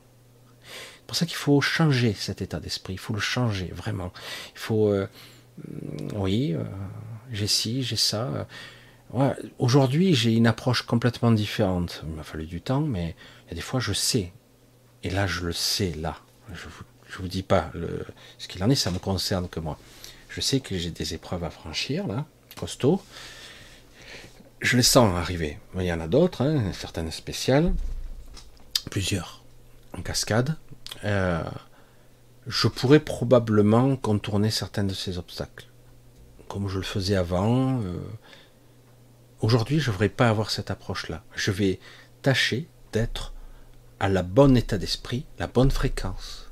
C'est 0.63 1.05
pour 1.07 1.15
ça 1.15 1.25
qu'il 1.25 1.35
faut 1.35 1.61
changer 1.61 2.13
cet 2.13 2.41
état 2.41 2.59
d'esprit. 2.59 2.93
Il 2.93 2.99
faut 2.99 3.13
le 3.13 3.19
changer 3.19 3.71
vraiment. 3.73 4.11
Il 4.53 4.59
faut, 4.59 4.89
euh, 4.89 5.07
oui, 6.15 6.53
euh, 6.53 6.63
j'ai 7.31 7.47
ci, 7.47 7.83
j'ai 7.83 7.95
ça. 7.95 8.47
Aujourd'hui, 9.57 10.13
j'ai 10.13 10.33
une 10.33 10.47
approche 10.47 10.81
complètement 10.81 11.31
différente. 11.31 12.03
Il 12.05 12.13
m'a 12.13 12.23
fallu 12.23 12.45
du 12.45 12.61
temps, 12.61 12.81
mais 12.81 13.15
il 13.45 13.49
y 13.49 13.51
a 13.53 13.55
des 13.55 13.61
fois, 13.61 13.79
je 13.79 13.93
sais. 13.93 14.33
Et 15.03 15.09
là, 15.09 15.27
je 15.27 15.45
le 15.45 15.53
sais, 15.53 15.93
là. 15.93 16.17
Je 16.53 16.65
vous, 16.65 17.21
vous 17.21 17.27
dis 17.29 17.43
pas 17.43 17.71
ce 18.37 18.47
qu'il 18.49 18.61
en 18.63 18.69
est, 18.69 18.75
ça 18.75 18.91
me 18.91 18.99
concerne 18.99 19.47
que 19.47 19.61
moi. 19.61 19.79
Je 20.29 20.41
sais 20.41 20.59
que 20.59 20.77
j'ai 20.77 20.91
des 20.91 21.13
épreuves 21.13 21.45
à 21.45 21.49
franchir, 21.49 22.05
là, 22.05 22.25
costaud. 22.57 23.01
Je 24.59 24.75
les 24.75 24.83
sens 24.83 25.15
arriver. 25.15 25.59
Il 25.75 25.83
y 25.83 25.93
en 25.93 25.99
a 25.99 26.07
d'autres, 26.07 26.43
hein, 26.43 26.71
certaines 26.73 27.11
spéciales, 27.11 27.73
plusieurs, 28.89 29.43
en 29.97 30.01
cascade. 30.01 30.55
Euh, 31.03 31.43
je 32.47 32.67
pourrais 32.67 32.99
probablement 32.99 33.95
contourner 33.95 34.49
certains 34.49 34.83
de 34.83 34.93
ces 34.93 35.17
obstacles, 35.17 35.67
comme 36.47 36.67
je 36.67 36.77
le 36.77 36.83
faisais 36.83 37.15
avant. 37.15 37.81
Euh, 37.81 37.99
Aujourd'hui, 39.39 39.79
je 39.79 39.89
ne 39.89 39.93
devrais 39.93 40.09
pas 40.09 40.29
avoir 40.29 40.49
cette 40.49 40.71
approche-là. 40.71 41.23
Je 41.35 41.51
vais 41.51 41.79
tâcher 42.23 42.67
d'être 42.91 43.33
à 43.99 44.09
la 44.09 44.23
bonne 44.23 44.57
état 44.57 44.79
d'esprit, 44.79 45.25
la 45.37 45.45
bonne 45.45 45.69
fréquence. 45.69 46.51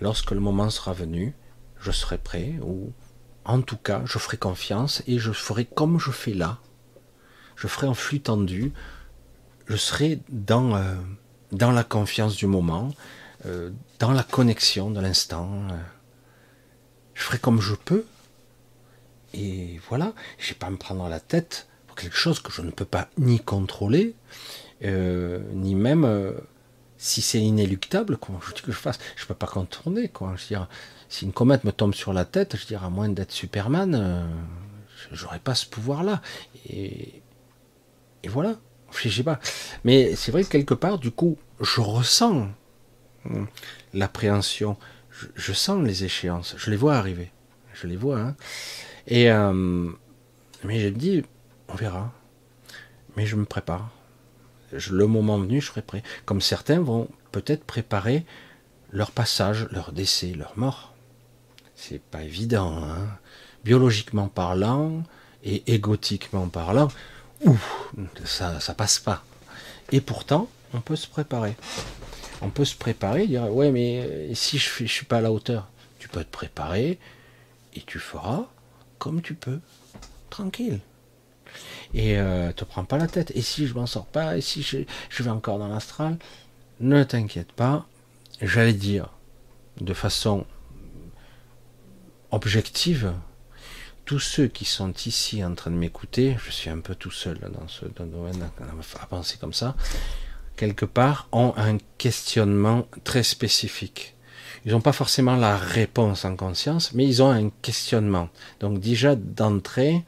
Lorsque 0.00 0.30
le 0.30 0.40
moment 0.40 0.70
sera 0.70 0.94
venu, 0.94 1.34
je 1.78 1.90
serai 1.90 2.16
prêt, 2.16 2.54
ou 2.62 2.92
en 3.44 3.60
tout 3.60 3.76
cas, 3.76 4.00
je 4.06 4.18
ferai 4.18 4.38
confiance 4.38 5.02
et 5.06 5.18
je 5.18 5.32
ferai 5.32 5.66
comme 5.66 6.00
je 6.00 6.10
fais 6.10 6.32
là. 6.32 6.58
Je 7.60 7.68
ferai 7.68 7.86
en 7.86 7.94
flux 7.94 8.20
tendu, 8.20 8.72
je 9.66 9.76
serai 9.76 10.20
dans, 10.30 10.74
euh, 10.74 10.94
la 11.52 11.84
confiance 11.84 12.36
du 12.36 12.46
moment, 12.46 12.90
euh, 13.46 13.70
dans 13.98 14.12
la 14.12 14.22
connexion 14.22 14.90
de 14.90 15.00
l'instant. 15.00 15.48
je 17.14 17.22
ferai 17.22 17.38
comme 17.38 17.60
je 17.60 17.74
peux. 17.74 18.04
Et 19.34 19.78
voilà, 19.88 20.12
je 20.38 20.48
vais 20.48 20.58
pas 20.58 20.70
me 20.70 20.76
prendre 20.76 21.08
la 21.08 21.20
tête 21.20 21.68
quelque 22.00 22.16
chose 22.16 22.40
que 22.40 22.50
je 22.50 22.62
ne 22.62 22.70
peux 22.70 22.84
pas 22.84 23.08
ni 23.18 23.38
contrôler, 23.38 24.14
euh, 24.84 25.40
ni 25.52 25.74
même 25.74 26.34
si 26.96 27.22
c'est 27.22 27.40
inéluctable, 27.40 28.18
je 28.46 28.54
dis 28.54 28.62
que 28.62 28.72
je 28.72 28.76
fasse 28.76 28.98
Je 29.16 29.26
peux 29.26 29.34
pas 29.34 29.46
contourner, 29.46 30.10
si 31.08 31.24
une 31.24 31.32
comète 31.32 31.64
me 31.64 31.72
tombe 31.72 31.94
sur 31.94 32.12
la 32.12 32.24
tête, 32.24 32.56
je 32.56 32.66
dirais 32.66 32.86
à 32.86 32.90
moins 32.90 33.08
d'être 33.08 33.32
Superman, 33.32 33.94
euh, 33.94 34.24
j'aurais 35.12 35.38
pas 35.38 35.54
ce 35.54 35.66
pouvoir-là. 35.66 36.22
Et 38.22 38.28
voilà. 38.28 38.56
Je 38.92 39.08
sais 39.08 39.22
pas. 39.22 39.38
Mais 39.84 40.16
c'est 40.16 40.32
vrai 40.32 40.42
que 40.42 40.48
quelque 40.48 40.74
part, 40.74 40.98
du 40.98 41.10
coup, 41.10 41.38
je 41.60 41.80
ressens 41.80 42.48
hum, 43.24 43.46
l'appréhension. 43.94 44.76
Je, 45.34 45.52
sens 45.52 45.84
les 45.84 46.04
échéances. 46.04 46.54
Je 46.56 46.70
les 46.70 46.76
vois 46.76 46.96
arriver. 46.96 47.30
Je 47.74 47.86
les 47.86 47.96
vois. 47.96 48.18
Hein. 48.18 48.36
Et 49.06 49.28
mais 50.64 50.80
je 50.80 50.88
me 50.88 50.94
dis, 50.94 51.22
on 51.68 51.74
verra. 51.74 52.12
Mais 53.16 53.26
je 53.26 53.36
me 53.36 53.44
prépare. 53.44 53.90
le 54.72 55.06
moment 55.06 55.38
venu, 55.38 55.60
je 55.60 55.66
serai 55.66 55.82
prêt. 55.82 56.02
Comme 56.24 56.40
certains 56.40 56.80
vont 56.80 57.08
peut-être 57.32 57.64
préparer 57.64 58.24
leur 58.92 59.10
passage, 59.10 59.68
leur 59.70 59.92
décès, 59.92 60.32
leur 60.32 60.58
mort. 60.58 60.94
C'est 61.74 62.02
pas 62.02 62.22
évident, 62.22 62.82
hein. 62.82 63.08
biologiquement 63.64 64.28
parlant 64.28 65.02
et 65.42 65.72
égotiquement 65.72 66.48
parlant. 66.48 66.88
Ouf, 67.44 67.92
ça, 68.24 68.60
ça 68.60 68.74
passe 68.74 68.98
pas. 68.98 69.24
Et 69.92 70.00
pourtant, 70.00 70.48
on 70.74 70.80
peut 70.80 70.96
se 70.96 71.06
préparer. 71.06 71.56
On 72.42 72.50
peut 72.50 72.64
se 72.64 72.76
préparer, 72.76 73.26
dire 73.26 73.52
ouais, 73.52 73.70
mais 73.70 74.34
si 74.34 74.58
je, 74.58 74.82
ne 74.82 74.88
suis 74.88 75.06
pas 75.06 75.18
à 75.18 75.20
la 75.20 75.32
hauteur, 75.32 75.68
tu 75.98 76.08
peux 76.08 76.24
te 76.24 76.30
préparer 76.30 76.98
et 77.74 77.80
tu 77.82 77.98
feras 77.98 78.46
comme 78.98 79.22
tu 79.22 79.34
peux, 79.34 79.60
tranquille. 80.28 80.80
Et 81.94 82.18
euh, 82.18 82.52
te 82.52 82.64
prends 82.64 82.84
pas 82.84 82.98
la 82.98 83.08
tête. 83.08 83.32
Et 83.34 83.42
si 83.42 83.66
je 83.66 83.74
m'en 83.74 83.86
sors 83.86 84.06
pas, 84.06 84.36
et 84.36 84.40
si 84.40 84.62
je, 84.62 85.22
vais 85.22 85.30
encore 85.30 85.58
dans 85.58 85.68
l'astral, 85.68 86.18
ne 86.78 87.02
t'inquiète 87.02 87.52
pas. 87.52 87.86
J'allais 88.40 88.72
dire 88.72 89.10
de 89.80 89.92
façon 89.92 90.46
objective, 92.30 93.12
tous 94.10 94.18
ceux 94.18 94.48
qui 94.48 94.64
sont 94.64 94.92
ici 95.06 95.44
en 95.44 95.54
train 95.54 95.70
de 95.70 95.76
m'écouter, 95.76 96.36
je 96.44 96.50
suis 96.50 96.68
un 96.68 96.80
peu 96.80 96.96
tout 96.96 97.12
seul 97.12 97.38
dans 97.38 97.68
ce 97.68 97.84
domaine 97.84 98.42
à 99.00 99.06
penser 99.06 99.38
comme 99.40 99.52
ça, 99.52 99.76
quelque 100.56 100.84
part 100.84 101.28
ont 101.30 101.54
un 101.56 101.78
questionnement 101.96 102.88
très 103.04 103.22
spécifique. 103.22 104.16
Ils 104.64 104.72
n'ont 104.72 104.80
pas 104.80 104.90
forcément 104.90 105.36
la 105.36 105.56
réponse 105.56 106.24
en 106.24 106.34
conscience, 106.34 106.92
mais 106.92 107.06
ils 107.06 107.22
ont 107.22 107.30
un 107.30 107.50
questionnement. 107.62 108.30
Donc 108.58 108.80
déjà 108.80 109.14
d'entrée, 109.14 110.04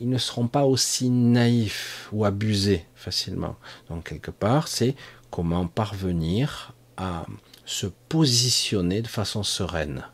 ils 0.00 0.08
ne 0.08 0.16
seront 0.16 0.48
pas 0.48 0.64
aussi 0.64 1.10
naïfs 1.10 2.08
ou 2.12 2.24
abusés 2.24 2.86
facilement. 2.94 3.56
Donc 3.90 4.04
quelque 4.04 4.30
part, 4.30 4.66
c'est 4.66 4.94
comment 5.30 5.66
parvenir 5.66 6.72
à 6.96 7.26
se 7.66 7.86
positionner 8.08 9.02
de 9.02 9.08
façon 9.08 9.42
sereine. 9.42 10.06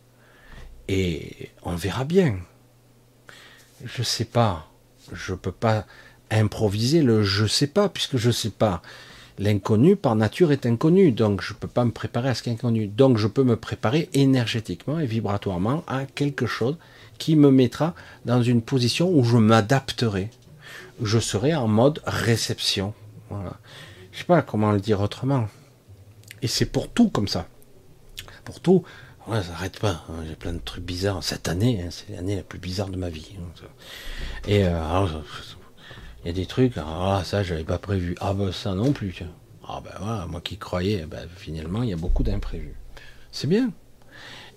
Et 0.88 1.50
on 1.62 1.76
verra 1.76 2.02
bien. 2.02 2.40
Je 3.84 4.00
ne 4.00 4.04
sais 4.04 4.24
pas. 4.24 4.70
Je 5.12 5.32
ne 5.32 5.36
peux 5.36 5.52
pas 5.52 5.86
improviser 6.30 7.02
le 7.02 7.22
je 7.22 7.46
sais 7.46 7.66
pas, 7.66 7.88
puisque 7.88 8.16
je 8.16 8.28
ne 8.28 8.32
sais 8.32 8.50
pas. 8.50 8.82
L'inconnu 9.38 9.96
par 9.96 10.16
nature 10.16 10.50
est 10.50 10.64
inconnu, 10.64 11.12
donc 11.12 11.42
je 11.42 11.52
ne 11.52 11.58
peux 11.58 11.68
pas 11.68 11.84
me 11.84 11.90
préparer 11.90 12.30
à 12.30 12.34
ce 12.34 12.42
qui 12.42 12.48
est 12.48 12.54
inconnu. 12.54 12.86
Donc 12.86 13.18
je 13.18 13.26
peux 13.26 13.44
me 13.44 13.56
préparer 13.56 14.08
énergétiquement 14.14 14.98
et 14.98 15.06
vibratoirement 15.06 15.84
à 15.86 16.06
quelque 16.06 16.46
chose 16.46 16.76
qui 17.18 17.36
me 17.36 17.50
mettra 17.50 17.94
dans 18.24 18.42
une 18.42 18.62
position 18.62 19.10
où 19.10 19.24
je 19.24 19.36
m'adapterai. 19.36 20.30
Je 21.02 21.18
serai 21.18 21.54
en 21.54 21.68
mode 21.68 22.00
réception. 22.06 22.94
Voilà. 23.28 23.58
Je 24.12 24.18
sais 24.18 24.24
pas 24.24 24.40
comment 24.40 24.72
le 24.72 24.80
dire 24.80 25.00
autrement. 25.02 25.48
Et 26.40 26.46
c'est 26.46 26.66
pour 26.66 26.90
tout 26.90 27.10
comme 27.10 27.28
ça. 27.28 27.46
Pour 28.44 28.60
tout. 28.60 28.84
Ouais, 29.26 29.42
ça 29.42 29.50
n'arrête 29.50 29.78
pas. 29.80 30.04
Hein. 30.08 30.24
J'ai 30.28 30.36
plein 30.36 30.52
de 30.52 30.60
trucs 30.60 30.84
bizarres. 30.84 31.22
Cette 31.22 31.48
année, 31.48 31.82
hein, 31.82 31.88
c'est 31.90 32.14
l'année 32.14 32.36
la 32.36 32.42
plus 32.42 32.58
bizarre 32.58 32.88
de 32.88 32.96
ma 32.96 33.08
vie. 33.10 33.32
Hein, 33.38 33.66
Et 34.46 34.64
euh, 34.64 35.06
il 36.24 36.28
y 36.28 36.30
a 36.30 36.32
des 36.32 36.46
trucs, 36.46 36.74
ah 36.76 37.22
ça 37.24 37.42
j'avais 37.42 37.64
pas 37.64 37.78
prévu. 37.78 38.16
Ah 38.20 38.34
ben 38.34 38.50
ça 38.52 38.74
non 38.74 38.92
plus. 38.92 39.14
Ah 39.66 39.80
ben 39.84 39.92
voilà, 40.00 40.26
moi 40.26 40.40
qui 40.40 40.58
croyais, 40.58 41.06
ben, 41.06 41.28
finalement 41.36 41.82
il 41.82 41.90
y 41.90 41.92
a 41.92 41.96
beaucoup 41.96 42.22
d'imprévus. 42.22 42.74
C'est 43.32 43.46
bien. 43.46 43.70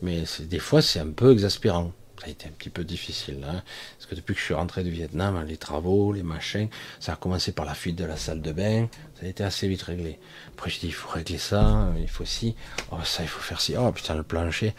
Mais 0.02 0.24
des 0.40 0.60
fois 0.60 0.82
c'est 0.82 1.00
un 1.00 1.12
peu 1.12 1.32
exaspérant. 1.32 1.94
Ça 2.20 2.28
a 2.28 2.30
été 2.30 2.48
un 2.48 2.52
petit 2.52 2.70
peu 2.70 2.84
difficile, 2.84 3.46
hein, 3.48 3.64
parce 3.98 4.06
que 4.10 4.16
depuis 4.16 4.34
que 4.34 4.42
je 4.42 4.46
suis 4.46 4.54
rentré 4.54 4.84
du 4.84 4.92
Vietnam, 4.92 5.42
les 5.48 5.56
travaux, 5.56 6.12
les 6.12 6.24
machins, 6.24 6.68
ça 7.00 7.14
a 7.14 7.16
commencé 7.16 7.54
par 7.54 7.66
la 7.66 7.74
fuite 7.74 7.96
de 7.96 8.04
la 8.04 8.18
salle 8.18 8.42
de 8.42 8.52
bain, 8.52 8.90
ça 9.18 9.26
a 9.26 9.30
été 9.30 9.42
assez 9.42 9.70
vite 9.70 9.84
réglé. 9.84 10.20
Après 10.50 10.70
je 10.70 10.80
dis, 10.82 10.88
il 10.88 10.94
faut 10.94 11.10
régler 11.10 11.38
ça, 11.38 11.88
il 11.98 12.10
faut 12.10 12.26
ci, 12.26 12.56
oh 12.92 12.98
ça, 13.06 13.24
il 13.24 13.30
faut 13.30 13.40
faire 13.40 13.62
ci, 13.62 13.76
oh 13.78 13.90
putain, 13.94 14.16
le 14.16 14.24
plancher, 14.24 14.76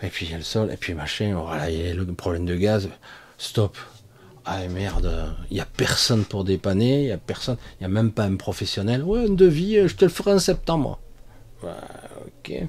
et 0.00 0.08
puis 0.08 0.26
il 0.26 0.32
y 0.32 0.34
a 0.34 0.38
le 0.38 0.44
sol, 0.44 0.70
et 0.70 0.76
puis 0.76 0.94
machin, 0.94 1.36
oh 1.36 1.52
là, 1.52 1.68
il 1.70 1.84
y 1.84 1.90
a 1.90 1.92
le 1.94 2.06
problème 2.12 2.46
de 2.46 2.54
gaz, 2.54 2.88
stop. 3.36 3.76
Ah 4.44 4.60
merde, 4.68 5.36
il 5.50 5.54
n'y 5.54 5.60
a 5.60 5.66
personne 5.66 6.24
pour 6.24 6.44
dépanner, 6.44 7.00
il 7.00 7.06
n'y 7.06 7.10
a 7.10 7.18
personne, 7.18 7.56
il 7.74 7.82
n'y 7.82 7.86
a 7.86 7.88
même 7.88 8.12
pas 8.12 8.22
un 8.22 8.36
professionnel. 8.36 9.02
Ouais, 9.02 9.24
un 9.24 9.34
devis, 9.34 9.88
je 9.88 9.96
te 9.96 10.04
le 10.04 10.10
ferai 10.10 10.34
en 10.34 10.38
septembre. 10.38 11.00
ok. 11.64 12.62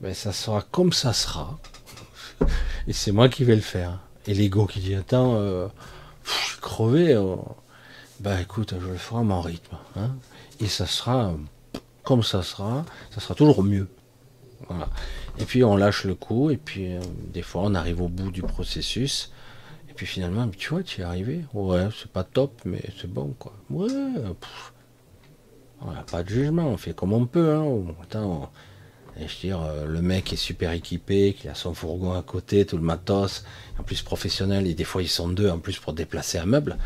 Ben 0.00 0.14
ça 0.14 0.32
sera 0.32 0.62
comme 0.70 0.92
ça 0.92 1.12
sera. 1.12 1.58
Et 2.86 2.92
c'est 2.92 3.12
moi 3.12 3.28
qui 3.28 3.44
vais 3.44 3.56
le 3.56 3.60
faire. 3.60 3.98
Et 4.26 4.34
l'ego 4.34 4.66
qui 4.66 4.80
dit 4.80 4.94
Attends, 4.94 5.34
euh, 5.36 5.68
je 6.24 6.30
suis 6.30 6.60
crevé. 6.60 7.14
Euh. 7.14 7.36
Bah 8.20 8.40
écoute, 8.40 8.74
je 8.78 8.86
le 8.86 8.96
ferai 8.96 9.20
à 9.20 9.24
mon 9.24 9.40
rythme. 9.40 9.76
Hein. 9.96 10.10
Et 10.60 10.66
ça 10.66 10.86
sera 10.86 11.34
comme 12.02 12.22
ça 12.22 12.42
sera, 12.42 12.84
ça 13.10 13.20
sera 13.20 13.34
toujours 13.34 13.62
mieux. 13.62 13.88
Voilà. 14.68 14.88
Et 15.38 15.44
puis 15.44 15.64
on 15.64 15.76
lâche 15.76 16.04
le 16.04 16.14
coup, 16.14 16.50
et 16.50 16.56
puis 16.56 16.94
euh, 16.94 17.00
des 17.32 17.42
fois 17.42 17.62
on 17.64 17.74
arrive 17.74 18.02
au 18.02 18.08
bout 18.08 18.30
du 18.30 18.42
processus. 18.42 19.32
Et 19.88 19.92
puis 19.92 20.06
finalement, 20.06 20.48
tu 20.48 20.70
vois, 20.70 20.82
tu 20.82 21.00
es 21.00 21.04
arrivé. 21.04 21.44
Ouais, 21.54 21.88
c'est 21.98 22.10
pas 22.10 22.24
top, 22.24 22.60
mais 22.64 22.82
c'est 23.00 23.10
bon, 23.10 23.34
quoi. 23.38 23.52
Ouais, 23.70 23.88
on 25.82 25.92
n'a 25.92 26.02
pas 26.02 26.22
de 26.22 26.28
jugement, 26.28 26.68
on 26.68 26.76
fait 26.76 26.94
comme 26.94 27.12
on 27.12 27.26
peut. 27.26 27.54
Hein. 27.54 27.94
Attends, 28.02 28.50
et 29.20 29.28
je 29.28 29.34
veux 29.34 29.40
dire, 29.42 29.62
euh, 29.62 29.86
le 29.86 30.00
mec 30.00 30.32
est 30.32 30.36
super 30.36 30.72
équipé, 30.72 31.34
qui 31.38 31.48
a 31.48 31.54
son 31.54 31.74
fourgon 31.74 32.12
à 32.14 32.22
côté, 32.22 32.64
tout 32.64 32.76
le 32.76 32.82
matos, 32.82 33.44
en 33.78 33.82
plus 33.82 34.02
professionnel, 34.02 34.66
et 34.66 34.74
des 34.74 34.84
fois 34.84 35.02
ils 35.02 35.08
sont 35.08 35.28
deux 35.28 35.50
en 35.50 35.58
plus 35.58 35.78
pour 35.78 35.92
déplacer 35.92 36.38
un 36.38 36.46
meuble. 36.46 36.76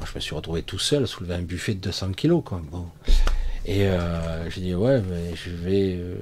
Moi 0.00 0.08
je 0.10 0.14
me 0.16 0.20
suis 0.20 0.34
retrouvé 0.34 0.62
tout 0.62 0.78
seul, 0.78 1.06
soulever 1.06 1.34
un 1.34 1.42
buffet 1.42 1.74
de 1.74 1.80
200 1.80 2.12
kilos, 2.12 2.42
quoi. 2.44 2.60
Bon. 2.70 2.86
Et 3.64 3.86
euh, 3.86 4.50
j'ai 4.50 4.60
dit, 4.60 4.74
ouais, 4.74 5.00
mais 5.00 5.34
je 5.36 5.50
vais. 5.50 5.96
Euh, 5.96 6.16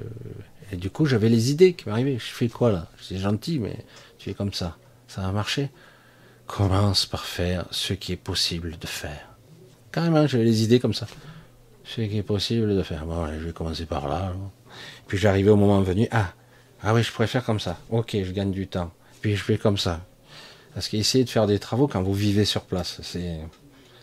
Et 0.71 0.77
du 0.77 0.89
coup, 0.89 1.05
j'avais 1.05 1.29
les 1.29 1.51
idées 1.51 1.73
qui 1.73 1.89
m'arrivaient. 1.89 2.17
Je 2.17 2.33
fais 2.33 2.47
quoi 2.49 2.71
là? 2.71 2.87
C'est 3.01 3.17
gentil, 3.17 3.59
mais 3.59 3.77
tu 4.17 4.29
es 4.29 4.33
comme 4.33 4.53
ça. 4.53 4.77
Ça 5.07 5.21
va 5.21 5.31
marcher? 5.31 5.69
Commence 6.47 7.05
par 7.05 7.25
faire 7.25 7.65
ce 7.71 7.93
qui 7.93 8.11
est 8.13 8.23
possible 8.31 8.77
de 8.79 8.87
faire. 8.87 9.27
Carrément, 9.91 10.25
j'avais 10.25 10.45
les 10.45 10.63
idées 10.63 10.79
comme 10.79 10.93
ça. 10.93 11.07
Ce 11.83 12.01
qui 12.01 12.17
est 12.17 12.23
possible 12.23 12.75
de 12.75 12.83
faire. 12.83 13.05
Bon, 13.05 13.27
je 13.27 13.45
vais 13.45 13.53
commencer 13.53 13.85
par 13.85 14.07
là. 14.07 14.33
Puis 15.13 15.21
j'arrivais 15.21 15.51
au 15.51 15.55
moment 15.55 15.79
venu. 15.83 16.07
Ah, 16.09 16.33
ah 16.81 16.91
oui, 16.91 17.03
je 17.03 17.11
faire 17.11 17.45
comme 17.45 17.59
ça. 17.59 17.77
Ok, 17.91 18.17
je 18.19 18.31
gagne 18.31 18.49
du 18.49 18.65
temps. 18.65 18.91
Puis 19.21 19.35
je 19.35 19.43
fais 19.43 19.59
comme 19.59 19.77
ça. 19.77 20.03
Parce 20.73 20.87
qu'essayer 20.87 21.23
de 21.23 21.29
faire 21.29 21.45
des 21.45 21.59
travaux 21.59 21.87
quand 21.87 22.01
vous 22.01 22.15
vivez 22.15 22.45
sur 22.45 22.63
place, 22.63 22.99
c'est, 23.03 23.37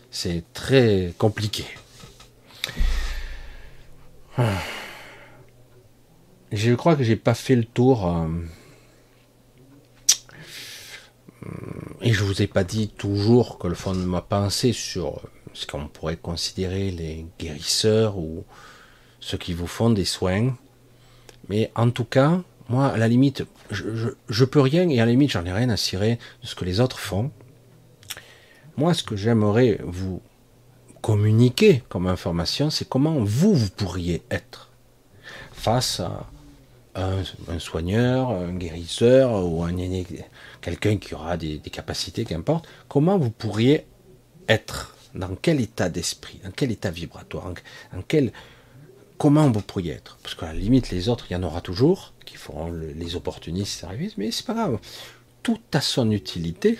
c'est 0.09 0.45
très 0.53 1.13
compliqué. 1.17 1.65
Je 6.53 6.73
crois 6.75 6.95
que 6.95 7.03
j'ai 7.03 7.17
pas 7.17 7.33
fait 7.33 7.57
le 7.57 7.65
tour. 7.65 8.07
Euh, 8.07 8.29
et 11.99 12.13
je 12.13 12.23
vous 12.23 12.41
ai 12.41 12.47
pas 12.47 12.63
dit 12.63 12.87
toujours 12.87 13.59
que 13.59 13.67
le 13.67 13.75
fond 13.75 13.93
de 13.93 14.05
ma 14.05 14.21
pensée 14.21 14.71
sur 14.71 15.23
ce 15.51 15.67
qu'on 15.67 15.89
pourrait 15.89 16.15
considérer 16.15 16.89
les 16.89 17.25
guérisseurs 17.37 18.17
ou 18.17 18.45
ceux 19.19 19.37
qui 19.37 19.51
vous 19.51 19.67
font 19.67 19.89
des 19.89 20.05
soins. 20.05 20.55
Mais 21.51 21.69
en 21.75 21.89
tout 21.89 22.05
cas, 22.05 22.39
moi, 22.69 22.87
à 22.87 22.97
la 22.97 23.09
limite, 23.09 23.43
je, 23.71 24.13
je, 24.29 24.45
peux 24.45 24.61
rien 24.61 24.87
et 24.87 25.01
à 25.01 25.05
la 25.05 25.11
limite, 25.11 25.31
j'en 25.31 25.45
ai 25.45 25.51
rien 25.51 25.69
à 25.69 25.75
cirer 25.75 26.17
de 26.41 26.47
ce 26.47 26.55
que 26.55 26.63
les 26.63 26.79
autres 26.79 26.97
font. 26.97 27.29
Moi, 28.77 28.93
ce 28.93 29.03
que 29.03 29.17
j'aimerais 29.17 29.77
vous 29.83 30.21
communiquer 31.01 31.83
comme 31.89 32.07
information, 32.07 32.69
c'est 32.69 32.87
comment 32.87 33.15
vous, 33.19 33.53
vous 33.53 33.69
pourriez 33.69 34.21
être 34.31 34.69
face 35.51 35.99
à 35.99 36.25
un, 36.95 37.59
soigneur, 37.59 38.29
un 38.29 38.53
guérisseur 38.53 39.45
ou 39.45 39.61
un 39.61 39.75
quelqu'un 40.61 40.95
qui 40.95 41.15
aura 41.15 41.35
des, 41.35 41.59
capacités, 41.59 42.23
qu'importe. 42.23 42.65
Comment 42.87 43.17
vous 43.17 43.29
pourriez 43.29 43.85
être? 44.47 44.95
Dans 45.13 45.35
quel 45.35 45.59
état 45.59 45.89
d'esprit? 45.89 46.39
Dans 46.45 46.51
quel 46.51 46.71
état 46.71 46.91
vibratoire? 46.91 47.53
En, 47.93 48.01
quel 48.07 48.31
comment 49.21 49.51
vous 49.51 49.61
pourriez 49.61 49.91
être 49.91 50.17
Parce 50.23 50.33
qu'à 50.33 50.47
la 50.47 50.53
limite, 50.53 50.89
les 50.89 51.07
autres, 51.07 51.27
il 51.29 51.33
y 51.33 51.35
en 51.35 51.43
aura 51.43 51.61
toujours 51.61 52.11
qui 52.25 52.37
feront 52.37 52.71
les 52.71 53.15
opportunistes 53.15 53.79
services, 53.79 54.17
mais 54.17 54.31
c'est 54.31 54.47
pas 54.47 54.55
grave. 54.55 54.79
Tout 55.43 55.59
a 55.73 55.79
son 55.79 56.09
utilité. 56.09 56.79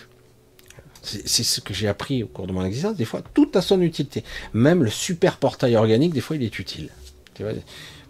C'est 1.03 1.43
ce 1.43 1.61
que 1.61 1.72
j'ai 1.72 1.88
appris 1.88 2.23
au 2.23 2.27
cours 2.27 2.47
de 2.47 2.51
mon 2.51 2.65
existence. 2.65 2.95
Des 2.95 3.05
fois, 3.05 3.22
tout 3.35 3.51
a 3.53 3.61
son 3.61 3.80
utilité. 3.81 4.23
Même 4.53 4.84
le 4.84 4.89
super 4.89 5.38
portail 5.38 5.76
organique, 5.76 6.13
des 6.13 6.22
fois, 6.22 6.35
il 6.35 6.41
est 6.41 6.57
utile. 6.57 6.89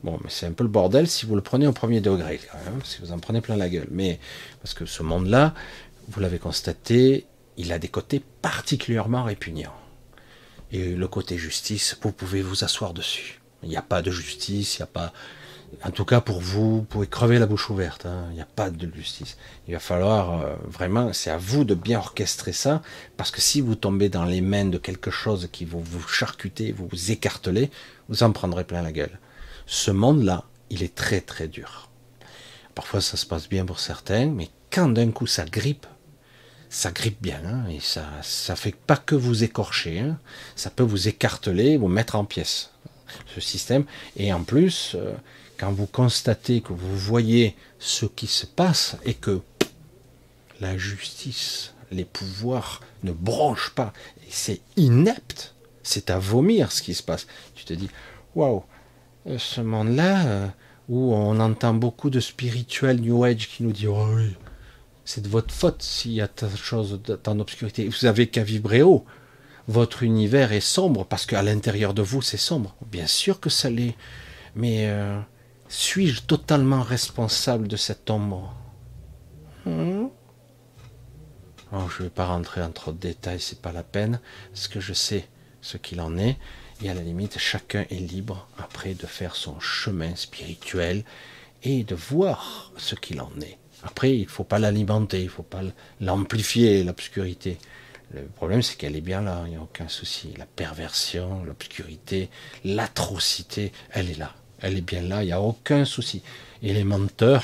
Bon, 0.02 0.18
mais 0.24 0.30
c'est 0.30 0.46
un 0.46 0.54
peu 0.54 0.64
le 0.64 0.70
bordel 0.70 1.10
si 1.10 1.26
vous 1.26 1.36
le 1.36 1.42
prenez 1.42 1.68
au 1.68 1.74
premier 1.74 2.00
degré, 2.00 2.40
si 2.86 3.02
vous 3.02 3.12
en 3.12 3.20
prenez 3.20 3.42
plein 3.42 3.58
la 3.58 3.68
gueule. 3.68 3.90
Mais 3.92 4.18
parce 4.62 4.74
que 4.74 4.86
ce 4.86 5.04
monde-là, 5.04 5.54
vous 6.08 6.22
l'avez 6.22 6.40
constaté, 6.40 7.26
il 7.58 7.74
a 7.74 7.80
des 7.80 7.90
côtés 7.90 8.22
particulièrement 8.42 9.26
répugnants. 9.26 9.76
Et 10.72 10.96
le 10.96 11.08
côté 11.10 11.38
justice, 11.38 11.98
vous 12.02 12.14
pouvez 12.14 12.42
vous 12.42 12.64
asseoir 12.64 12.94
dessus. 12.94 13.41
Il 13.64 13.70
n'y 13.70 13.78
a 13.78 13.82
pas 13.82 14.02
de 14.02 14.12
justice, 14.12 14.78
il 14.78 14.82
n'y 14.82 14.84
a 14.84 14.88
pas. 14.88 15.14
En 15.84 15.92
tout 15.92 16.06
cas, 16.06 16.20
pour 16.20 16.42
vous, 16.42 16.78
vous 16.78 16.84
pouvez 16.84 17.08
crever 17.08 17.40
la 17.40 17.46
bouche 17.46 17.70
ouverte. 17.70 18.06
Hein. 18.06 18.26
Il 18.32 18.36
n'y 18.36 18.42
a 18.42 18.46
pas 18.46 18.70
de 18.70 18.94
justice. 18.94 19.38
Il 19.68 19.74
va 19.74 19.80
falloir 19.80 20.42
euh, 20.42 20.56
vraiment, 20.66 21.14
c'est 21.14 21.30
à 21.30 21.38
vous 21.38 21.64
de 21.64 21.76
bien 21.76 21.98
orchestrer 21.98 22.52
ça, 22.52 22.82
parce 23.18 23.32
que 23.32 23.42
si 23.42 23.62
vous 23.62 23.76
tombez 23.76 24.10
dans 24.10 24.26
les 24.26 24.42
mains 24.42 24.66
de 24.66 24.78
quelque 24.78 25.12
chose 25.12 25.48
qui 25.52 25.66
va 25.66 25.78
vous 25.82 26.08
charcuter, 26.08 26.72
vous 26.72 26.88
vous 26.88 27.12
écarteler, 27.12 27.72
vous 28.10 28.24
en 28.24 28.32
prendrez 28.32 28.64
plein 28.64 28.82
la 28.82 28.92
gueule. 28.92 29.20
Ce 29.66 29.92
monde-là, 29.92 30.44
il 30.70 30.84
est 30.84 30.94
très 30.94 31.22
très 31.22 31.48
dur. 31.48 31.90
Parfois, 32.76 33.02
ça 33.02 33.18
se 33.18 33.26
passe 33.26 33.48
bien 33.48 33.66
pour 33.66 33.80
certains, 33.80 34.28
mais 34.28 34.50
quand 34.72 34.90
d'un 34.90 35.12
coup 35.12 35.28
ça 35.28 35.46
grippe, 35.46 35.86
ça 36.70 36.92
grippe 36.92 37.22
bien, 37.22 37.42
hein, 37.46 37.66
et 37.70 37.80
ça, 37.82 38.06
ça 38.22 38.56
fait 38.56 38.76
pas 38.76 38.96
que 38.96 39.16
vous 39.16 39.44
écorcher, 39.44 40.00
hein. 40.00 40.18
ça 40.56 40.70
peut 40.70 40.84
vous 40.84 41.10
écarteler, 41.10 41.76
vous 41.76 41.90
mettre 41.90 42.16
en 42.16 42.24
pièces 42.24 42.71
ce 43.28 43.42
système. 43.42 43.86
Et 44.18 44.32
en 44.34 44.44
plus, 44.44 44.96
euh, 44.96 45.14
quand 45.58 45.72
vous 45.72 45.88
constatez 45.88 46.62
que 46.62 46.74
vous 46.74 46.98
voyez 46.98 47.56
ce 47.80 48.06
qui 48.06 48.28
se 48.28 48.46
passe 48.46 48.98
et 49.06 49.14
que 49.14 49.42
la 50.60 50.78
justice, 50.78 51.74
les 51.92 52.06
pouvoirs 52.06 52.82
ne 53.04 53.12
branchent 53.12 53.74
pas, 53.76 53.94
c'est 54.30 54.62
inepte, 54.78 55.54
c'est 55.84 56.10
à 56.10 56.20
vomir 56.20 56.72
ce 56.72 56.82
qui 56.82 56.94
se 56.94 57.04
passe. 57.04 57.28
Tu 57.56 57.66
te 57.66 57.74
dis, 57.74 57.90
waouh, 58.36 58.64
euh, 59.28 59.38
ce 59.38 59.62
monde-là, 59.62 60.26
euh, 60.26 60.48
où 60.90 61.14
on 61.14 61.40
entend 61.40 61.74
beaucoup 61.74 62.10
de 62.10 62.20
spirituels 62.20 63.00
New 63.02 63.24
Age 63.24 63.50
qui 63.50 63.64
nous 63.64 63.72
disent, 63.72 63.88
oh 63.88 64.08
oui, 64.16 64.36
c'est 65.06 65.22
de 65.22 65.30
votre 65.30 65.54
faute 65.54 65.82
s'il 65.82 66.14
y 66.14 66.22
a 66.22 66.28
tant 66.28 66.48
de 66.48 66.56
choses 66.56 67.00
dans 67.24 67.34
l'obscurité. 67.34 67.88
Vous 67.88 68.06
avez 68.06 68.28
qu'à 68.28 68.44
vibrer 68.44 68.82
haut 68.82 69.06
votre 69.72 70.04
univers 70.04 70.52
est 70.52 70.60
sombre 70.60 71.06
parce 71.06 71.26
qu'à 71.26 71.42
l'intérieur 71.42 71.94
de 71.94 72.02
vous 72.02 72.22
c'est 72.22 72.38
sombre. 72.38 72.76
Bien 72.92 73.08
sûr 73.08 73.40
que 73.40 73.50
ça 73.50 73.70
l'est. 73.70 73.96
Mais 74.56 74.90
euh, 74.90 75.20
suis-je 75.70 76.22
totalement 76.24 76.84
responsable 76.84 77.68
de 77.68 77.78
cette 77.78 78.10
ombre 78.10 78.54
hmm? 79.66 80.08
oh, 81.72 81.78
Je 81.90 82.00
ne 82.00 82.04
vais 82.04 82.10
pas 82.10 82.26
rentrer 82.26 82.62
en 82.62 82.72
trop 82.72 82.92
de 82.92 82.98
détails, 82.98 83.40
c'est 83.40 83.62
pas 83.62 83.72
la 83.72 83.84
peine, 83.84 84.20
parce 84.54 84.68
que 84.68 84.80
je 84.80 84.94
sais 84.94 85.28
ce 85.62 85.78
qu'il 85.78 86.02
en 86.02 86.18
est. 86.18 86.38
Et 86.84 86.90
à 86.90 86.94
la 86.94 87.02
limite, 87.02 87.38
chacun 87.38 87.86
est 87.90 88.00
libre 88.00 88.48
après 88.58 88.94
de 88.94 89.06
faire 89.06 89.36
son 89.36 89.60
chemin 89.60 90.16
spirituel 90.16 91.06
et 91.64 91.84
de 91.84 91.96
voir 91.96 92.72
ce 92.78 92.96
qu'il 92.96 93.22
en 93.22 93.32
est. 93.42 93.58
Après, 93.84 94.16
il 94.16 94.24
ne 94.24 94.30
faut 94.30 94.44
pas 94.44 94.60
l'alimenter, 94.60 95.20
il 95.20 95.26
ne 95.26 95.30
faut 95.30 95.44
pas 95.44 95.62
l'amplifier, 96.00 96.84
l'obscurité. 96.84 97.58
Le 98.14 98.24
problème, 98.24 98.62
c'est 98.62 98.76
qu'elle 98.76 98.96
est 98.96 99.02
bien 99.02 99.22
là, 99.22 99.44
il 99.46 99.52
n'y 99.52 99.56
a 99.56 99.62
aucun 99.62 99.88
souci. 99.88 100.34
La 100.38 100.46
perversion, 100.46 101.44
l'obscurité, 101.46 102.30
l'atrocité, 102.66 103.72
elle 103.92 104.10
est 104.10 104.18
là. 104.18 104.34
Elle 104.60 104.78
est 104.78 104.82
bien 104.82 105.02
là, 105.02 105.24
il 105.24 105.28
n'y 105.28 105.32
a 105.32 105.42
aucun 105.42 105.86
souci. 105.86 106.22
Et 106.62 106.74
les 106.74 106.84
menteurs, 106.84 107.44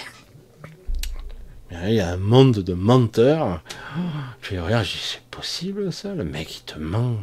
il 1.71 1.93
y 1.93 1.99
a 1.99 2.09
un 2.09 2.17
monde 2.17 2.59
de 2.59 2.73
menteurs. 2.73 3.63
Je 4.41 4.57
regarde, 4.57 4.85
c'est 4.85 5.21
possible 5.31 5.91
ça 5.91 6.13
Le 6.13 6.23
mec, 6.23 6.57
il 6.57 6.63
te 6.63 6.77
ment. 6.77 7.17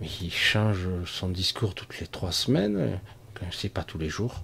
Mais 0.00 0.08
il 0.20 0.32
change 0.32 0.88
son 1.06 1.28
discours 1.28 1.74
toutes 1.74 1.98
les 2.00 2.06
trois 2.06 2.32
semaines, 2.32 3.00
c'est 3.52 3.68
pas 3.68 3.84
tous 3.84 3.98
les 3.98 4.08
jours. 4.08 4.42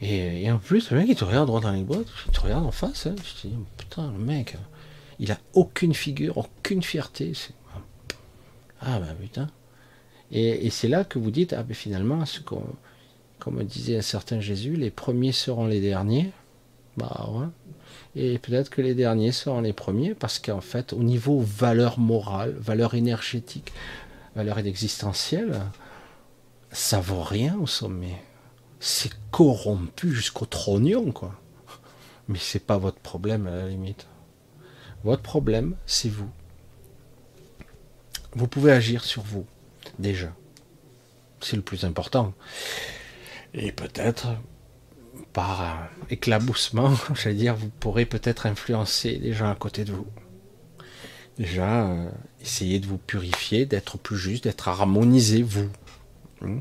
Et, 0.00 0.50
en 0.50 0.58
plus, 0.58 0.90
le 0.90 0.98
mec, 0.98 1.08
il 1.08 1.16
te 1.16 1.24
regarde 1.24 1.48
droit 1.48 1.60
dans 1.60 1.72
les 1.72 1.82
boîtes, 1.82 2.06
il 2.26 2.32
te 2.32 2.40
regarde 2.40 2.64
en 2.64 2.70
face. 2.70 3.06
Hein. 3.06 3.16
Je 3.24 3.48
dis, 3.48 3.54
putain, 3.76 4.12
le 4.12 4.18
mec. 4.18 4.56
Il 5.18 5.32
a 5.32 5.38
aucune 5.54 5.94
figure, 5.94 6.38
aucune 6.38 6.82
fierté. 6.82 7.32
Ah 8.80 9.00
ben 9.00 9.14
putain. 9.20 9.48
Et, 10.30 10.68
c'est 10.70 10.88
là 10.88 11.04
que 11.04 11.18
vous 11.18 11.30
dites, 11.30 11.52
ah 11.52 11.62
ben 11.62 11.74
finalement, 11.74 12.24
comme 13.38 13.64
disait 13.64 13.98
un 13.98 14.02
certain 14.02 14.40
Jésus, 14.40 14.76
les 14.76 14.90
premiers 14.90 15.32
seront 15.32 15.66
les 15.66 15.80
derniers. 15.80 16.30
Bah 16.96 17.28
ouais. 17.32 17.46
Et 18.16 18.38
peut-être 18.38 18.70
que 18.70 18.82
les 18.82 18.94
derniers 18.94 19.32
seront 19.32 19.60
les 19.60 19.72
premiers, 19.72 20.14
parce 20.14 20.38
qu'en 20.38 20.60
fait, 20.60 20.92
au 20.92 21.02
niveau 21.02 21.40
valeur 21.40 21.98
morale, 21.98 22.54
valeur 22.58 22.94
énergétique, 22.94 23.72
valeur 24.34 24.58
existentielle, 24.58 25.60
ça 26.70 27.00
vaut 27.00 27.22
rien 27.22 27.56
au 27.60 27.66
sommet. 27.66 28.16
C'est 28.80 29.12
corrompu 29.30 30.12
jusqu'au 30.12 30.46
trognon, 30.46 31.12
quoi. 31.12 31.34
Mais 32.28 32.38
c'est 32.38 32.64
pas 32.64 32.76
votre 32.76 32.98
problème 32.98 33.46
à 33.46 33.56
la 33.56 33.68
limite. 33.68 34.06
Votre 35.04 35.22
problème, 35.22 35.76
c'est 35.86 36.08
vous. 36.08 36.30
Vous 38.34 38.48
pouvez 38.48 38.72
agir 38.72 39.04
sur 39.04 39.22
vous, 39.22 39.46
déjà. 39.98 40.32
C'est 41.40 41.56
le 41.56 41.62
plus 41.62 41.84
important. 41.84 42.34
Et 43.54 43.72
peut-être, 43.72 44.28
par 45.32 45.88
éclaboussement, 46.10 46.94
j'allais 47.14 47.36
dire, 47.36 47.56
vous 47.56 47.70
pourrez 47.80 48.06
peut-être 48.06 48.46
influencer 48.46 49.18
les 49.18 49.32
gens 49.32 49.50
à 49.50 49.54
côté 49.54 49.84
de 49.84 49.92
vous. 49.92 50.06
Déjà, 51.38 51.86
euh, 51.86 52.10
essayez 52.40 52.80
de 52.80 52.86
vous 52.86 52.98
purifier, 52.98 53.64
d'être 53.64 53.96
plus 53.96 54.18
juste, 54.18 54.44
d'être 54.44 54.66
harmonisé, 54.68 55.42
vous. 55.42 55.70
Hmm. 56.40 56.58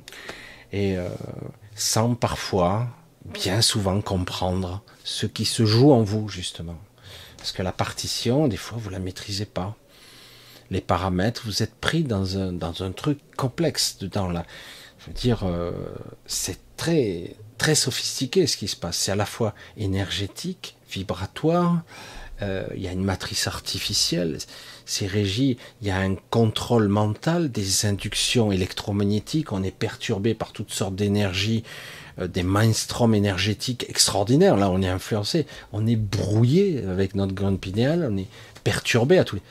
Et 0.71 0.97
euh, 0.97 1.09
sans 1.75 2.13
parfois, 2.13 2.87
bien 3.25 3.61
souvent, 3.61 4.01
comprendre 4.01 4.83
ce 5.03 5.25
qui 5.25 5.45
se 5.45 5.65
joue 5.65 5.91
en 5.91 6.03
vous, 6.03 6.29
justement. 6.29 6.77
Parce 7.47 7.55
que 7.55 7.63
la 7.63 7.71
partition, 7.71 8.49
des 8.49 8.57
fois, 8.57 8.77
vous 8.77 8.89
la 8.89 8.99
maîtrisez 8.99 9.45
pas. 9.45 9.77
Les 10.69 10.81
paramètres, 10.81 11.43
vous 11.45 11.63
êtes 11.63 11.75
pris 11.75 12.03
dans 12.03 12.37
un, 12.37 12.51
dans 12.51 12.83
un 12.83 12.91
truc 12.91 13.19
complexe 13.37 13.99
dedans 14.01 14.27
là. 14.27 14.45
Je 14.99 15.05
veux 15.05 15.13
dire, 15.13 15.45
euh, 15.45 15.71
c'est 16.25 16.59
très 16.75 17.37
très 17.57 17.73
sophistiqué 17.73 18.47
ce 18.47 18.57
qui 18.57 18.67
se 18.67 18.75
passe. 18.75 18.97
C'est 18.97 19.13
à 19.13 19.15
la 19.15 19.25
fois 19.25 19.55
énergétique, 19.77 20.75
vibratoire. 20.91 21.83
Euh, 22.41 22.67
il 22.75 22.81
y 22.81 22.89
a 22.89 22.91
une 22.91 23.05
matrice 23.05 23.47
artificielle. 23.47 24.39
C'est 24.85 25.07
régi. 25.07 25.57
Il 25.81 25.87
y 25.87 25.91
a 25.91 25.99
un 25.99 26.15
contrôle 26.15 26.89
mental, 26.89 27.49
des 27.49 27.85
inductions 27.85 28.51
électromagnétiques. 28.51 29.53
On 29.53 29.63
est 29.63 29.71
perturbé 29.71 30.33
par 30.33 30.51
toutes 30.51 30.73
sortes 30.73 30.95
d'énergies 30.95 31.63
des 32.17 32.43
mainstream 32.43 33.13
énergétiques 33.13 33.85
extraordinaires. 33.89 34.57
Là, 34.57 34.69
on 34.69 34.81
est 34.81 34.89
influencé, 34.89 35.45
on 35.71 35.85
est 35.85 35.95
brouillé 35.95 36.83
avec 36.85 37.15
notre 37.15 37.33
grande 37.33 37.59
pinéale, 37.59 38.07
on 38.11 38.17
est 38.17 38.27
perturbé 38.63 39.19
à 39.19 39.23
tous 39.23 39.35
les. 39.35 39.41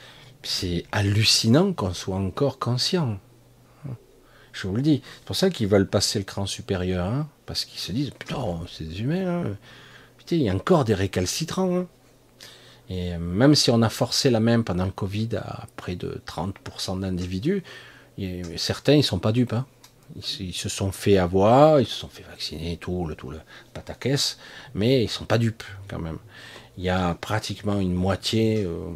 C'est 0.43 0.85
hallucinant 0.91 1.73
qu'on 1.73 1.93
soit 1.93 2.15
encore 2.15 2.59
conscient. 2.59 3.19
Je 4.53 4.67
vous 4.67 4.75
le 4.75 4.81
dis. 4.81 5.01
C'est 5.19 5.25
pour 5.25 5.35
ça 5.35 5.49
qu'ils 5.49 5.67
veulent 5.67 5.87
passer 5.87 6.19
le 6.19 6.25
cran 6.25 6.45
supérieur, 6.45 7.05
hein, 7.05 7.29
parce 7.45 7.63
qu'ils 7.63 7.79
se 7.79 7.91
disent 7.91 8.11
putain, 8.11 8.37
c'est 8.71 8.87
des 8.87 9.01
humains. 9.01 9.43
Hein. 9.45 9.57
Putain, 10.17 10.35
il 10.37 10.43
y 10.43 10.49
a 10.49 10.55
encore 10.55 10.83
des 10.83 10.95
récalcitrants. 10.95 11.77
Hein. 11.77 11.87
Et 12.89 13.17
même 13.17 13.53
si 13.53 13.69
on 13.69 13.81
a 13.81 13.89
forcé 13.89 14.29
la 14.29 14.39
main 14.39 14.61
pendant 14.61 14.89
Covid 14.89 15.35
à 15.35 15.67
près 15.75 15.95
de 15.95 16.21
30% 16.25 17.01
d'individus, 17.01 17.63
certains 18.55 18.93
ils 18.93 19.03
sont 19.03 19.19
pas 19.19 19.31
dupes. 19.31 19.53
Hein. 19.53 19.65
Ils, 20.15 20.53
se 20.53 20.69
sont 20.69 20.91
fait 20.91 21.17
avoir, 21.17 21.79
ils 21.79 21.85
se 21.85 21.93
sont 21.93 22.07
fait 22.07 22.23
vacciner, 22.23 22.77
tout 22.77 23.05
le 23.05 23.15
tout 23.15 23.29
le 23.29 23.39
pataquès, 23.73 24.37
mais 24.73 25.03
ils 25.03 25.09
sont 25.09 25.25
pas 25.25 25.37
dupes 25.37 25.63
quand 25.87 25.99
même. 25.99 26.17
Il 26.77 26.83
y 26.83 26.89
a 26.89 27.13
pratiquement 27.15 27.79
une 27.79 27.93
moitié, 27.93 28.63
euh, 28.63 28.91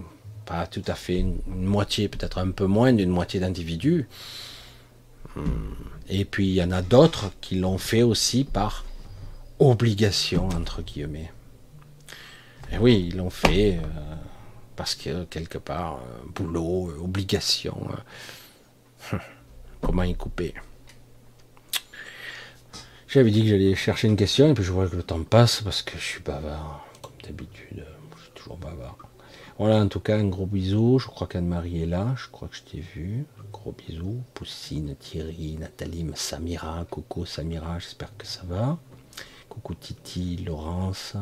pas 0.46 0.68
tout 0.68 0.84
à 0.88 0.96
fait, 0.96 1.20
une, 1.20 1.40
moitié, 1.48 2.08
peut-être 2.08 2.38
un 2.38 2.52
peu 2.52 2.66
moins 2.66 2.94
d'une 2.94 3.10
moitié 3.10 3.40
d'individus. 3.40 4.08
Hum, 5.36 5.76
et 6.10 6.26
puis 6.26 6.48
il 6.48 6.54
y 6.56 6.64
en 6.64 6.72
a 6.72 6.82
d'autres 6.82 7.32
qui 7.42 7.56
l'ont 7.56 7.78
fait 7.78 8.04
aussi 8.04 8.44
par 8.44 8.86
obligation 9.60 10.48
entre 10.50 10.82
guillemets. 10.82 11.32
Et 12.72 12.78
oui, 12.78 13.08
ils 13.10 13.18
l'ont 13.18 13.30
fait 13.30 13.78
euh, 13.78 14.16
parce 14.76 14.96
que 14.96 15.26
quelque 15.26 15.58
part, 15.58 15.96
euh, 15.98 16.22
boulot, 16.34 16.94
obligation. 17.04 17.88
comment 19.82 20.04
y 20.04 20.16
couper? 20.16 20.54
J'avais 23.12 23.32
dit 23.32 23.42
que 23.42 23.50
j'allais 23.50 23.76
chercher 23.76 24.08
une 24.08 24.16
question 24.16 24.50
et 24.50 24.54
puis 24.54 24.64
je 24.64 24.72
vois 24.72 24.88
que 24.88 24.96
le 24.96 25.04
temps 25.04 25.22
passe 25.24 25.62
parce 25.62 25.82
que 25.82 25.98
je 25.98 26.04
suis 26.04 26.22
bavard, 26.22 26.86
comme 27.02 27.12
d'habitude. 27.24 27.86
Je 28.16 28.24
suis 28.24 28.32
toujours 28.34 28.58
bavard. 28.58 28.98
Voilà, 29.60 29.82
en 29.82 29.88
tout 29.90 30.00
cas, 30.00 30.18
un 30.18 30.28
gros 30.28 30.46
bisou. 30.46 30.98
Je 30.98 31.08
crois 31.08 31.28
qu'Anne-Marie 31.28 31.84
est 31.84 31.88
là. 31.88 32.16
Je 32.16 32.30
crois 32.30 32.48
que 32.48 32.56
je 32.56 32.62
t'ai 32.64 32.80
vu. 32.80 33.26
Gros 33.52 33.74
bisou. 33.74 34.24
Poussine, 34.34 34.96
Thierry, 34.96 35.58
Nathalie, 35.60 36.10
Samira, 36.16 36.86
Coco, 36.90 37.26
Samira. 37.26 37.80
J'espère 37.80 38.16
que 38.18 38.26
ça 38.26 38.44
va. 38.46 38.80
Coucou 39.50 39.76
Titi, 39.76 40.38
Laurence, 40.38 41.18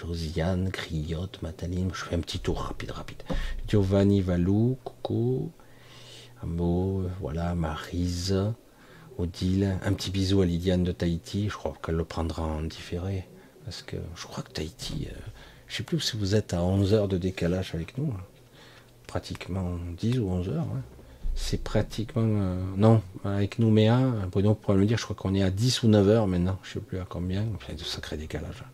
Josiane, 0.00 0.70
Griotte, 0.70 1.40
Mataline. 1.42 1.90
Je 1.94 2.04
fais 2.04 2.16
un 2.16 2.20
petit 2.20 2.40
tour 2.40 2.58
rapide, 2.58 2.90
rapide. 2.90 3.22
Giovanni 3.68 4.22
Valou, 4.22 4.76
coucou. 4.82 5.52
Amo, 6.42 7.04
voilà, 7.20 7.54
Marise. 7.54 8.34
Odile, 9.18 9.78
un 9.82 9.92
petit 9.92 10.10
bisou 10.10 10.42
à 10.42 10.46
Lydiane 10.46 10.84
de 10.84 10.92
Tahiti, 10.92 11.48
je 11.48 11.54
crois 11.54 11.74
qu'elle 11.82 11.94
le 11.94 12.04
prendra 12.04 12.42
en 12.42 12.62
différé, 12.62 13.26
parce 13.64 13.82
que 13.82 13.96
je 14.14 14.26
crois 14.26 14.42
que 14.42 14.50
Tahiti, 14.52 15.08
euh, 15.10 15.14
je 15.66 15.74
ne 15.74 15.76
sais 15.78 15.82
plus 15.82 16.00
si 16.00 16.16
vous 16.16 16.34
êtes 16.34 16.54
à 16.54 16.62
11 16.62 16.94
heures 16.94 17.08
de 17.08 17.18
décalage 17.18 17.74
avec 17.74 17.96
nous, 17.98 18.12
hein. 18.12 18.20
pratiquement 19.06 19.76
10 19.98 20.18
ou 20.18 20.28
11 20.28 20.48
heures, 20.50 20.66
hein. 20.74 20.82
c'est 21.34 21.62
pratiquement, 21.62 22.22
euh, 22.24 22.60
non, 22.76 23.02
avec 23.24 23.58
nous 23.58 23.70
Méa, 23.70 24.00
Bruno 24.30 24.54
pourrait 24.54 24.76
me 24.76 24.86
dire, 24.86 24.98
je 24.98 25.04
crois 25.04 25.16
qu'on 25.16 25.34
est 25.34 25.42
à 25.42 25.50
10 25.50 25.82
ou 25.84 25.88
9 25.88 26.08
heures 26.08 26.26
maintenant, 26.26 26.58
je 26.62 26.70
ne 26.70 26.74
sais 26.74 26.80
plus 26.80 26.98
à 26.98 27.06
combien, 27.08 27.44
de 27.44 27.84
sacré 27.84 28.16
décalage. 28.16 28.64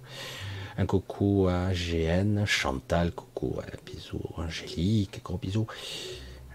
Un 0.79 0.87
coucou 0.87 1.49
à 1.49 1.73
GN, 1.73 2.47
Chantal, 2.47 3.13
coucou 3.13 3.61
à 3.61 3.67
bisou 3.85 4.21
Angélique, 4.39 5.21
gros 5.23 5.37
bisous. 5.37 5.67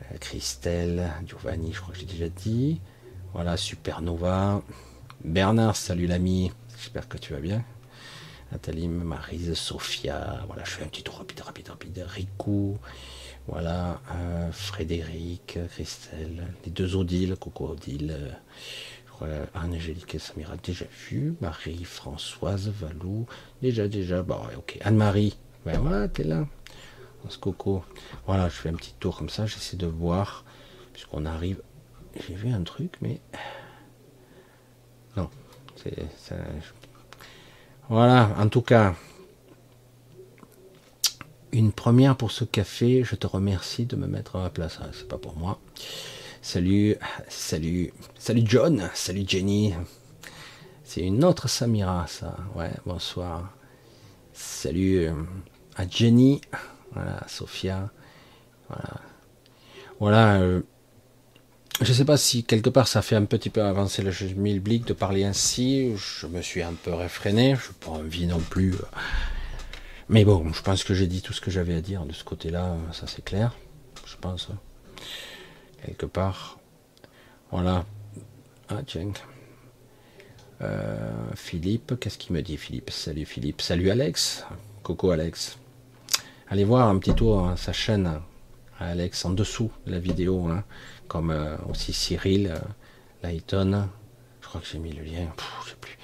Euh, 0.02 0.18
Christelle, 0.20 1.12
Giovanni, 1.26 1.72
je 1.72 1.82
crois 1.82 1.94
que 1.94 2.00
j'ai 2.00 2.08
déjà 2.08 2.30
dit. 2.30 2.82
Voilà, 3.38 3.56
Supernova. 3.56 4.64
Bernard, 5.24 5.76
salut 5.76 6.08
l'ami. 6.08 6.52
J'espère 6.76 7.08
que 7.08 7.20
tu 7.20 7.34
vas 7.34 7.40
bien. 7.40 7.64
Nathalie, 8.52 8.88
Marise, 8.88 9.54
Sophia. 9.54 10.44
Voilà, 10.48 10.64
je 10.64 10.72
fais 10.72 10.84
un 10.84 10.88
petit 10.88 11.04
tour 11.04 11.20
rapide, 11.20 11.42
rapide, 11.42 11.70
rapide. 11.70 12.06
Rico. 12.08 12.80
Voilà, 13.46 14.02
euh, 14.16 14.52
Frédéric, 14.52 15.60
Christelle, 15.70 16.48
les 16.66 16.72
deux 16.72 16.96
Odile, 16.96 17.36
coucou 17.36 17.68
Odile. 17.68 18.40
Crois 19.12 19.28
Angélique 19.54 20.16
et 20.16 20.20
Samira, 20.20 20.56
déjà 20.58 20.86
vu. 21.08 21.36
Marie, 21.40 21.84
Françoise, 21.84 22.70
Valou, 22.70 23.28
déjà, 23.62 23.88
déjà. 23.88 24.24
Bon, 24.24 24.40
ok. 24.58 24.80
Anne-Marie, 24.82 25.38
ben 25.64 25.78
voilà, 25.78 26.08
t'es 26.08 26.24
là. 26.24 26.48
Ce 27.30 27.38
coco. 27.38 27.84
Voilà, 28.26 28.50
je 28.50 28.56
fais 28.56 28.70
un 28.70 28.74
petit 28.74 28.96
tour 29.00 29.16
comme 29.16 29.30
ça, 29.30 29.46
j'essaie 29.46 29.78
de 29.78 29.86
voir, 29.86 30.44
puisqu'on 30.92 31.28
arrive 31.28 31.62
j'ai 32.28 32.34
vu 32.36 32.52
un 32.52 32.64
truc, 32.64 32.94
mais. 33.02 33.20
Non. 35.16 35.30
Voilà, 37.90 38.30
en 38.38 38.50
tout 38.50 38.62
cas. 38.62 38.96
Une 41.52 41.72
première 41.72 42.18
pour 42.18 42.32
ce 42.32 42.44
café. 42.44 43.04
Je 43.04 43.16
te 43.16 43.26
remercie 43.26 43.86
de 43.86 43.96
me 43.96 44.08
mettre 44.08 44.36
à 44.36 44.44
ma 44.44 44.50
place. 44.50 44.80
Ah, 44.82 44.88
c'est 44.94 45.08
pas 45.08 45.18
pour 45.18 45.38
moi. 45.38 45.60
Salut, 46.42 46.96
salut, 47.30 47.94
salut 48.18 48.44
John, 48.46 48.90
salut 48.94 49.24
Jenny. 49.28 49.74
C'est 50.84 51.02
une 51.02 51.24
autre 51.24 51.50
Samira, 51.50 52.06
ça. 52.08 52.38
Ouais, 52.56 52.72
bonsoir. 52.86 53.54
Salut 54.34 55.08
euh, 55.08 55.14
à 55.76 55.88
Jenny. 55.88 56.42
Voilà, 56.94 57.26
Sophia. 57.28 57.90
Voilà. 58.70 59.02
Voilà. 60.00 60.42
Euh, 60.42 60.62
je 61.82 61.90
ne 61.90 61.94
sais 61.94 62.06
pas 62.06 62.18
si 62.18 62.44
quelque 62.44 62.72
part 62.72 62.88
ça 62.88 63.04
fait 63.04 63.16
un 63.16 63.26
petit 63.26 63.52
peu 63.52 63.62
avancer 63.62 64.02
le 64.02 64.10
jeu 64.10 64.28
Milblick 64.36 64.86
de 64.88 64.94
parler 64.94 65.24
ainsi. 65.24 65.94
Je 65.96 66.26
me 66.26 66.42
suis 66.42 66.64
un 66.64 66.74
peu 66.74 66.94
réfréné. 66.94 67.56
Je 67.56 67.68
n'ai 67.68 67.76
pas 67.80 67.92
envie 67.92 68.26
non 68.26 68.40
plus. 68.40 68.74
Euh. 68.74 68.98
Mais 70.10 70.26
bon, 70.26 70.52
je 70.54 70.62
pense 70.64 70.84
que 70.84 70.96
j'ai 70.96 71.06
dit 71.06 71.22
tout 71.22 71.34
ce 71.34 71.42
que 71.42 71.52
j'avais 71.52 71.76
à 71.76 71.82
dire 71.82 72.06
de 72.06 72.14
ce 72.14 72.24
côté-là. 72.24 72.76
Ça 72.94 73.06
c'est 73.06 73.24
clair. 73.24 73.56
Je 74.08 74.16
pense. 74.20 74.50
Quelque 75.86 76.08
part. 76.08 76.58
Voilà. 77.52 77.86
Ah 78.70 78.82
tiens. 78.86 79.12
Euh, 80.62 81.12
Philippe, 81.36 82.00
qu'est-ce 82.00 82.18
qu'il 82.18 82.34
me 82.34 82.42
dit 82.42 82.58
Philippe? 82.58 82.90
Salut 82.90 83.26
Philippe. 83.26 83.62
Salut 83.62 83.92
Alex. 83.92 84.46
Coco 84.82 85.12
Alex. 85.12 85.60
Allez 86.50 86.64
voir 86.64 86.90
un 86.90 86.98
petit 86.98 87.14
tour 87.14 87.46
hein, 87.46 87.56
sa 87.56 87.72
chaîne. 87.72 88.20
Alex 88.80 89.26
en 89.26 89.32
dessous 89.32 89.72
de 89.86 89.92
la 89.92 90.00
vidéo. 90.00 90.48
Hein 90.48 90.64
comme 91.08 91.32
euh, 91.32 91.56
aussi 91.70 91.94
Cyril 91.94 92.48
euh, 92.48 92.60
Layton, 93.24 93.88
je 94.42 94.48
crois 94.48 94.62
que 94.62 94.68
j'ai 94.68 94.80
mis 94.80 94.94
le 94.94 95.04
lien, 95.04 95.28
plus, 95.82 95.98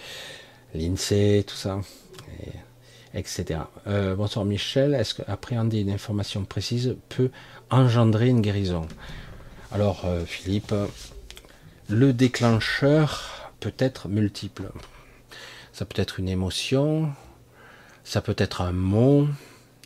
l'INSEE, 0.74 1.44
tout 1.46 1.56
ça, 1.56 1.80
etc. 3.14 3.62
Euh, 3.88 4.16
bonsoir 4.16 4.46
Michel, 4.46 4.94
est-ce 4.96 5.14
qu'appréhender 5.16 5.80
une 5.80 5.92
information 5.92 6.44
précise 6.46 6.96
peut 7.10 7.30
engendrer 7.70 8.30
une 8.30 8.42
guérison? 8.42 8.88
Alors 9.72 10.06
Philippe, 10.26 10.74
le 11.90 12.14
déclencheur 12.14 13.52
peut 13.60 13.74
être 13.80 14.08
multiple. 14.08 14.72
Ça 15.72 15.86
peut 15.86 16.00
être 16.00 16.20
une 16.20 16.30
émotion, 16.30 17.12
ça 18.04 18.22
peut 18.22 18.36
être 18.38 18.62
un 18.62 18.72
mot, 18.74 19.28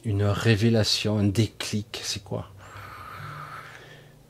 une 0.03 0.23
révélation, 0.23 1.17
un 1.17 1.23
déclic, 1.23 2.01
c'est 2.03 2.23
quoi? 2.23 2.49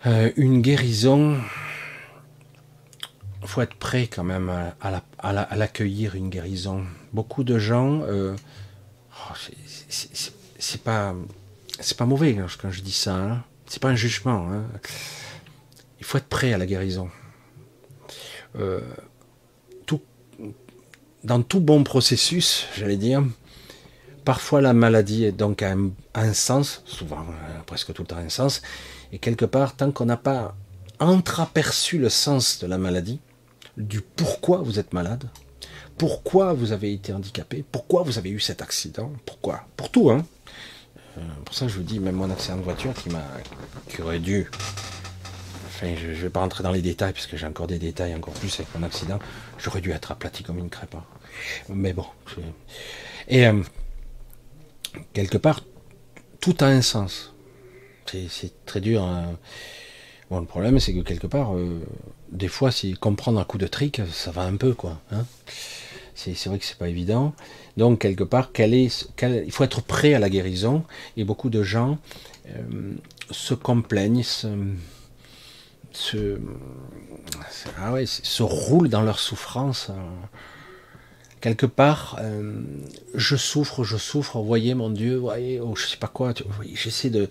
Euh, 0.05 0.31
une 0.35 0.61
guérison, 0.61 1.37
faut 3.43 3.61
être 3.61 3.75
prêt 3.75 4.07
quand 4.07 4.23
même 4.23 4.49
à, 4.49 5.55
l'accueillir, 5.55 6.15
une 6.15 6.29
guérison. 6.29 6.83
Beaucoup 7.13 7.43
de 7.43 7.57
gens, 7.57 8.01
euh, 8.03 8.35
oh, 9.13 9.33
c'est 10.59 10.81
pas, 10.81 11.15
c'est 11.79 11.97
pas 11.97 12.05
mauvais 12.05 12.37
quand 12.61 12.71
je 12.71 12.81
dis 12.81 12.91
ça. 12.91 13.15
Hein. 13.15 13.43
C'est 13.65 13.81
pas 13.81 13.89
un 13.89 13.95
jugement. 13.95 14.49
Hein. 14.51 14.63
Il 15.99 16.05
faut 16.05 16.17
être 16.17 16.27
prêt 16.27 16.53
à 16.53 16.57
la 16.57 16.65
guérison. 16.65 17.09
Euh, 18.59 18.81
tout, 19.85 20.01
dans 21.23 21.41
tout 21.41 21.59
bon 21.59 21.83
processus, 21.83 22.67
j'allais 22.75 22.97
dire, 22.97 23.23
parfois 24.25 24.61
la 24.61 24.73
maladie 24.73 25.25
est 25.25 25.31
donc 25.31 25.63
un, 25.63 25.91
sens, 26.33 26.81
souvent 26.85 27.25
presque 27.65 27.93
tout 27.93 28.03
le 28.03 28.07
temps 28.07 28.17
un 28.17 28.29
sens, 28.29 28.61
et 29.11 29.19
quelque 29.19 29.45
part, 29.45 29.75
tant 29.75 29.91
qu'on 29.91 30.05
n'a 30.05 30.17
pas 30.17 30.55
entreaperçu 30.99 31.97
le 31.97 32.09
sens 32.09 32.59
de 32.59 32.67
la 32.67 32.77
maladie, 32.77 33.19
du 33.77 34.01
pourquoi 34.01 34.57
vous 34.57 34.79
êtes 34.79 34.93
malade, 34.93 35.29
pourquoi 35.97 36.53
vous 36.53 36.71
avez 36.71 36.93
été 36.93 37.13
handicapé, 37.13 37.63
pourquoi 37.71 38.03
vous 38.03 38.17
avez 38.17 38.29
eu 38.29 38.39
cet 38.39 38.61
accident, 38.61 39.11
pourquoi, 39.25 39.65
pour 39.75 39.89
tout, 39.89 40.09
hein. 40.09 40.25
Euh, 41.17 41.21
pour 41.45 41.55
ça, 41.55 41.67
je 41.67 41.75
vous 41.75 41.83
dis, 41.83 41.99
même 41.99 42.15
mon 42.15 42.29
accident 42.29 42.57
de 42.57 42.61
voiture 42.61 42.93
qui 42.93 43.09
m'a, 43.09 43.23
qui 43.89 44.01
aurait 44.01 44.19
dû, 44.19 44.49
enfin, 45.67 45.95
je, 45.95 46.07
ne 46.07 46.13
vais 46.13 46.29
pas 46.29 46.41
rentrer 46.41 46.63
dans 46.63 46.71
les 46.71 46.81
détails 46.81 47.13
parce 47.13 47.25
que 47.25 47.37
j'ai 47.37 47.47
encore 47.47 47.67
des 47.67 47.79
détails 47.79 48.13
encore 48.13 48.33
plus 48.35 48.53
avec 48.59 48.67
mon 48.75 48.83
accident. 48.83 49.19
J'aurais 49.57 49.81
dû 49.81 49.91
être 49.91 50.11
aplati 50.11 50.43
comme 50.43 50.59
une 50.59 50.69
crêpe. 50.69 50.93
Hein. 50.93 51.03
Mais 51.69 51.93
bon, 51.93 52.05
et 53.27 53.47
euh, 53.47 53.61
quelque 55.13 55.37
part, 55.37 55.61
tout 56.39 56.55
a 56.59 56.65
un 56.65 56.81
sens. 56.81 57.33
C'est 58.29 58.65
très 58.65 58.81
dur. 58.81 59.03
Hein. 59.03 59.37
Bon, 60.29 60.39
le 60.39 60.45
problème, 60.45 60.79
c'est 60.79 60.93
que 60.93 60.99
quelque 60.99 61.27
part, 61.27 61.55
euh, 61.55 61.79
des 62.31 62.49
fois, 62.49 62.71
si 62.71 62.93
comprendre 62.93 63.39
un 63.39 63.45
coup 63.45 63.57
de 63.57 63.67
trick, 63.67 64.01
ça 64.11 64.31
va 64.31 64.43
un 64.43 64.57
peu, 64.57 64.73
quoi. 64.73 64.99
Hein 65.11 65.25
C'est 66.15 66.45
vrai 66.47 66.59
que 66.59 66.65
c'est 66.65 66.77
pas 66.77 66.89
évident. 66.89 67.33
Donc 67.77 67.99
quelque 67.99 68.23
part, 68.23 68.51
est, 68.57 69.07
il 69.21 69.51
faut 69.51 69.63
être 69.63 69.81
prêt 69.81 70.13
à 70.13 70.19
la 70.19 70.29
guérison. 70.29 70.83
Et 71.15 71.23
beaucoup 71.23 71.49
de 71.49 71.63
gens 71.63 71.97
euh, 72.49 72.93
se 73.31 73.53
complaignent, 73.53 74.23
se, 74.23 74.47
ah 77.79 77.93
se, 78.05 78.43
roulent 78.43 78.89
dans 78.89 79.01
leur 79.01 79.19
souffrance. 79.19 79.91
Quelque 81.39 81.67
part, 81.67 82.17
euh, 82.19 82.61
je 83.13 83.35
souffre, 83.35 83.83
je 83.83 83.95
souffre. 83.95 84.39
Voyez 84.39 84.73
mon 84.73 84.89
Dieu, 84.89 85.17
voyez, 85.17 85.61
oh, 85.61 85.75
je 85.75 85.85
sais 85.85 85.97
pas 85.97 86.07
quoi. 86.07 86.33
J'essaie 86.73 87.11
de, 87.11 87.29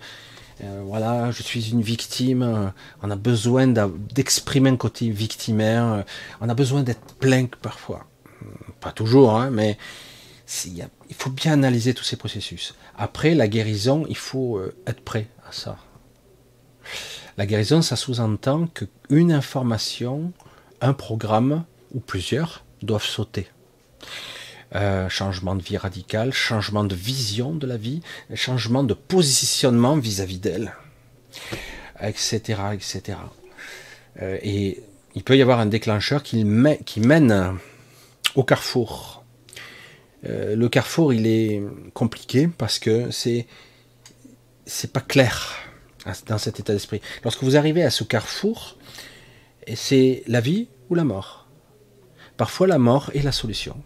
euh, 0.63 0.81
voilà, 0.85 1.31
je 1.31 1.43
suis 1.43 1.71
une 1.71 1.81
victime. 1.81 2.73
On 3.03 3.11
a 3.11 3.15
besoin 3.15 3.67
d'exprimer 3.67 4.69
un 4.69 4.77
côté 4.77 5.09
victimaire. 5.09 6.03
On 6.41 6.49
a 6.49 6.53
besoin 6.53 6.83
d'être 6.83 7.15
plein 7.15 7.45
parfois. 7.61 8.07
Pas 8.79 8.91
toujours, 8.91 9.35
hein, 9.35 9.49
mais 9.51 9.77
il 10.65 11.15
faut 11.15 11.29
bien 11.29 11.53
analyser 11.53 11.93
tous 11.93 12.03
ces 12.03 12.15
processus. 12.15 12.75
Après, 12.97 13.35
la 13.35 13.47
guérison, 13.47 14.05
il 14.09 14.17
faut 14.17 14.57
euh, 14.57 14.75
être 14.85 15.01
prêt 15.01 15.27
à 15.47 15.51
ça. 15.51 15.77
La 17.37 17.45
guérison, 17.45 17.81
ça 17.81 17.95
sous-entend 17.95 18.67
qu'une 18.67 19.31
information, 19.31 20.31
un 20.81 20.93
programme 20.93 21.65
ou 21.93 21.99
plusieurs 21.99 22.63
doivent 22.81 23.03
sauter. 23.03 23.47
Euh, 24.75 25.07
changement 25.07 25.55
de 25.55 25.63
vie 25.63 25.77
radical, 25.77 26.33
changement 26.33 26.83
de 26.83 26.93
vision 26.93 27.55
de 27.55 27.65
la 27.65 27.77
vie, 27.77 28.01
changement 28.35 28.83
de 28.83 28.93
positionnement 28.93 29.95
vis-à-vis 29.95 30.39
d'elle, 30.39 30.73
etc., 32.01 32.41
etc. 32.73 33.17
Euh, 34.21 34.37
et 34.41 34.83
il 35.15 35.23
peut 35.23 35.37
y 35.37 35.41
avoir 35.41 35.61
un 35.61 35.67
déclencheur 35.67 36.21
qui, 36.21 36.45
qui 36.85 36.99
mène 36.99 37.57
au 38.35 38.43
carrefour. 38.43 39.23
Euh, 40.25 40.57
le 40.57 40.67
carrefour, 40.67 41.13
il 41.13 41.27
est 41.27 41.63
compliqué 41.93 42.49
parce 42.49 42.77
que 42.77 43.09
c'est 43.09 43.47
c'est 44.65 44.91
pas 44.91 44.99
clair 44.99 45.55
dans 46.25 46.37
cet 46.37 46.59
état 46.59 46.73
d'esprit. 46.73 46.99
Lorsque 47.23 47.41
vous 47.41 47.55
arrivez 47.55 47.83
à 47.83 47.89
ce 47.89 48.03
carrefour, 48.03 48.77
c'est 49.75 50.23
la 50.27 50.41
vie 50.41 50.67
ou 50.89 50.95
la 50.95 51.05
mort. 51.05 51.47
Parfois, 52.35 52.67
la 52.67 52.77
mort 52.77 53.11
est 53.13 53.21
la 53.21 53.31
solution. 53.31 53.81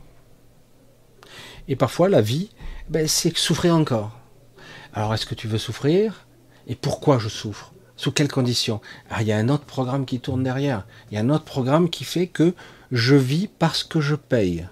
Et 1.68 1.76
parfois, 1.76 2.10
la 2.10 2.22
vie, 2.22 2.50
ben, 2.90 3.08
c'est 3.08 3.36
souffrir 3.38 3.76
encore. 3.76 4.18
Alors, 4.94 5.14
est-ce 5.14 5.26
que 5.26 5.36
tu 5.36 5.48
veux 5.48 5.58
souffrir? 5.58 6.26
Et 6.68 6.76
pourquoi 6.76 7.18
je 7.20 7.30
souffre? 7.30 7.74
Sous 7.96 8.12
quelles 8.12 8.32
conditions? 8.32 8.82
Ah, 9.10 9.22
Il 9.22 9.28
y 9.28 9.32
a 9.32 9.38
un 9.38 9.50
autre 9.50 9.66
programme 9.66 10.06
qui 10.06 10.20
tourne 10.20 10.44
derrière. 10.44 10.86
Il 11.10 11.16
y 11.16 11.18
a 11.18 11.22
un 11.22 11.30
autre 11.30 11.46
programme 11.46 11.90
qui 11.90 12.04
fait 12.04 12.28
que 12.28 12.54
je 12.92 13.16
vis 13.16 13.48
parce 13.48 13.84
que 13.84 14.02
je 14.02 14.16
paye. 14.16 14.68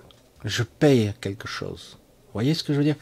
Je 0.45 0.63
paye 0.63 1.13
quelque 1.21 1.47
chose. 1.47 1.97
Vous 2.27 2.33
voyez 2.33 2.53
ce 2.53 2.63
que 2.63 2.73
je 2.73 2.79
veux 2.79 2.83
dire? 2.83 2.95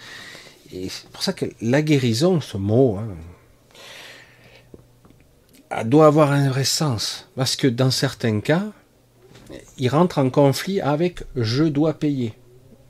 C'est 0.70 1.10
pour 1.12 1.24
ça 1.24 1.34
que 1.34 1.46
la 1.62 1.82
guérison, 1.82 2.42
ce 2.42 2.58
mot, 2.58 2.98
hein, 2.98 3.08
doit 5.86 6.08
avoir 6.08 6.32
un 6.32 6.50
vrai 6.50 6.66
sens. 6.66 7.30
Parce 7.36 7.56
que 7.56 7.68
dans 7.68 7.92
certains 7.92 8.42
cas, 8.42 8.66
il 9.78 9.88
rentre 9.90 10.18
en 10.18 10.30
conflit 10.30 10.82
avec 10.82 11.24
je 11.36 11.64
dois 11.64 11.94
payer. 11.94 12.34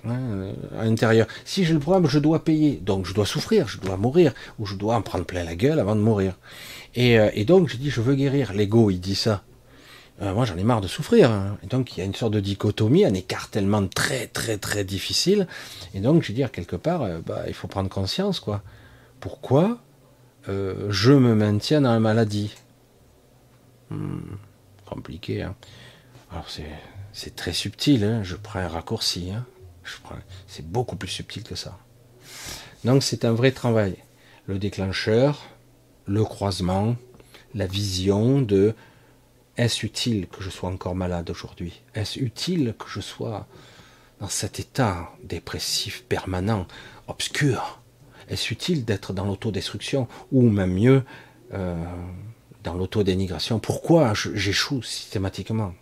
Hein, 0.09 0.53
à 0.79 0.85
l'intérieur. 0.85 1.27
Si 1.45 1.65
j'ai 1.65 1.73
le 1.73 1.79
problème, 1.79 2.09
je 2.09 2.19
dois 2.19 2.43
payer. 2.43 2.79
Donc 2.83 3.05
je 3.05 3.13
dois 3.13 3.25
souffrir, 3.25 3.67
je 3.67 3.79
dois 3.79 3.97
mourir, 3.97 4.33
ou 4.59 4.65
je 4.65 4.75
dois 4.75 4.95
en 4.95 5.01
prendre 5.01 5.25
plein 5.25 5.43
la 5.43 5.55
gueule 5.55 5.79
avant 5.79 5.95
de 5.95 6.01
mourir. 6.01 6.35
Et, 6.95 7.19
euh, 7.19 7.43
donc 7.45 7.69
je 7.69 7.77
dis, 7.77 7.89
je 7.89 8.01
veux 8.01 8.15
guérir. 8.15 8.53
L'ego, 8.53 8.89
il 8.89 8.99
dit 8.99 9.15
ça. 9.15 9.43
Euh, 10.21 10.33
moi 10.33 10.45
j'en 10.45 10.57
ai 10.57 10.63
marre 10.63 10.81
de 10.81 10.87
souffrir. 10.87 11.31
Hein. 11.31 11.57
Et 11.63 11.67
donc 11.67 11.95
il 11.95 11.99
y 11.99 12.03
a 12.03 12.05
une 12.05 12.15
sorte 12.15 12.33
de 12.33 12.39
dichotomie, 12.39 13.05
un 13.05 13.13
écartèlement 13.13 13.87
très 13.87 14.27
très 14.27 14.57
très 14.57 14.83
difficile. 14.83 15.47
Et 15.93 15.99
donc 15.99 16.23
je 16.23 16.33
veux 16.33 16.47
quelque 16.47 16.75
part, 16.75 17.03
euh, 17.03 17.19
bah, 17.23 17.43
il 17.47 17.53
faut 17.53 17.67
prendre 17.67 17.89
conscience 17.89 18.39
quoi. 18.39 18.63
Pourquoi 19.19 19.79
euh, 20.49 20.87
je 20.89 21.11
me 21.11 21.35
maintiens 21.35 21.81
dans 21.81 21.91
la 21.91 21.99
maladie? 21.99 22.55
Hmm, 23.89 24.19
Compliqué. 24.85 25.43
Hein. 25.43 25.55
Alors 26.31 26.47
c'est 27.13 27.35
très 27.35 27.53
subtil. 27.53 28.03
Hein. 28.03 28.23
Je 28.23 28.35
prends 28.35 28.59
un 28.59 28.67
raccourci. 28.67 29.31
Hein. 29.31 29.45
C'est 30.47 30.67
beaucoup 30.67 30.95
plus 30.95 31.09
subtil 31.09 31.43
que 31.43 31.55
ça. 31.55 31.77
Donc 32.83 33.03
c'est 33.03 33.25
un 33.25 33.33
vrai 33.33 33.51
travail. 33.51 33.97
Le 34.45 34.59
déclencheur, 34.59 35.41
le 36.05 36.23
croisement, 36.23 36.95
la 37.53 37.67
vision 37.67 38.41
de 38.41 38.75
est-ce 39.57 39.85
utile 39.85 40.27
que 40.27 40.43
je 40.43 40.49
sois 40.49 40.69
encore 40.69 40.95
malade 40.95 41.29
aujourd'hui? 41.29 41.81
Est-ce 41.95 42.19
utile 42.19 42.75
que 42.77 42.87
je 42.87 43.01
sois 43.01 43.47
dans 44.19 44.29
cet 44.29 44.59
état 44.59 45.11
dépressif 45.23 46.03
permanent, 46.03 46.67
obscur? 47.07 47.81
Est-ce 48.29 48.53
utile 48.53 48.85
d'être 48.85 49.13
dans 49.13 49.25
l'autodestruction 49.25 50.07
ou 50.31 50.49
même 50.49 50.73
mieux 50.73 51.03
euh, 51.53 51.75
dans 52.63 52.75
l'autodénigration? 52.75 53.59
Pourquoi 53.59 54.13
j'échoue 54.13 54.83
systématiquement? 54.83 55.73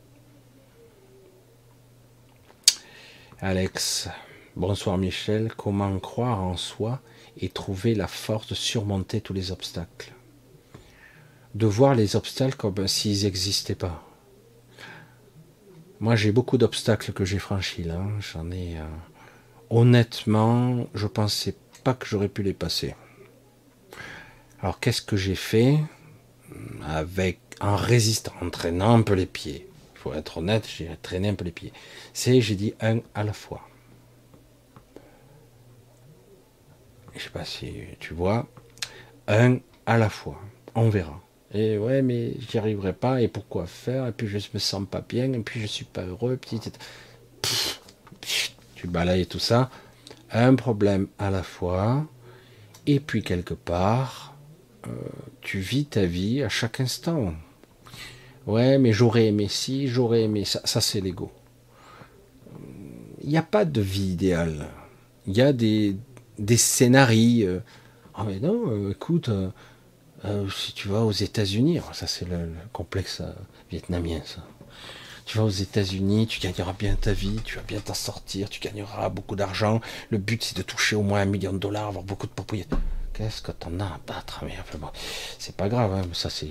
Alex, 3.42 4.08
bonsoir 4.56 4.98
Michel, 4.98 5.52
comment 5.58 6.00
croire 6.00 6.42
en 6.42 6.56
soi 6.56 7.02
et 7.38 7.50
trouver 7.50 7.94
la 7.94 8.08
force 8.08 8.48
de 8.48 8.56
surmonter 8.56 9.20
tous 9.20 9.34
les 9.34 9.52
obstacles? 9.52 10.14
De 11.54 11.66
voir 11.66 11.96
les 11.96 12.16
obstacles 12.16 12.56
comme 12.56 12.88
s'ils 12.88 13.26
n'existaient 13.26 13.76
pas. 13.76 14.08
Moi, 16.00 16.16
j'ai 16.16 16.32
beaucoup 16.32 16.58
d'obstacles 16.58 17.12
que 17.12 17.26
j'ai 17.26 17.40
franchis 17.40 17.84
là. 17.84 18.02
J'en 18.20 18.52
ai. 18.52 18.78
Euh, 18.78 18.86
honnêtement, 19.70 20.88
je 20.94 21.06
pensais 21.06 21.56
pas 21.84 21.94
que 21.94 22.06
j'aurais 22.06 22.30
pu 22.30 22.42
les 22.42 22.54
passer. 22.54 22.96
Alors, 24.62 24.80
qu'est-ce 24.80 25.02
que 25.02 25.18
j'ai 25.18 25.36
fait? 25.36 25.78
Avec 26.86 27.40
en 27.60 27.76
résistant, 27.76 28.34
en 28.42 28.50
traînant 28.50 28.96
un 28.96 29.02
peu 29.02 29.14
les 29.14 29.26
pieds. 29.26 29.68
Faut 30.06 30.14
être 30.14 30.38
honnête, 30.38 30.68
j'ai 30.68 30.88
traîné 31.02 31.30
un 31.30 31.34
peu 31.34 31.46
les 31.46 31.52
pieds. 31.52 31.74
C'est, 32.14 32.40
j'ai 32.40 32.54
dit 32.54 32.76
un 32.80 33.00
à 33.16 33.24
la 33.24 33.34
fois. 33.34 33.68
Je 37.16 37.24
sais 37.24 37.32
pas 37.32 37.44
si 37.44 37.74
tu 38.00 38.14
vois, 38.14 38.48
un 39.28 39.58
à 39.88 39.98
la 39.98 40.10
fois. 40.10 40.40
On 40.76 40.90
verra. 40.90 41.20
Et 41.56 41.80
ouais, 41.80 42.04
mais 42.04 42.34
j'y 42.40 42.60
arriverai 42.60 42.94
pas, 42.94 43.20
et 43.20 43.28
pourquoi 43.28 43.66
faire, 43.66 44.06
et 44.06 44.12
puis 44.12 44.28
je 44.28 44.38
me 44.54 44.60
sens 44.60 44.86
pas 44.88 45.02
bien, 45.02 45.34
et 45.34 45.40
puis 45.40 45.60
je 45.60 45.66
suis 45.66 45.86
pas 45.86 46.04
heureux, 46.04 46.38
puis 46.38 46.60
tu 48.76 48.88
balayes 48.88 49.26
tout 49.26 49.40
ça, 49.40 49.72
un 50.30 50.54
problème 50.54 51.08
à 51.18 51.32
la 51.32 51.42
fois, 51.42 52.06
et 52.86 53.00
puis 53.00 53.24
quelque 53.24 53.56
part, 53.56 54.36
euh, 54.86 54.92
tu 55.42 55.58
vis 55.58 55.88
ta 55.88 56.06
vie 56.06 56.44
à 56.44 56.50
chaque 56.50 56.80
instant. 56.80 57.34
Ouais, 58.48 58.78
mais 58.78 58.94
j'aurais 58.94 59.28
aimé 59.28 59.48
ci, 59.48 59.88
j'aurais 59.88 60.24
aimé 60.24 60.46
ça, 60.46 60.62
ça 60.66 60.82
c'est 60.82 61.02
l'ego. 61.02 61.32
Il 63.24 63.30
n'y 63.30 63.38
a 63.38 63.44
pas 63.44 63.66
de 63.66 63.82
vie 63.82 64.12
idéale. 64.12 64.68
Il 65.26 65.36
y 65.36 65.42
a 65.42 65.52
des, 65.52 65.98
scénarios. 66.56 67.62
Ah 68.14 68.24
mais 68.26 68.40
non, 68.40 68.64
euh, 68.68 68.92
écoute, 68.92 69.30
euh, 69.30 69.50
euh, 70.26 70.50
si 70.50 70.74
tu 70.74 70.88
vas 70.88 71.02
aux 71.02 71.12
États-Unis, 71.12 71.80
ça 71.94 72.08
c'est 72.08 72.28
le, 72.28 72.50
complexe 72.74 73.22
euh, 73.22 73.32
vietnamien, 73.70 74.22
ça. 74.26 74.44
Tu 75.26 75.38
vas 75.38 75.44
aux 75.44 75.50
États-Unis, 75.50 76.28
tu 76.28 76.40
gagneras 76.40 76.74
bien 76.74 76.96
ta 76.96 77.14
vie, 77.14 77.40
tu 77.44 77.56
vas 77.56 77.64
bien 77.64 77.80
t'en 77.80 77.94
sortir, 77.94 78.50
tu 78.50 78.60
gagneras 78.60 79.10
beaucoup 79.10 79.36
d'argent. 79.36 79.82
Le 80.10 80.18
but 80.18 80.44
c'est 80.44 80.58
de 80.58 80.62
toucher 80.62 80.96
au 80.96 81.02
moins 81.02 81.22
un 81.22 81.26
million 81.26 81.52
de 81.52 81.58
dollars, 81.58 81.88
avoir 81.88 82.04
beaucoup 82.04 82.28
de 82.28 82.32
propriétés. 82.32 82.76
Qu'est-ce 83.14 83.42
que 83.42 83.52
t'en 83.52 83.80
as 83.80 83.86
à 83.86 84.00
battre 84.06 84.44
mais 84.44 84.56
C'est 85.40 85.56
pas 85.56 85.70
grave, 85.70 85.94
hein, 85.94 86.04
ça 86.14 86.30
c'est 86.30 86.50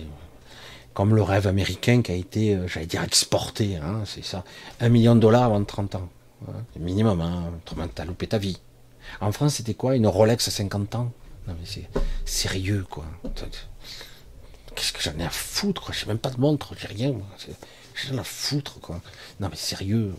comme 0.95 1.15
le 1.15 1.23
rêve 1.23 1.47
américain 1.47 2.03
qui 2.03 2.13
a 2.13 2.15
été, 2.15 2.55
euh, 2.55 2.69
j'allais 2.69 2.87
dire, 2.87 3.03
exporté, 3.03 3.77
hein, 3.77 4.03
c'est 4.07 4.25
ça. 4.25 4.45
Un 4.81 4.89
million 4.89 5.15
de 5.15 5.21
dollars 5.21 5.45
avant 5.45 5.63
30 5.63 5.97
ans. 5.97 6.09
Hein, 6.49 6.53
minimum, 6.79 7.21
hein, 7.21 7.53
autrement 7.57 7.89
t'as 7.93 8.05
loupé 8.05 8.27
ta 8.27 8.39
vie. 8.39 8.59
En 9.21 9.33
France, 9.33 9.57
c'était 9.57 9.75
quoi 9.75 9.97
Une 9.97 10.07
Rolex 10.07 10.49
à 10.49 10.51
50 10.51 10.95
ans? 10.95 11.13
Non 11.47 11.55
mais 11.61 11.67
c'est 11.67 11.89
sérieux 12.25 12.87
quoi. 12.89 13.05
Qu'est-ce 14.75 14.93
que 14.95 15.03
j'en 15.03 15.19
ai 15.19 15.25
à 15.25 15.31
foutre 15.31 15.83
quoi? 15.83 15.95
J'ai 15.95 16.07
même 16.07 16.19
pas 16.19 16.31
de 16.31 16.41
montre, 16.41 16.75
j'ai 16.79 16.87
rien. 16.89 17.15
J'ai 17.39 18.09
rien 18.09 18.19
à 18.19 18.25
foutre 18.25 18.81
quoi. 18.81 19.01
Non 19.41 19.49
mais 19.51 19.57
sérieux. 19.57 20.15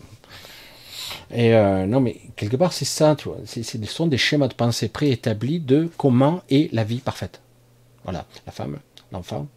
Et 1.32 1.54
euh, 1.54 1.86
non 1.86 2.00
mais 2.00 2.20
quelque 2.36 2.56
part 2.56 2.72
c'est 2.72 2.84
ça, 2.84 3.16
tu 3.16 3.28
vois. 3.28 3.38
Ce 3.44 3.62
sont 3.86 4.06
des 4.06 4.18
schémas 4.18 4.48
de 4.48 4.54
pensée 4.54 4.88
préétablis 4.88 5.58
de 5.58 5.90
comment 5.96 6.42
est 6.48 6.72
la 6.72 6.84
vie 6.84 6.98
parfaite. 6.98 7.40
Voilà, 8.04 8.24
la 8.46 8.52
femme, 8.52 8.78
l'enfant, 9.10 9.48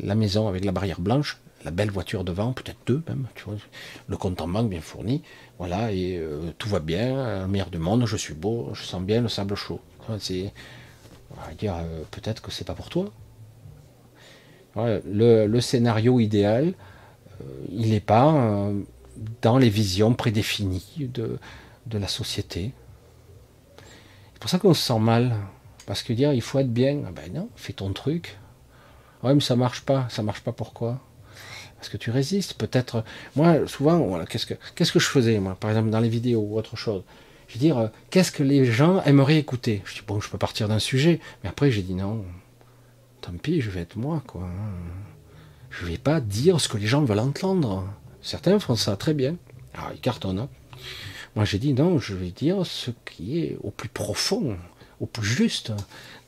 la 0.00 0.14
maison 0.14 0.48
avec 0.48 0.64
la 0.64 0.72
barrière 0.72 1.00
blanche, 1.00 1.38
la 1.64 1.70
belle 1.70 1.90
voiture 1.90 2.24
devant, 2.24 2.52
peut-être 2.52 2.78
deux 2.86 3.02
même, 3.08 3.26
tu 3.34 3.44
vois, 3.44 3.56
le 4.08 4.16
compte 4.16 4.40
en 4.40 4.48
banque 4.48 4.70
bien 4.70 4.80
fourni, 4.80 5.22
voilà, 5.58 5.92
et 5.92 6.16
euh, 6.16 6.52
tout 6.58 6.68
va 6.68 6.80
bien, 6.80 7.42
le 7.42 7.46
meilleur 7.48 7.70
du 7.70 7.78
monde, 7.78 8.06
je 8.06 8.16
suis 8.16 8.34
beau, 8.34 8.70
je 8.72 8.82
sens 8.82 9.02
bien 9.02 9.20
le 9.20 9.28
sable 9.28 9.54
chaud. 9.54 9.80
C'est 10.18 10.52
on 11.30 11.40
va 11.40 11.54
dire 11.54 11.74
euh, 11.76 12.02
peut-être 12.10 12.42
que 12.42 12.50
c'est 12.50 12.64
pas 12.64 12.74
pour 12.74 12.88
toi. 12.88 13.10
le, 14.76 15.60
scénario 15.60 16.20
idéal, 16.20 16.74
euh, 17.40 17.44
il 17.70 17.90
n'est 17.90 18.00
pas. 18.00 18.34
Euh, 18.34 18.80
dans 19.42 19.58
les 19.58 19.68
visions 19.68 20.14
prédéfinies 20.14 21.10
de, 21.12 21.38
de 21.84 21.98
la 21.98 22.08
société. 22.08 22.72
C'est 24.32 24.40
pour 24.40 24.48
ça 24.48 24.58
qu'on 24.58 24.72
se 24.72 24.82
sent 24.82 24.98
mal. 24.98 25.36
Parce 25.84 26.02
que 26.02 26.14
dire 26.14 26.32
il 26.32 26.40
faut 26.40 26.58
être 26.58 26.72
bien, 26.72 27.02
ah 27.06 27.10
ben 27.10 27.30
non, 27.32 27.48
fais 27.56 27.74
ton 27.74 27.92
truc. 27.92 28.38
Ouais, 29.22 29.34
mais 29.34 29.40
ça 29.40 29.56
marche 29.56 29.82
pas. 29.82 30.06
Ça 30.10 30.22
marche 30.22 30.40
pas 30.40 30.52
pourquoi? 30.52 31.00
Parce 31.76 31.88
que 31.88 31.96
tu 31.96 32.10
résistes. 32.10 32.54
Peut-être. 32.54 33.04
Moi, 33.36 33.66
souvent, 33.66 33.98
voilà, 33.98 34.26
qu'est-ce 34.26 34.46
que 34.46 34.54
que 34.74 34.98
je 34.98 35.06
faisais, 35.06 35.38
moi, 35.38 35.56
par 35.58 35.70
exemple, 35.70 35.90
dans 35.90 36.00
les 36.00 36.08
vidéos 36.08 36.40
ou 36.40 36.58
autre 36.58 36.76
chose 36.76 37.02
Je 37.48 37.54
veux 37.54 37.60
dire, 37.60 37.78
euh, 37.78 37.88
qu'est-ce 38.10 38.32
que 38.32 38.42
les 38.42 38.64
gens 38.64 39.02
aimeraient 39.02 39.38
écouter? 39.38 39.82
Je 39.84 39.94
dis, 39.94 40.02
bon, 40.06 40.20
je 40.20 40.28
peux 40.30 40.38
partir 40.38 40.68
d'un 40.68 40.78
sujet. 40.78 41.20
Mais 41.42 41.50
après, 41.50 41.70
j'ai 41.70 41.82
dit 41.82 41.94
non. 41.94 42.24
Tant 43.20 43.32
pis, 43.32 43.60
je 43.60 43.70
vais 43.70 43.80
être 43.80 43.96
moi, 43.96 44.22
quoi. 44.26 44.48
Je 45.70 45.86
vais 45.86 45.98
pas 45.98 46.20
dire 46.20 46.60
ce 46.60 46.68
que 46.68 46.78
les 46.78 46.86
gens 46.86 47.04
veulent 47.04 47.18
entendre. 47.20 47.86
Certains 48.22 48.58
font 48.58 48.76
ça 48.76 48.96
très 48.96 49.14
bien. 49.14 49.36
Ah, 49.74 49.90
ils 49.94 50.00
cartonnent. 50.00 50.48
Moi, 51.36 51.44
j'ai 51.44 51.58
dit 51.58 51.74
non, 51.74 51.98
je 51.98 52.14
vais 52.14 52.30
dire 52.30 52.66
ce 52.66 52.90
qui 53.04 53.38
est 53.38 53.56
au 53.62 53.70
plus 53.70 53.88
profond, 53.88 54.56
au 55.00 55.06
plus 55.06 55.26
juste, 55.26 55.72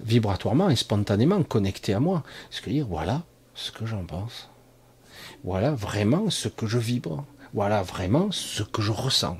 vibratoirement 0.00 0.70
et 0.70 0.76
spontanément 0.76 1.42
connecté 1.42 1.94
à 1.94 2.00
moi. 2.00 2.22
Ce 2.50 2.60
que 2.60 2.70
dire, 2.70 2.86
voilà 2.88 3.22
ce 3.54 3.70
que 3.70 3.86
j'en 3.86 4.04
pense. 4.04 4.48
Voilà 5.44 5.72
vraiment 5.72 6.30
ce 6.30 6.48
que 6.48 6.66
je 6.66 6.78
vibre. 6.78 7.24
Voilà 7.54 7.82
vraiment 7.82 8.30
ce 8.32 8.62
que 8.62 8.80
je 8.80 8.92
ressens. 8.92 9.38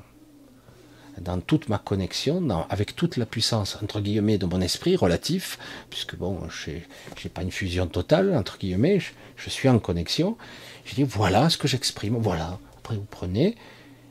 Dans 1.19 1.39
toute 1.39 1.69
ma 1.69 1.77
connexion, 1.77 2.47
avec 2.69 2.95
toute 2.95 3.17
la 3.17 3.25
puissance, 3.25 3.77
entre 3.81 4.01
guillemets, 4.01 4.37
de 4.37 4.45
mon 4.45 4.61
esprit 4.61 4.95
relatif, 4.95 5.59
puisque 5.89 6.15
bon, 6.15 6.39
je 6.49 6.71
n'ai 6.71 7.29
pas 7.33 7.43
une 7.43 7.51
fusion 7.51 7.87
totale, 7.87 8.35
entre 8.35 8.57
guillemets, 8.57 8.99
je, 9.35 9.49
suis 9.49 9.69
en 9.69 9.79
connexion. 9.79 10.37
Je 10.85 10.95
dis, 10.95 11.03
voilà 11.03 11.49
ce 11.49 11.57
que 11.57 11.67
j'exprime, 11.67 12.17
voilà. 12.17 12.59
Après, 12.79 12.95
vous 12.95 13.07
prenez, 13.09 13.55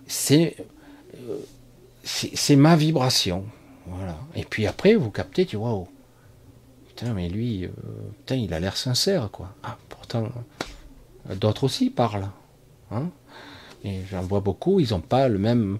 c'est 0.06 0.56
euh, 1.16 1.38
c'est 2.04 2.56
ma 2.56 2.76
vibration. 2.76 3.44
Voilà. 3.86 4.18
Et 4.34 4.44
puis 4.44 4.66
après, 4.66 4.94
vous 4.94 5.10
captez, 5.10 5.46
tu 5.46 5.56
vois, 5.56 5.72
oh, 5.72 5.88
putain, 6.88 7.12
mais 7.12 7.28
lui, 7.28 7.64
euh, 7.64 7.70
putain, 8.18 8.36
il 8.36 8.54
a 8.54 8.60
l'air 8.60 8.76
sincère, 8.76 9.30
quoi. 9.30 9.54
Ah, 9.62 9.76
pourtant, 9.88 10.28
d'autres 11.34 11.64
aussi 11.64 11.90
parlent. 11.90 12.28
Hein 12.90 13.10
et 13.84 14.00
j'en 14.10 14.22
vois 14.22 14.40
beaucoup, 14.40 14.80
ils 14.80 14.90
n'ont 14.90 15.00
pas 15.00 15.28
le 15.28 15.38
même, 15.38 15.78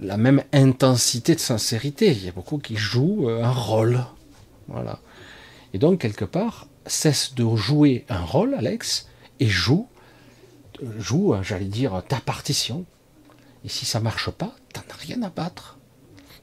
la 0.00 0.16
même 0.16 0.42
intensité 0.52 1.34
de 1.34 1.40
sincérité. 1.40 2.12
Il 2.12 2.24
y 2.24 2.28
a 2.28 2.32
beaucoup 2.32 2.58
qui 2.58 2.76
jouent 2.76 3.28
euh, 3.28 3.42
un 3.42 3.52
rôle. 3.52 4.04
Voilà. 4.68 5.00
Et 5.72 5.78
donc, 5.78 6.00
quelque 6.00 6.24
part, 6.24 6.66
cesse 6.86 7.34
de 7.34 7.56
jouer 7.56 8.04
un 8.08 8.22
rôle, 8.22 8.54
Alex, 8.54 9.08
et 9.38 9.46
joue, 9.46 9.88
joue, 10.98 11.34
j'allais 11.42 11.64
dire, 11.66 12.02
ta 12.06 12.20
partition. 12.20 12.84
Et 13.64 13.68
si 13.68 13.86
ça 13.86 14.00
marche 14.00 14.30
pas, 14.30 14.54
t'en 14.72 14.82
as 14.90 14.96
rien 14.96 15.22
à 15.22 15.30
battre. 15.30 15.78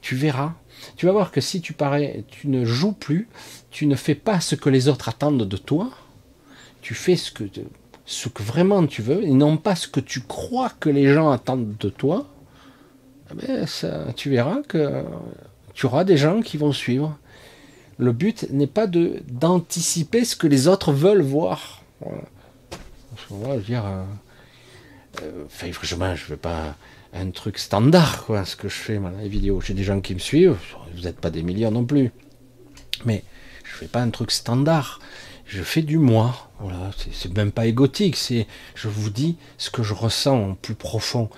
Tu 0.07 0.15
verras. 0.15 0.53
Tu 0.95 1.05
vas 1.05 1.11
voir 1.11 1.31
que 1.31 1.41
si 1.41 1.59
tu 1.59 1.73
parais, 1.73 2.23
tu 2.29 2.47
ne 2.47 2.63
joues 2.63 2.93
plus, 2.93 3.27
tu 3.71 3.87
ne 3.87 3.95
fais 3.95 4.15
pas 4.15 4.39
ce 4.39 4.55
que 4.55 4.69
les 4.69 4.87
autres 4.87 5.09
attendent 5.09 5.45
de 5.45 5.57
toi, 5.57 5.89
tu 6.81 6.93
fais 6.93 7.17
ce 7.17 7.29
que, 7.29 7.43
vraiment 8.41 8.87
tu 8.87 9.01
veux, 9.01 9.21
et 9.21 9.31
non 9.31 9.57
pas 9.57 9.75
ce 9.75 9.89
que 9.89 9.99
tu 9.99 10.21
crois 10.21 10.69
que 10.79 10.87
les 10.87 11.13
gens 11.13 11.29
attendent 11.29 11.75
de 11.77 11.89
toi, 11.89 12.25
eh 13.29 13.35
ben 13.35 13.65
tu 14.15 14.29
verras 14.29 14.61
que 14.61 15.03
tu 15.73 15.87
auras 15.87 16.05
des 16.05 16.15
gens 16.15 16.39
qui 16.39 16.55
vont 16.55 16.71
suivre. 16.71 17.17
Le 17.97 18.13
but 18.13 18.49
n'est 18.49 18.65
pas 18.65 18.87
de 18.87 19.21
d'anticiper 19.27 20.23
ce 20.23 20.37
que 20.37 20.47
les 20.47 20.69
autres 20.69 20.93
veulent 20.93 21.21
voir. 21.21 21.83
Je 22.01 23.33
veux 23.35 23.59
dire, 23.59 23.85
euh, 23.85 24.05
euh, 25.23 25.43
un 27.19 27.31
truc 27.31 27.57
standard, 27.57 28.25
quoi, 28.25 28.45
ce 28.45 28.55
que 28.55 28.69
je 28.69 28.75
fais, 28.75 28.99
les 29.21 29.29
vidéos. 29.29 29.61
J'ai 29.61 29.73
des 29.73 29.83
gens 29.83 30.01
qui 30.01 30.13
me 30.13 30.19
suivent, 30.19 30.57
vous 30.95 31.01
n'êtes 31.01 31.19
pas 31.19 31.29
des 31.29 31.43
millions 31.43 31.71
non 31.71 31.85
plus. 31.85 32.11
Mais 33.05 33.23
je 33.63 33.71
fais 33.71 33.87
pas 33.87 34.01
un 34.01 34.09
truc 34.09 34.31
standard. 34.31 34.99
Je 35.45 35.61
fais 35.63 35.81
du 35.81 35.97
moi. 35.97 36.49
Voilà, 36.59 36.91
c'est 37.11 37.35
même 37.35 37.51
pas 37.51 37.67
égotique, 37.67 38.15
c'est 38.15 38.47
je 38.75 38.87
vous 38.87 39.09
dis 39.09 39.37
ce 39.57 39.69
que 39.69 39.83
je 39.83 39.93
ressens 39.93 40.51
en 40.51 40.53
plus 40.55 40.75
profond. 40.75 41.29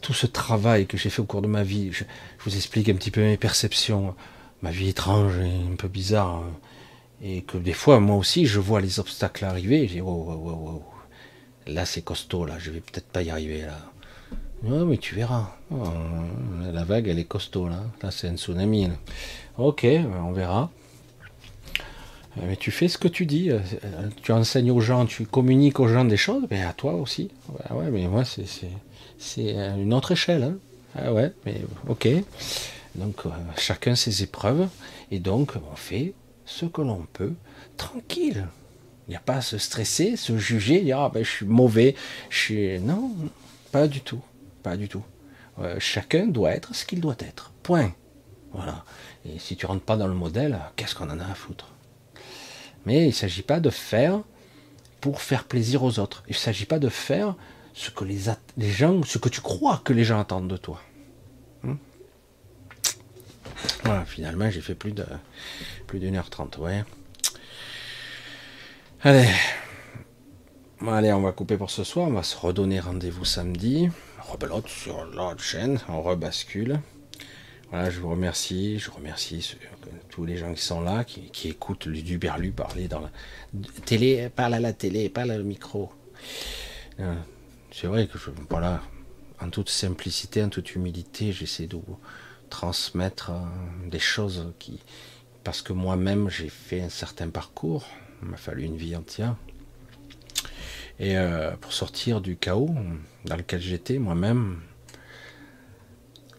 tout 0.00 0.14
ce 0.14 0.26
travail 0.26 0.86
que 0.86 0.96
j'ai 0.96 1.10
fait 1.10 1.20
au 1.20 1.24
cours 1.24 1.42
de 1.42 1.46
ma 1.46 1.62
vie, 1.62 1.90
je, 1.92 2.04
vous 2.40 2.56
explique 2.56 2.88
un 2.88 2.94
petit 2.94 3.10
peu 3.10 3.20
mes 3.22 3.36
perceptions, 3.36 4.14
ma 4.62 4.70
vie 4.70 4.88
étrange 4.88 5.38
et 5.38 5.72
un 5.72 5.76
peu 5.76 5.88
bizarre. 5.88 6.42
Et 7.22 7.42
que 7.42 7.58
des 7.58 7.72
fois, 7.72 8.00
moi 8.00 8.16
aussi, 8.16 8.46
je 8.46 8.60
vois 8.60 8.80
les 8.80 9.00
obstacles 9.00 9.44
arriver, 9.44 9.82
et 9.84 9.88
je 9.88 9.94
dis, 9.94 10.00
wow, 10.00 10.82
là 11.66 11.86
c'est 11.86 12.02
costaud, 12.02 12.44
là, 12.44 12.58
je 12.58 12.70
vais 12.70 12.80
peut-être 12.80 13.08
pas 13.08 13.22
y 13.22 13.30
arriver, 13.30 13.62
là. 13.62 13.78
Oui, 14.66 14.84
mais 14.86 14.96
tu 14.96 15.14
verras. 15.14 15.50
Oh, 15.70 15.76
la 16.72 16.84
vague, 16.84 17.08
elle 17.08 17.18
est 17.18 17.24
costaud, 17.24 17.68
là. 17.68 17.82
Là, 18.02 18.10
c'est 18.10 18.28
un 18.28 18.36
tsunami. 18.36 18.88
Ok, 19.58 19.86
on 19.86 20.32
verra. 20.32 20.70
Euh, 22.38 22.42
mais 22.46 22.56
tu 22.56 22.70
fais 22.70 22.88
ce 22.88 22.96
que 22.96 23.08
tu 23.08 23.26
dis. 23.26 23.50
Euh, 23.50 23.58
tu 24.22 24.32
enseignes 24.32 24.70
aux 24.70 24.80
gens, 24.80 25.04
tu 25.04 25.26
communiques 25.26 25.80
aux 25.80 25.88
gens 25.88 26.06
des 26.06 26.16
choses, 26.16 26.44
mais 26.50 26.62
à 26.62 26.72
toi 26.72 26.94
aussi. 26.94 27.30
Ouais, 27.70 27.90
mais 27.90 28.08
moi, 28.08 28.22
c'est 28.24 29.54
une 29.76 29.92
autre 29.92 30.12
échelle. 30.12 30.42
Hein. 30.42 30.56
Ah 30.96 31.12
ouais, 31.12 31.32
mais 31.44 31.60
ok. 31.88 32.08
Donc, 32.94 33.26
euh, 33.26 33.30
chacun 33.58 33.94
ses 33.94 34.22
épreuves. 34.22 34.68
Et 35.10 35.18
donc, 35.18 35.52
on 35.70 35.76
fait 35.76 36.14
ce 36.46 36.64
que 36.64 36.80
l'on 36.80 37.06
peut, 37.12 37.34
tranquille. 37.76 38.46
Il 39.08 39.10
n'y 39.10 39.16
a 39.16 39.20
pas 39.20 39.36
à 39.36 39.42
se 39.42 39.58
stresser, 39.58 40.16
se 40.16 40.38
juger, 40.38 40.80
dire 40.80 41.00
ah 41.00 41.10
ben, 41.12 41.22
je 41.22 41.30
suis 41.30 41.46
mauvais, 41.46 41.94
je 42.30 42.38
suis. 42.38 42.80
Non, 42.80 43.10
pas 43.70 43.88
du 43.88 44.00
tout. 44.00 44.22
Pas 44.64 44.78
du 44.78 44.88
tout. 44.88 45.04
Euh, 45.60 45.76
chacun 45.78 46.26
doit 46.26 46.50
être 46.50 46.74
ce 46.74 46.86
qu'il 46.86 47.00
doit 47.00 47.16
être. 47.20 47.52
Point. 47.62 47.92
Voilà. 48.52 48.84
Et 49.26 49.38
si 49.38 49.56
tu 49.56 49.66
rentres 49.66 49.84
pas 49.84 49.98
dans 49.98 50.08
le 50.08 50.14
modèle, 50.14 50.58
qu'est-ce 50.74 50.94
qu'on 50.94 51.10
en 51.10 51.20
a 51.20 51.26
à 51.26 51.34
foutre? 51.34 51.74
Mais 52.86 53.02
il 53.02 53.08
ne 53.08 53.12
s'agit 53.12 53.42
pas 53.42 53.60
de 53.60 53.68
faire 53.68 54.20
pour 55.02 55.20
faire 55.20 55.44
plaisir 55.44 55.82
aux 55.84 55.98
autres. 55.98 56.24
Il 56.28 56.32
ne 56.32 56.38
s'agit 56.38 56.64
pas 56.64 56.78
de 56.78 56.88
faire 56.88 57.36
ce 57.74 57.90
que 57.90 58.04
les, 58.04 58.18
gens, 58.70 59.02
ce 59.02 59.18
que 59.18 59.28
tu 59.28 59.42
crois 59.42 59.82
que 59.84 59.92
les 59.92 60.02
gens 60.04 60.18
attendent 60.18 60.48
de 60.48 60.56
toi. 60.56 60.80
Hmm? 61.62 61.74
Voilà, 63.84 64.06
finalement, 64.06 64.50
j'ai 64.50 64.62
fait 64.62 64.74
plus 64.74 64.92
de 64.92 65.04
plus 65.86 65.98
d'une 65.98 66.16
heure 66.16 66.30
trente, 66.30 66.56
ouais. 66.56 66.84
Allez. 69.02 69.28
allez, 70.86 71.12
on 71.12 71.20
va 71.20 71.32
couper 71.32 71.58
pour 71.58 71.70
ce 71.70 71.84
soir. 71.84 72.08
On 72.08 72.12
va 72.12 72.22
se 72.22 72.36
redonner 72.36 72.80
rendez-vous 72.80 73.26
samedi 73.26 73.90
sur 74.66 75.04
l'autre 75.04 75.42
chaîne, 75.42 75.78
on 75.88 76.02
rebascule. 76.02 76.80
Voilà, 77.70 77.90
je 77.90 78.00
vous 78.00 78.10
remercie, 78.10 78.78
je 78.78 78.90
remercie 78.90 79.56
tous 80.10 80.24
les 80.24 80.36
gens 80.36 80.52
qui 80.54 80.62
sont 80.62 80.80
là, 80.80 81.04
qui, 81.04 81.48
écoutent 81.48 81.88
du 81.88 82.18
Berlu 82.18 82.52
parler 82.52 82.88
dans 82.88 83.00
la 83.00 83.10
télé, 83.84 84.28
parle 84.28 84.54
à 84.54 84.60
la 84.60 84.72
télé, 84.72 85.08
parle 85.08 85.32
au 85.32 85.44
micro. 85.44 85.92
Euh, 87.00 87.14
c'est 87.72 87.86
vrai 87.86 88.06
que 88.06 88.18
je, 88.18 88.30
voilà, 88.48 88.82
en 89.40 89.50
toute 89.50 89.70
simplicité, 89.70 90.42
en 90.42 90.48
toute 90.48 90.74
humilité, 90.74 91.32
j'essaie 91.32 91.66
de 91.66 91.76
vous 91.76 91.98
transmettre 92.50 93.30
euh, 93.30 93.88
des 93.88 93.98
choses 93.98 94.52
qui, 94.58 94.80
parce 95.42 95.62
que 95.62 95.72
moi-même 95.72 96.28
j'ai 96.28 96.48
fait 96.48 96.82
un 96.82 96.90
certain 96.90 97.28
parcours, 97.28 97.86
il 98.22 98.28
m'a 98.28 98.36
fallu 98.36 98.64
une 98.64 98.76
vie 98.76 98.94
entière, 98.94 99.36
et 100.98 101.16
euh, 101.16 101.56
pour 101.56 101.72
sortir 101.72 102.20
du 102.20 102.36
chaos 102.36 102.70
dans 103.24 103.36
lequel 103.36 103.60
j'étais 103.60 103.98
moi-même. 103.98 104.60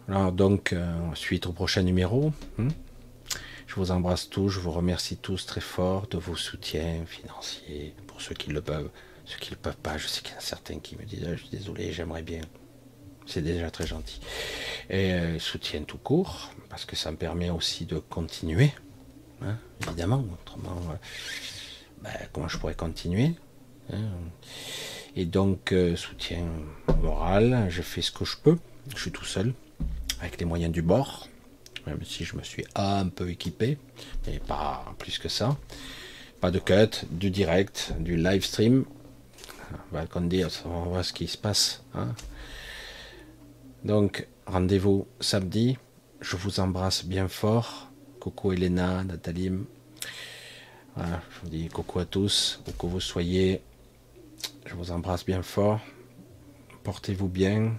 Alors 0.07 0.31
donc, 0.31 0.73
euh, 0.73 0.93
suite 1.15 1.47
au 1.47 1.51
prochain 1.51 1.81
numéro, 1.81 2.31
hein, 2.59 2.67
je 3.67 3.75
vous 3.75 3.91
embrasse 3.91 4.29
tous, 4.29 4.49
je 4.49 4.59
vous 4.59 4.71
remercie 4.71 5.17
tous 5.17 5.45
très 5.45 5.61
fort 5.61 6.07
de 6.07 6.17
vos 6.17 6.35
soutiens 6.35 7.05
financiers, 7.05 7.95
pour 8.07 8.21
ceux 8.21 8.35
qui 8.35 8.51
le 8.51 8.61
peuvent, 8.61 8.89
ceux 9.25 9.39
qui 9.39 9.49
ne 9.49 9.55
le 9.55 9.61
peuvent 9.61 9.77
pas. 9.77 9.97
Je 9.97 10.07
sais 10.07 10.21
qu'il 10.21 10.31
y 10.31 10.35
en 10.35 10.37
a 10.37 10.41
certains 10.41 10.79
qui 10.79 10.95
me 10.95 11.03
disent, 11.03 11.25
ah, 11.27 11.35
je 11.35 11.41
suis 11.41 11.49
désolé, 11.49 11.91
j'aimerais 11.91 12.21
bien. 12.21 12.41
C'est 13.25 13.41
déjà 13.41 13.71
très 13.71 13.87
gentil. 13.87 14.21
Et 14.91 15.13
euh, 15.13 15.39
soutien 15.39 15.81
tout 15.81 15.97
court, 15.97 16.51
parce 16.69 16.85
que 16.85 16.95
ça 16.95 17.11
me 17.11 17.17
permet 17.17 17.49
aussi 17.49 17.85
de 17.85 17.97
continuer, 17.97 18.71
hein, 19.41 19.57
évidemment. 19.87 20.23
Autrement, 20.31 20.79
ben, 22.03 22.11
comment 22.31 22.47
je 22.47 22.59
pourrais 22.59 22.75
continuer? 22.75 23.33
Et 25.15 25.25
donc, 25.25 25.71
euh, 25.71 25.95
soutien 25.95 26.45
moral, 27.01 27.67
je 27.69 27.81
fais 27.81 28.01
ce 28.01 28.11
que 28.11 28.25
je 28.25 28.35
peux. 28.37 28.57
Je 28.93 29.01
suis 29.01 29.11
tout 29.11 29.25
seul, 29.25 29.53
avec 30.19 30.39
les 30.39 30.45
moyens 30.45 30.71
du 30.71 30.81
bord, 30.81 31.27
même 31.87 32.03
si 32.03 32.25
je 32.25 32.35
me 32.35 32.43
suis 32.43 32.65
un 32.75 33.07
peu 33.07 33.29
équipé, 33.29 33.77
mais 34.27 34.39
pas 34.39 34.93
plus 34.99 35.17
que 35.17 35.29
ça. 35.29 35.57
Pas 36.41 36.51
de 36.51 36.59
cut, 36.59 37.05
du 37.09 37.31
direct, 37.31 37.93
du 37.99 38.17
live 38.17 38.43
stream. 38.43 38.85
On 39.91 39.95
va 39.95 40.05
dire, 40.21 40.49
on 40.65 41.01
ce 41.01 41.13
qui 41.13 41.27
se 41.27 41.37
passe. 41.37 41.83
Hein. 41.93 42.13
Donc, 43.83 44.27
rendez-vous 44.45 45.07
samedi. 45.19 45.77
Je 46.21 46.35
vous 46.35 46.59
embrasse 46.59 47.05
bien 47.05 47.27
fort. 47.27 47.89
Coucou 48.19 48.53
Elena, 48.53 49.03
Nathalie. 49.03 49.51
Je 50.97 51.03
vous 51.41 51.49
dis 51.49 51.67
coucou 51.69 51.99
à 51.99 52.05
tous, 52.05 52.61
où 52.67 52.71
que 52.71 52.85
vous 52.85 52.99
soyez. 52.99 53.61
Je 54.65 54.75
vous 54.75 54.91
embrasse 54.91 55.25
bien 55.25 55.41
fort. 55.41 55.79
portez-vous 56.83 57.27
bien, 57.27 57.73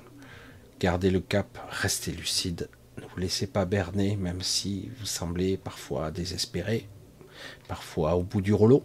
gardez 0.80 1.10
le 1.10 1.20
cap, 1.20 1.58
restez 1.70 2.12
lucide, 2.12 2.68
ne 2.98 3.06
vous 3.06 3.18
laissez 3.18 3.46
pas 3.46 3.64
berner, 3.64 4.16
même 4.16 4.42
si 4.42 4.90
vous 4.98 5.06
semblez 5.06 5.56
parfois 5.56 6.10
désespéré, 6.10 6.88
parfois 7.68 8.16
au 8.16 8.22
bout 8.22 8.40
du 8.40 8.52
rouleau, 8.52 8.84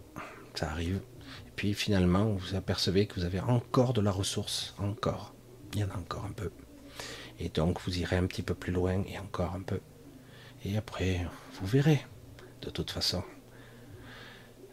ça 0.55 0.69
arrive. 0.69 1.01
Et 1.47 1.51
puis 1.55 1.73
finalement, 1.73 2.25
vous 2.25 2.55
apercevez 2.55 3.07
que 3.07 3.15
vous 3.15 3.25
avez 3.25 3.39
encore 3.39 3.93
de 3.93 4.01
la 4.01 4.11
ressource, 4.11 4.75
encore. 4.77 5.33
Il 5.73 5.79
y 5.79 5.83
en 5.83 5.89
a 5.89 5.97
encore 5.97 6.25
un 6.25 6.33
peu. 6.33 6.51
Et 7.39 7.49
donc 7.49 7.79
vous 7.81 7.97
irez 7.97 8.17
un 8.17 8.27
petit 8.27 8.43
peu 8.43 8.53
plus 8.53 8.71
loin 8.71 9.03
et 9.07 9.17
encore 9.17 9.55
un 9.55 9.61
peu. 9.61 9.79
Et 10.65 10.77
après, 10.77 11.25
vous 11.53 11.65
verrez, 11.65 12.05
de 12.61 12.69
toute 12.69 12.91
façon. 12.91 13.23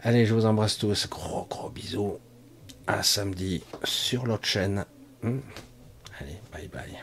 Allez, 0.03 0.27
je 0.27 0.35
vous 0.35 0.47
embrasse 0.47 0.79
tous. 0.79 1.09
Gros, 1.09 1.47
gros 1.49 1.71
bisous. 1.71 2.19
À 2.89 3.03
samedi 3.03 3.63
sur 3.85 4.25
l'autre 4.25 4.47
chaîne. 4.47 4.87
Hmm. 5.23 5.41
Allez, 6.21 6.41
bye 6.51 6.69
bye. 6.69 6.99